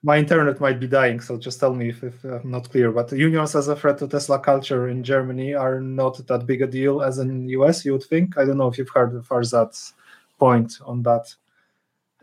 My 0.05 0.17
internet 0.17 0.59
might 0.59 0.79
be 0.79 0.87
dying, 0.87 1.21
so 1.21 1.37
just 1.37 1.59
tell 1.61 1.73
me 1.73 1.89
if, 1.89 2.03
if 2.03 2.23
I'm 2.25 2.51
not 2.51 2.69
clear. 2.69 2.91
But 2.91 3.11
unions 3.13 3.55
as 3.55 3.69
a 3.69 3.75
threat 3.75 3.97
to 3.99 4.07
Tesla 4.07 4.37
culture 4.39 4.89
in 4.89 5.03
Germany 5.03 5.53
are 5.53 5.79
not 5.79 6.25
that 6.27 6.45
big 6.45 6.61
a 6.61 6.67
deal 6.67 7.01
as 7.01 7.19
in 7.19 7.47
US. 7.49 7.85
You 7.85 7.93
would 7.93 8.03
think. 8.03 8.37
I 8.37 8.43
don't 8.45 8.57
know 8.57 8.67
if 8.67 8.77
you've 8.77 8.89
heard 8.89 9.13
Farzad's 9.23 9.93
point 10.39 10.79
on 10.85 11.03
that 11.03 11.33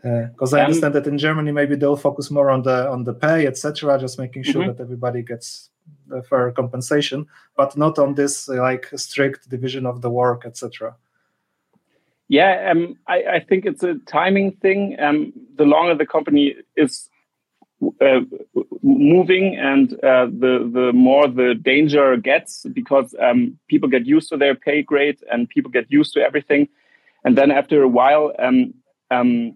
because 0.01 0.53
uh, 0.53 0.57
I 0.57 0.63
understand 0.63 0.95
that 0.95 1.07
in 1.07 1.17
Germany 1.17 1.51
maybe 1.51 1.75
they'll 1.75 1.95
focus 1.95 2.31
more 2.31 2.49
on 2.49 2.63
the 2.63 2.89
on 2.89 3.03
the 3.03 3.13
pay, 3.13 3.45
etc., 3.45 3.99
just 3.99 4.17
making 4.17 4.43
sure 4.43 4.63
mm-hmm. 4.63 4.77
that 4.77 4.81
everybody 4.81 5.21
gets 5.21 5.69
the 6.07 6.23
fair 6.23 6.51
compensation, 6.51 7.27
but 7.55 7.77
not 7.77 7.99
on 7.99 8.15
this 8.15 8.49
uh, 8.49 8.55
like 8.55 8.89
strict 8.95 9.49
division 9.49 9.85
of 9.85 10.01
the 10.01 10.09
work, 10.09 10.45
etc. 10.45 10.95
Yeah, 12.27 12.71
um, 12.71 12.97
I, 13.07 13.23
I, 13.23 13.39
think 13.41 13.65
it's 13.65 13.83
a 13.83 13.95
timing 14.05 14.53
thing. 14.53 14.95
Um, 14.99 15.33
the 15.57 15.65
longer 15.65 15.95
the 15.95 16.05
company 16.05 16.55
is 16.77 17.09
uh, 17.99 18.21
moving, 18.81 19.57
and 19.57 19.93
uh, 19.95 20.27
the 20.27 20.69
the 20.73 20.91
more 20.93 21.27
the 21.27 21.55
danger 21.55 22.15
gets, 22.15 22.65
because 22.73 23.13
um, 23.19 23.59
people 23.67 23.89
get 23.89 24.05
used 24.05 24.29
to 24.29 24.37
their 24.37 24.55
pay 24.55 24.81
grade 24.81 25.19
and 25.29 25.49
people 25.49 25.69
get 25.69 25.91
used 25.91 26.13
to 26.13 26.21
everything, 26.21 26.69
and 27.25 27.37
then 27.37 27.51
after 27.51 27.83
a 27.83 27.87
while, 27.87 28.31
um, 28.39 28.73
um, 29.11 29.55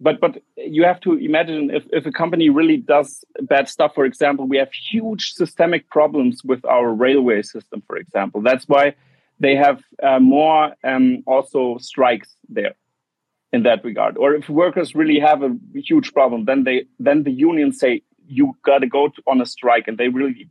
but 0.00 0.20
but 0.20 0.42
you 0.56 0.84
have 0.84 1.00
to 1.00 1.14
imagine 1.14 1.70
if, 1.70 1.84
if 1.92 2.06
a 2.06 2.12
company 2.12 2.50
really 2.50 2.76
does 2.76 3.24
bad 3.42 3.68
stuff 3.68 3.92
for 3.94 4.04
example 4.04 4.46
we 4.46 4.56
have 4.56 4.72
huge 4.72 5.32
systemic 5.32 5.88
problems 5.90 6.42
with 6.44 6.64
our 6.64 6.92
railway 6.92 7.42
system 7.42 7.82
for 7.86 7.96
example. 7.96 8.42
That's 8.42 8.66
why 8.66 8.94
they 9.40 9.56
have 9.56 9.82
uh, 10.02 10.18
more 10.18 10.74
um, 10.84 11.22
also 11.26 11.78
strikes 11.78 12.34
there 12.48 12.74
in 13.52 13.62
that 13.62 13.84
regard. 13.84 14.16
Or 14.16 14.34
if 14.34 14.48
workers 14.48 14.94
really 14.94 15.18
have 15.18 15.42
a 15.42 15.56
huge 15.74 16.12
problem 16.12 16.44
then 16.44 16.64
they 16.64 16.86
then 16.98 17.22
the 17.22 17.32
unions 17.32 17.78
say 17.78 18.02
you 18.28 18.56
got 18.64 18.80
to 18.80 18.88
go 18.88 19.10
on 19.26 19.40
a 19.40 19.46
strike 19.46 19.86
and 19.86 19.98
they 19.98 20.08
really 20.08 20.50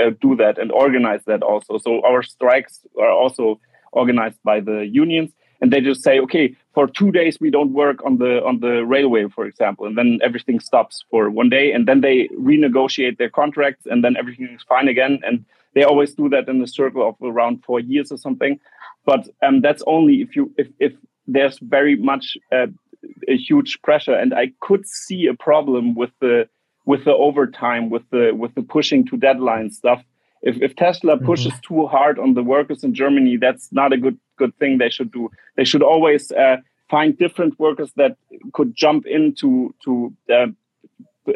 uh, 0.00 0.10
do 0.20 0.36
that 0.36 0.58
and 0.58 0.70
organize 0.70 1.24
that 1.24 1.42
also. 1.42 1.78
So 1.78 2.02
our 2.04 2.22
strikes 2.22 2.80
are 2.98 3.10
also 3.10 3.60
organized 3.92 4.38
by 4.44 4.60
the 4.60 4.86
unions 4.86 5.32
and 5.64 5.72
they 5.72 5.80
just 5.80 6.02
say 6.02 6.18
okay 6.20 6.54
for 6.74 6.86
two 6.86 7.10
days 7.10 7.38
we 7.40 7.50
don't 7.50 7.72
work 7.72 8.04
on 8.04 8.18
the 8.18 8.44
on 8.44 8.60
the 8.60 8.84
railway 8.84 9.26
for 9.34 9.46
example. 9.46 9.86
And 9.86 9.96
then 9.96 10.18
everything 10.22 10.60
stops 10.60 11.06
for 11.10 11.30
one 11.30 11.48
day 11.48 11.72
and 11.72 11.88
then 11.88 12.02
they 12.02 12.28
renegotiate 12.38 13.16
their 13.16 13.30
contracts 13.30 13.86
and 13.86 14.04
then 14.04 14.14
everything 14.18 14.50
is 14.54 14.62
fine 14.68 14.88
again. 14.88 15.20
And 15.26 15.46
they 15.74 15.82
always 15.82 16.12
do 16.12 16.28
that 16.28 16.50
in 16.50 16.62
a 16.62 16.66
circle 16.66 17.08
of 17.08 17.14
around 17.22 17.64
four 17.64 17.80
years 17.80 18.12
or 18.12 18.18
something. 18.18 18.60
But 19.06 19.26
um, 19.42 19.62
that's 19.62 19.82
only 19.86 20.16
if 20.20 20.36
you 20.36 20.52
if, 20.58 20.68
if 20.80 20.92
there's 21.26 21.58
very 21.60 21.96
much 21.96 22.36
uh, 22.52 22.66
a 23.26 23.36
huge 23.48 23.80
pressure. 23.82 24.16
And 24.22 24.34
i 24.34 24.46
could 24.60 24.86
see 24.86 25.26
a 25.28 25.34
problem 25.48 25.94
with 25.94 26.12
the 26.20 26.46
with 26.84 27.06
the 27.06 27.16
overtime 27.28 27.88
with 27.88 28.06
the 28.10 28.32
with 28.32 28.54
the 28.54 28.66
pushing 28.76 29.06
to 29.06 29.16
deadline 29.16 29.70
stuff 29.70 30.02
if, 30.44 30.60
if 30.60 30.76
Tesla 30.76 31.16
mm-hmm. 31.16 31.26
pushes 31.26 31.52
mm-hmm. 31.52 31.74
too 31.74 31.86
hard 31.86 32.18
on 32.18 32.34
the 32.34 32.42
workers 32.42 32.84
in 32.84 32.94
Germany, 32.94 33.36
that's 33.36 33.72
not 33.72 33.92
a 33.92 33.96
good 33.96 34.18
good 34.36 34.56
thing 34.58 34.78
they 34.78 34.90
should 34.90 35.10
do. 35.10 35.30
They 35.56 35.64
should 35.64 35.82
always 35.82 36.30
uh, 36.32 36.56
find 36.90 37.18
different 37.18 37.58
workers 37.58 37.90
that 37.96 38.16
could 38.52 38.76
jump 38.76 39.06
in 39.06 39.34
to 39.40 39.74
to 39.84 40.12
uh, 40.30 40.46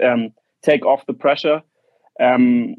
um, 0.06 0.32
take 0.62 0.84
off 0.84 1.06
the 1.06 1.14
pressure. 1.14 1.62
Um, 2.20 2.76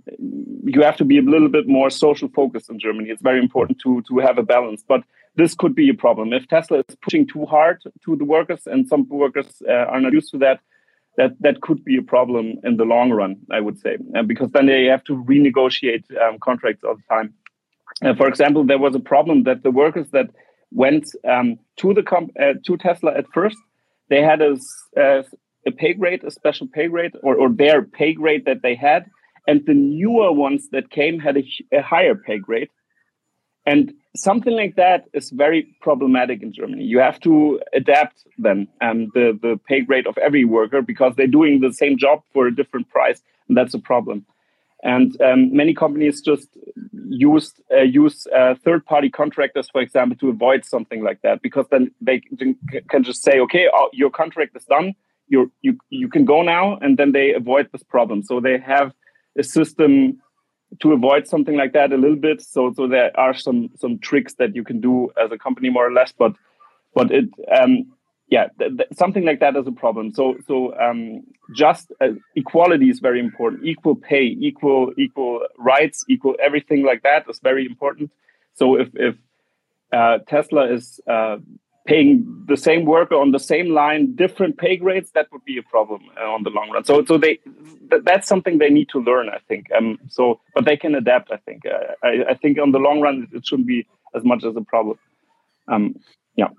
you 0.66 0.82
have 0.82 0.98
to 0.98 1.06
be 1.06 1.18
a 1.18 1.22
little 1.22 1.50
bit 1.50 1.68
more 1.68 1.90
social 1.90 2.30
focused 2.30 2.70
in 2.70 2.78
Germany. 2.78 3.10
It's 3.10 3.22
very 3.22 3.40
important 3.40 3.80
to 3.84 4.02
to 4.08 4.20
have 4.20 4.38
a 4.38 4.44
balance, 4.44 4.84
but 4.88 5.02
this 5.36 5.56
could 5.56 5.74
be 5.74 5.90
a 5.90 5.94
problem 6.06 6.34
if 6.34 6.48
Tesla 6.48 6.80
is 6.80 6.96
pushing 7.02 7.26
too 7.26 7.46
hard 7.46 7.82
to 8.06 8.16
the 8.16 8.26
workers, 8.26 8.68
and 8.68 8.88
some 8.88 9.08
workers 9.10 9.64
uh, 9.68 9.94
are 9.94 10.02
not 10.02 10.14
used 10.14 10.32
to 10.32 10.38
that 10.40 10.60
that 11.20 11.32
that 11.42 11.60
could 11.60 11.84
be 11.84 11.98
a 11.98 12.02
problem 12.16 12.46
in 12.64 12.78
the 12.78 12.86
long 12.86 13.12
run, 13.12 13.36
I 13.52 13.60
would 13.66 13.78
say, 13.78 13.98
uh, 14.16 14.24
because 14.24 14.50
then 14.52 14.68
they 14.68 14.86
have 14.86 15.04
to 15.10 15.14
renegotiate 15.32 16.06
um, 16.24 16.40
contracts 16.40 16.84
all 16.86 16.96
the 16.96 17.16
time. 17.16 17.34
Uh, 18.06 18.14
for 18.20 18.28
example, 18.28 18.64
there 18.64 18.84
was 18.86 18.96
a 18.96 19.06
problem 19.14 19.44
that 19.44 19.62
the 19.64 19.74
workers 19.84 20.08
that 20.12 20.28
went 20.72 21.06
um, 21.34 21.60
to 21.82 21.94
the 21.94 22.04
comp- 22.04 22.36
uh, 22.42 22.54
to 22.66 22.78
Tesla 22.78 23.12
at 23.22 23.26
first, 23.34 23.58
they 24.10 24.22
had 24.22 24.42
a, 24.42 24.54
uh, 25.04 25.24
a 25.68 25.72
pay 25.82 25.94
grade, 25.94 26.24
a 26.24 26.32
special 26.32 26.68
pay 26.68 26.88
grade, 26.88 27.12
or, 27.22 27.36
or 27.36 27.50
their 27.50 27.82
pay 27.82 28.14
grade 28.14 28.46
that 28.46 28.62
they 28.62 28.76
had, 28.76 29.02
and 29.46 29.62
the 29.66 29.74
newer 29.74 30.32
ones 30.32 30.70
that 30.72 30.90
came 30.90 31.20
had 31.20 31.36
a, 31.36 31.44
a 31.74 31.82
higher 31.82 32.16
pay 32.16 32.38
grade, 32.38 32.70
and 33.66 33.92
something 34.16 34.54
like 34.54 34.76
that 34.76 35.06
is 35.14 35.30
very 35.30 35.76
problematic 35.82 36.42
in 36.42 36.52
Germany. 36.54 36.84
You 36.84 37.00
have 37.00 37.20
to 37.22 37.60
adapt 37.74 38.26
then 38.38 38.68
um, 38.82 39.12
the 39.14 39.38
the 39.42 39.60
pay 39.68 39.82
grade 39.82 40.08
of 40.08 40.18
every 40.18 40.46
worker 40.46 40.82
because 40.82 41.14
they're 41.16 41.28
doing 41.28 41.60
the 41.60 41.74
same 41.74 41.98
job 41.98 42.22
for 42.34 42.48
a 42.48 42.56
different 42.56 42.90
price, 42.90 43.22
and 43.48 43.58
that's 43.58 43.74
a 43.74 43.80
problem. 43.80 44.26
And 44.82 45.22
um, 45.22 45.54
many 45.54 45.74
companies 45.74 46.22
just 46.22 46.48
use 47.10 47.54
uh, 47.72 47.82
use 47.82 48.26
uh, 48.36 48.56
third 48.64 48.86
party 48.86 49.10
contractors, 49.10 49.70
for 49.70 49.82
example, 49.82 50.18
to 50.18 50.30
avoid 50.30 50.64
something 50.66 51.04
like 51.04 51.22
that 51.22 51.42
because 51.42 51.66
then 51.70 51.92
they 52.00 52.22
can 52.90 53.04
just 53.04 53.22
say, 53.22 53.40
okay, 53.42 53.68
oh, 53.74 53.90
your 53.94 54.10
contract 54.10 54.56
is 54.56 54.66
done, 54.66 54.94
you 55.28 55.52
you 55.62 55.78
you 55.90 56.08
can 56.08 56.26
go 56.26 56.42
now, 56.42 56.78
and 56.78 56.98
then 56.98 57.12
they 57.12 57.34
avoid 57.34 57.70
this 57.72 57.84
problem. 57.84 58.24
So 58.24 58.40
they 58.40 58.58
have 58.58 58.94
a 59.38 59.44
system 59.44 60.22
to 60.82 60.94
avoid 60.94 61.28
something 61.28 61.56
like 61.56 61.74
that 61.74 61.92
a 61.92 61.98
little 61.98 62.16
bit. 62.16 62.42
So 62.42 62.74
so 62.76 62.88
there 62.88 63.18
are 63.20 63.34
some 63.34 63.70
some 63.78 64.00
tricks 64.00 64.34
that 64.36 64.56
you 64.56 64.64
can 64.64 64.80
do 64.80 65.10
as 65.22 65.32
a 65.32 65.38
company 65.38 65.70
more 65.70 65.88
or 65.88 65.92
less, 65.92 66.12
but 66.12 66.34
but 66.94 67.12
it 67.12 67.26
um, 67.52 67.92
yeah 68.30 68.48
th- 68.60 68.78
th- 68.78 68.90
something 68.94 69.26
like 69.26 69.40
that 69.40 69.56
is 69.56 69.68
a 69.68 69.72
problem. 69.72 70.12
So 70.12 70.36
so 70.48 70.78
um, 70.80 71.24
just 71.56 71.92
uh, 72.02 72.10
equality 72.36 72.90
is 72.90 73.00
very 73.00 73.20
important. 73.20 73.66
Equal 73.66 73.96
pay, 73.96 74.24
equal 74.40 74.94
equal 74.98 75.42
rights, 75.58 76.06
equal 76.08 76.36
everything 76.42 76.84
like 76.84 77.04
that 77.04 77.26
is 77.30 77.40
very 77.40 77.66
important. 77.66 78.12
So 78.54 78.76
if 78.80 78.90
if 78.94 79.16
uh, 79.92 80.20
Tesla 80.28 80.72
is 80.72 81.00
uh, 81.08 81.38
paying 81.90 82.12
the 82.48 82.58
same 82.68 82.84
worker 82.86 83.16
on 83.16 83.32
the 83.32 83.44
same 83.54 83.70
line 83.82 84.02
different 84.24 84.58
pay 84.64 84.76
grades 84.84 85.10
that 85.18 85.28
would 85.32 85.46
be 85.52 85.58
a 85.58 85.64
problem 85.64 86.02
uh, 86.20 86.36
on 86.36 86.42
the 86.44 86.52
long 86.58 86.70
run. 86.74 86.84
So 86.90 87.04
so 87.10 87.18
they 87.18 87.34
th- 87.90 88.04
that's 88.10 88.28
something 88.28 88.60
they 88.64 88.74
need 88.78 88.90
to 88.96 89.00
learn 89.10 89.26
i 89.38 89.40
think. 89.50 89.64
Um 89.78 89.90
so 90.18 90.24
but 90.56 90.64
they 90.66 90.78
can 90.84 90.94
adapt 91.04 91.28
i 91.38 91.40
think. 91.46 91.60
Uh, 91.66 91.94
I, 92.10 92.12
I 92.32 92.36
think 92.42 92.54
on 92.66 92.72
the 92.76 92.82
long 92.88 93.02
run 93.06 93.16
it 93.38 93.46
shouldn't 93.48 93.68
be 93.76 93.80
as 94.18 94.24
much 94.32 94.42
as 94.50 94.56
a 94.56 94.66
problem. 94.74 94.98
Um 95.74 95.84
yeah. 96.42 96.52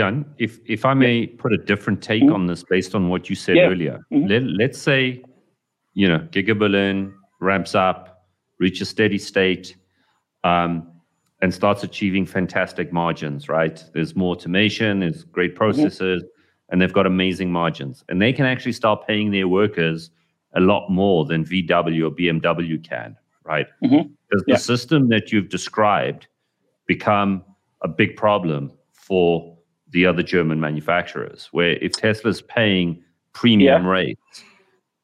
Jan, 0.00 0.16
if 0.38 0.52
if 0.66 0.84
I 0.84 0.94
may 0.94 1.26
put 1.26 1.52
a 1.58 1.60
different 1.72 2.02
take 2.02 2.22
mm-hmm. 2.22 2.34
on 2.34 2.46
this 2.46 2.62
based 2.62 2.94
on 2.94 3.08
what 3.08 3.30
you 3.30 3.36
said 3.36 3.56
yeah. 3.56 3.68
earlier, 3.70 3.96
mm-hmm. 4.12 4.26
let, 4.26 4.42
let's 4.42 4.78
say, 4.78 5.22
you 5.94 6.08
know, 6.10 6.18
Giga 6.32 6.58
Berlin 6.58 7.14
ramps 7.40 7.74
up, 7.74 8.26
reaches 8.58 8.90
steady 8.90 9.16
state, 9.16 9.76
um, 10.44 10.86
and 11.40 11.54
starts 11.54 11.84
achieving 11.84 12.26
fantastic 12.26 12.92
margins, 12.92 13.48
right? 13.48 13.84
There's 13.94 14.16
more 14.16 14.34
automation, 14.34 15.00
there's 15.00 15.24
great 15.24 15.50
mm-hmm. 15.50 15.58
processes, 15.58 16.22
mm-hmm. 16.22 16.72
and 16.72 16.82
they've 16.82 16.92
got 16.92 17.06
amazing 17.06 17.52
margins. 17.52 18.04
And 18.08 18.20
they 18.20 18.32
can 18.32 18.44
actually 18.44 18.72
start 18.72 19.06
paying 19.06 19.30
their 19.30 19.48
workers 19.48 20.10
a 20.54 20.60
lot 20.60 20.88
more 20.88 21.24
than 21.24 21.44
VW 21.44 22.06
or 22.06 22.10
BMW 22.10 22.82
can, 22.82 23.16
right? 23.44 23.66
Mm-hmm. 23.84 24.08
Does 24.30 24.44
yeah. 24.46 24.54
the 24.54 24.60
system 24.60 25.08
that 25.08 25.30
you've 25.30 25.48
described 25.48 26.26
become 26.86 27.44
a 27.82 27.88
big 27.88 28.16
problem 28.16 28.72
for 28.92 29.56
the 29.90 30.06
other 30.06 30.22
German 30.22 30.58
manufacturers? 30.58 31.48
Where 31.52 31.72
if 31.74 31.92
Tesla's 31.92 32.42
paying 32.42 33.02
premium 33.32 33.84
yeah. 33.84 33.90
rates, 33.90 34.42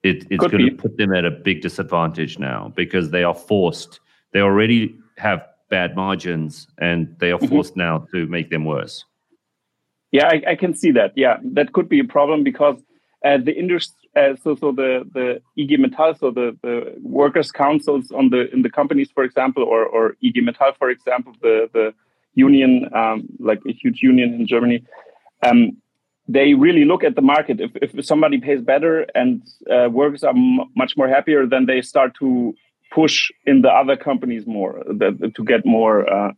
it, 0.02 0.26
it's 0.30 0.46
going 0.46 0.66
to 0.66 0.74
put 0.74 0.96
them 0.98 1.14
at 1.14 1.24
a 1.24 1.30
big 1.30 1.62
disadvantage 1.62 2.38
now 2.38 2.72
because 2.74 3.10
they 3.10 3.22
are 3.22 3.34
forced. 3.34 4.00
They 4.32 4.40
already 4.40 4.94
have 5.16 5.46
bad 5.70 5.96
margins 5.96 6.66
and 6.78 7.16
they 7.18 7.30
are 7.30 7.38
mm-hmm. 7.38 7.48
forced 7.48 7.76
now 7.76 8.06
to 8.12 8.26
make 8.26 8.50
them 8.50 8.64
worse. 8.64 9.04
Yeah, 10.12 10.28
I, 10.28 10.52
I, 10.52 10.54
can 10.54 10.74
see 10.74 10.92
that. 10.92 11.12
Yeah, 11.16 11.38
that 11.42 11.72
could 11.72 11.88
be 11.88 11.98
a 11.98 12.04
problem 12.04 12.44
because 12.44 12.76
uh, 13.24 13.38
the 13.38 13.52
industry, 13.52 13.96
uh, 14.16 14.36
so 14.42 14.54
so 14.54 14.70
the 14.70 14.90
the 15.12 15.40
IG 15.56 15.80
Metall, 15.80 16.16
so 16.16 16.30
the, 16.30 16.56
the 16.62 16.94
workers' 17.02 17.50
councils 17.50 18.12
on 18.12 18.30
the 18.30 18.48
in 18.52 18.62
the 18.62 18.70
companies, 18.70 19.10
for 19.12 19.24
example, 19.24 19.64
or 19.64 19.84
or 19.84 20.16
IG 20.22 20.36
Metall, 20.36 20.76
for 20.78 20.88
example, 20.90 21.32
the 21.42 21.68
the 21.72 21.94
union, 22.34 22.88
um, 22.94 23.26
like 23.40 23.60
a 23.66 23.72
huge 23.72 24.02
union 24.02 24.34
in 24.34 24.46
Germany, 24.46 24.84
um, 25.42 25.76
they 26.28 26.54
really 26.54 26.84
look 26.84 27.02
at 27.02 27.16
the 27.16 27.22
market. 27.22 27.60
If 27.60 27.72
if 27.74 28.04
somebody 28.04 28.38
pays 28.38 28.60
better 28.60 29.06
and 29.14 29.42
uh, 29.70 29.88
workers 29.90 30.22
are 30.22 30.36
m- 30.36 30.70
much 30.76 30.96
more 30.96 31.08
happier, 31.08 31.46
then 31.46 31.66
they 31.66 31.82
start 31.82 32.14
to 32.20 32.54
push 32.94 33.30
in 33.44 33.62
the 33.62 33.68
other 33.68 33.96
companies 33.96 34.46
more 34.46 34.82
the, 34.86 35.32
to 35.34 35.44
get 35.44 35.66
more. 35.66 35.96
Uh, 36.10 36.32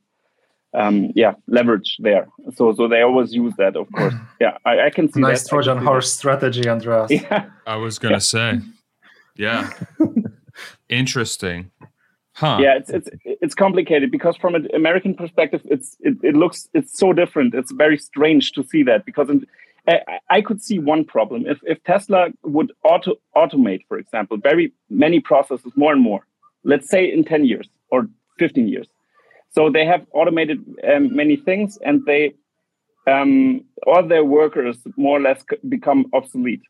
um, 0.75 1.11
yeah, 1.15 1.33
leverage 1.47 1.97
there. 2.01 2.29
So 2.55 2.75
so 2.75 2.87
they 2.87 3.01
always 3.01 3.33
use 3.33 3.55
that, 3.57 3.77
of 3.77 3.91
course. 3.93 4.15
Yeah, 4.41 4.59
I, 4.67 4.87
I 4.87 4.91
can 4.91 5.11
see 5.11 5.21
nice 5.21 5.43
that. 5.43 5.49
Trojan 5.49 5.79
horse 5.79 6.13
that. 6.13 6.19
strategy, 6.19 6.69
Andreas. 6.69 7.11
Yeah. 7.11 7.47
I 7.67 7.77
was 7.77 7.99
gonna 7.99 8.17
yeah. 8.17 8.19
say, 8.35 8.61
yeah, 9.37 9.71
interesting. 10.91 11.71
Huh. 12.35 12.59
Yeah, 12.61 12.77
it's 12.77 12.91
it's 12.91 13.09
it's 13.25 13.55
complicated 13.55 14.11
because 14.11 14.37
from 14.37 14.55
an 14.55 14.69
American 14.75 15.15
perspective, 15.15 15.63
it's 15.65 15.97
it, 16.01 16.19
it 16.23 16.37
looks 16.37 16.69
it's 16.75 16.99
so 16.99 17.15
different. 17.15 17.55
It's 17.55 17.73
very 17.73 17.97
strange 17.97 18.53
to 18.53 18.63
see 18.63 18.83
that 18.83 19.07
because 19.07 19.31
in, 19.31 19.47
I, 19.89 20.01
I 20.29 20.41
could 20.43 20.63
see 20.63 20.79
one 20.79 21.05
problem 21.05 21.47
if 21.47 21.59
if 21.63 21.83
Tesla 21.85 22.29
would 22.43 22.73
auto 22.85 23.15
automate, 23.35 23.83
for 23.89 23.99
example, 23.99 24.37
very 24.37 24.73
many 24.91 25.21
processes 25.21 25.73
more 25.77 25.93
and 25.93 26.03
more. 26.03 26.27
Let's 26.73 26.89
say 26.95 27.03
in 27.17 27.23
ten 27.33 27.43
years 27.53 27.69
or 27.93 28.01
fifteen 28.43 28.69
years, 28.75 28.89
so 29.55 29.61
they 29.77 29.87
have 29.93 30.03
automated 30.19 30.59
um, 30.91 31.05
many 31.21 31.37
things, 31.49 31.79
and 31.87 31.97
they 32.11 32.23
um, 33.15 33.65
all 33.87 34.05
their 34.13 34.27
workers 34.39 34.77
more 34.97 35.17
or 35.19 35.23
less 35.29 35.41
become 35.77 36.01
obsolete, 36.19 36.65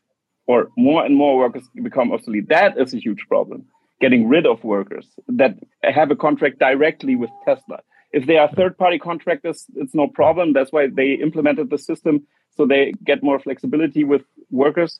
or 0.51 0.59
more 0.77 1.01
and 1.05 1.15
more 1.23 1.33
workers 1.43 1.65
become 1.89 2.13
obsolete. 2.15 2.47
That 2.57 2.71
is 2.77 2.93
a 2.93 2.99
huge 3.07 3.23
problem. 3.27 3.59
Getting 3.99 4.23
rid 4.35 4.45
of 4.45 4.63
workers 4.63 5.07
that 5.41 5.53
have 5.97 6.09
a 6.11 6.15
contract 6.25 6.59
directly 6.59 7.15
with 7.21 7.31
Tesla. 7.45 7.79
If 8.17 8.23
they 8.27 8.37
are 8.37 8.49
third-party 8.49 8.99
contractors, 8.99 9.65
it's 9.81 9.95
no 10.01 10.07
problem. 10.07 10.53
That's 10.53 10.71
why 10.71 10.83
they 10.99 11.13
implemented 11.13 11.67
the 11.71 11.79
system 11.89 12.13
so 12.55 12.65
they 12.65 12.93
get 13.09 13.23
more 13.23 13.39
flexibility 13.39 14.03
with 14.03 14.23
workers, 14.51 14.99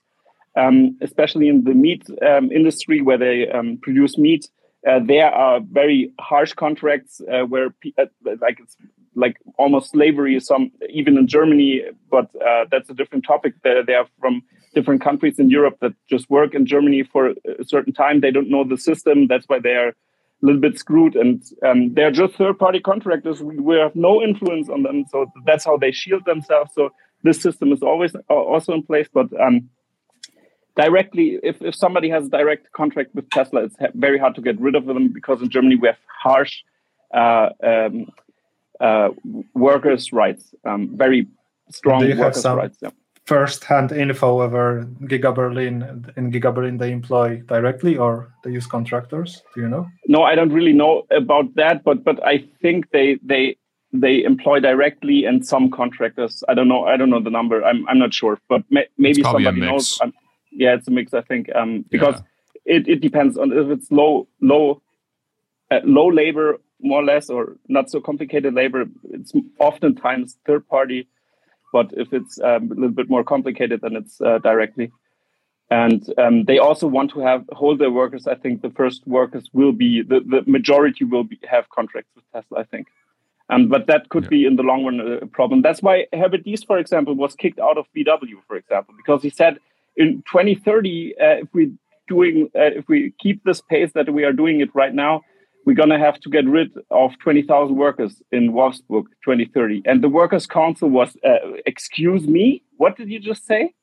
um, 0.61 0.97
especially 1.07 1.47
in 1.47 1.63
the 1.63 1.75
meat 1.85 2.03
um, 2.29 2.51
industry 2.51 3.01
where 3.07 3.19
they 3.25 3.37
um, 3.57 3.77
produce 3.85 4.17
meat 4.17 4.43
uh, 4.87 4.99
there 5.05 5.29
are 5.29 5.59
very 5.59 6.11
harsh 6.19 6.53
contracts 6.53 7.21
uh, 7.31 7.43
where 7.43 7.73
uh, 7.97 8.05
like 8.41 8.59
it's 8.59 8.75
like 9.15 9.37
almost 9.57 9.91
slavery 9.91 10.39
some 10.39 10.71
even 10.89 11.17
in 11.17 11.27
germany 11.27 11.81
but 12.11 12.29
uh, 12.45 12.65
that's 12.71 12.89
a 12.89 12.93
different 12.93 13.25
topic. 13.25 13.53
They 13.63 13.95
are 13.95 14.07
from 14.19 14.43
different 14.75 15.01
countries 15.01 15.39
in 15.39 15.49
europe 15.49 15.77
that 15.81 15.93
just 16.07 16.29
work 16.29 16.53
in 16.53 16.65
germany 16.65 17.03
for 17.03 17.33
a 17.59 17.65
certain 17.65 17.93
time. 17.93 18.21
They 18.21 18.31
don't 18.31 18.49
know 18.49 18.63
the 18.63 18.77
system. 18.77 19.27
That's 19.27 19.45
why 19.47 19.59
they 19.59 19.75
are 19.75 19.93
a 20.41 20.45
little 20.45 20.61
bit 20.61 20.77
screwed. 20.77 21.15
And 21.15 21.43
um, 21.65 21.93
they're 21.93 22.11
just 22.11 22.35
third 22.35 22.59
party 22.59 22.79
contractors. 22.79 23.41
We, 23.41 23.59
we, 23.59 23.75
have 23.77 23.95
no 23.95 24.21
influence 24.21 24.69
on 24.69 24.83
them. 24.83 25.05
So 25.11 25.25
that's 25.45 25.65
how 25.65 25.77
they 25.77 25.91
shield 25.91 26.25
themselves. 26.25 26.71
So 26.75 26.89
this 27.23 27.41
system 27.41 27.71
is 27.71 27.81
always 27.81 28.15
uh, 28.15 28.33
also 28.33 28.73
in 28.73 28.83
place. 28.83 29.07
But 29.11 29.27
um, 29.41 29.69
directly 30.77 31.39
if, 31.43 31.61
if 31.61 31.75
somebody 31.75 32.09
has 32.09 32.27
a 32.27 32.29
direct 32.29 32.71
contract 32.71 33.13
with 33.15 33.29
tesla 33.29 33.63
it's 33.63 33.75
very 33.95 34.17
hard 34.17 34.35
to 34.35 34.41
get 34.41 34.59
rid 34.61 34.75
of 34.75 34.85
them 34.85 35.11
because 35.11 35.41
in 35.41 35.49
germany 35.49 35.75
we 35.75 35.87
have 35.87 35.97
harsh 36.23 36.63
uh, 37.13 37.49
um, 37.63 38.05
uh, 38.79 39.09
workers 39.53 40.13
rights 40.13 40.53
um, 40.65 40.95
very 40.95 41.27
strong 41.71 42.01
Do 42.01 42.07
you 42.07 42.17
workers 42.17 42.35
have 42.35 42.41
some 42.41 42.57
rights 42.57 42.77
yeah. 42.81 42.89
first-hand 43.25 43.91
info 43.91 44.41
over 44.41 44.87
giga 45.01 45.33
berlin 45.33 45.75
in 46.15 46.31
giga 46.31 46.53
berlin 46.53 46.77
they 46.77 46.91
employ 46.91 47.37
directly 47.47 47.97
or 47.97 48.31
they 48.43 48.51
use 48.51 48.67
contractors? 48.67 49.41
Do 49.55 49.61
you 49.61 49.69
know? 49.69 49.87
No 50.07 50.23
i 50.23 50.35
don't 50.35 50.53
really 50.53 50.73
know 50.73 51.03
about 51.11 51.55
that 51.55 51.83
but 51.83 52.03
but 52.03 52.23
i 52.25 52.43
think 52.61 52.91
they 52.91 53.19
they 53.23 53.57
they 53.93 54.23
employ 54.23 54.59
directly 54.59 55.25
and 55.25 55.45
some 55.45 55.71
contractors 55.71 56.43
i 56.49 56.53
don't 56.53 56.67
know 56.67 56.85
i 56.85 56.97
don't 56.97 57.09
know 57.09 57.21
the 57.21 57.29
number 57.29 57.63
i'm, 57.63 57.87
I'm 57.87 57.97
not 57.97 58.13
sure 58.13 58.37
but 58.49 58.61
may, 58.69 58.85
maybe 58.97 59.23
somebody 59.23 59.61
knows 59.61 59.97
I'm, 60.01 60.13
yeah, 60.57 60.73
it's 60.73 60.87
a 60.87 60.91
mix. 60.91 61.13
I 61.13 61.21
think 61.21 61.53
um, 61.55 61.85
because 61.89 62.15
yeah. 62.65 62.77
it, 62.77 62.87
it 62.87 63.01
depends 63.01 63.37
on 63.37 63.53
if 63.53 63.67
it's 63.69 63.91
low 63.91 64.27
low 64.41 64.81
uh, 65.71 65.79
low 65.83 66.07
labor 66.07 66.59
more 66.81 67.01
or 67.01 67.05
less 67.05 67.29
or 67.29 67.57
not 67.67 67.89
so 67.89 68.01
complicated 68.01 68.53
labor. 68.53 68.85
It's 69.11 69.33
oftentimes 69.59 70.37
third 70.45 70.67
party, 70.67 71.07
but 71.71 71.93
if 71.93 72.11
it's 72.11 72.39
um, 72.41 72.71
a 72.71 72.75
little 72.75 72.89
bit 72.89 73.09
more 73.09 73.23
complicated, 73.23 73.81
then 73.81 73.95
it's 73.95 74.19
uh, 74.19 74.39
directly. 74.39 74.91
And 75.69 76.11
um, 76.17 76.45
they 76.45 76.59
also 76.59 76.87
want 76.87 77.11
to 77.11 77.19
have 77.19 77.45
hold 77.51 77.79
their 77.79 77.91
workers. 77.91 78.25
I 78.25 78.35
think 78.35 78.61
the 78.61 78.69
first 78.69 79.05
workers 79.05 79.49
will 79.53 79.73
be 79.73 80.01
the, 80.01 80.21
the 80.21 80.43
majority 80.49 81.03
will 81.03 81.23
be, 81.23 81.39
have 81.49 81.69
contracts 81.69 82.11
with 82.15 82.25
Tesla. 82.33 82.59
I 82.59 82.63
think. 82.63 82.87
Um, 83.49 83.69
but 83.69 83.87
that 83.87 84.09
could 84.09 84.23
yeah. 84.23 84.29
be 84.29 84.45
in 84.45 84.55
the 84.57 84.63
long 84.63 84.83
run 84.85 84.99
a 84.99 85.27
problem. 85.27 85.61
That's 85.61 85.81
why 85.81 86.07
Herbert 86.11 86.45
Diess, 86.45 86.65
for 86.65 86.77
example, 86.77 87.13
was 87.15 87.33
kicked 87.35 87.59
out 87.59 87.77
of 87.77 87.85
VW, 87.95 88.35
for 88.45 88.57
example, 88.57 88.93
because 88.97 89.21
he 89.23 89.29
said 89.29 89.59
in 89.97 90.23
2030, 90.31 91.15
uh, 91.19 91.25
if 91.43 91.47
we 91.53 91.73
doing 92.07 92.49
uh, 92.55 92.71
if 92.79 92.85
we 92.87 93.13
keep 93.19 93.43
this 93.43 93.61
pace 93.61 93.91
that 93.93 94.13
we 94.13 94.23
are 94.23 94.31
doing 94.31 94.61
it 94.61 94.69
right 94.73 94.93
now, 94.93 95.21
we're 95.65 95.75
gonna 95.75 95.99
have 95.99 96.19
to 96.21 96.29
get 96.29 96.45
rid 96.47 96.71
of 96.91 97.11
20,000 97.19 97.75
workers 97.75 98.21
in 98.31 98.53
Wolfsburg 98.53 99.05
2030. 99.25 99.81
And 99.85 100.01
the 100.01 100.09
workers' 100.09 100.47
council 100.47 100.89
was, 100.89 101.17
uh, 101.25 101.39
excuse 101.65 102.25
me, 102.25 102.63
what 102.77 102.95
did 102.95 103.09
you 103.09 103.19
just 103.19 103.45
say? 103.45 103.73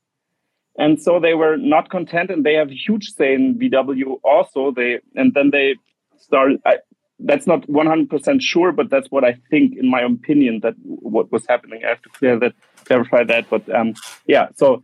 And 0.79 1.01
so 1.01 1.21
they 1.21 1.35
were 1.35 1.57
not 1.57 1.91
content, 1.91 2.31
and 2.31 2.45
they 2.45 2.55
have 2.55 2.71
a 2.71 2.75
huge 2.75 3.11
say 3.11 3.35
in 3.35 3.59
VW 3.59 4.19
also. 4.25 4.73
They 4.73 5.01
and 5.15 5.35
then 5.35 5.51
they 5.51 5.77
started. 6.17 6.61
I, 6.65 6.79
that's 7.21 7.47
not 7.47 7.63
100% 7.69 8.43
sure, 8.43 8.73
but 8.73 8.91
that's 8.91 9.09
what 9.09 9.25
I 9.25 9.39
think, 9.49 9.77
in 9.79 9.89
my 9.89 10.03
opinion, 10.03 10.61
that 10.65 10.75
what 10.83 11.31
was 11.31 11.47
happening. 11.47 11.83
I 11.85 11.91
have 11.91 12.03
to 12.03 12.09
clear 12.09 12.37
that, 12.41 12.55
clarify 12.87 13.23
that. 13.23 13.49
But 13.49 13.73
um, 13.73 13.95
yeah, 14.27 14.49
so 14.57 14.83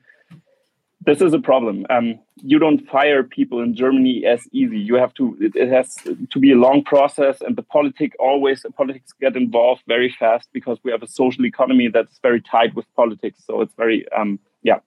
this 1.02 1.20
is 1.22 1.32
a 1.32 1.38
problem. 1.38 1.86
Um, 1.88 2.18
you 2.36 2.58
don't 2.58 2.86
fire 2.88 3.22
people 3.22 3.62
in 3.62 3.74
Germany 3.74 4.24
as 4.26 4.46
easy. 4.52 4.78
You 4.78 4.96
have 4.96 5.14
to. 5.14 5.36
It, 5.40 5.56
it, 5.56 5.70
has 5.70 5.96
to 6.30 6.38
be 6.38 6.52
a 6.52 6.56
long 6.56 6.84
process, 6.84 7.40
and 7.40 7.56
the 7.56 7.62
politic 7.62 8.12
always 8.18 8.64
politics 8.76 9.12
get 9.20 9.36
involved 9.36 9.82
very 9.88 10.14
fast 10.18 10.48
because 10.52 10.78
we 10.82 10.90
have 10.90 11.02
a 11.02 11.08
social 11.08 11.46
economy 11.46 11.88
that's 11.88 12.18
very 12.20 12.40
tied 12.40 12.74
with 12.74 12.84
politics. 12.94 13.42
So 13.46 13.62
it's 13.62 13.74
very 13.74 14.06
um, 14.12 14.38
yeah. 14.62 14.80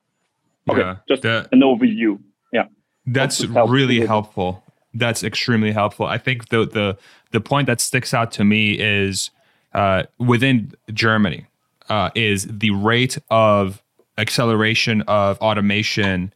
Okay, 0.69 0.81
yeah, 0.81 0.97
just 1.07 1.23
that, 1.23 1.49
an 1.51 1.61
overview. 1.61 2.19
Yeah, 2.51 2.65
that's 3.05 3.43
really 3.43 4.05
helpful. 4.05 4.63
That's 4.93 5.23
extremely 5.23 5.71
helpful. 5.71 6.05
I 6.05 6.19
think 6.19 6.49
the 6.49 6.65
the 6.65 6.97
the 7.31 7.41
point 7.41 7.65
that 7.67 7.81
sticks 7.81 8.13
out 8.13 8.31
to 8.33 8.43
me 8.43 8.79
is 8.79 9.31
uh, 9.73 10.03
within 10.19 10.73
Germany 10.93 11.47
uh, 11.89 12.11
is 12.15 12.47
the 12.49 12.71
rate 12.71 13.17
of 13.29 13.82
acceleration 14.17 15.01
of 15.03 15.37
automation 15.39 16.33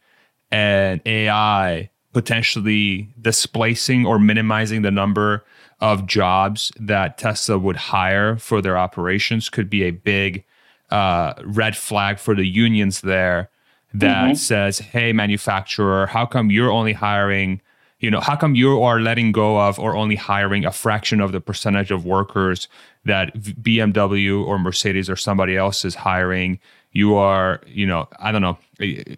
and 0.50 1.00
AI 1.06 1.90
potentially 2.12 3.08
displacing 3.20 4.06
or 4.06 4.18
minimizing 4.18 4.82
the 4.82 4.90
number 4.90 5.44
of 5.80 6.06
jobs 6.06 6.72
that 6.80 7.18
Tesla 7.18 7.58
would 7.58 7.76
hire 7.76 8.36
for 8.36 8.60
their 8.60 8.76
operations 8.76 9.48
could 9.48 9.70
be 9.70 9.84
a 9.84 9.90
big 9.90 10.44
uh, 10.90 11.34
red 11.44 11.76
flag 11.76 12.18
for 12.18 12.34
the 12.34 12.46
unions 12.46 13.02
there 13.02 13.50
that 13.94 14.24
mm-hmm. 14.24 14.34
says, 14.34 14.78
hey, 14.78 15.12
manufacturer, 15.12 16.06
how 16.06 16.26
come 16.26 16.50
you're 16.50 16.70
only 16.70 16.92
hiring, 16.92 17.60
you 18.00 18.10
know, 18.10 18.20
how 18.20 18.36
come 18.36 18.54
you 18.54 18.82
are 18.82 19.00
letting 19.00 19.32
go 19.32 19.60
of 19.60 19.78
or 19.78 19.96
only 19.96 20.16
hiring 20.16 20.64
a 20.64 20.72
fraction 20.72 21.20
of 21.20 21.32
the 21.32 21.40
percentage 21.40 21.90
of 21.90 22.04
workers 22.04 22.68
that 23.04 23.34
BMW 23.36 24.44
or 24.44 24.58
Mercedes 24.58 25.08
or 25.08 25.16
somebody 25.16 25.56
else 25.56 25.84
is 25.84 25.94
hiring? 25.94 26.58
You 26.92 27.16
are, 27.16 27.60
you 27.66 27.86
know, 27.86 28.08
I 28.18 28.32
don't 28.32 28.42
know. 28.42 28.58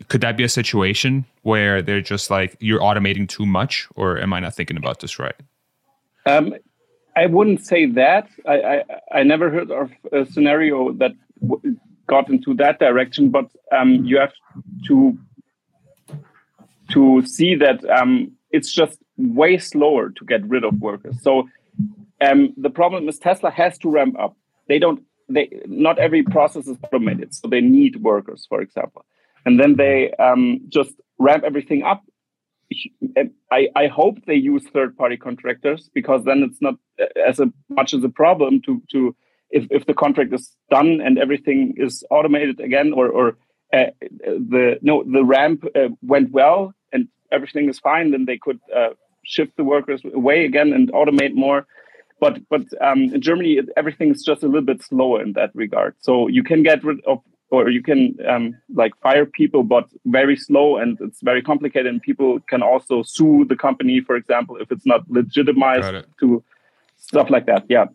Could 0.08 0.20
that 0.20 0.36
be 0.36 0.44
a 0.44 0.48
situation 0.48 1.24
where 1.42 1.82
they're 1.82 2.00
just 2.00 2.30
like 2.30 2.56
you're 2.60 2.80
automating 2.80 3.28
too 3.28 3.46
much, 3.46 3.88
or 3.94 4.18
am 4.18 4.32
I 4.32 4.40
not 4.40 4.54
thinking 4.54 4.76
about 4.76 5.00
this 5.00 5.18
right? 5.18 5.34
Um, 6.26 6.54
I 7.16 7.26
wouldn't 7.26 7.64
say 7.64 7.86
that. 7.86 8.28
I, 8.46 8.60
I, 8.62 8.84
I 9.12 9.22
never 9.22 9.50
heard 9.50 9.70
of 9.70 9.90
a 10.12 10.26
scenario 10.26 10.92
that 10.92 11.12
w- 11.40 11.76
got 12.06 12.28
into 12.28 12.54
that 12.54 12.78
direction, 12.78 13.30
but 13.30 13.46
um, 13.72 14.04
you 14.04 14.18
have 14.18 14.32
to 14.86 15.18
to 16.90 17.24
see 17.24 17.54
that 17.54 17.84
um, 17.88 18.32
it's 18.50 18.72
just 18.72 18.98
way 19.16 19.58
slower 19.58 20.10
to 20.10 20.24
get 20.24 20.44
rid 20.48 20.64
of 20.64 20.80
workers. 20.80 21.16
So 21.22 21.48
um, 22.20 22.52
the 22.56 22.70
problem 22.70 23.08
is 23.08 23.18
Tesla 23.18 23.50
has 23.50 23.78
to 23.78 23.90
ramp 23.90 24.18
up. 24.18 24.36
They 24.68 24.78
don't 24.78 25.02
they 25.34 25.62
not 25.66 25.98
every 25.98 26.22
process 26.22 26.66
is 26.66 26.76
automated, 26.84 27.34
so 27.34 27.48
they 27.48 27.60
need 27.60 28.02
workers, 28.02 28.46
for 28.48 28.60
example, 28.60 29.04
and 29.44 29.58
then 29.60 29.76
they 29.76 30.12
um, 30.12 30.60
just 30.68 30.92
ramp 31.18 31.44
everything 31.44 31.82
up. 31.82 32.02
I, 33.50 33.68
I 33.74 33.86
hope 33.88 34.18
they 34.26 34.36
use 34.36 34.64
third 34.68 34.96
party 34.96 35.16
contractors 35.16 35.90
because 35.92 36.24
then 36.24 36.44
it's 36.44 36.62
not 36.62 36.74
as 37.26 37.40
a, 37.40 37.52
much 37.68 37.94
as 37.94 38.04
a 38.04 38.08
problem 38.08 38.62
to 38.62 38.82
to 38.92 39.16
if, 39.50 39.66
if 39.70 39.86
the 39.86 39.94
contract 39.94 40.32
is 40.32 40.54
done 40.70 41.00
and 41.00 41.18
everything 41.18 41.74
is 41.76 42.04
automated 42.10 42.60
again 42.60 42.92
or 42.92 43.08
or 43.08 43.36
uh, 43.72 43.90
the 44.24 44.78
no 44.82 45.02
the 45.04 45.24
ramp 45.24 45.64
uh, 45.74 45.88
went 46.02 46.30
well 46.30 46.74
and 46.92 47.08
everything 47.32 47.68
is 47.68 47.78
fine, 47.78 48.10
then 48.10 48.24
they 48.24 48.38
could 48.38 48.60
uh, 48.74 48.90
shift 49.24 49.56
the 49.56 49.64
workers 49.64 50.02
away 50.04 50.44
again 50.44 50.72
and 50.72 50.92
automate 50.92 51.34
more. 51.34 51.66
But 52.20 52.48
but 52.48 52.62
um, 52.80 53.04
in 53.14 53.20
Germany, 53.20 53.60
everything 53.76 54.10
is 54.10 54.22
just 54.22 54.42
a 54.42 54.46
little 54.46 54.62
bit 54.62 54.82
slower 54.82 55.22
in 55.22 55.32
that 55.32 55.50
regard. 55.54 55.94
So 56.00 56.28
you 56.28 56.42
can 56.42 56.62
get 56.62 56.84
rid 56.84 57.00
of 57.06 57.22
or 57.50 57.68
you 57.68 57.82
can 57.82 58.16
um, 58.28 58.56
like 58.74 58.96
fire 59.00 59.26
people, 59.26 59.62
but 59.62 59.88
very 60.06 60.36
slow 60.36 60.76
and 60.76 60.98
it's 61.00 61.20
very 61.20 61.42
complicated. 61.42 61.86
And 61.86 62.00
people 62.00 62.40
can 62.48 62.62
also 62.62 63.02
sue 63.02 63.44
the 63.48 63.56
company, 63.56 64.00
for 64.00 64.16
example, 64.16 64.56
if 64.56 64.70
it's 64.70 64.86
not 64.86 65.08
legitimized 65.10 65.94
it. 65.94 66.06
to 66.20 66.42
stuff 66.98 67.28
like 67.28 67.46
that. 67.46 67.64
Yeah. 67.68 67.86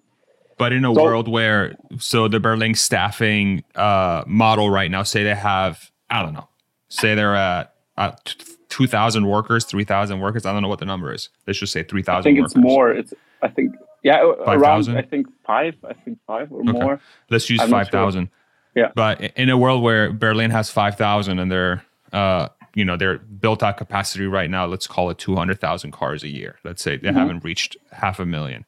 But 0.58 0.74
in 0.74 0.86
a 0.86 0.94
so, 0.94 1.04
world 1.04 1.28
where, 1.28 1.76
so 2.00 2.28
the 2.28 2.40
Berlin 2.40 2.76
staffing 2.76 3.64
uh, 3.76 4.24
model 4.28 4.70
right 4.70 4.92
now, 4.92 5.04
say 5.04 5.24
they 5.24 5.36
have, 5.36 5.92
I 6.10 6.22
don't 6.22 6.34
know, 6.34 6.48
say 6.90 7.16
they're 7.16 7.36
at, 7.36 7.74
at 7.98 8.36
2,000 8.70 9.26
workers, 9.26 9.66
3,000 9.66 10.20
workers. 10.20 10.46
I 10.46 10.54
don't 10.54 10.62
know 10.62 10.70
what 10.70 10.80
the 10.80 10.86
number 10.86 11.14
is. 11.14 11.30
Let's 11.48 11.60
just 11.60 11.74
say 11.74 11.84
3,000 11.84 12.20
I 12.20 12.22
think 12.22 12.38
workers. 12.40 12.52
it's 12.52 12.58
more. 12.58 12.92
It's, 12.92 13.14
I 13.42 13.48
think, 13.48 13.76
yeah, 14.06 14.22
5, 14.46 14.62
around, 14.62 14.84
000? 14.84 14.98
I 15.00 15.02
think 15.02 15.26
five, 15.44 15.76
I 15.84 15.94
think 15.94 16.20
five 16.28 16.52
or 16.52 16.62
okay. 16.62 16.72
more. 16.74 17.02
Let's 17.32 17.50
use 17.50 17.60
5,000. 17.60 18.26
Sure. 18.26 18.32
Yeah. 18.76 18.92
But 18.94 19.20
in 19.36 19.50
a 19.50 19.58
world 19.58 19.82
where 19.82 20.14
Berlin 20.14 20.52
has 20.52 20.70
5,000 20.70 21.40
and 21.40 21.52
they're, 21.52 21.84
uh, 22.14 22.50
you 22.76 22.86
know, 22.86 22.98
their 22.98 23.18
built 23.18 23.64
out 23.64 23.78
capacity 23.78 24.28
right 24.28 24.48
now, 24.48 24.68
let's 24.68 24.86
call 24.86 25.10
it 25.10 25.18
200,000 25.18 25.90
cars 25.90 26.22
a 26.22 26.28
year. 26.28 26.60
Let's 26.64 26.84
say 26.84 26.98
they 26.98 27.08
mm-hmm. 27.08 27.18
haven't 27.18 27.44
reached 27.44 27.78
half 27.94 28.20
a 28.20 28.28
million. 28.28 28.66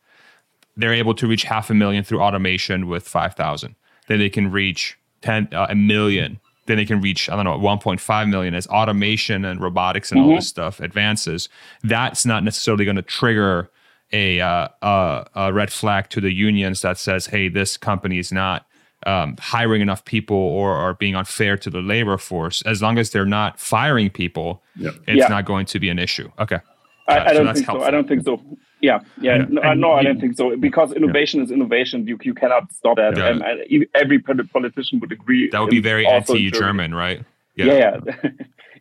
They're 0.76 0.94
able 0.94 1.14
to 1.14 1.28
reach 1.28 1.44
half 1.44 1.70
a 1.70 1.76
million 1.76 2.04
through 2.04 2.22
automation 2.22 2.88
with 2.88 3.08
5,000. 3.08 3.76
Then 4.08 4.18
they 4.18 4.30
can 4.30 4.50
reach 4.50 4.98
10, 5.22 5.50
uh, 5.52 5.68
a 5.70 5.76
million. 5.76 6.40
Then 6.66 6.78
they 6.78 6.86
can 6.86 7.00
reach, 7.00 7.30
I 7.30 7.36
don't 7.36 7.46
know, 7.46 7.60
1.5 7.60 8.30
million 8.30 8.56
as 8.56 8.66
automation 8.68 9.46
and 9.46 9.62
robotics 9.62 10.12
and 10.12 10.20
mm-hmm. 10.20 10.30
all 10.32 10.36
this 10.38 10.48
stuff 10.48 10.80
advances. 10.80 11.48
That's 11.84 12.26
not 12.26 12.44
necessarily 12.44 12.86
going 12.86 12.96
to 12.96 13.04
trigger 13.04 13.70
a, 14.12 14.40
uh, 14.40 14.68
uh, 14.82 15.24
a 15.36 15.54
red 15.54 15.72
flag 15.72 16.10
to 16.10 16.22
the 16.22 16.32
unions 16.32 16.82
that 16.82 16.98
says, 16.98 17.28
hey, 17.28 17.50
this 17.50 17.78
company 17.78 18.20
is 18.20 18.32
not 18.32 18.66
um, 19.06 19.36
hiring 19.40 19.82
enough 19.82 20.04
people 20.06 20.38
or 20.38 20.74
are 20.74 20.94
being 20.94 21.16
unfair 21.16 21.58
to 21.58 21.70
the 21.70 21.82
labor 21.82 22.18
force, 22.18 22.62
as 22.64 22.82
long 22.82 22.98
as 22.98 23.12
they're 23.12 23.26
not 23.26 23.60
firing 23.60 24.10
people, 24.10 24.64
yep. 24.76 24.96
it's 25.08 25.20
yeah. 25.20 25.28
not 25.28 25.46
going 25.46 25.66
to 25.68 25.80
be 25.80 25.90
an 25.90 26.00
issue. 26.00 26.30
Okay. 26.40 26.60
I, 27.08 27.20
I, 27.20 27.34
don't 27.34 27.54
think 27.54 27.66
helpful. 27.66 27.84
so. 27.84 27.88
I 27.88 27.92
don't 27.92 28.08
think 28.08 28.26
so. 28.26 28.42
Yeah, 28.82 29.00
yeah. 29.22 29.38
yeah. 29.38 29.46
No, 29.50 29.74
no 29.74 29.92
I 29.94 30.04
don't 30.04 30.20
think 30.20 30.36
so. 30.36 30.56
Because 30.58 30.92
innovation 30.92 31.40
yeah. 31.40 31.46
is 31.46 31.52
innovation. 31.52 32.06
You 32.06 32.18
you 32.22 32.34
cannot 32.34 32.72
stop 32.74 32.98
that. 32.98 33.18
And, 33.18 33.42
and, 33.42 33.86
every 33.96 34.20
politician 34.20 35.00
would 35.00 35.14
agree. 35.14 35.50
That 35.50 35.62
would 35.62 35.70
be 35.70 35.80
very 35.80 36.06
anti-German, 36.06 36.94
right? 36.94 37.24
Yeah, 37.56 38.00
yeah. 38.06 38.30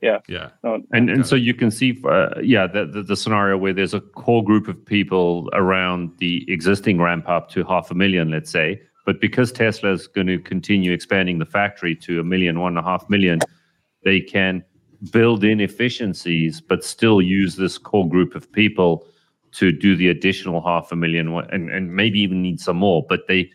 yeah. 0.02 0.18
yeah. 0.28 0.50
No, 0.62 0.82
and 0.92 1.10
and 1.10 1.26
so 1.26 1.36
you 1.36 1.54
can 1.54 1.70
see, 1.70 2.00
uh, 2.04 2.40
yeah, 2.42 2.66
the, 2.66 2.86
the, 2.86 3.02
the 3.02 3.16
scenario 3.16 3.56
where 3.56 3.72
there's 3.72 3.94
a 3.94 4.00
core 4.00 4.44
group 4.44 4.68
of 4.68 4.84
people 4.84 5.48
around 5.52 6.10
the 6.18 6.44
existing 6.50 7.00
ramp 7.00 7.28
up 7.28 7.50
to 7.50 7.64
half 7.64 7.90
a 7.90 7.94
million, 7.94 8.30
let's 8.30 8.50
say, 8.50 8.80
but 9.04 9.20
because 9.20 9.52
Tesla 9.52 9.92
is 9.92 10.06
going 10.06 10.26
to 10.26 10.38
continue 10.38 10.92
expanding 10.92 11.38
the 11.38 11.46
factory 11.46 11.94
to 11.96 12.20
a 12.20 12.24
million, 12.24 12.60
one 12.60 12.76
and 12.76 12.84
a 12.84 12.88
half 12.88 13.08
million, 13.08 13.38
they 14.04 14.20
can 14.20 14.64
build 15.12 15.44
in 15.44 15.60
efficiencies, 15.60 16.60
but 16.60 16.84
still 16.84 17.22
use 17.22 17.56
this 17.56 17.78
core 17.78 18.08
group 18.08 18.34
of 18.34 18.50
people 18.50 19.06
to 19.52 19.72
do 19.72 19.96
the 19.96 20.08
additional 20.08 20.60
half 20.60 20.92
a 20.92 20.96
million 20.96 21.28
and, 21.50 21.70
and 21.70 21.94
maybe 21.94 22.20
even 22.20 22.42
need 22.42 22.60
some 22.60 22.76
more. 22.76 23.06
But 23.08 23.26
they, 23.28 23.50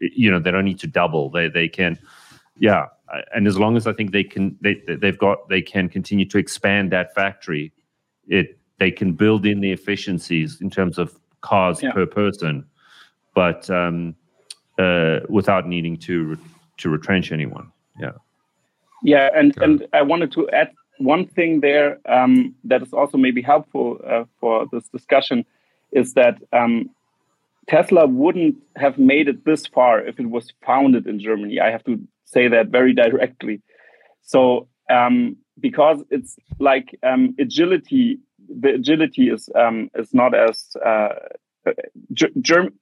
you 0.00 0.30
know, 0.30 0.38
they 0.38 0.50
don't 0.50 0.64
need 0.64 0.78
to 0.80 0.86
double. 0.86 1.30
They 1.30 1.48
they 1.48 1.68
can, 1.68 1.98
yeah. 2.58 2.86
And 3.34 3.46
as 3.46 3.58
long 3.58 3.76
as 3.76 3.86
I 3.86 3.92
think 3.92 4.12
they 4.12 4.24
can, 4.24 4.56
they 4.60 4.82
they've 4.86 5.18
got 5.18 5.48
they 5.48 5.62
can 5.62 5.88
continue 5.88 6.26
to 6.26 6.38
expand 6.38 6.92
that 6.92 7.14
factory. 7.14 7.72
It 8.28 8.58
they 8.78 8.90
can 8.90 9.12
build 9.12 9.46
in 9.46 9.60
the 9.60 9.72
efficiencies 9.72 10.60
in 10.60 10.70
terms 10.70 10.98
of 10.98 11.18
cars 11.40 11.82
yeah. 11.82 11.92
per 11.92 12.06
person, 12.06 12.64
but 13.34 13.68
um, 13.70 14.14
uh, 14.78 15.20
without 15.28 15.66
needing 15.66 15.96
to 15.98 16.38
to 16.78 16.88
retrench 16.88 17.32
anyone. 17.32 17.70
Yeah. 17.98 18.12
Yeah, 19.02 19.30
and 19.34 19.56
and 19.58 19.86
I 19.92 20.02
wanted 20.02 20.32
to 20.32 20.48
add 20.50 20.72
one 20.98 21.26
thing 21.26 21.60
there 21.60 21.98
um, 22.06 22.54
that 22.64 22.82
is 22.82 22.92
also 22.92 23.16
maybe 23.16 23.42
helpful 23.42 23.98
uh, 24.06 24.24
for 24.40 24.66
this 24.70 24.86
discussion 24.88 25.44
is 25.92 26.12
that 26.14 26.40
um, 26.52 26.90
Tesla 27.68 28.06
wouldn't 28.06 28.56
have 28.76 28.98
made 28.98 29.28
it 29.28 29.44
this 29.44 29.66
far 29.66 30.00
if 30.00 30.20
it 30.20 30.28
was 30.28 30.52
founded 30.64 31.06
in 31.06 31.18
Germany. 31.18 31.60
I 31.60 31.70
have 31.70 31.84
to 31.84 31.98
say 32.32 32.48
that 32.48 32.68
very 32.68 32.92
directly. 32.94 33.60
So 34.22 34.68
um, 34.88 35.36
because 35.58 36.02
it's 36.10 36.36
like 36.58 36.98
um, 37.02 37.34
agility, 37.38 38.18
the 38.48 38.74
agility 38.74 39.28
is 39.28 39.48
um, 39.54 39.90
is 39.94 40.12
not 40.14 40.34
as 40.34 40.76
uh, 40.84 41.10
Germ- 42.40 42.74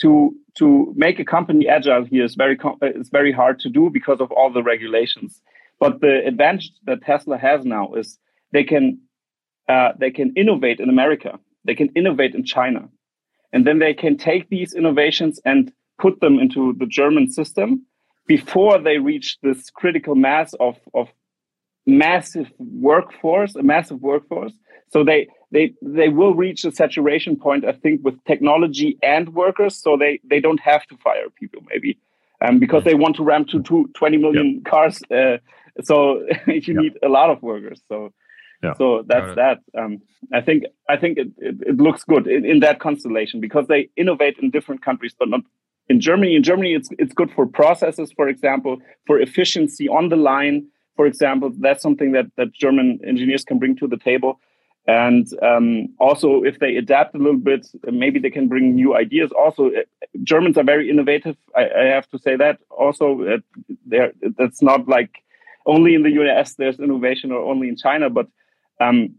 to 0.00 0.34
to 0.56 0.92
make 0.96 1.18
a 1.18 1.24
company 1.24 1.68
agile 1.68 2.04
here 2.04 2.24
is 2.24 2.34
very 2.34 2.56
com- 2.56 2.78
is 2.82 3.10
very 3.10 3.32
hard 3.32 3.60
to 3.60 3.68
do 3.68 3.90
because 3.90 4.20
of 4.20 4.32
all 4.32 4.50
the 4.50 4.62
regulations. 4.62 5.42
But 5.78 6.00
the 6.00 6.26
advantage 6.26 6.72
that 6.84 7.02
Tesla 7.02 7.36
has 7.36 7.64
now 7.64 7.92
is 7.92 8.18
they 8.52 8.64
can 8.64 8.98
uh, 9.68 9.92
they 9.98 10.10
can 10.10 10.32
innovate 10.36 10.80
in 10.80 10.88
America, 10.88 11.38
they 11.64 11.74
can 11.74 11.88
innovate 11.94 12.34
in 12.34 12.44
China, 12.44 12.88
and 13.52 13.66
then 13.66 13.78
they 13.78 13.92
can 13.92 14.16
take 14.16 14.48
these 14.48 14.74
innovations 14.74 15.38
and 15.44 15.70
put 15.98 16.20
them 16.20 16.38
into 16.38 16.72
the 16.78 16.86
German 16.86 17.30
system 17.30 17.84
before 18.26 18.78
they 18.78 18.98
reach 18.98 19.38
this 19.42 19.70
critical 19.70 20.14
mass 20.14 20.54
of 20.60 20.76
of 20.94 21.08
massive 21.86 22.50
workforce, 22.58 23.54
a 23.54 23.62
massive 23.62 24.00
workforce. 24.00 24.52
So 24.90 25.04
they 25.04 25.28
they 25.50 25.74
they 25.82 26.08
will 26.08 26.34
reach 26.34 26.64
a 26.64 26.72
saturation 26.72 27.36
point, 27.36 27.64
I 27.64 27.72
think, 27.72 28.02
with 28.04 28.22
technology 28.24 28.98
and 29.02 29.34
workers. 29.34 29.76
So 29.76 29.96
they 29.96 30.20
they 30.24 30.40
don't 30.40 30.60
have 30.60 30.86
to 30.86 30.96
fire 30.98 31.28
people 31.38 31.62
maybe, 31.68 31.98
um, 32.40 32.58
because 32.58 32.84
they 32.84 32.94
want 32.94 33.16
to 33.16 33.24
ramp 33.24 33.48
to 33.48 33.62
two, 33.62 33.90
20 33.94 34.16
million 34.18 34.54
yep. 34.54 34.64
cars. 34.64 35.02
Uh, 35.10 35.38
so 35.82 36.20
you 36.46 36.74
yep. 36.74 36.76
need 36.76 36.98
a 37.02 37.08
lot 37.08 37.30
of 37.30 37.42
workers. 37.42 37.80
So. 37.88 38.12
Yeah. 38.62 38.72
So 38.78 39.04
that's 39.06 39.34
that. 39.34 39.58
Um, 39.78 40.00
I 40.32 40.40
think 40.40 40.64
I 40.88 40.96
think 40.96 41.18
it, 41.18 41.28
it, 41.36 41.56
it 41.66 41.76
looks 41.76 42.02
good 42.02 42.26
in, 42.26 42.46
in 42.46 42.60
that 42.60 42.80
constellation 42.80 43.38
because 43.38 43.66
they 43.66 43.90
innovate 43.94 44.38
in 44.38 44.50
different 44.50 44.80
countries, 44.82 45.14
but 45.18 45.28
not 45.28 45.42
in 45.88 46.00
Germany. 46.00 46.34
In 46.36 46.42
Germany, 46.42 46.74
it's 46.74 46.88
it's 46.98 47.12
good 47.12 47.30
for 47.30 47.46
processes, 47.46 48.12
for 48.12 48.28
example, 48.28 48.78
for 49.06 49.20
efficiency 49.20 49.88
on 49.88 50.08
the 50.08 50.16
line, 50.16 50.66
for 50.96 51.06
example, 51.06 51.52
that's 51.58 51.82
something 51.82 52.12
that, 52.12 52.26
that 52.36 52.52
German 52.52 53.00
engineers 53.06 53.44
can 53.44 53.58
bring 53.58 53.76
to 53.76 53.88
the 53.88 53.96
table. 53.96 54.40
And 54.86 55.26
um, 55.42 55.88
also, 55.98 56.42
if 56.42 56.58
they 56.58 56.76
adapt 56.76 57.14
a 57.14 57.18
little 57.18 57.38
bit, 57.40 57.66
maybe 57.90 58.20
they 58.20 58.30
can 58.30 58.48
bring 58.48 58.74
new 58.74 58.94
ideas. 58.94 59.30
Also, 59.32 59.68
uh, 59.68 59.80
Germans 60.22 60.58
are 60.58 60.64
very 60.64 60.90
innovative. 60.90 61.36
I, 61.56 61.70
I 61.70 61.84
have 61.84 62.08
to 62.10 62.18
say 62.18 62.36
that. 62.36 62.58
Also, 62.70 63.22
uh, 63.22 63.38
there 63.86 64.12
that's 64.36 64.60
not 64.60 64.86
like 64.86 65.22
only 65.64 65.94
in 65.94 66.02
the 66.02 66.10
US 66.10 66.54
there's 66.56 66.78
innovation 66.78 67.32
or 67.32 67.50
only 67.50 67.68
in 67.68 67.76
China, 67.76 68.10
but 68.10 68.28
um, 68.78 69.14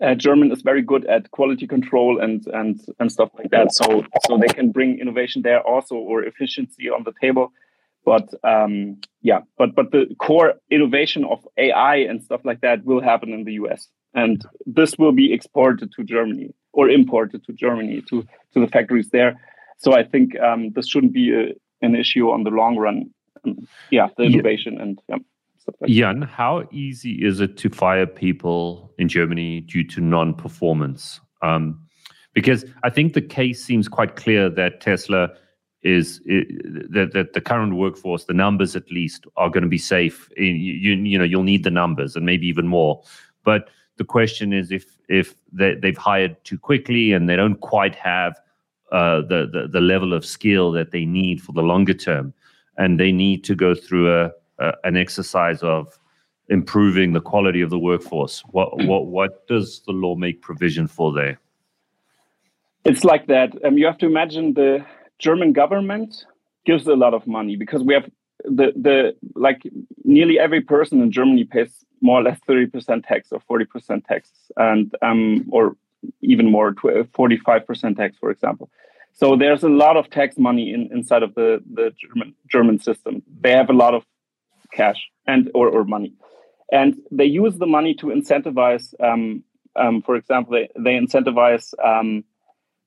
uh, 0.00 0.14
German 0.14 0.52
is 0.52 0.62
very 0.62 0.82
good 0.82 1.04
at 1.06 1.30
quality 1.30 1.66
control 1.66 2.20
and 2.20 2.46
and 2.48 2.80
and 2.98 3.10
stuff 3.10 3.30
like 3.38 3.50
that. 3.50 3.72
So 3.72 4.04
so 4.26 4.38
they 4.38 4.48
can 4.48 4.70
bring 4.72 4.98
innovation 4.98 5.42
there 5.42 5.60
also 5.60 5.96
or 5.96 6.22
efficiency 6.22 6.88
on 6.90 7.04
the 7.04 7.12
table. 7.20 7.52
But 8.04 8.28
um, 8.44 9.00
yeah, 9.22 9.40
but 9.56 9.74
but 9.74 9.90
the 9.90 10.14
core 10.18 10.54
innovation 10.70 11.24
of 11.24 11.46
AI 11.56 11.96
and 11.96 12.22
stuff 12.22 12.42
like 12.44 12.60
that 12.60 12.84
will 12.84 13.00
happen 13.00 13.32
in 13.32 13.44
the 13.44 13.54
US, 13.54 13.88
and 14.12 14.44
this 14.66 14.96
will 14.98 15.12
be 15.12 15.32
exported 15.32 15.90
to 15.92 16.04
Germany 16.04 16.54
or 16.72 16.90
imported 16.90 17.44
to 17.44 17.52
Germany 17.52 18.02
to 18.10 18.22
to 18.52 18.60
the 18.60 18.68
factories 18.68 19.08
there. 19.10 19.40
So 19.78 19.94
I 19.94 20.04
think 20.04 20.38
um, 20.38 20.70
this 20.70 20.88
shouldn't 20.88 21.12
be 21.12 21.32
a, 21.32 21.54
an 21.84 21.94
issue 21.96 22.30
on 22.30 22.44
the 22.44 22.50
long 22.50 22.76
run. 22.76 23.10
Um, 23.44 23.66
yeah, 23.90 24.08
the 24.16 24.24
innovation 24.24 24.74
yeah. 24.74 24.82
and 24.82 25.02
yeah. 25.08 25.16
Like 25.80 25.90
Jan, 25.90 26.22
how 26.22 26.68
easy 26.72 27.24
is 27.24 27.40
it 27.40 27.56
to 27.58 27.70
fire 27.70 28.06
people 28.06 28.92
in 28.98 29.08
Germany 29.08 29.60
due 29.62 29.84
to 29.84 30.00
non-performance? 30.00 31.20
Um, 31.42 31.80
because 32.34 32.64
I 32.82 32.90
think 32.90 33.14
the 33.14 33.22
case 33.22 33.64
seems 33.64 33.88
quite 33.88 34.16
clear 34.16 34.50
that 34.50 34.80
Tesla 34.80 35.30
is 35.82 36.20
that, 36.24 37.10
that 37.12 37.34
the 37.34 37.40
current 37.40 37.76
workforce, 37.76 38.24
the 38.24 38.34
numbers 38.34 38.74
at 38.74 38.90
least, 38.90 39.26
are 39.36 39.50
going 39.50 39.62
to 39.62 39.68
be 39.68 39.78
safe. 39.78 40.28
You, 40.36 40.94
you 40.94 41.18
know, 41.18 41.24
you'll 41.24 41.42
need 41.42 41.64
the 41.64 41.70
numbers 41.70 42.16
and 42.16 42.26
maybe 42.26 42.46
even 42.46 42.66
more. 42.66 43.02
But 43.44 43.68
the 43.96 44.04
question 44.04 44.52
is 44.52 44.72
if 44.72 44.96
if 45.08 45.34
they, 45.52 45.74
they've 45.74 45.96
hired 45.96 46.42
too 46.44 46.58
quickly 46.58 47.12
and 47.12 47.28
they 47.28 47.36
don't 47.36 47.60
quite 47.60 47.94
have 47.94 48.40
uh, 48.92 49.20
the, 49.22 49.48
the 49.52 49.68
the 49.70 49.80
level 49.80 50.12
of 50.12 50.24
skill 50.24 50.72
that 50.72 50.90
they 50.90 51.04
need 51.04 51.40
for 51.40 51.52
the 51.52 51.62
longer 51.62 51.94
term, 51.94 52.32
and 52.76 52.98
they 52.98 53.12
need 53.12 53.44
to 53.44 53.54
go 53.54 53.74
through 53.74 54.12
a, 54.12 54.30
a 54.58 54.72
an 54.84 54.96
exercise 54.96 55.62
of 55.62 55.98
improving 56.48 57.12
the 57.12 57.20
quality 57.20 57.60
of 57.62 57.70
the 57.70 57.78
workforce. 57.78 58.42
What 58.50 58.84
what 58.84 59.06
what 59.06 59.46
does 59.46 59.82
the 59.86 59.92
law 59.92 60.14
make 60.14 60.42
provision 60.42 60.86
for 60.86 61.12
there? 61.12 61.38
It's 62.84 63.04
like 63.04 63.26
that. 63.28 63.52
Um, 63.64 63.78
you 63.78 63.86
have 63.86 63.98
to 63.98 64.06
imagine 64.06 64.54
the 64.54 64.84
German 65.18 65.52
government 65.52 66.26
gives 66.66 66.86
a 66.86 66.94
lot 66.94 67.14
of 67.14 67.26
money 67.26 67.56
because 67.56 67.82
we 67.82 67.94
have 67.94 68.10
the 68.44 68.72
the 68.76 69.16
like 69.34 69.62
nearly 70.04 70.38
every 70.38 70.60
person 70.60 71.00
in 71.00 71.10
Germany 71.10 71.44
pays 71.44 71.84
more 72.00 72.20
or 72.20 72.22
less 72.22 72.38
thirty 72.46 72.66
percent 72.66 73.04
tax 73.04 73.32
or 73.32 73.40
forty 73.40 73.64
percent 73.64 74.04
tax, 74.04 74.30
and 74.56 74.94
um 75.02 75.46
or 75.50 75.76
even 76.20 76.50
more 76.50 76.74
forty 77.14 77.38
five 77.38 77.66
percent 77.66 77.96
tax, 77.96 78.16
for 78.18 78.30
example. 78.30 78.68
So 79.12 79.36
there's 79.36 79.62
a 79.62 79.68
lot 79.68 79.96
of 79.96 80.10
tax 80.10 80.36
money 80.36 80.74
in, 80.74 80.90
inside 80.92 81.22
of 81.22 81.34
the 81.34 81.62
the 81.72 81.94
German 81.98 82.34
German 82.48 82.78
system. 82.80 83.22
They 83.40 83.52
have 83.52 83.70
a 83.70 83.72
lot 83.72 83.94
of 83.94 84.04
cash 84.74 85.00
and 85.26 85.50
or, 85.54 85.68
or 85.68 85.84
money, 85.84 86.12
and 86.70 86.96
they 87.10 87.24
use 87.24 87.56
the 87.56 87.66
money 87.66 87.94
to 87.94 88.06
incentivize. 88.06 88.94
Um, 89.00 89.44
um, 89.76 90.02
for 90.02 90.16
example, 90.16 90.52
they 90.54 90.68
they 90.76 90.94
incentivize. 90.98 91.72
Um, 91.82 92.24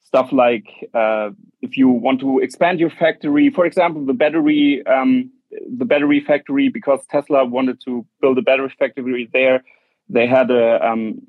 stuff 0.08 0.32
like 0.32 0.68
uh, 0.94 1.30
if 1.62 1.76
you 1.76 1.90
want 1.90 2.22
to 2.22 2.40
expand 2.40 2.80
your 2.80 2.90
factory, 2.90 3.50
for 3.50 3.66
example, 3.66 4.06
the 4.06 4.14
battery 4.14 4.82
um, 4.88 5.30
the 5.78 5.86
battery 5.86 6.22
factory 6.22 6.70
because 6.70 7.00
Tesla 7.10 7.46
wanted 7.46 7.80
to 7.86 8.06
build 8.22 8.38
a 8.38 8.42
battery 8.42 8.74
factory 8.80 9.30
there. 9.34 9.64
They 10.10 10.28
had 10.28 10.50
a 10.52 10.86
um, 10.86 11.22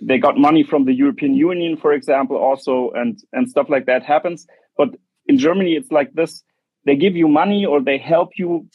they 0.00 0.18
got 0.18 0.38
money 0.38 0.62
from 0.62 0.84
the 0.84 0.94
European 0.94 1.34
Union, 1.34 1.76
for 1.76 1.92
example, 1.92 2.36
also, 2.36 2.90
and 2.94 3.18
and 3.32 3.48
stuff 3.48 3.68
like 3.68 3.86
that 3.86 4.02
happens. 4.04 4.46
But 4.76 4.90
in 5.26 5.38
Germany, 5.38 5.74
it's 5.74 5.90
like 5.90 6.12
this: 6.12 6.42
they 6.86 6.96
give 6.96 7.16
you 7.16 7.28
money 7.28 7.66
or 7.66 7.80
they 7.80 7.98
help 7.98 8.30
you 8.36 8.66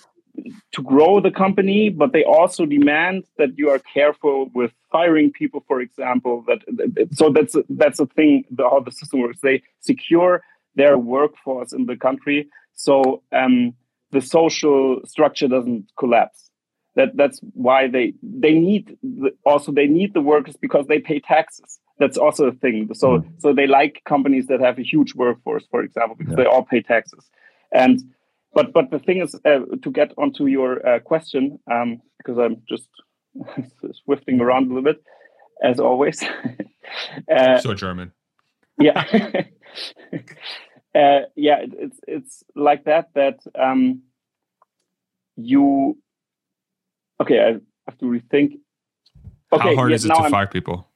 to 0.74 0.82
grow 0.82 1.20
the 1.20 1.32
company, 1.32 1.90
but 1.90 2.14
they 2.14 2.24
also 2.24 2.66
demand 2.66 3.26
that 3.38 3.58
you 3.58 3.70
are 3.70 3.80
careful 3.80 4.50
with 4.54 4.72
firing 4.92 5.32
people, 5.32 5.64
for 5.68 5.82
example. 5.82 6.44
That 6.48 6.60
so 7.14 7.30
that's 7.30 7.56
that's 7.70 8.00
a 8.00 8.06
thing 8.06 8.44
how 8.58 8.80
the 8.80 8.92
system 8.92 9.22
works. 9.22 9.40
They 9.42 9.64
secure 9.80 10.44
their 10.76 10.98
workforce 10.98 11.72
in 11.74 11.86
the 11.86 11.96
country, 11.96 12.50
so 12.74 13.24
um, 13.32 13.74
the 14.12 14.22
social 14.22 15.02
structure 15.06 15.48
doesn't 15.48 15.92
collapse. 15.98 16.50
That 16.96 17.16
that's 17.16 17.40
why 17.54 17.88
they 17.88 18.14
they 18.22 18.54
need 18.54 18.98
the, 19.04 19.32
also 19.46 19.72
they 19.72 19.88
need 19.88 20.14
the 20.14 20.22
workers 20.22 20.56
because 20.56 20.88
they 20.88 21.00
pay 21.00 21.20
taxes. 21.20 21.80
That's 22.00 22.18
also 22.18 22.48
a 22.48 22.52
thing. 22.52 22.90
So 22.94 23.08
mm. 23.08 23.26
so 23.38 23.54
they 23.54 23.68
like 23.68 24.02
companies 24.06 24.48
that 24.48 24.60
have 24.62 24.80
a 24.80 24.84
huge 24.84 25.14
workforce, 25.16 25.66
for 25.72 25.82
example, 25.82 26.16
because 26.16 26.36
yeah. 26.38 26.44
they 26.44 26.50
all 26.50 26.64
pay 26.64 26.82
taxes. 26.82 27.30
And 27.74 28.02
but 28.56 28.74
but 28.74 28.90
the 28.90 29.00
thing 29.00 29.22
is 29.22 29.36
uh, 29.46 29.60
to 29.84 29.92
get 29.92 30.14
onto 30.18 30.48
your 30.48 30.88
uh, 30.88 31.00
question 31.00 31.60
um, 31.72 32.02
because 32.18 32.40
I'm 32.40 32.64
just 32.68 32.90
swifting 34.04 34.42
around 34.42 34.66
a 34.66 34.68
little 34.70 34.82
bit 34.82 35.04
as 35.62 35.80
always. 35.80 36.24
uh, 37.32 37.60
so 37.60 37.74
German. 37.74 38.12
Yeah. 38.80 39.04
uh, 40.96 41.20
yeah, 41.36 41.60
it, 41.60 41.74
it's 41.78 42.00
it's 42.08 42.44
like 42.56 42.86
that 42.86 43.10
that 43.14 43.40
um, 43.60 44.02
you. 45.36 45.98
Okay, 47.22 47.40
I 47.40 47.60
have 47.88 47.98
to 48.00 48.06
rethink. 48.06 48.60
Okay, 49.54 49.70
How 49.70 49.76
hard 49.76 49.94
is 49.94 50.06
it 50.06 50.10
to 50.10 50.16
I'm, 50.16 50.32
fire 50.32 50.48
people? 50.48 50.88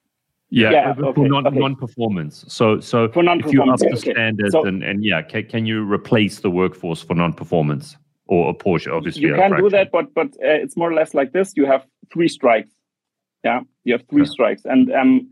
Yeah, 0.51 0.71
yeah 0.71 0.93
for 0.95 1.05
okay, 1.05 1.21
non 1.23 1.45
okay. 1.45 1.59
non-performance. 1.59 2.45
So 2.47 2.79
so 2.79 3.03
if 3.03 3.15
you 3.15 3.63
up 3.63 3.79
the 3.79 3.87
okay. 3.87 4.11
standards 4.11 4.51
so, 4.51 4.65
and, 4.65 4.83
and 4.83 5.05
yeah, 5.05 5.21
can, 5.21 5.45
can 5.45 5.65
you 5.65 5.83
replace 5.83 6.39
the 6.39 6.49
workforce 6.49 7.03
for 7.03 7.13
non-performance 7.13 7.97
or 8.25 8.49
a 8.49 8.53
portion? 8.53 8.91
Obviously, 8.91 9.23
you 9.23 9.35
can 9.35 9.55
do 9.57 9.69
that, 9.69 9.91
but 9.91 10.13
but 10.13 10.27
uh, 10.27 10.57
it's 10.63 10.75
more 10.75 10.89
or 10.89 10.95
less 10.95 11.13
like 11.13 11.33
this. 11.33 11.53
You 11.55 11.65
have 11.65 11.85
three 12.11 12.27
strikes. 12.27 12.71
Yeah, 13.43 13.61
you 13.83 13.93
have 13.93 14.03
three 14.09 14.23
yeah. 14.23 14.29
strikes, 14.29 14.65
and 14.65 14.91
um, 14.91 15.29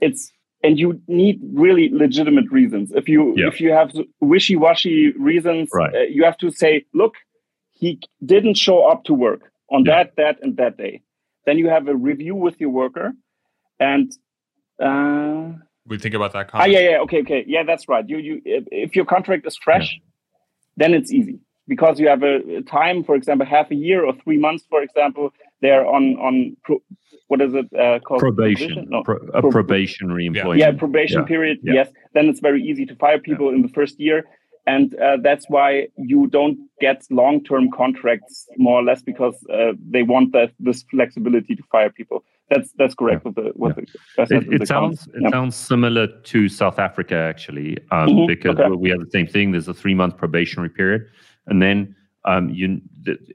it's 0.00 0.32
and 0.62 0.78
you 0.78 1.00
need 1.08 1.40
really 1.54 1.88
legitimate 1.90 2.50
reasons. 2.50 2.92
If 2.92 3.08
you 3.08 3.34
yeah. 3.36 3.48
if 3.48 3.60
you 3.62 3.72
have 3.72 3.92
wishy-washy 4.20 5.12
reasons, 5.12 5.70
right. 5.72 5.94
uh, 5.94 6.00
you 6.02 6.24
have 6.24 6.36
to 6.38 6.50
say, 6.50 6.84
look, 6.92 7.14
he 7.72 8.00
didn't 8.24 8.58
show 8.58 8.86
up 8.86 9.04
to 9.04 9.14
work 9.14 9.50
on 9.70 9.84
yeah. 9.84 10.04
that 10.04 10.16
that 10.16 10.38
and 10.42 10.58
that 10.58 10.76
day. 10.76 11.00
Then 11.46 11.56
you 11.56 11.68
have 11.68 11.88
a 11.88 11.96
review 11.96 12.34
with 12.34 12.60
your 12.60 12.70
worker, 12.70 13.14
and 13.80 14.12
uh, 14.82 15.52
we 15.86 15.98
think 15.98 16.14
about 16.14 16.32
that. 16.34 16.50
Ah, 16.52 16.66
yeah, 16.66 16.80
yeah, 16.80 16.98
okay, 16.98 17.20
okay, 17.22 17.44
yeah, 17.46 17.62
that's 17.62 17.88
right. 17.88 18.06
You, 18.08 18.18
you, 18.18 18.42
if, 18.44 18.64
if 18.70 18.96
your 18.96 19.04
contract 19.04 19.46
is 19.46 19.56
fresh, 19.56 19.94
yeah. 19.94 20.00
then 20.76 20.94
it's 20.94 21.12
easy 21.12 21.40
because 21.66 21.98
you 21.98 22.08
have 22.08 22.22
a, 22.22 22.58
a, 22.58 22.62
time, 22.62 23.04
for 23.04 23.14
example, 23.14 23.46
half 23.46 23.70
a 23.70 23.74
year 23.74 24.04
or 24.04 24.12
three 24.22 24.38
months, 24.38 24.64
for 24.68 24.82
example. 24.82 25.32
They're 25.60 25.86
on 25.86 26.16
on 26.16 26.56
pro, 26.62 26.78
what 27.28 27.40
is 27.40 27.54
it 27.54 27.66
uh, 27.74 28.00
called? 28.00 28.20
Probation. 28.20 28.86
No, 28.88 29.02
Pro, 29.02 29.16
a 29.34 29.40
pro, 29.40 29.50
probationary 29.50 30.26
employment. 30.26 30.60
Yeah, 30.60 30.72
probation 30.72 31.22
yeah. 31.22 31.26
period. 31.26 31.58
Yeah. 31.62 31.74
Yes, 31.74 31.88
then 32.14 32.28
it's 32.28 32.40
very 32.40 32.62
easy 32.62 32.84
to 32.86 32.94
fire 32.96 33.18
people 33.18 33.48
in 33.48 33.62
the 33.62 33.68
first 33.68 33.98
year 33.98 34.24
and 34.68 34.94
uh, 34.96 35.16
that's 35.22 35.46
why 35.48 35.88
you 35.96 36.26
don't 36.26 36.58
get 36.78 37.02
long-term 37.10 37.70
contracts 37.70 38.46
more 38.58 38.80
or 38.80 38.84
less 38.84 39.00
because 39.00 39.34
uh, 39.50 39.72
they 39.90 40.02
want 40.02 40.32
that 40.32 40.52
this 40.60 40.84
flexibility 40.90 41.56
to 41.56 41.62
fire 41.72 41.90
people. 41.90 42.22
That's 42.50 42.72
that's 42.78 42.94
correct. 42.94 43.22
Yeah. 43.26 43.32
The, 43.34 43.52
yeah. 43.56 44.24
the, 44.24 44.36
it, 44.36 44.62
it 44.62 44.68
sounds 44.68 45.06
it 45.08 45.20
yeah. 45.20 45.30
sounds 45.30 45.54
similar 45.54 46.06
to 46.06 46.48
South 46.48 46.78
Africa 46.78 47.16
actually, 47.16 47.78
um, 47.90 48.08
mm-hmm. 48.08 48.26
because 48.26 48.58
okay. 48.58 48.70
we 48.70 48.90
have 48.90 49.00
the 49.00 49.10
same 49.10 49.26
thing. 49.26 49.52
There's 49.52 49.68
a 49.68 49.74
three-month 49.74 50.16
probationary 50.16 50.70
period, 50.70 51.06
and 51.46 51.60
then 51.60 51.94
um, 52.24 52.48
you 52.50 52.80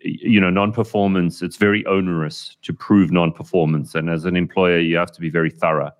you 0.02 0.41
know 0.41 0.49
non-performance. 0.49 1.41
It's 1.41 1.57
very 1.57 1.85
onerous 1.85 2.57
to 2.64 2.73
prove 2.73 3.11
non-performance, 3.11 3.94
and 3.95 4.10
as 4.10 4.26
an 4.26 4.35
employer, 4.35 4.80
you 4.80 4.98
have 4.98 5.11
to 5.11 5.22
be 5.22 5.30
very 5.30 5.49
thorough 5.49 5.91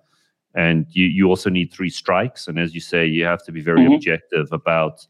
and 0.56 0.86
you, 0.90 1.06
you 1.06 1.28
also 1.28 1.50
need 1.50 1.72
three 1.72 1.90
strikes 1.90 2.46
and 2.46 2.60
as 2.60 2.76
you 2.76 2.80
say 2.80 3.04
you 3.04 3.24
have 3.24 3.44
to 3.44 3.50
be 3.50 3.60
very 3.60 3.80
mm-hmm. 3.80 3.94
objective 3.94 4.46
about 4.52 5.04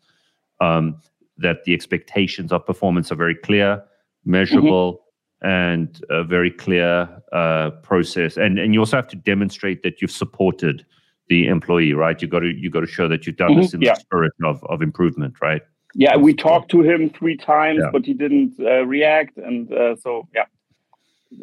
um, 0.60 0.98
that 1.38 1.64
the 1.64 1.74
expectations 1.74 2.52
of 2.52 2.64
performance 2.64 3.10
are 3.10 3.16
very 3.16 3.34
clear, 3.34 3.82
measurable, 4.24 4.94
mm-hmm. 4.94 5.03
And 5.44 6.02
a 6.08 6.24
very 6.24 6.50
clear 6.50 7.08
uh, 7.32 7.70
process. 7.82 8.36
And 8.36 8.58
and 8.58 8.74
you 8.74 8.80
also 8.80 8.96
have 8.96 9.08
to 9.08 9.16
demonstrate 9.16 9.82
that 9.82 10.00
you've 10.00 10.10
supported 10.10 10.84
the 11.28 11.46
employee, 11.46 11.92
right? 11.92 12.20
You 12.20 12.28
got 12.28 12.40
to 12.40 12.52
you 12.52 12.70
got 12.70 12.80
to 12.80 12.86
show 12.86 13.06
that 13.08 13.26
you've 13.26 13.36
done 13.36 13.50
mm-hmm. 13.50 13.60
this 13.60 13.74
in 13.74 13.82
yeah. 13.82 13.94
the 13.94 14.00
spirit 14.00 14.32
of 14.42 14.64
of 14.64 14.82
improvement, 14.82 15.34
right? 15.40 15.62
Yeah, 15.94 16.16
we 16.16 16.34
talked 16.34 16.70
to 16.72 16.82
him 16.82 17.10
three 17.10 17.36
times, 17.36 17.78
yeah. 17.80 17.90
but 17.92 18.04
he 18.04 18.14
didn't 18.14 18.54
uh, 18.58 18.84
react, 18.84 19.36
and 19.36 19.72
uh, 19.72 19.96
so 19.96 20.26
yeah, 20.34 20.46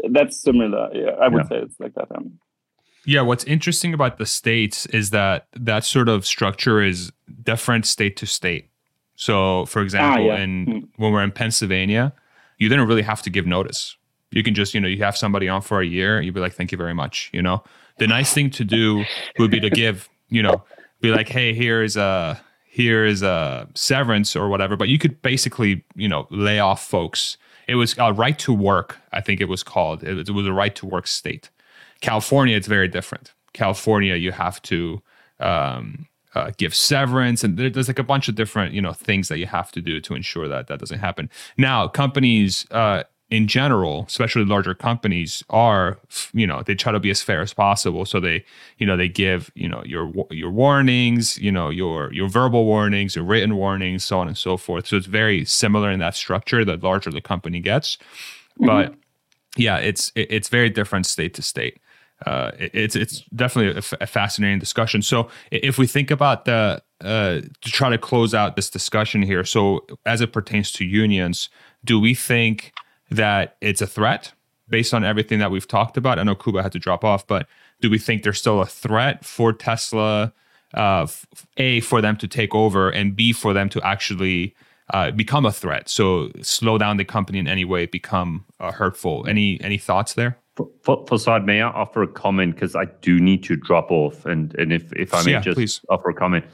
that's 0.09 0.41
similar. 0.41 0.89
Yeah, 0.93 1.11
I 1.21 1.27
would 1.27 1.43
yeah. 1.43 1.49
say 1.49 1.57
it's 1.57 1.79
like 1.79 1.93
that. 1.93 2.07
Um, 2.13 2.39
yeah, 3.05 3.21
what's 3.21 3.43
interesting 3.45 3.93
about 3.93 4.17
the 4.17 4.25
states 4.25 4.85
is 4.87 5.09
that 5.11 5.47
that 5.53 5.85
sort 5.85 6.09
of 6.09 6.25
structure 6.25 6.81
is 6.81 7.11
different 7.43 7.85
state 7.85 8.17
to 8.17 8.25
state. 8.25 8.69
So, 9.15 9.65
for 9.65 9.81
example, 9.81 10.23
ah, 10.23 10.35
yeah. 10.35 10.43
in 10.43 10.65
mm. 10.65 10.87
when 10.97 11.11
we're 11.11 11.23
in 11.23 11.31
Pennsylvania, 11.31 12.13
you 12.61 12.69
didn't 12.69 12.87
really 12.87 13.01
have 13.01 13.23
to 13.23 13.31
give 13.31 13.47
notice. 13.47 13.97
You 14.29 14.43
can 14.43 14.53
just, 14.53 14.75
you 14.75 14.79
know, 14.79 14.87
you 14.87 15.03
have 15.03 15.17
somebody 15.17 15.49
on 15.49 15.63
for 15.63 15.81
a 15.81 15.85
year, 15.85 16.21
you'd 16.21 16.35
be 16.35 16.39
like, 16.39 16.53
"Thank 16.53 16.71
you 16.71 16.77
very 16.77 16.93
much." 16.93 17.31
You 17.33 17.41
know, 17.41 17.63
the 17.97 18.05
nice 18.05 18.33
thing 18.33 18.51
to 18.51 18.63
do 18.63 19.03
would 19.39 19.49
be 19.49 19.59
to 19.59 19.69
give, 19.71 20.07
you 20.29 20.43
know, 20.43 20.63
be 21.01 21.09
like, 21.09 21.27
"Hey, 21.27 21.55
here's 21.55 21.97
a 21.97 22.39
here 22.63 23.03
is 23.03 23.23
a 23.23 23.67
severance 23.73 24.35
or 24.35 24.47
whatever." 24.47 24.77
But 24.77 24.89
you 24.89 24.99
could 24.99 25.23
basically, 25.23 25.83
you 25.95 26.07
know, 26.07 26.27
lay 26.29 26.59
off 26.59 26.85
folks. 26.85 27.35
It 27.67 27.75
was 27.75 27.95
a 27.97 28.13
right 28.13 28.37
to 28.39 28.53
work. 28.53 28.99
I 29.11 29.21
think 29.21 29.41
it 29.41 29.49
was 29.49 29.63
called. 29.63 30.03
It, 30.03 30.29
it 30.29 30.31
was 30.31 30.45
a 30.45 30.53
right 30.53 30.75
to 30.75 30.85
work 30.85 31.07
state. 31.07 31.49
California, 31.99 32.55
it's 32.55 32.67
very 32.67 32.87
different. 32.87 33.33
California, 33.53 34.15
you 34.15 34.31
have 34.31 34.61
to 34.63 35.01
um, 35.39 36.07
uh, 36.35 36.51
give 36.57 36.73
severance 36.73 37.43
and 37.43 37.57
there's 37.57 37.87
like 37.87 37.99
a 37.99 38.03
bunch 38.03 38.29
of 38.29 38.35
different 38.35 38.73
you 38.73 38.81
know 38.81 38.93
things 38.93 39.27
that 39.27 39.37
you 39.37 39.45
have 39.45 39.71
to 39.71 39.81
do 39.81 39.99
to 39.99 40.13
ensure 40.15 40.47
that 40.47 40.67
that 40.67 40.79
doesn't 40.79 40.99
happen. 40.99 41.29
Now 41.57 41.87
companies 41.87 42.65
uh, 42.71 43.03
in 43.29 43.47
general 43.47 44.05
especially 44.07 44.45
larger 44.45 44.73
companies 44.73 45.43
are 45.49 45.97
you 46.33 46.47
know 46.47 46.61
they 46.63 46.75
try 46.75 46.91
to 46.91 46.99
be 46.99 47.09
as 47.09 47.21
fair 47.21 47.41
as 47.41 47.53
possible. 47.53 48.05
So 48.05 48.19
they 48.19 48.45
you 48.77 48.85
know 48.85 48.95
they 48.95 49.09
give 49.09 49.51
you 49.55 49.67
know 49.67 49.83
your 49.85 50.11
your 50.29 50.51
warnings 50.51 51.37
you 51.37 51.51
know 51.51 51.69
your 51.69 52.13
your 52.13 52.29
verbal 52.29 52.65
warnings 52.65 53.15
your 53.15 53.25
written 53.25 53.55
warnings 53.55 54.03
so 54.03 54.19
on 54.19 54.27
and 54.27 54.37
so 54.37 54.57
forth. 54.57 54.87
So 54.87 54.97
it's 54.97 55.07
very 55.07 55.43
similar 55.45 55.91
in 55.91 55.99
that 55.99 56.15
structure 56.15 56.63
the 56.63 56.77
larger 56.77 57.11
the 57.11 57.21
company 57.21 57.59
gets. 57.59 57.97
Mm-hmm. 58.59 58.65
but 58.65 58.93
yeah 59.57 59.77
it's 59.77 60.11
it's 60.15 60.49
very 60.49 60.69
different 60.69 61.05
state 61.05 61.33
to 61.33 61.41
state 61.41 61.79
uh, 62.25 62.51
it's 62.57 62.95
it's 62.95 63.21
definitely 63.35 63.73
a, 63.73 63.77
f- 63.77 63.93
a 64.01 64.07
fascinating 64.07 64.59
discussion. 64.59 65.01
So 65.01 65.29
if 65.51 65.77
we 65.77 65.87
think 65.87 66.11
about 66.11 66.45
the 66.45 66.81
uh, 67.01 67.41
to 67.61 67.71
try 67.71 67.89
to 67.89 67.97
close 67.97 68.33
out 68.33 68.55
this 68.55 68.69
discussion 68.69 69.21
here, 69.21 69.43
so 69.43 69.85
as 70.05 70.21
it 70.21 70.31
pertains 70.31 70.71
to 70.73 70.85
unions, 70.85 71.49
do 71.83 71.99
we 71.99 72.13
think 72.13 72.73
that 73.09 73.57
it's 73.61 73.81
a 73.81 73.87
threat 73.87 74.33
based 74.69 74.93
on 74.93 75.03
everything 75.03 75.39
that 75.39 75.51
we've 75.51 75.67
talked 75.67 75.97
about? 75.97 76.19
I 76.19 76.23
know 76.23 76.35
Kuba 76.35 76.61
had 76.61 76.71
to 76.73 76.79
drop 76.79 77.03
off, 77.03 77.25
but 77.25 77.47
do 77.81 77.89
we 77.89 77.97
think 77.97 78.23
there's 78.23 78.39
still 78.39 78.61
a 78.61 78.65
threat 78.65 79.25
for 79.25 79.51
Tesla? 79.51 80.33
Uh, 80.73 81.05
a 81.57 81.81
for 81.81 82.01
them 82.01 82.15
to 82.15 82.27
take 82.29 82.55
over, 82.55 82.89
and 82.89 83.13
B 83.13 83.33
for 83.33 83.51
them 83.51 83.67
to 83.69 83.81
actually 83.85 84.55
uh, 84.93 85.11
become 85.11 85.45
a 85.45 85.51
threat. 85.51 85.89
So 85.89 86.31
slow 86.41 86.77
down 86.77 86.97
the 86.97 87.03
company 87.03 87.39
in 87.39 87.47
any 87.47 87.65
way, 87.65 87.87
become 87.87 88.45
uh, 88.59 88.71
hurtful. 88.71 89.25
Any 89.27 89.59
any 89.61 89.77
thoughts 89.77 90.13
there? 90.13 90.37
For, 90.81 91.05
for 91.07 91.39
may 91.41 91.61
I 91.61 91.69
offer 91.69 92.03
a 92.03 92.07
comment 92.07 92.55
because 92.55 92.75
I 92.75 92.85
do 93.01 93.19
need 93.19 93.43
to 93.43 93.55
drop 93.55 93.91
off, 93.91 94.25
and 94.25 94.53
and 94.55 94.73
if 94.73 94.91
if 94.93 95.13
I 95.13 95.23
may 95.23 95.31
yeah, 95.33 95.41
just 95.41 95.55
please. 95.55 95.81
offer 95.89 96.09
a 96.09 96.13
comment, 96.13 96.45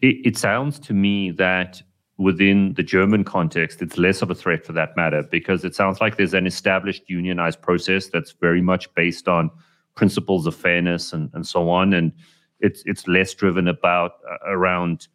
it, 0.00 0.16
it 0.24 0.36
sounds 0.38 0.78
to 0.80 0.94
me 0.94 1.30
that 1.32 1.82
within 2.16 2.74
the 2.74 2.82
German 2.82 3.24
context, 3.24 3.82
it's 3.82 3.98
less 3.98 4.22
of 4.22 4.30
a 4.30 4.34
threat 4.34 4.64
for 4.64 4.72
that 4.72 4.96
matter 4.96 5.22
because 5.30 5.64
it 5.64 5.74
sounds 5.74 6.00
like 6.00 6.16
there's 6.16 6.34
an 6.34 6.46
established 6.46 7.02
unionized 7.08 7.60
process 7.60 8.06
that's 8.06 8.32
very 8.32 8.62
much 8.62 8.92
based 8.94 9.28
on 9.28 9.50
principles 9.96 10.46
of 10.46 10.54
fairness 10.54 11.12
and, 11.12 11.30
and 11.34 11.46
so 11.46 11.68
on. 11.70 11.92
And 11.92 12.12
it's 12.60 12.82
it's 12.86 13.06
less 13.08 13.34
driven 13.34 13.68
about 13.68 14.12
uh, 14.30 14.36
around 14.46 15.08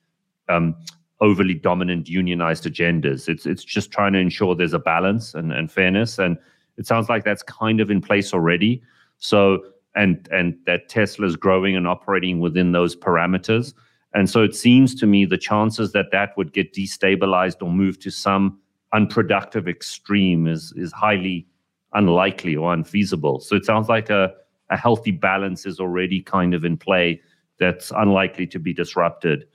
um, 0.49 0.75
overly 1.21 1.53
dominant 1.53 2.07
unionized 2.07 2.65
agendas. 2.65 3.29
It's 3.29 3.45
it's 3.45 3.63
just 3.63 3.91
trying 3.91 4.13
to 4.13 4.19
ensure 4.19 4.55
there's 4.55 4.73
a 4.73 4.79
balance 4.79 5.33
and, 5.33 5.51
and 5.51 5.71
fairness. 5.71 6.19
And 6.19 6.37
it 6.79 6.87
sounds 6.87 7.09
like 7.09 7.25
that's 7.25 7.43
kind 7.43 7.81
of 7.81 7.91
in 7.91 8.01
place 8.01 8.33
already. 8.33 8.81
So 9.19 9.59
and 9.95 10.27
and 10.31 10.57
that 10.65 10.89
Tesla 10.89 11.27
is 11.27 11.35
growing 11.35 11.75
and 11.75 11.87
operating 11.87 12.39
within 12.39 12.71
those 12.71 12.95
parameters. 12.95 13.73
And 14.13 14.27
so 14.27 14.41
it 14.41 14.55
seems 14.55 14.95
to 14.95 15.05
me 15.05 15.25
the 15.25 15.37
chances 15.37 15.91
that 15.91 16.07
that 16.11 16.35
would 16.37 16.53
get 16.53 16.73
destabilized 16.73 17.61
or 17.61 17.69
move 17.69 17.99
to 17.99 18.09
some 18.09 18.59
unproductive 18.93 19.67
extreme 19.67 20.47
is 20.47 20.73
is 20.77 20.91
highly 20.93 21.45
unlikely 21.93 22.55
or 22.55 22.73
unfeasible. 22.73 23.41
So 23.41 23.55
it 23.55 23.65
sounds 23.65 23.89
like 23.89 24.09
a, 24.09 24.33
a 24.69 24.77
healthy 24.77 25.11
balance 25.11 25.65
is 25.65 25.79
already 25.79 26.21
kind 26.21 26.53
of 26.53 26.63
in 26.63 26.77
play 26.77 27.21
that's 27.59 27.91
unlikely 27.91 28.47
to 28.47 28.59
be 28.59 28.73
disrupted, 28.73 29.45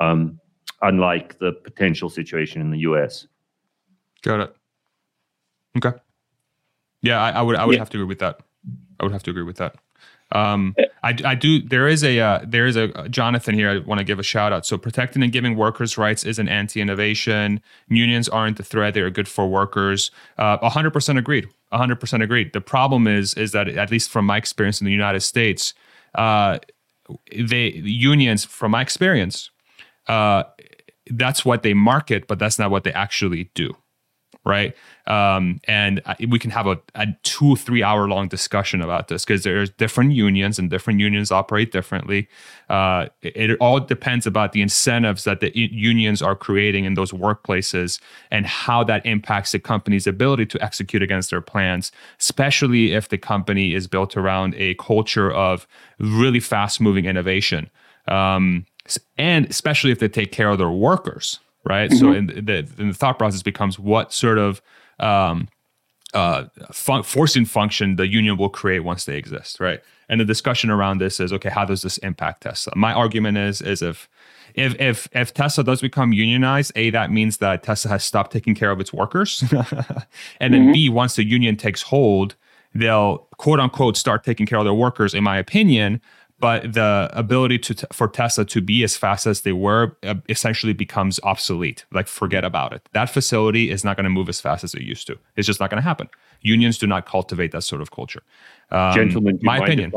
um, 0.00 0.40
unlike 0.82 1.38
the 1.38 1.52
potential 1.52 2.10
situation 2.10 2.60
in 2.60 2.70
the 2.70 2.78
US. 2.78 3.28
Got 4.22 4.40
it. 4.40 4.56
Okay. 5.76 5.96
Yeah, 7.04 7.22
I, 7.22 7.30
I 7.30 7.42
would 7.42 7.56
I 7.56 7.64
would 7.64 7.74
yeah. 7.74 7.80
have 7.80 7.90
to 7.90 7.98
agree 7.98 8.08
with 8.08 8.18
that. 8.20 8.40
I 8.98 9.04
would 9.04 9.12
have 9.12 9.22
to 9.24 9.30
agree 9.30 9.42
with 9.42 9.56
that. 9.58 9.76
Um, 10.32 10.74
I, 11.02 11.16
I 11.24 11.34
do. 11.34 11.60
There 11.60 11.86
is 11.86 12.02
a 12.02 12.18
uh, 12.18 12.40
there 12.46 12.66
is 12.66 12.76
a 12.76 12.92
uh, 12.98 13.08
Jonathan 13.08 13.54
here. 13.54 13.68
I 13.70 13.78
want 13.78 13.98
to 13.98 14.04
give 14.04 14.18
a 14.18 14.22
shout 14.22 14.52
out. 14.52 14.64
So 14.64 14.78
protecting 14.78 15.22
and 15.22 15.30
giving 15.30 15.54
workers' 15.54 15.98
rights 15.98 16.24
is 16.24 16.38
an 16.38 16.48
anti-innovation. 16.48 17.60
Unions 17.88 18.28
aren't 18.28 18.56
the 18.56 18.62
threat; 18.62 18.94
they 18.94 19.02
are 19.02 19.10
good 19.10 19.28
for 19.28 19.46
workers. 19.46 20.10
Uh, 20.38 20.68
hundred 20.68 20.92
percent 20.92 21.18
agreed. 21.18 21.46
hundred 21.72 22.00
percent 22.00 22.22
agreed. 22.22 22.54
The 22.54 22.62
problem 22.62 23.06
is 23.06 23.34
is 23.34 23.52
that 23.52 23.68
at 23.68 23.90
least 23.90 24.10
from 24.10 24.24
my 24.24 24.38
experience 24.38 24.80
in 24.80 24.86
the 24.86 24.92
United 24.92 25.20
States, 25.20 25.74
uh, 26.14 26.58
they 27.30 27.72
unions, 27.84 28.46
from 28.46 28.70
my 28.70 28.80
experience, 28.80 29.50
uh, 30.08 30.44
that's 31.10 31.44
what 31.44 31.62
they 31.62 31.74
market, 31.74 32.26
but 32.26 32.38
that's 32.38 32.58
not 32.58 32.70
what 32.70 32.84
they 32.84 32.92
actually 32.92 33.50
do 33.54 33.76
right? 34.44 34.74
Um, 35.06 35.60
and 35.64 36.02
we 36.28 36.38
can 36.38 36.50
have 36.50 36.66
a, 36.66 36.78
a 36.94 37.06
two, 37.22 37.56
three 37.56 37.82
hour 37.82 38.08
long 38.08 38.28
discussion 38.28 38.80
about 38.80 39.08
this 39.08 39.24
because 39.24 39.42
there's 39.42 39.70
different 39.70 40.12
unions 40.12 40.58
and 40.58 40.70
different 40.70 41.00
unions 41.00 41.30
operate 41.30 41.72
differently. 41.72 42.28
Uh, 42.68 43.06
it, 43.22 43.50
it, 43.50 43.56
all 43.60 43.80
depends 43.80 44.26
about 44.26 44.52
the 44.52 44.62
incentives 44.62 45.24
that 45.24 45.40
the 45.40 45.52
unions 45.54 46.22
are 46.22 46.34
creating 46.34 46.84
in 46.84 46.94
those 46.94 47.12
workplaces 47.12 48.00
and 48.30 48.46
how 48.46 48.82
that 48.84 49.04
impacts 49.04 49.52
the 49.52 49.58
company's 49.58 50.06
ability 50.06 50.46
to 50.46 50.62
execute 50.62 51.02
against 51.02 51.30
their 51.30 51.42
plans, 51.42 51.92
especially 52.18 52.92
if 52.92 53.08
the 53.08 53.18
company 53.18 53.74
is 53.74 53.86
built 53.86 54.16
around 54.16 54.54
a 54.56 54.74
culture 54.74 55.30
of 55.30 55.66
really 55.98 56.40
fast 56.40 56.80
moving 56.80 57.04
innovation. 57.04 57.70
Um, 58.08 58.66
and 59.16 59.46
especially 59.46 59.92
if 59.92 59.98
they 59.98 60.08
take 60.08 60.32
care 60.32 60.50
of 60.50 60.58
their 60.58 60.70
workers, 60.70 61.40
right? 61.64 61.90
Mm-hmm. 61.90 61.98
So 61.98 62.12
in 62.12 62.26
the, 62.26 62.68
in 62.78 62.88
the 62.88 62.94
thought 62.94 63.18
process 63.18 63.42
becomes 63.42 63.78
what 63.78 64.12
sort 64.12 64.38
of 64.38 64.62
um, 64.98 65.48
uh, 66.14 66.44
fun- 66.72 67.02
forcing 67.02 67.44
function 67.44 67.96
the 67.96 68.06
union 68.06 68.36
will 68.36 68.48
create 68.48 68.80
once 68.80 69.04
they 69.04 69.16
exist, 69.16 69.60
right? 69.60 69.80
And 70.08 70.20
the 70.20 70.24
discussion 70.24 70.70
around 70.70 70.98
this 70.98 71.18
is 71.18 71.32
okay, 71.32 71.48
how 71.48 71.64
does 71.64 71.82
this 71.82 71.98
impact 71.98 72.42
Tesla? 72.42 72.72
My 72.76 72.92
argument 72.92 73.38
is 73.38 73.60
is 73.60 73.82
if 73.82 74.08
if 74.54 74.78
if 74.80 75.08
if 75.12 75.34
Tesla 75.34 75.64
does 75.64 75.80
become 75.80 76.12
unionized, 76.12 76.72
a 76.76 76.90
that 76.90 77.10
means 77.10 77.38
that 77.38 77.62
Tesla 77.62 77.90
has 77.90 78.04
stopped 78.04 78.32
taking 78.32 78.54
care 78.54 78.70
of 78.70 78.80
its 78.80 78.92
workers, 78.92 79.42
and 80.40 80.54
then 80.54 80.64
mm-hmm. 80.64 80.72
b 80.72 80.88
once 80.88 81.16
the 81.16 81.24
union 81.24 81.56
takes 81.56 81.82
hold, 81.82 82.36
they'll 82.74 83.18
quote 83.38 83.58
unquote 83.58 83.96
start 83.96 84.24
taking 84.24 84.46
care 84.46 84.58
of 84.58 84.64
their 84.64 84.74
workers. 84.74 85.14
In 85.14 85.24
my 85.24 85.38
opinion, 85.38 86.00
but 86.40 86.72
the 86.72 87.10
ability 87.12 87.58
to 87.58 87.86
for 87.92 88.08
Tesla 88.08 88.44
to 88.44 88.60
be 88.60 88.82
as 88.82 88.96
fast 88.96 89.26
as 89.26 89.42
they 89.42 89.52
were 89.52 89.96
uh, 90.02 90.14
essentially 90.28 90.72
becomes 90.72 91.20
obsolete. 91.22 91.84
Like 91.92 92.06
forget 92.06 92.44
about 92.44 92.72
it. 92.72 92.88
That 92.92 93.10
facility 93.10 93.70
is 93.70 93.84
not 93.84 93.96
going 93.96 94.04
to 94.04 94.10
move 94.10 94.28
as 94.28 94.40
fast 94.40 94.64
as 94.64 94.74
it 94.74 94.82
used 94.82 95.06
to. 95.06 95.18
It's 95.36 95.46
just 95.46 95.60
not 95.60 95.70
going 95.70 95.78
to 95.78 95.88
happen. 95.88 96.08
Unions 96.40 96.78
do 96.78 96.86
not 96.86 97.06
cultivate 97.06 97.52
that 97.52 97.62
sort 97.62 97.80
of 97.80 97.90
culture. 97.90 98.22
Um, 98.70 98.94
Gentlemen, 98.94 99.38
my 99.42 99.58
opinion. 99.58 99.92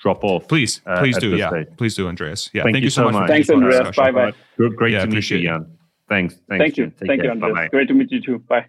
Drop 0.00 0.22
off. 0.22 0.48
Please, 0.48 0.82
uh, 0.84 0.98
please 0.98 1.16
do. 1.16 1.36
Yeah, 1.36 1.48
stage. 1.48 1.68
please 1.78 1.94
do, 1.94 2.08
Andreas. 2.08 2.50
Yeah, 2.52 2.64
thank, 2.64 2.74
thank 2.74 2.84
you, 2.84 2.90
so 2.90 3.04
much. 3.04 3.14
much. 3.14 3.28
Thanks, 3.28 3.48
Andreas. 3.48 3.96
Bye 3.96 4.10
bye. 4.10 4.32
Great 4.56 4.92
yeah, 4.92 5.00
to 5.00 5.06
meet 5.06 5.30
you, 5.30 5.42
Jan. 5.42 5.66
Thanks. 6.08 6.34
Thanks. 6.48 6.62
Thank 6.62 6.76
you. 6.76 6.92
Thank 6.98 7.22
care. 7.22 7.24
you, 7.24 7.30
Andreas. 7.30 7.54
Bye-bye. 7.54 7.68
Great 7.68 7.88
to 7.88 7.94
meet 7.94 8.10
you 8.10 8.20
too. 8.20 8.38
Bye. 8.40 8.66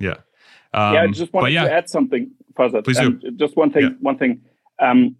Yeah. 0.00 0.14
Um, 0.74 0.94
yeah, 0.94 1.02
I 1.02 1.06
just 1.08 1.32
wanted 1.32 1.52
yeah. 1.52 1.64
to 1.64 1.72
add 1.72 1.88
something, 1.88 2.30
Farzad. 2.54 2.84
Please 2.84 2.98
do. 2.98 3.30
Just 3.36 3.56
one 3.56 3.70
thing. 3.70 3.82
Yeah. 3.82 3.90
One 4.00 4.18
thing. 4.18 4.40
Um, 4.80 5.16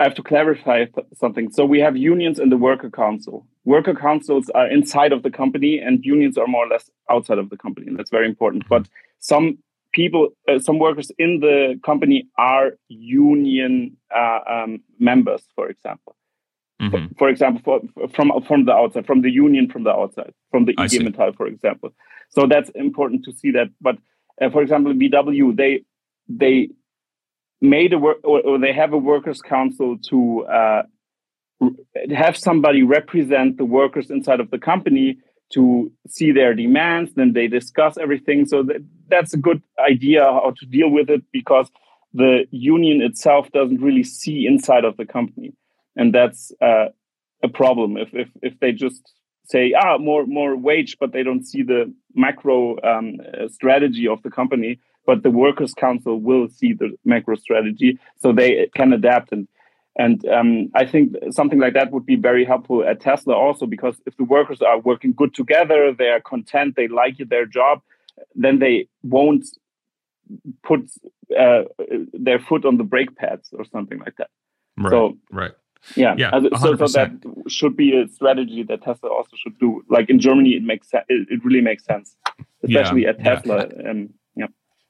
I 0.00 0.04
have 0.04 0.14
to 0.14 0.22
clarify 0.22 0.86
something. 1.14 1.50
So 1.50 1.64
we 1.64 1.80
have 1.80 1.96
unions 1.96 2.38
in 2.38 2.50
the 2.50 2.56
worker 2.56 2.88
council. 2.88 3.46
Worker 3.64 3.94
councils 3.94 4.48
are 4.54 4.68
inside 4.68 5.12
of 5.12 5.22
the 5.22 5.30
company, 5.30 5.78
and 5.78 6.04
unions 6.04 6.38
are 6.38 6.46
more 6.46 6.66
or 6.66 6.68
less 6.68 6.88
outside 7.10 7.38
of 7.38 7.50
the 7.50 7.56
company. 7.56 7.88
And 7.88 7.98
that's 7.98 8.10
very 8.10 8.26
important. 8.26 8.68
But 8.68 8.88
some 9.18 9.58
people, 9.92 10.28
uh, 10.46 10.60
some 10.60 10.78
workers 10.78 11.10
in 11.18 11.40
the 11.40 11.80
company 11.84 12.28
are 12.38 12.72
union 12.88 13.96
uh, 14.14 14.40
um, 14.48 14.82
members, 15.00 15.42
for 15.56 15.68
example. 15.68 16.14
Mm-hmm. 16.80 17.08
For, 17.08 17.14
for, 17.18 17.28
example, 17.28 17.60
for, 17.64 18.08
from 18.08 18.30
from 18.46 18.66
the 18.66 18.72
outside, 18.72 19.04
from 19.04 19.22
the 19.22 19.30
union 19.30 19.68
from 19.68 19.82
the 19.82 19.90
outside, 19.90 20.32
from 20.52 20.64
the 20.64 20.74
IG 20.78 21.02
Metall, 21.02 21.36
for 21.36 21.48
example. 21.48 21.92
So 22.30 22.46
that's 22.46 22.70
important 22.70 23.24
to 23.24 23.32
see 23.32 23.50
that. 23.50 23.68
But 23.80 23.98
uh, 24.40 24.50
for 24.50 24.62
example, 24.62 24.92
VW, 24.94 25.56
they 25.56 25.82
they 26.28 26.68
made 27.60 27.92
a 27.92 27.98
work 27.98 28.18
or, 28.24 28.40
or, 28.40 28.58
they 28.58 28.72
have 28.72 28.92
a 28.92 28.98
workers 28.98 29.40
council 29.42 29.98
to 29.98 30.46
uh, 30.46 30.82
have 32.14 32.36
somebody 32.36 32.82
represent 32.82 33.56
the 33.56 33.64
workers 33.64 34.10
inside 34.10 34.40
of 34.40 34.50
the 34.50 34.58
company 34.58 35.18
to 35.50 35.90
see 36.06 36.30
their 36.30 36.54
demands 36.54 37.12
then 37.14 37.32
they 37.32 37.48
discuss 37.48 37.96
everything. 37.98 38.46
So 38.46 38.62
that, 38.64 38.84
that's 39.08 39.34
a 39.34 39.38
good 39.38 39.62
idea 39.78 40.22
how 40.24 40.52
to 40.58 40.66
deal 40.66 40.90
with 40.90 41.10
it 41.10 41.22
because 41.32 41.70
the 42.12 42.46
union 42.50 43.02
itself 43.02 43.50
doesn't 43.52 43.80
really 43.80 44.04
see 44.04 44.46
inside 44.46 44.84
of 44.84 44.96
the 44.96 45.06
company. 45.06 45.52
And 45.96 46.14
that's 46.14 46.52
uh, 46.60 46.86
a 47.42 47.48
problem. 47.48 47.96
If, 47.96 48.14
if 48.14 48.28
if 48.42 48.60
they 48.60 48.72
just 48.72 49.12
say 49.44 49.74
ah 49.76 49.98
more 49.98 50.26
more 50.26 50.56
wage 50.56 50.96
but 51.00 51.12
they 51.12 51.22
don't 51.22 51.44
see 51.44 51.62
the 51.62 51.92
macro 52.14 52.76
um, 52.82 53.16
strategy 53.48 54.06
of 54.06 54.22
the 54.22 54.30
company 54.30 54.78
but 55.08 55.22
the 55.22 55.30
workers 55.30 55.72
council 55.72 56.20
will 56.20 56.46
see 56.50 56.74
the 56.74 56.88
macro 57.06 57.34
strategy 57.34 57.98
so 58.20 58.30
they 58.30 58.68
can 58.74 58.92
adapt 58.92 59.32
and 59.32 59.48
and 60.04 60.24
um, 60.26 60.70
I 60.74 60.84
think 60.86 61.16
something 61.30 61.58
like 61.58 61.74
that 61.74 61.90
would 61.90 62.06
be 62.06 62.14
very 62.14 62.44
helpful 62.44 62.84
at 62.84 63.00
Tesla 63.00 63.34
also 63.34 63.66
because 63.66 63.96
if 64.06 64.16
the 64.16 64.22
workers 64.22 64.62
are 64.62 64.78
working 64.78 65.12
good 65.12 65.34
together, 65.34 65.92
they 65.92 66.10
are 66.10 66.20
content, 66.20 66.76
they 66.76 66.86
like 66.86 67.16
their 67.18 67.46
job, 67.46 67.82
then 68.36 68.60
they 68.60 68.86
won't 69.02 69.44
put 70.62 70.88
uh, 71.36 71.62
their 72.12 72.38
foot 72.38 72.64
on 72.64 72.76
the 72.76 72.84
brake 72.84 73.16
pads 73.16 73.48
or 73.58 73.64
something 73.64 73.98
like 73.98 74.14
that. 74.18 74.30
Right. 74.76 74.90
So, 74.90 75.18
right. 75.32 75.54
Yeah. 75.96 76.14
yeah 76.16 76.30
so, 76.60 76.76
so, 76.76 76.86
that 76.98 77.10
should 77.48 77.76
be 77.76 77.98
a 78.00 78.06
strategy 78.06 78.62
that 78.68 78.82
Tesla 78.82 79.10
also 79.10 79.34
should 79.42 79.58
do. 79.58 79.82
Like 79.88 80.10
in 80.10 80.20
Germany, 80.20 80.50
it 80.50 80.62
makes 80.62 80.90
it 81.08 81.44
really 81.44 81.60
makes 81.60 81.84
sense, 81.84 82.14
especially 82.62 83.02
yeah. 83.02 83.10
at 83.10 83.18
Tesla. 83.24 83.66
Yeah. 83.66 83.90
Um, 83.90 84.10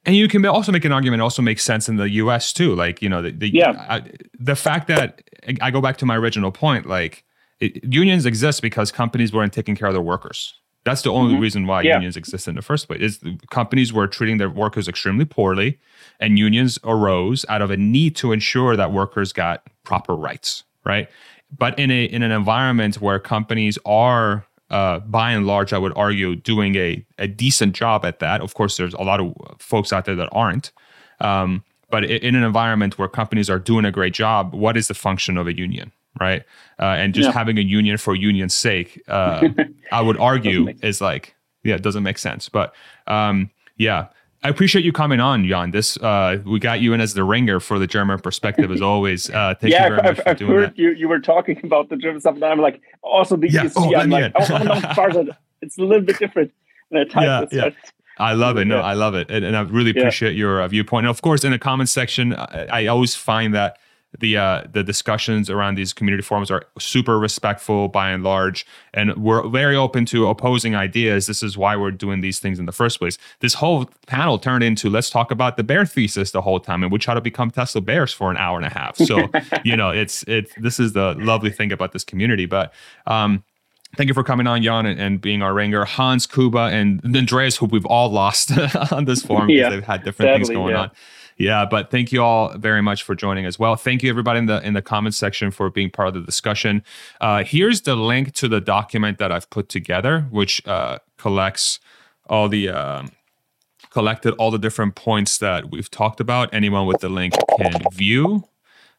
and 0.04 0.16
you 0.16 0.28
can 0.28 0.44
also 0.46 0.72
make 0.72 0.84
an 0.84 0.92
argument 0.92 1.22
also 1.22 1.42
makes 1.42 1.62
sense 1.62 1.88
in 1.88 1.96
the 1.96 2.08
US 2.10 2.52
too 2.52 2.74
like 2.74 3.02
you 3.02 3.08
know 3.08 3.22
the, 3.22 3.30
the 3.32 3.50
yeah 3.52 3.86
I, 3.88 4.02
the 4.38 4.56
fact 4.56 4.88
that 4.88 5.22
I 5.60 5.70
go 5.70 5.80
back 5.80 5.96
to 5.98 6.06
my 6.06 6.16
original 6.16 6.52
point 6.52 6.86
like 6.86 7.24
it, 7.60 7.82
unions 7.84 8.26
exist 8.26 8.62
because 8.62 8.92
companies 8.92 9.32
weren't 9.32 9.52
taking 9.52 9.76
care 9.76 9.88
of 9.88 9.94
their 9.94 10.02
workers 10.02 10.54
that's 10.84 11.02
the 11.02 11.10
only 11.10 11.34
mm-hmm. 11.34 11.42
reason 11.42 11.66
why 11.66 11.82
yeah. 11.82 11.94
unions 11.94 12.16
exist 12.16 12.48
in 12.48 12.54
the 12.54 12.62
first 12.62 12.86
place 12.86 13.00
is 13.00 13.20
companies 13.50 13.92
were 13.92 14.06
treating 14.06 14.38
their 14.38 14.50
workers 14.50 14.88
extremely 14.88 15.24
poorly 15.24 15.78
and 16.20 16.38
unions 16.38 16.78
arose 16.84 17.44
out 17.48 17.62
of 17.62 17.70
a 17.70 17.76
need 17.76 18.16
to 18.16 18.32
ensure 18.32 18.76
that 18.76 18.92
workers 18.92 19.32
got 19.32 19.62
proper 19.84 20.14
rights 20.14 20.64
right 20.84 21.08
but 21.56 21.78
in 21.78 21.90
a 21.90 22.04
in 22.04 22.22
an 22.22 22.30
environment 22.30 23.00
where 23.00 23.18
companies 23.18 23.78
are 23.84 24.44
uh, 24.70 25.00
by 25.00 25.32
and 25.32 25.46
large, 25.46 25.72
I 25.72 25.78
would 25.78 25.92
argue, 25.96 26.36
doing 26.36 26.74
a, 26.76 27.04
a 27.18 27.26
decent 27.26 27.74
job 27.74 28.04
at 28.04 28.18
that. 28.18 28.40
Of 28.40 28.54
course, 28.54 28.76
there's 28.76 28.94
a 28.94 29.02
lot 29.02 29.20
of 29.20 29.34
folks 29.58 29.92
out 29.92 30.04
there 30.04 30.16
that 30.16 30.28
aren't. 30.32 30.72
Um, 31.20 31.64
but 31.90 32.04
in 32.04 32.34
an 32.34 32.42
environment 32.42 32.98
where 32.98 33.08
companies 33.08 33.48
are 33.48 33.58
doing 33.58 33.84
a 33.84 33.90
great 33.90 34.12
job, 34.12 34.54
what 34.54 34.76
is 34.76 34.88
the 34.88 34.94
function 34.94 35.38
of 35.38 35.46
a 35.46 35.56
union, 35.56 35.90
right? 36.20 36.42
Uh, 36.78 36.84
and 36.84 37.14
just 37.14 37.28
yeah. 37.28 37.32
having 37.32 37.56
a 37.56 37.62
union 37.62 37.96
for 37.96 38.14
union's 38.14 38.54
sake, 38.54 39.02
uh, 39.08 39.48
I 39.92 40.02
would 40.02 40.18
argue, 40.18 40.74
is 40.82 41.00
like, 41.00 41.34
yeah, 41.64 41.76
it 41.76 41.82
doesn't 41.82 42.02
make 42.02 42.18
sense. 42.18 42.48
But 42.50 42.74
um, 43.06 43.50
yeah, 43.78 44.08
I 44.44 44.48
appreciate 44.48 44.84
you 44.84 44.92
coming 44.92 45.18
on, 45.18 45.44
Jan. 45.46 45.72
This 45.72 45.96
uh, 45.96 46.38
we 46.46 46.60
got 46.60 46.80
you 46.80 46.92
in 46.92 47.00
as 47.00 47.14
the 47.14 47.24
ringer 47.24 47.58
for 47.58 47.78
the 47.78 47.86
German 47.88 48.20
perspective, 48.20 48.70
as 48.70 48.80
always. 48.80 49.28
Uh, 49.28 49.54
thank 49.60 49.72
yeah, 49.72 49.84
you 49.88 49.96
very 49.96 50.08
I've, 50.08 50.16
much 50.16 50.26
I've 50.26 50.40
heard 50.40 50.70
that. 50.70 50.78
you 50.78 50.90
you 50.92 51.08
were 51.08 51.18
talking 51.18 51.60
about 51.64 51.88
the 51.88 51.96
German 51.96 52.20
stuff, 52.20 52.36
and 52.36 52.44
I'm 52.44 52.60
like, 52.60 52.80
also 53.02 53.36
the 53.36 53.50
yeah. 53.50 53.64
ESG. 53.64 53.72
Oh, 53.76 53.94
I'm 53.96 54.10
like, 54.10 54.32
oh, 54.36 54.46
oh 54.50 55.22
no, 55.22 55.32
it's 55.60 55.76
a 55.76 55.82
little 55.82 56.02
bit 56.04 56.18
different. 56.18 56.52
And 56.90 57.00
I 57.00 57.04
type 57.04 57.48
Yeah, 57.52 57.64
yeah. 57.64 57.70
I 58.18 58.32
love 58.34 58.56
it. 58.58 58.66
No, 58.66 58.76
Yeah. 58.76 58.82
I 58.82 58.94
love 58.94 59.14
it, 59.16 59.28
and, 59.30 59.44
and 59.44 59.56
I 59.56 59.62
really 59.62 59.92
Yeah. 59.92 60.02
appreciate 60.02 60.36
your 60.36 60.62
uh, 60.62 60.68
viewpoint. 60.68 61.06
And 61.06 61.10
of 61.10 61.20
course, 61.20 61.42
in 61.42 61.50
the 61.50 61.58
comment 61.58 61.88
section, 61.88 62.32
I, 62.34 62.66
I 62.72 62.86
always 62.86 63.14
find 63.16 63.54
that 63.54 63.78
the 64.16 64.36
uh, 64.36 64.62
the 64.72 64.82
discussions 64.82 65.50
around 65.50 65.74
these 65.74 65.92
community 65.92 66.22
forums 66.22 66.50
are 66.50 66.64
super 66.78 67.18
respectful 67.18 67.88
by 67.88 68.10
and 68.10 68.24
large, 68.24 68.66
and 68.94 69.14
we're 69.16 69.46
very 69.48 69.76
open 69.76 70.06
to 70.06 70.26
opposing 70.28 70.74
ideas. 70.74 71.26
This 71.26 71.42
is 71.42 71.58
why 71.58 71.76
we're 71.76 71.90
doing 71.90 72.20
these 72.22 72.38
things 72.38 72.58
in 72.58 72.64
the 72.64 72.72
first 72.72 72.98
place. 72.98 73.18
This 73.40 73.54
whole 73.54 73.90
panel 74.06 74.38
turned 74.38 74.64
into 74.64 74.88
let's 74.88 75.10
talk 75.10 75.30
about 75.30 75.56
the 75.56 75.64
bear 75.64 75.84
thesis 75.84 76.30
the 76.30 76.40
whole 76.40 76.58
time, 76.58 76.82
and 76.82 76.90
we 76.90 76.98
try 76.98 77.14
to 77.14 77.20
become 77.20 77.50
Tesla 77.50 77.82
bears 77.82 78.12
for 78.12 78.30
an 78.30 78.38
hour 78.38 78.56
and 78.56 78.66
a 78.66 78.70
half. 78.70 78.96
So 78.96 79.28
you 79.64 79.76
know, 79.76 79.90
it's 79.90 80.24
it's 80.26 80.52
this 80.56 80.80
is 80.80 80.94
the 80.94 81.14
lovely 81.18 81.50
thing 81.50 81.72
about 81.72 81.92
this 81.92 82.04
community, 82.04 82.46
but. 82.46 82.72
um 83.06 83.44
Thank 83.96 84.08
you 84.08 84.14
for 84.14 84.22
coming 84.22 84.46
on, 84.46 84.62
Jan, 84.62 84.84
and, 84.84 85.00
and 85.00 85.18
being 85.18 85.40
our 85.40 85.54
ringer. 85.54 85.86
Hans, 85.86 86.26
Kuba, 86.26 86.58
and 86.58 87.00
Andreas, 87.16 87.56
who 87.56 87.64
we've 87.64 87.86
all 87.86 88.10
lost 88.10 88.52
on 88.92 89.06
this 89.06 89.22
forum 89.22 89.46
because 89.46 89.60
Yeah, 89.60 89.70
they've 89.70 89.82
had 89.82 90.04
different 90.04 90.36
things 90.36 90.50
going 90.50 90.74
yeah. 90.74 90.82
on. 90.82 90.90
Yeah, 91.38 91.64
but 91.64 91.92
thank 91.92 92.10
you 92.10 92.20
all 92.20 92.58
very 92.58 92.82
much 92.82 93.04
for 93.04 93.14
joining 93.14 93.46
as 93.46 93.60
well. 93.60 93.76
Thank 93.76 94.02
you 94.02 94.10
everybody 94.10 94.40
in 94.40 94.46
the 94.46 94.60
in 94.66 94.74
the 94.74 94.82
comments 94.82 95.16
section 95.16 95.52
for 95.52 95.70
being 95.70 95.88
part 95.88 96.08
of 96.08 96.14
the 96.14 96.20
discussion. 96.20 96.82
Uh, 97.20 97.44
here's 97.44 97.82
the 97.82 97.94
link 97.94 98.34
to 98.34 98.48
the 98.48 98.60
document 98.60 99.18
that 99.18 99.30
I've 99.30 99.48
put 99.48 99.68
together, 99.68 100.22
which 100.30 100.66
uh, 100.66 100.98
collects 101.16 101.78
all 102.28 102.48
the 102.48 102.68
um, 102.68 103.12
collected 103.90 104.34
all 104.34 104.50
the 104.50 104.58
different 104.58 104.96
points 104.96 105.38
that 105.38 105.70
we've 105.70 105.90
talked 105.90 106.18
about. 106.18 106.52
Anyone 106.52 106.86
with 106.86 107.00
the 107.00 107.08
link 107.08 107.34
can 107.56 107.72
view, 107.92 108.48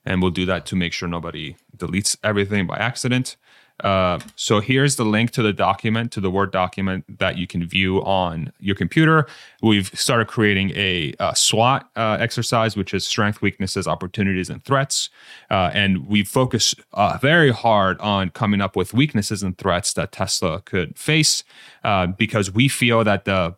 and 0.06 0.22
we'll 0.22 0.32
do 0.32 0.45
that 0.45 0.66
to 0.68 0.78
make 0.78 0.94
sure 0.94 1.10
nobody 1.10 1.57
deletes 1.76 2.16
everything 2.24 2.66
by 2.66 2.78
accident. 2.78 3.36
Uh, 3.84 4.19
so 4.35 4.60
here's 4.60 4.95
the 4.95 5.06
link 5.06 5.31
to 5.31 5.41
the 5.41 5.53
document, 5.53 6.11
to 6.11 6.22
the 6.22 6.30
Word 6.30 6.51
document 6.51 7.19
that 7.19 7.38
you 7.38 7.47
can 7.47 7.65
view 7.65 8.03
on 8.03 8.51
your 8.60 8.76
computer. 8.76 9.27
We've 9.61 9.88
started 9.88 10.27
creating 10.27 10.72
a, 10.76 11.14
uh 11.19 11.34
SWOT 11.34 11.88
uh, 11.95 12.18
exercise, 12.19 12.76
which 12.76 12.93
is 12.93 13.06
strength, 13.06 13.41
weaknesses, 13.41 13.88
opportunities, 13.88 14.49
and 14.49 14.64
threats. 14.64 15.10
Uh, 15.49 15.72
and 15.73 16.07
we 16.07 16.23
focus 16.23 16.76
uh, 16.93 17.18
very 17.22 17.51
hard 17.51 17.99
on 17.99 18.30
coming 18.30 18.61
up 18.61 18.76
with 18.76 18.93
weaknesses 18.93 19.43
and 19.43 19.57
threats 19.57 19.93
that 19.93 20.11
Tesla 20.11 20.61
could 20.61 20.97
face 20.97 21.43
uh, 21.84 22.07
because 22.07 22.51
we 22.51 22.68
feel 22.68 23.03
that 23.03 23.26
the 23.26 23.56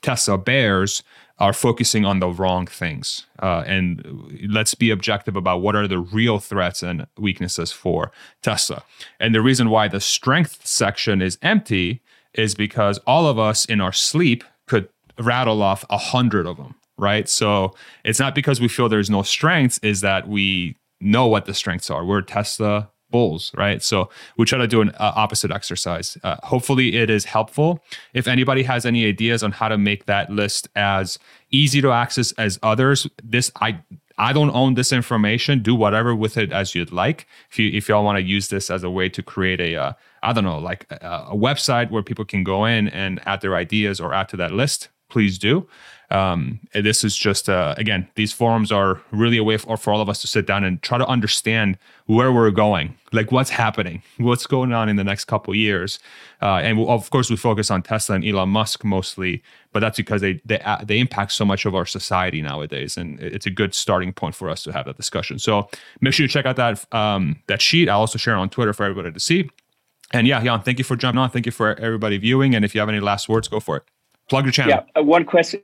Tesla 0.00 0.38
bears 0.38 1.02
are 1.38 1.52
focusing 1.52 2.04
on 2.04 2.18
the 2.18 2.28
wrong 2.28 2.66
things. 2.66 3.26
Uh, 3.42 3.62
and 3.66 4.38
let's 4.48 4.74
be 4.74 4.90
objective 4.90 5.36
about 5.36 5.60
what 5.60 5.76
are 5.76 5.86
the 5.86 5.98
real 5.98 6.38
threats 6.38 6.82
and 6.82 7.06
weaknesses 7.18 7.72
for 7.72 8.10
Tesla. 8.42 8.82
And 9.20 9.34
the 9.34 9.42
reason 9.42 9.68
why 9.68 9.88
the 9.88 10.00
strength 10.00 10.66
section 10.66 11.20
is 11.20 11.38
empty 11.42 12.00
is 12.32 12.54
because 12.54 12.98
all 13.06 13.26
of 13.26 13.38
us 13.38 13.64
in 13.66 13.80
our 13.80 13.92
sleep 13.92 14.44
could 14.66 14.88
rattle 15.18 15.62
off 15.62 15.84
a 15.90 15.98
hundred 15.98 16.46
of 16.46 16.56
them, 16.56 16.74
right? 16.96 17.28
So 17.28 17.74
it's 18.04 18.20
not 18.20 18.34
because 18.34 18.60
we 18.60 18.68
feel 18.68 18.88
there's 18.88 19.10
no 19.10 19.22
strengths, 19.22 19.78
is 19.78 20.00
that 20.00 20.28
we 20.28 20.76
know 21.00 21.26
what 21.26 21.44
the 21.44 21.54
strengths 21.54 21.90
are. 21.90 22.04
We're 22.04 22.22
Tesla 22.22 22.90
bulls, 23.10 23.52
right? 23.54 23.82
So 23.82 24.10
we 24.36 24.44
try 24.46 24.58
to 24.58 24.66
do 24.66 24.80
an 24.80 24.90
uh, 24.90 25.12
opposite 25.14 25.50
exercise. 25.50 26.18
Uh, 26.22 26.36
hopefully, 26.42 26.96
it 26.96 27.10
is 27.10 27.24
helpful. 27.24 27.82
If 28.14 28.26
anybody 28.26 28.62
has 28.64 28.84
any 28.84 29.06
ideas 29.06 29.42
on 29.42 29.52
how 29.52 29.68
to 29.68 29.78
make 29.78 30.06
that 30.06 30.30
list 30.30 30.68
as 30.74 31.18
easy 31.50 31.80
to 31.80 31.92
access 31.92 32.32
as 32.32 32.58
others, 32.62 33.06
this 33.22 33.50
I 33.60 33.80
I 34.18 34.32
don't 34.32 34.50
own 34.50 34.74
this 34.74 34.92
information. 34.92 35.62
Do 35.62 35.74
whatever 35.74 36.14
with 36.14 36.36
it 36.36 36.50
as 36.52 36.74
you'd 36.74 36.92
like. 36.92 37.26
If 37.50 37.58
you 37.58 37.70
if 37.72 37.88
y'all 37.88 38.04
want 38.04 38.16
to 38.16 38.22
use 38.22 38.48
this 38.48 38.70
as 38.70 38.82
a 38.82 38.90
way 38.90 39.08
to 39.10 39.22
create 39.22 39.60
a 39.60 39.76
uh, 39.76 39.92
I 40.22 40.32
don't 40.32 40.44
know 40.44 40.58
like 40.58 40.86
a, 40.90 41.26
a 41.30 41.36
website 41.36 41.90
where 41.90 42.02
people 42.02 42.24
can 42.24 42.42
go 42.42 42.64
in 42.64 42.88
and 42.88 43.20
add 43.26 43.40
their 43.40 43.56
ideas 43.56 44.00
or 44.00 44.14
add 44.14 44.28
to 44.30 44.36
that 44.38 44.52
list, 44.52 44.88
please 45.08 45.38
do. 45.38 45.68
Um, 46.10 46.60
this 46.72 47.02
is 47.02 47.16
just 47.16 47.48
uh, 47.48 47.74
again, 47.76 48.08
these 48.14 48.32
forums 48.32 48.70
are 48.70 49.00
really 49.10 49.38
a 49.38 49.44
way 49.44 49.56
for, 49.56 49.76
for 49.76 49.92
all 49.92 50.00
of 50.00 50.08
us 50.08 50.20
to 50.20 50.26
sit 50.26 50.46
down 50.46 50.62
and 50.62 50.80
try 50.82 50.98
to 50.98 51.06
understand 51.06 51.78
where 52.06 52.32
we're 52.32 52.52
going, 52.52 52.96
like 53.12 53.32
what's 53.32 53.50
happening, 53.50 54.02
what's 54.18 54.46
going 54.46 54.72
on 54.72 54.88
in 54.88 54.96
the 54.96 55.02
next 55.02 55.24
couple 55.24 55.52
years, 55.54 55.98
uh, 56.40 56.60
and 56.62 56.78
we'll, 56.78 56.88
of 56.88 57.10
course 57.10 57.28
we 57.28 57.36
focus 57.36 57.70
on 57.70 57.82
Tesla 57.82 58.14
and 58.14 58.24
Elon 58.24 58.50
Musk 58.50 58.84
mostly, 58.84 59.42
but 59.72 59.80
that's 59.80 59.96
because 59.96 60.20
they 60.20 60.40
they 60.44 60.60
uh, 60.60 60.78
they 60.84 61.00
impact 61.00 61.32
so 61.32 61.44
much 61.44 61.66
of 61.66 61.74
our 61.74 61.86
society 61.86 62.40
nowadays, 62.40 62.96
and 62.96 63.18
it's 63.20 63.46
a 63.46 63.50
good 63.50 63.74
starting 63.74 64.12
point 64.12 64.34
for 64.34 64.48
us 64.48 64.62
to 64.62 64.72
have 64.72 64.86
that 64.86 64.96
discussion. 64.96 65.38
So 65.40 65.68
make 66.00 66.14
sure 66.14 66.24
you 66.24 66.28
check 66.28 66.46
out 66.46 66.56
that 66.56 66.94
um, 66.94 67.42
that 67.48 67.60
sheet. 67.60 67.88
I'll 67.88 68.00
also 68.00 68.18
share 68.18 68.34
it 68.34 68.38
on 68.38 68.48
Twitter 68.48 68.72
for 68.72 68.84
everybody 68.84 69.12
to 69.12 69.20
see. 69.20 69.50
And 70.12 70.26
yeah, 70.26 70.42
Jan, 70.42 70.62
thank 70.62 70.78
you 70.78 70.84
for 70.84 70.96
jumping 70.96 71.18
on. 71.18 71.30
Thank 71.30 71.46
you 71.46 71.52
for 71.52 71.74
everybody 71.80 72.16
viewing. 72.18 72.54
And 72.54 72.64
if 72.64 72.74
you 72.74 72.80
have 72.80 72.88
any 72.88 73.00
last 73.00 73.28
words, 73.28 73.48
go 73.48 73.58
for 73.58 73.76
it. 73.78 73.82
Plug 74.28 74.44
your 74.44 74.52
channel. 74.52 74.70
Yeah, 74.70 75.00
uh, 75.00 75.04
one 75.04 75.24
question. 75.24 75.60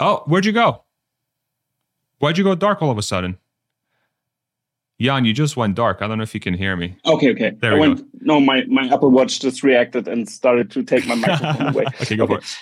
Oh, 0.00 0.22
where'd 0.26 0.44
you 0.44 0.52
go? 0.52 0.82
Why'd 2.18 2.38
you 2.38 2.44
go 2.44 2.54
dark 2.54 2.82
all 2.82 2.90
of 2.90 2.98
a 2.98 3.02
sudden? 3.02 3.38
Jan, 4.98 5.26
you 5.26 5.34
just 5.34 5.56
went 5.56 5.74
dark. 5.74 6.00
I 6.00 6.08
don't 6.08 6.18
know 6.18 6.22
if 6.22 6.32
you 6.32 6.40
can 6.40 6.54
hear 6.54 6.74
me. 6.74 6.96
Okay, 7.04 7.30
okay. 7.30 7.50
There 7.60 7.72
I 7.72 7.74
we 7.74 7.80
went, 7.80 8.00
go. 8.00 8.06
No, 8.22 8.40
my, 8.40 8.64
my 8.64 8.86
Apple 8.92 9.10
Watch 9.10 9.40
just 9.40 9.62
reacted 9.62 10.08
and 10.08 10.26
started 10.28 10.70
to 10.70 10.82
take 10.82 11.06
my 11.06 11.14
microphone 11.26 11.68
away. 11.68 11.84
okay, 12.00 12.16
go 12.16 12.26
for 12.26 12.38
it. 12.38 12.56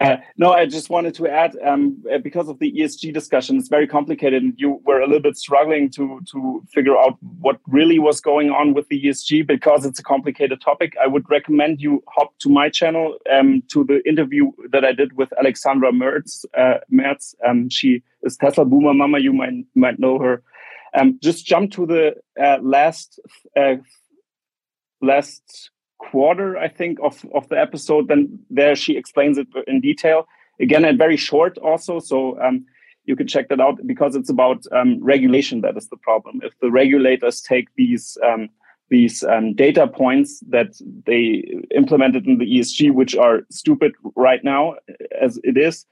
Uh, 0.00 0.16
no, 0.38 0.52
I 0.52 0.64
just 0.64 0.88
wanted 0.88 1.14
to 1.16 1.28
add 1.28 1.54
um, 1.62 2.02
uh, 2.10 2.16
because 2.16 2.48
of 2.48 2.58
the 2.58 2.72
ESG 2.72 3.12
discussion, 3.12 3.58
it's 3.58 3.68
very 3.68 3.86
complicated, 3.86 4.42
and 4.42 4.54
you 4.56 4.80
were 4.86 5.00
a 5.00 5.06
little 5.06 5.20
bit 5.20 5.36
struggling 5.36 5.90
to 5.90 6.20
to 6.32 6.62
figure 6.72 6.96
out 6.96 7.18
what 7.40 7.60
really 7.66 7.98
was 7.98 8.18
going 8.18 8.48
on 8.48 8.72
with 8.72 8.88
the 8.88 9.02
ESG 9.02 9.46
because 9.46 9.84
it's 9.84 9.98
a 9.98 10.02
complicated 10.02 10.62
topic. 10.62 10.94
I 11.02 11.06
would 11.06 11.28
recommend 11.28 11.82
you 11.82 12.02
hop 12.08 12.32
to 12.38 12.48
my 12.48 12.70
channel 12.70 13.18
um, 13.30 13.62
to 13.68 13.84
the 13.84 14.00
interview 14.08 14.52
that 14.70 14.86
I 14.86 14.92
did 14.92 15.18
with 15.18 15.28
Alexandra 15.38 15.92
Merz. 15.92 16.46
Uh, 16.56 16.78
Merz. 16.88 17.34
Um, 17.46 17.68
she 17.68 18.02
is 18.22 18.38
Tesla 18.38 18.64
Boomer 18.64 18.94
Mama. 18.94 19.18
You 19.18 19.34
might 19.34 19.66
might 19.74 19.98
know 19.98 20.18
her. 20.18 20.42
Um, 20.94 21.18
just 21.22 21.44
jump 21.44 21.72
to 21.72 21.84
the 21.84 22.14
uh, 22.42 22.56
last 22.62 23.20
uh, 23.54 23.76
last 25.02 25.70
quarter, 26.00 26.58
I 26.58 26.68
think, 26.68 26.98
of, 27.02 27.24
of 27.34 27.48
the 27.48 27.58
episode. 27.58 28.08
Then 28.08 28.38
there 28.50 28.74
she 28.74 28.96
explains 28.96 29.38
it 29.38 29.46
in 29.66 29.80
detail 29.80 30.26
again 30.60 30.84
and 30.84 30.98
very 30.98 31.16
short 31.16 31.58
also. 31.58 32.00
So 32.00 32.40
um, 32.40 32.64
you 33.04 33.16
can 33.16 33.26
check 33.26 33.48
that 33.48 33.60
out 33.60 33.78
because 33.86 34.16
it's 34.16 34.30
about 34.30 34.64
um, 34.72 35.02
regulation. 35.02 35.60
That 35.60 35.76
is 35.76 35.88
the 35.88 35.96
problem. 35.96 36.40
If 36.42 36.58
the 36.60 36.70
regulators 36.70 37.40
take 37.40 37.68
these 37.76 38.18
um, 38.24 38.48
these 38.88 39.22
um, 39.22 39.54
data 39.54 39.86
points 39.86 40.40
that 40.48 40.72
they 41.06 41.44
implemented 41.74 42.26
in 42.26 42.38
the 42.38 42.58
ESG, 42.58 42.92
which 42.92 43.14
are 43.14 43.42
stupid 43.48 43.92
right 44.16 44.42
now 44.42 44.74
as 45.20 45.38
it 45.44 45.56
is. 45.56 45.86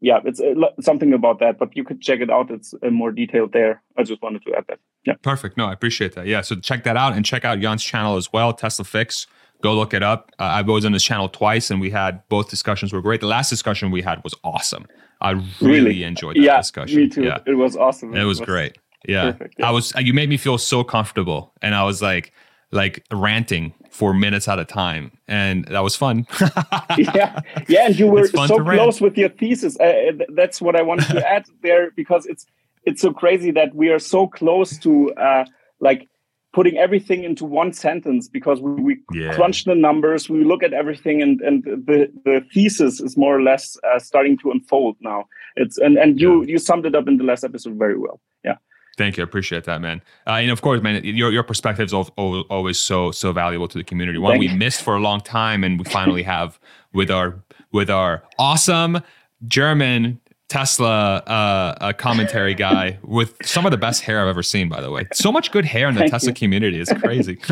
Yeah, 0.00 0.20
it's 0.24 0.40
uh, 0.40 0.54
something 0.80 1.12
about 1.12 1.40
that, 1.40 1.58
but 1.58 1.76
you 1.76 1.82
could 1.84 2.00
check 2.00 2.20
it 2.20 2.30
out. 2.30 2.50
It's 2.50 2.72
uh, 2.82 2.90
more 2.90 3.10
detailed 3.10 3.52
there. 3.52 3.82
I 3.96 4.04
just 4.04 4.22
wanted 4.22 4.42
to 4.44 4.54
add 4.54 4.64
that. 4.68 4.78
Yeah. 5.04 5.14
Perfect. 5.22 5.56
No, 5.56 5.66
I 5.66 5.72
appreciate 5.72 6.14
that. 6.14 6.26
Yeah. 6.26 6.40
So 6.42 6.54
check 6.54 6.84
that 6.84 6.96
out 6.96 7.14
and 7.14 7.24
check 7.24 7.44
out 7.44 7.58
Jan's 7.60 7.82
channel 7.82 8.16
as 8.16 8.32
well, 8.32 8.52
Tesla 8.52 8.84
Fix. 8.84 9.26
Go 9.60 9.74
look 9.74 9.92
it 9.92 10.04
up. 10.04 10.30
Uh, 10.38 10.44
I 10.44 10.62
was 10.62 10.84
on 10.84 10.92
his 10.92 11.02
channel 11.02 11.28
twice 11.28 11.68
and 11.70 11.80
we 11.80 11.90
had 11.90 12.22
both 12.28 12.48
discussions 12.48 12.92
were 12.92 13.02
great. 13.02 13.20
The 13.20 13.26
last 13.26 13.50
discussion 13.50 13.90
we 13.90 14.02
had 14.02 14.22
was 14.22 14.34
awesome. 14.44 14.86
I 15.20 15.30
really, 15.32 15.46
Really? 15.60 16.02
enjoyed 16.04 16.36
that 16.36 16.42
yeah, 16.42 16.58
discussion. 16.58 16.96
me 16.96 17.08
too. 17.08 17.24
Yeah. 17.24 17.38
It 17.44 17.54
was 17.54 17.76
awesome. 17.76 18.14
It 18.14 18.22
was 18.22 18.40
great. 18.40 18.78
Yeah. 19.08 19.32
perfect, 19.32 19.56
yeah. 19.58 19.68
I 19.68 19.70
was 19.72 19.92
you 19.98 20.14
made 20.14 20.28
me 20.28 20.36
feel 20.36 20.58
so 20.58 20.84
comfortable 20.84 21.52
and 21.60 21.74
I 21.74 21.82
was 21.82 22.00
like 22.00 22.32
like 22.70 23.04
ranting 23.12 23.72
for 23.98 24.14
minutes 24.14 24.46
at 24.46 24.60
a 24.60 24.64
time 24.64 25.10
and 25.26 25.64
that 25.64 25.80
was 25.80 25.96
fun. 25.96 26.24
yeah, 26.96 27.40
yeah, 27.66 27.86
and 27.86 27.98
you 27.98 28.06
were 28.06 28.28
so 28.28 28.62
close 28.62 29.00
with 29.00 29.18
your 29.18 29.28
thesis. 29.28 29.76
Uh, 29.80 30.12
that's 30.40 30.60
what 30.60 30.76
I 30.76 30.82
wanted 30.82 31.08
to 31.16 31.28
add 31.28 31.46
there 31.64 31.90
because 31.96 32.24
it's 32.26 32.46
it's 32.84 33.02
so 33.02 33.12
crazy 33.12 33.50
that 33.50 33.74
we 33.74 33.88
are 33.88 33.98
so 33.98 34.28
close 34.28 34.78
to 34.78 35.12
uh, 35.14 35.44
like 35.80 36.06
putting 36.52 36.78
everything 36.78 37.24
into 37.24 37.44
one 37.44 37.72
sentence 37.72 38.28
because 38.28 38.60
we, 38.60 38.70
we 38.86 38.92
Yeah. 39.12 39.34
crunch 39.34 39.64
the 39.64 39.74
numbers, 39.74 40.30
we 40.30 40.44
look 40.44 40.62
at 40.62 40.72
everything, 40.72 41.20
and 41.20 41.40
and 41.40 41.64
the 41.64 41.98
the 42.24 42.36
thesis 42.54 43.00
is 43.00 43.16
more 43.16 43.34
or 43.38 43.42
less 43.42 43.76
uh, 43.82 43.98
starting 43.98 44.38
to 44.42 44.52
unfold 44.52 44.96
now. 45.00 45.24
It's 45.56 45.76
and 45.76 45.98
and 45.98 46.20
you 46.20 46.44
you 46.44 46.58
summed 46.58 46.86
it 46.86 46.94
up 46.94 47.08
in 47.08 47.16
the 47.16 47.24
last 47.24 47.42
episode 47.42 47.74
very 47.74 47.98
well. 47.98 48.20
Yeah. 48.44 48.58
Thank 48.98 49.16
you. 49.16 49.22
I 49.22 49.24
appreciate 49.24 49.64
that, 49.64 49.80
man. 49.80 50.02
Uh, 50.26 50.32
and 50.32 50.50
of 50.50 50.60
course, 50.60 50.82
man, 50.82 51.02
your 51.04 51.32
your 51.32 51.42
perspective 51.44 51.86
is 51.86 51.94
al- 51.94 52.10
al- 52.18 52.42
always 52.50 52.78
so 52.78 53.10
so 53.12 53.32
valuable 53.32 53.68
to 53.68 53.78
the 53.78 53.84
community. 53.84 54.18
One 54.18 54.38
we 54.38 54.48
missed 54.48 54.82
for 54.82 54.94
a 54.96 55.00
long 55.00 55.20
time, 55.22 55.64
and 55.64 55.78
we 55.78 55.84
finally 55.90 56.24
have 56.24 56.58
with 56.92 57.10
our 57.10 57.40
with 57.72 57.88
our 57.88 58.22
awesome 58.38 59.00
German 59.46 60.20
Tesla 60.48 61.16
uh, 61.26 61.74
uh, 61.80 61.92
commentary 61.92 62.54
guy 62.54 62.98
with 63.02 63.36
some 63.44 63.66
of 63.66 63.70
the 63.70 63.76
best 63.76 64.02
hair 64.02 64.22
I've 64.22 64.28
ever 64.28 64.42
seen. 64.42 64.68
By 64.70 64.80
the 64.80 64.90
way, 64.90 65.06
so 65.12 65.30
much 65.30 65.50
good 65.52 65.64
hair 65.66 65.88
in 65.88 65.94
the 65.94 66.00
Thank 66.00 66.12
Tesla 66.12 66.30
you. 66.30 66.34
community. 66.34 66.80
It's 66.80 66.92
crazy. 66.94 67.38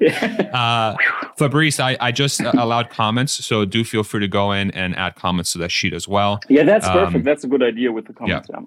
uh, 0.52 0.96
Fabrice, 1.36 1.80
I, 1.80 1.96
I 2.00 2.12
just 2.12 2.40
allowed 2.40 2.90
comments, 2.90 3.32
so 3.44 3.64
do 3.64 3.84
feel 3.84 4.04
free 4.04 4.20
to 4.20 4.28
go 4.28 4.52
in 4.52 4.70
and 4.72 4.96
add 4.96 5.16
comments 5.16 5.52
to 5.52 5.58
that 5.58 5.70
sheet 5.72 5.92
as 5.92 6.06
well. 6.08 6.40
Yeah, 6.48 6.62
that's 6.62 6.86
Um, 6.86 6.92
perfect. 6.92 7.24
that's 7.24 7.44
a 7.44 7.48
good 7.48 7.62
idea 7.62 7.90
with 7.92 8.06
the 8.06 8.12
comments. 8.12 8.48
Yeah. 8.52 8.60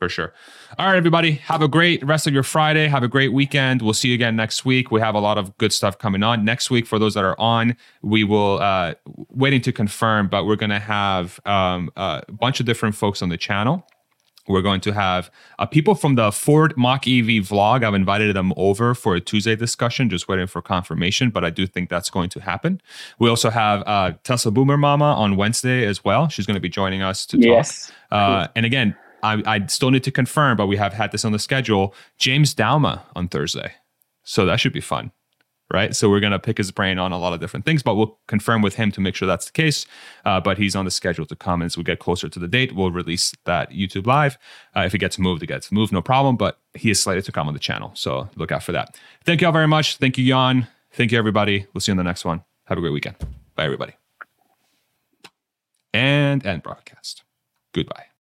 For 0.00 0.08
sure. 0.08 0.32
All 0.78 0.86
right, 0.86 0.96
everybody, 0.96 1.32
have 1.32 1.60
a 1.60 1.68
great 1.68 2.02
rest 2.04 2.26
of 2.26 2.32
your 2.32 2.42
Friday. 2.42 2.88
Have 2.88 3.02
a 3.02 3.08
great 3.08 3.34
weekend. 3.34 3.82
We'll 3.82 3.92
see 3.92 4.08
you 4.08 4.14
again 4.14 4.34
next 4.34 4.64
week. 4.64 4.90
We 4.90 4.98
have 4.98 5.14
a 5.14 5.20
lot 5.20 5.36
of 5.36 5.56
good 5.58 5.74
stuff 5.74 5.98
coming 5.98 6.22
on 6.22 6.42
next 6.42 6.70
week. 6.70 6.86
For 6.86 6.98
those 6.98 7.12
that 7.14 7.24
are 7.24 7.38
on, 7.38 7.76
we 8.00 8.24
will 8.24 8.58
uh, 8.60 8.94
waiting 9.28 9.60
to 9.60 9.72
confirm, 9.72 10.28
but 10.28 10.46
we're 10.46 10.56
going 10.56 10.70
to 10.70 10.78
have 10.78 11.38
um, 11.44 11.90
a 11.96 12.24
bunch 12.32 12.60
of 12.60 12.66
different 12.66 12.94
folks 12.94 13.20
on 13.20 13.28
the 13.28 13.36
channel. 13.36 13.86
We're 14.48 14.62
going 14.62 14.80
to 14.80 14.92
have 14.92 15.30
uh, 15.58 15.66
people 15.66 15.94
from 15.94 16.14
the 16.14 16.32
Ford 16.32 16.72
Mach 16.78 17.06
EV 17.06 17.44
vlog. 17.44 17.84
I've 17.84 17.94
invited 17.94 18.34
them 18.34 18.54
over 18.56 18.94
for 18.94 19.14
a 19.14 19.20
Tuesday 19.20 19.54
discussion, 19.54 20.08
just 20.08 20.28
waiting 20.28 20.46
for 20.46 20.62
confirmation, 20.62 21.28
but 21.28 21.44
I 21.44 21.50
do 21.50 21.66
think 21.66 21.90
that's 21.90 22.08
going 22.08 22.30
to 22.30 22.40
happen. 22.40 22.80
We 23.18 23.28
also 23.28 23.50
have 23.50 23.82
uh, 23.86 24.12
Tesla 24.24 24.50
Boomer 24.50 24.78
Mama 24.78 25.12
on 25.12 25.36
Wednesday 25.36 25.84
as 25.84 26.02
well. 26.04 26.28
She's 26.28 26.46
going 26.46 26.54
to 26.54 26.60
be 26.60 26.70
joining 26.70 27.02
us 27.02 27.26
to 27.26 27.38
yes. 27.38 27.88
talk. 27.88 27.94
Uh, 28.10 28.48
and 28.56 28.64
again, 28.64 28.96
I, 29.22 29.42
I 29.46 29.66
still 29.66 29.90
need 29.90 30.04
to 30.04 30.10
confirm, 30.10 30.56
but 30.56 30.66
we 30.66 30.76
have 30.76 30.92
had 30.92 31.12
this 31.12 31.24
on 31.24 31.32
the 31.32 31.38
schedule. 31.38 31.94
James 32.18 32.54
Douma 32.54 33.02
on 33.14 33.28
Thursday. 33.28 33.74
So 34.22 34.46
that 34.46 34.60
should 34.60 34.72
be 34.72 34.80
fun 34.80 35.12
right? 35.72 35.94
So 35.94 36.10
we're 36.10 36.20
going 36.20 36.32
to 36.32 36.38
pick 36.38 36.58
his 36.58 36.70
brain 36.70 36.98
on 36.98 37.12
a 37.12 37.18
lot 37.18 37.32
of 37.32 37.40
different 37.40 37.64
things, 37.64 37.82
but 37.82 37.94
we'll 37.94 38.18
confirm 38.26 38.62
with 38.62 38.74
him 38.74 38.90
to 38.92 39.00
make 39.00 39.14
sure 39.14 39.26
that's 39.26 39.46
the 39.46 39.52
case. 39.52 39.86
Uh, 40.24 40.40
but 40.40 40.58
he's 40.58 40.74
on 40.74 40.84
the 40.84 40.90
schedule 40.90 41.26
to 41.26 41.36
come. 41.36 41.62
As 41.62 41.76
we 41.76 41.84
get 41.84 41.98
closer 41.98 42.28
to 42.28 42.38
the 42.38 42.48
date, 42.48 42.74
we'll 42.74 42.90
release 42.90 43.32
that 43.44 43.70
YouTube 43.70 44.06
live. 44.06 44.36
Uh, 44.76 44.80
if 44.80 44.94
it 44.94 44.98
gets 44.98 45.18
moved, 45.18 45.42
it 45.42 45.46
gets 45.46 45.70
moved, 45.70 45.92
no 45.92 46.02
problem. 46.02 46.36
But 46.36 46.58
he 46.74 46.90
is 46.90 47.00
slated 47.00 47.24
to 47.24 47.32
come 47.32 47.46
on 47.46 47.54
the 47.54 47.60
channel. 47.60 47.92
So 47.94 48.28
look 48.36 48.52
out 48.52 48.62
for 48.62 48.72
that. 48.72 48.98
Thank 49.24 49.40
you 49.40 49.46
all 49.46 49.52
very 49.52 49.68
much. 49.68 49.96
Thank 49.96 50.18
you, 50.18 50.26
Jan. 50.26 50.66
Thank 50.92 51.12
you, 51.12 51.18
everybody. 51.18 51.66
We'll 51.72 51.80
see 51.80 51.92
you 51.92 51.94
in 51.94 51.98
the 51.98 52.04
next 52.04 52.24
one. 52.24 52.42
Have 52.64 52.78
a 52.78 52.80
great 52.80 52.92
weekend. 52.92 53.16
Bye, 53.54 53.64
everybody. 53.64 53.94
And 55.92 56.44
end 56.44 56.62
broadcast. 56.62 57.22
Goodbye. 57.72 58.09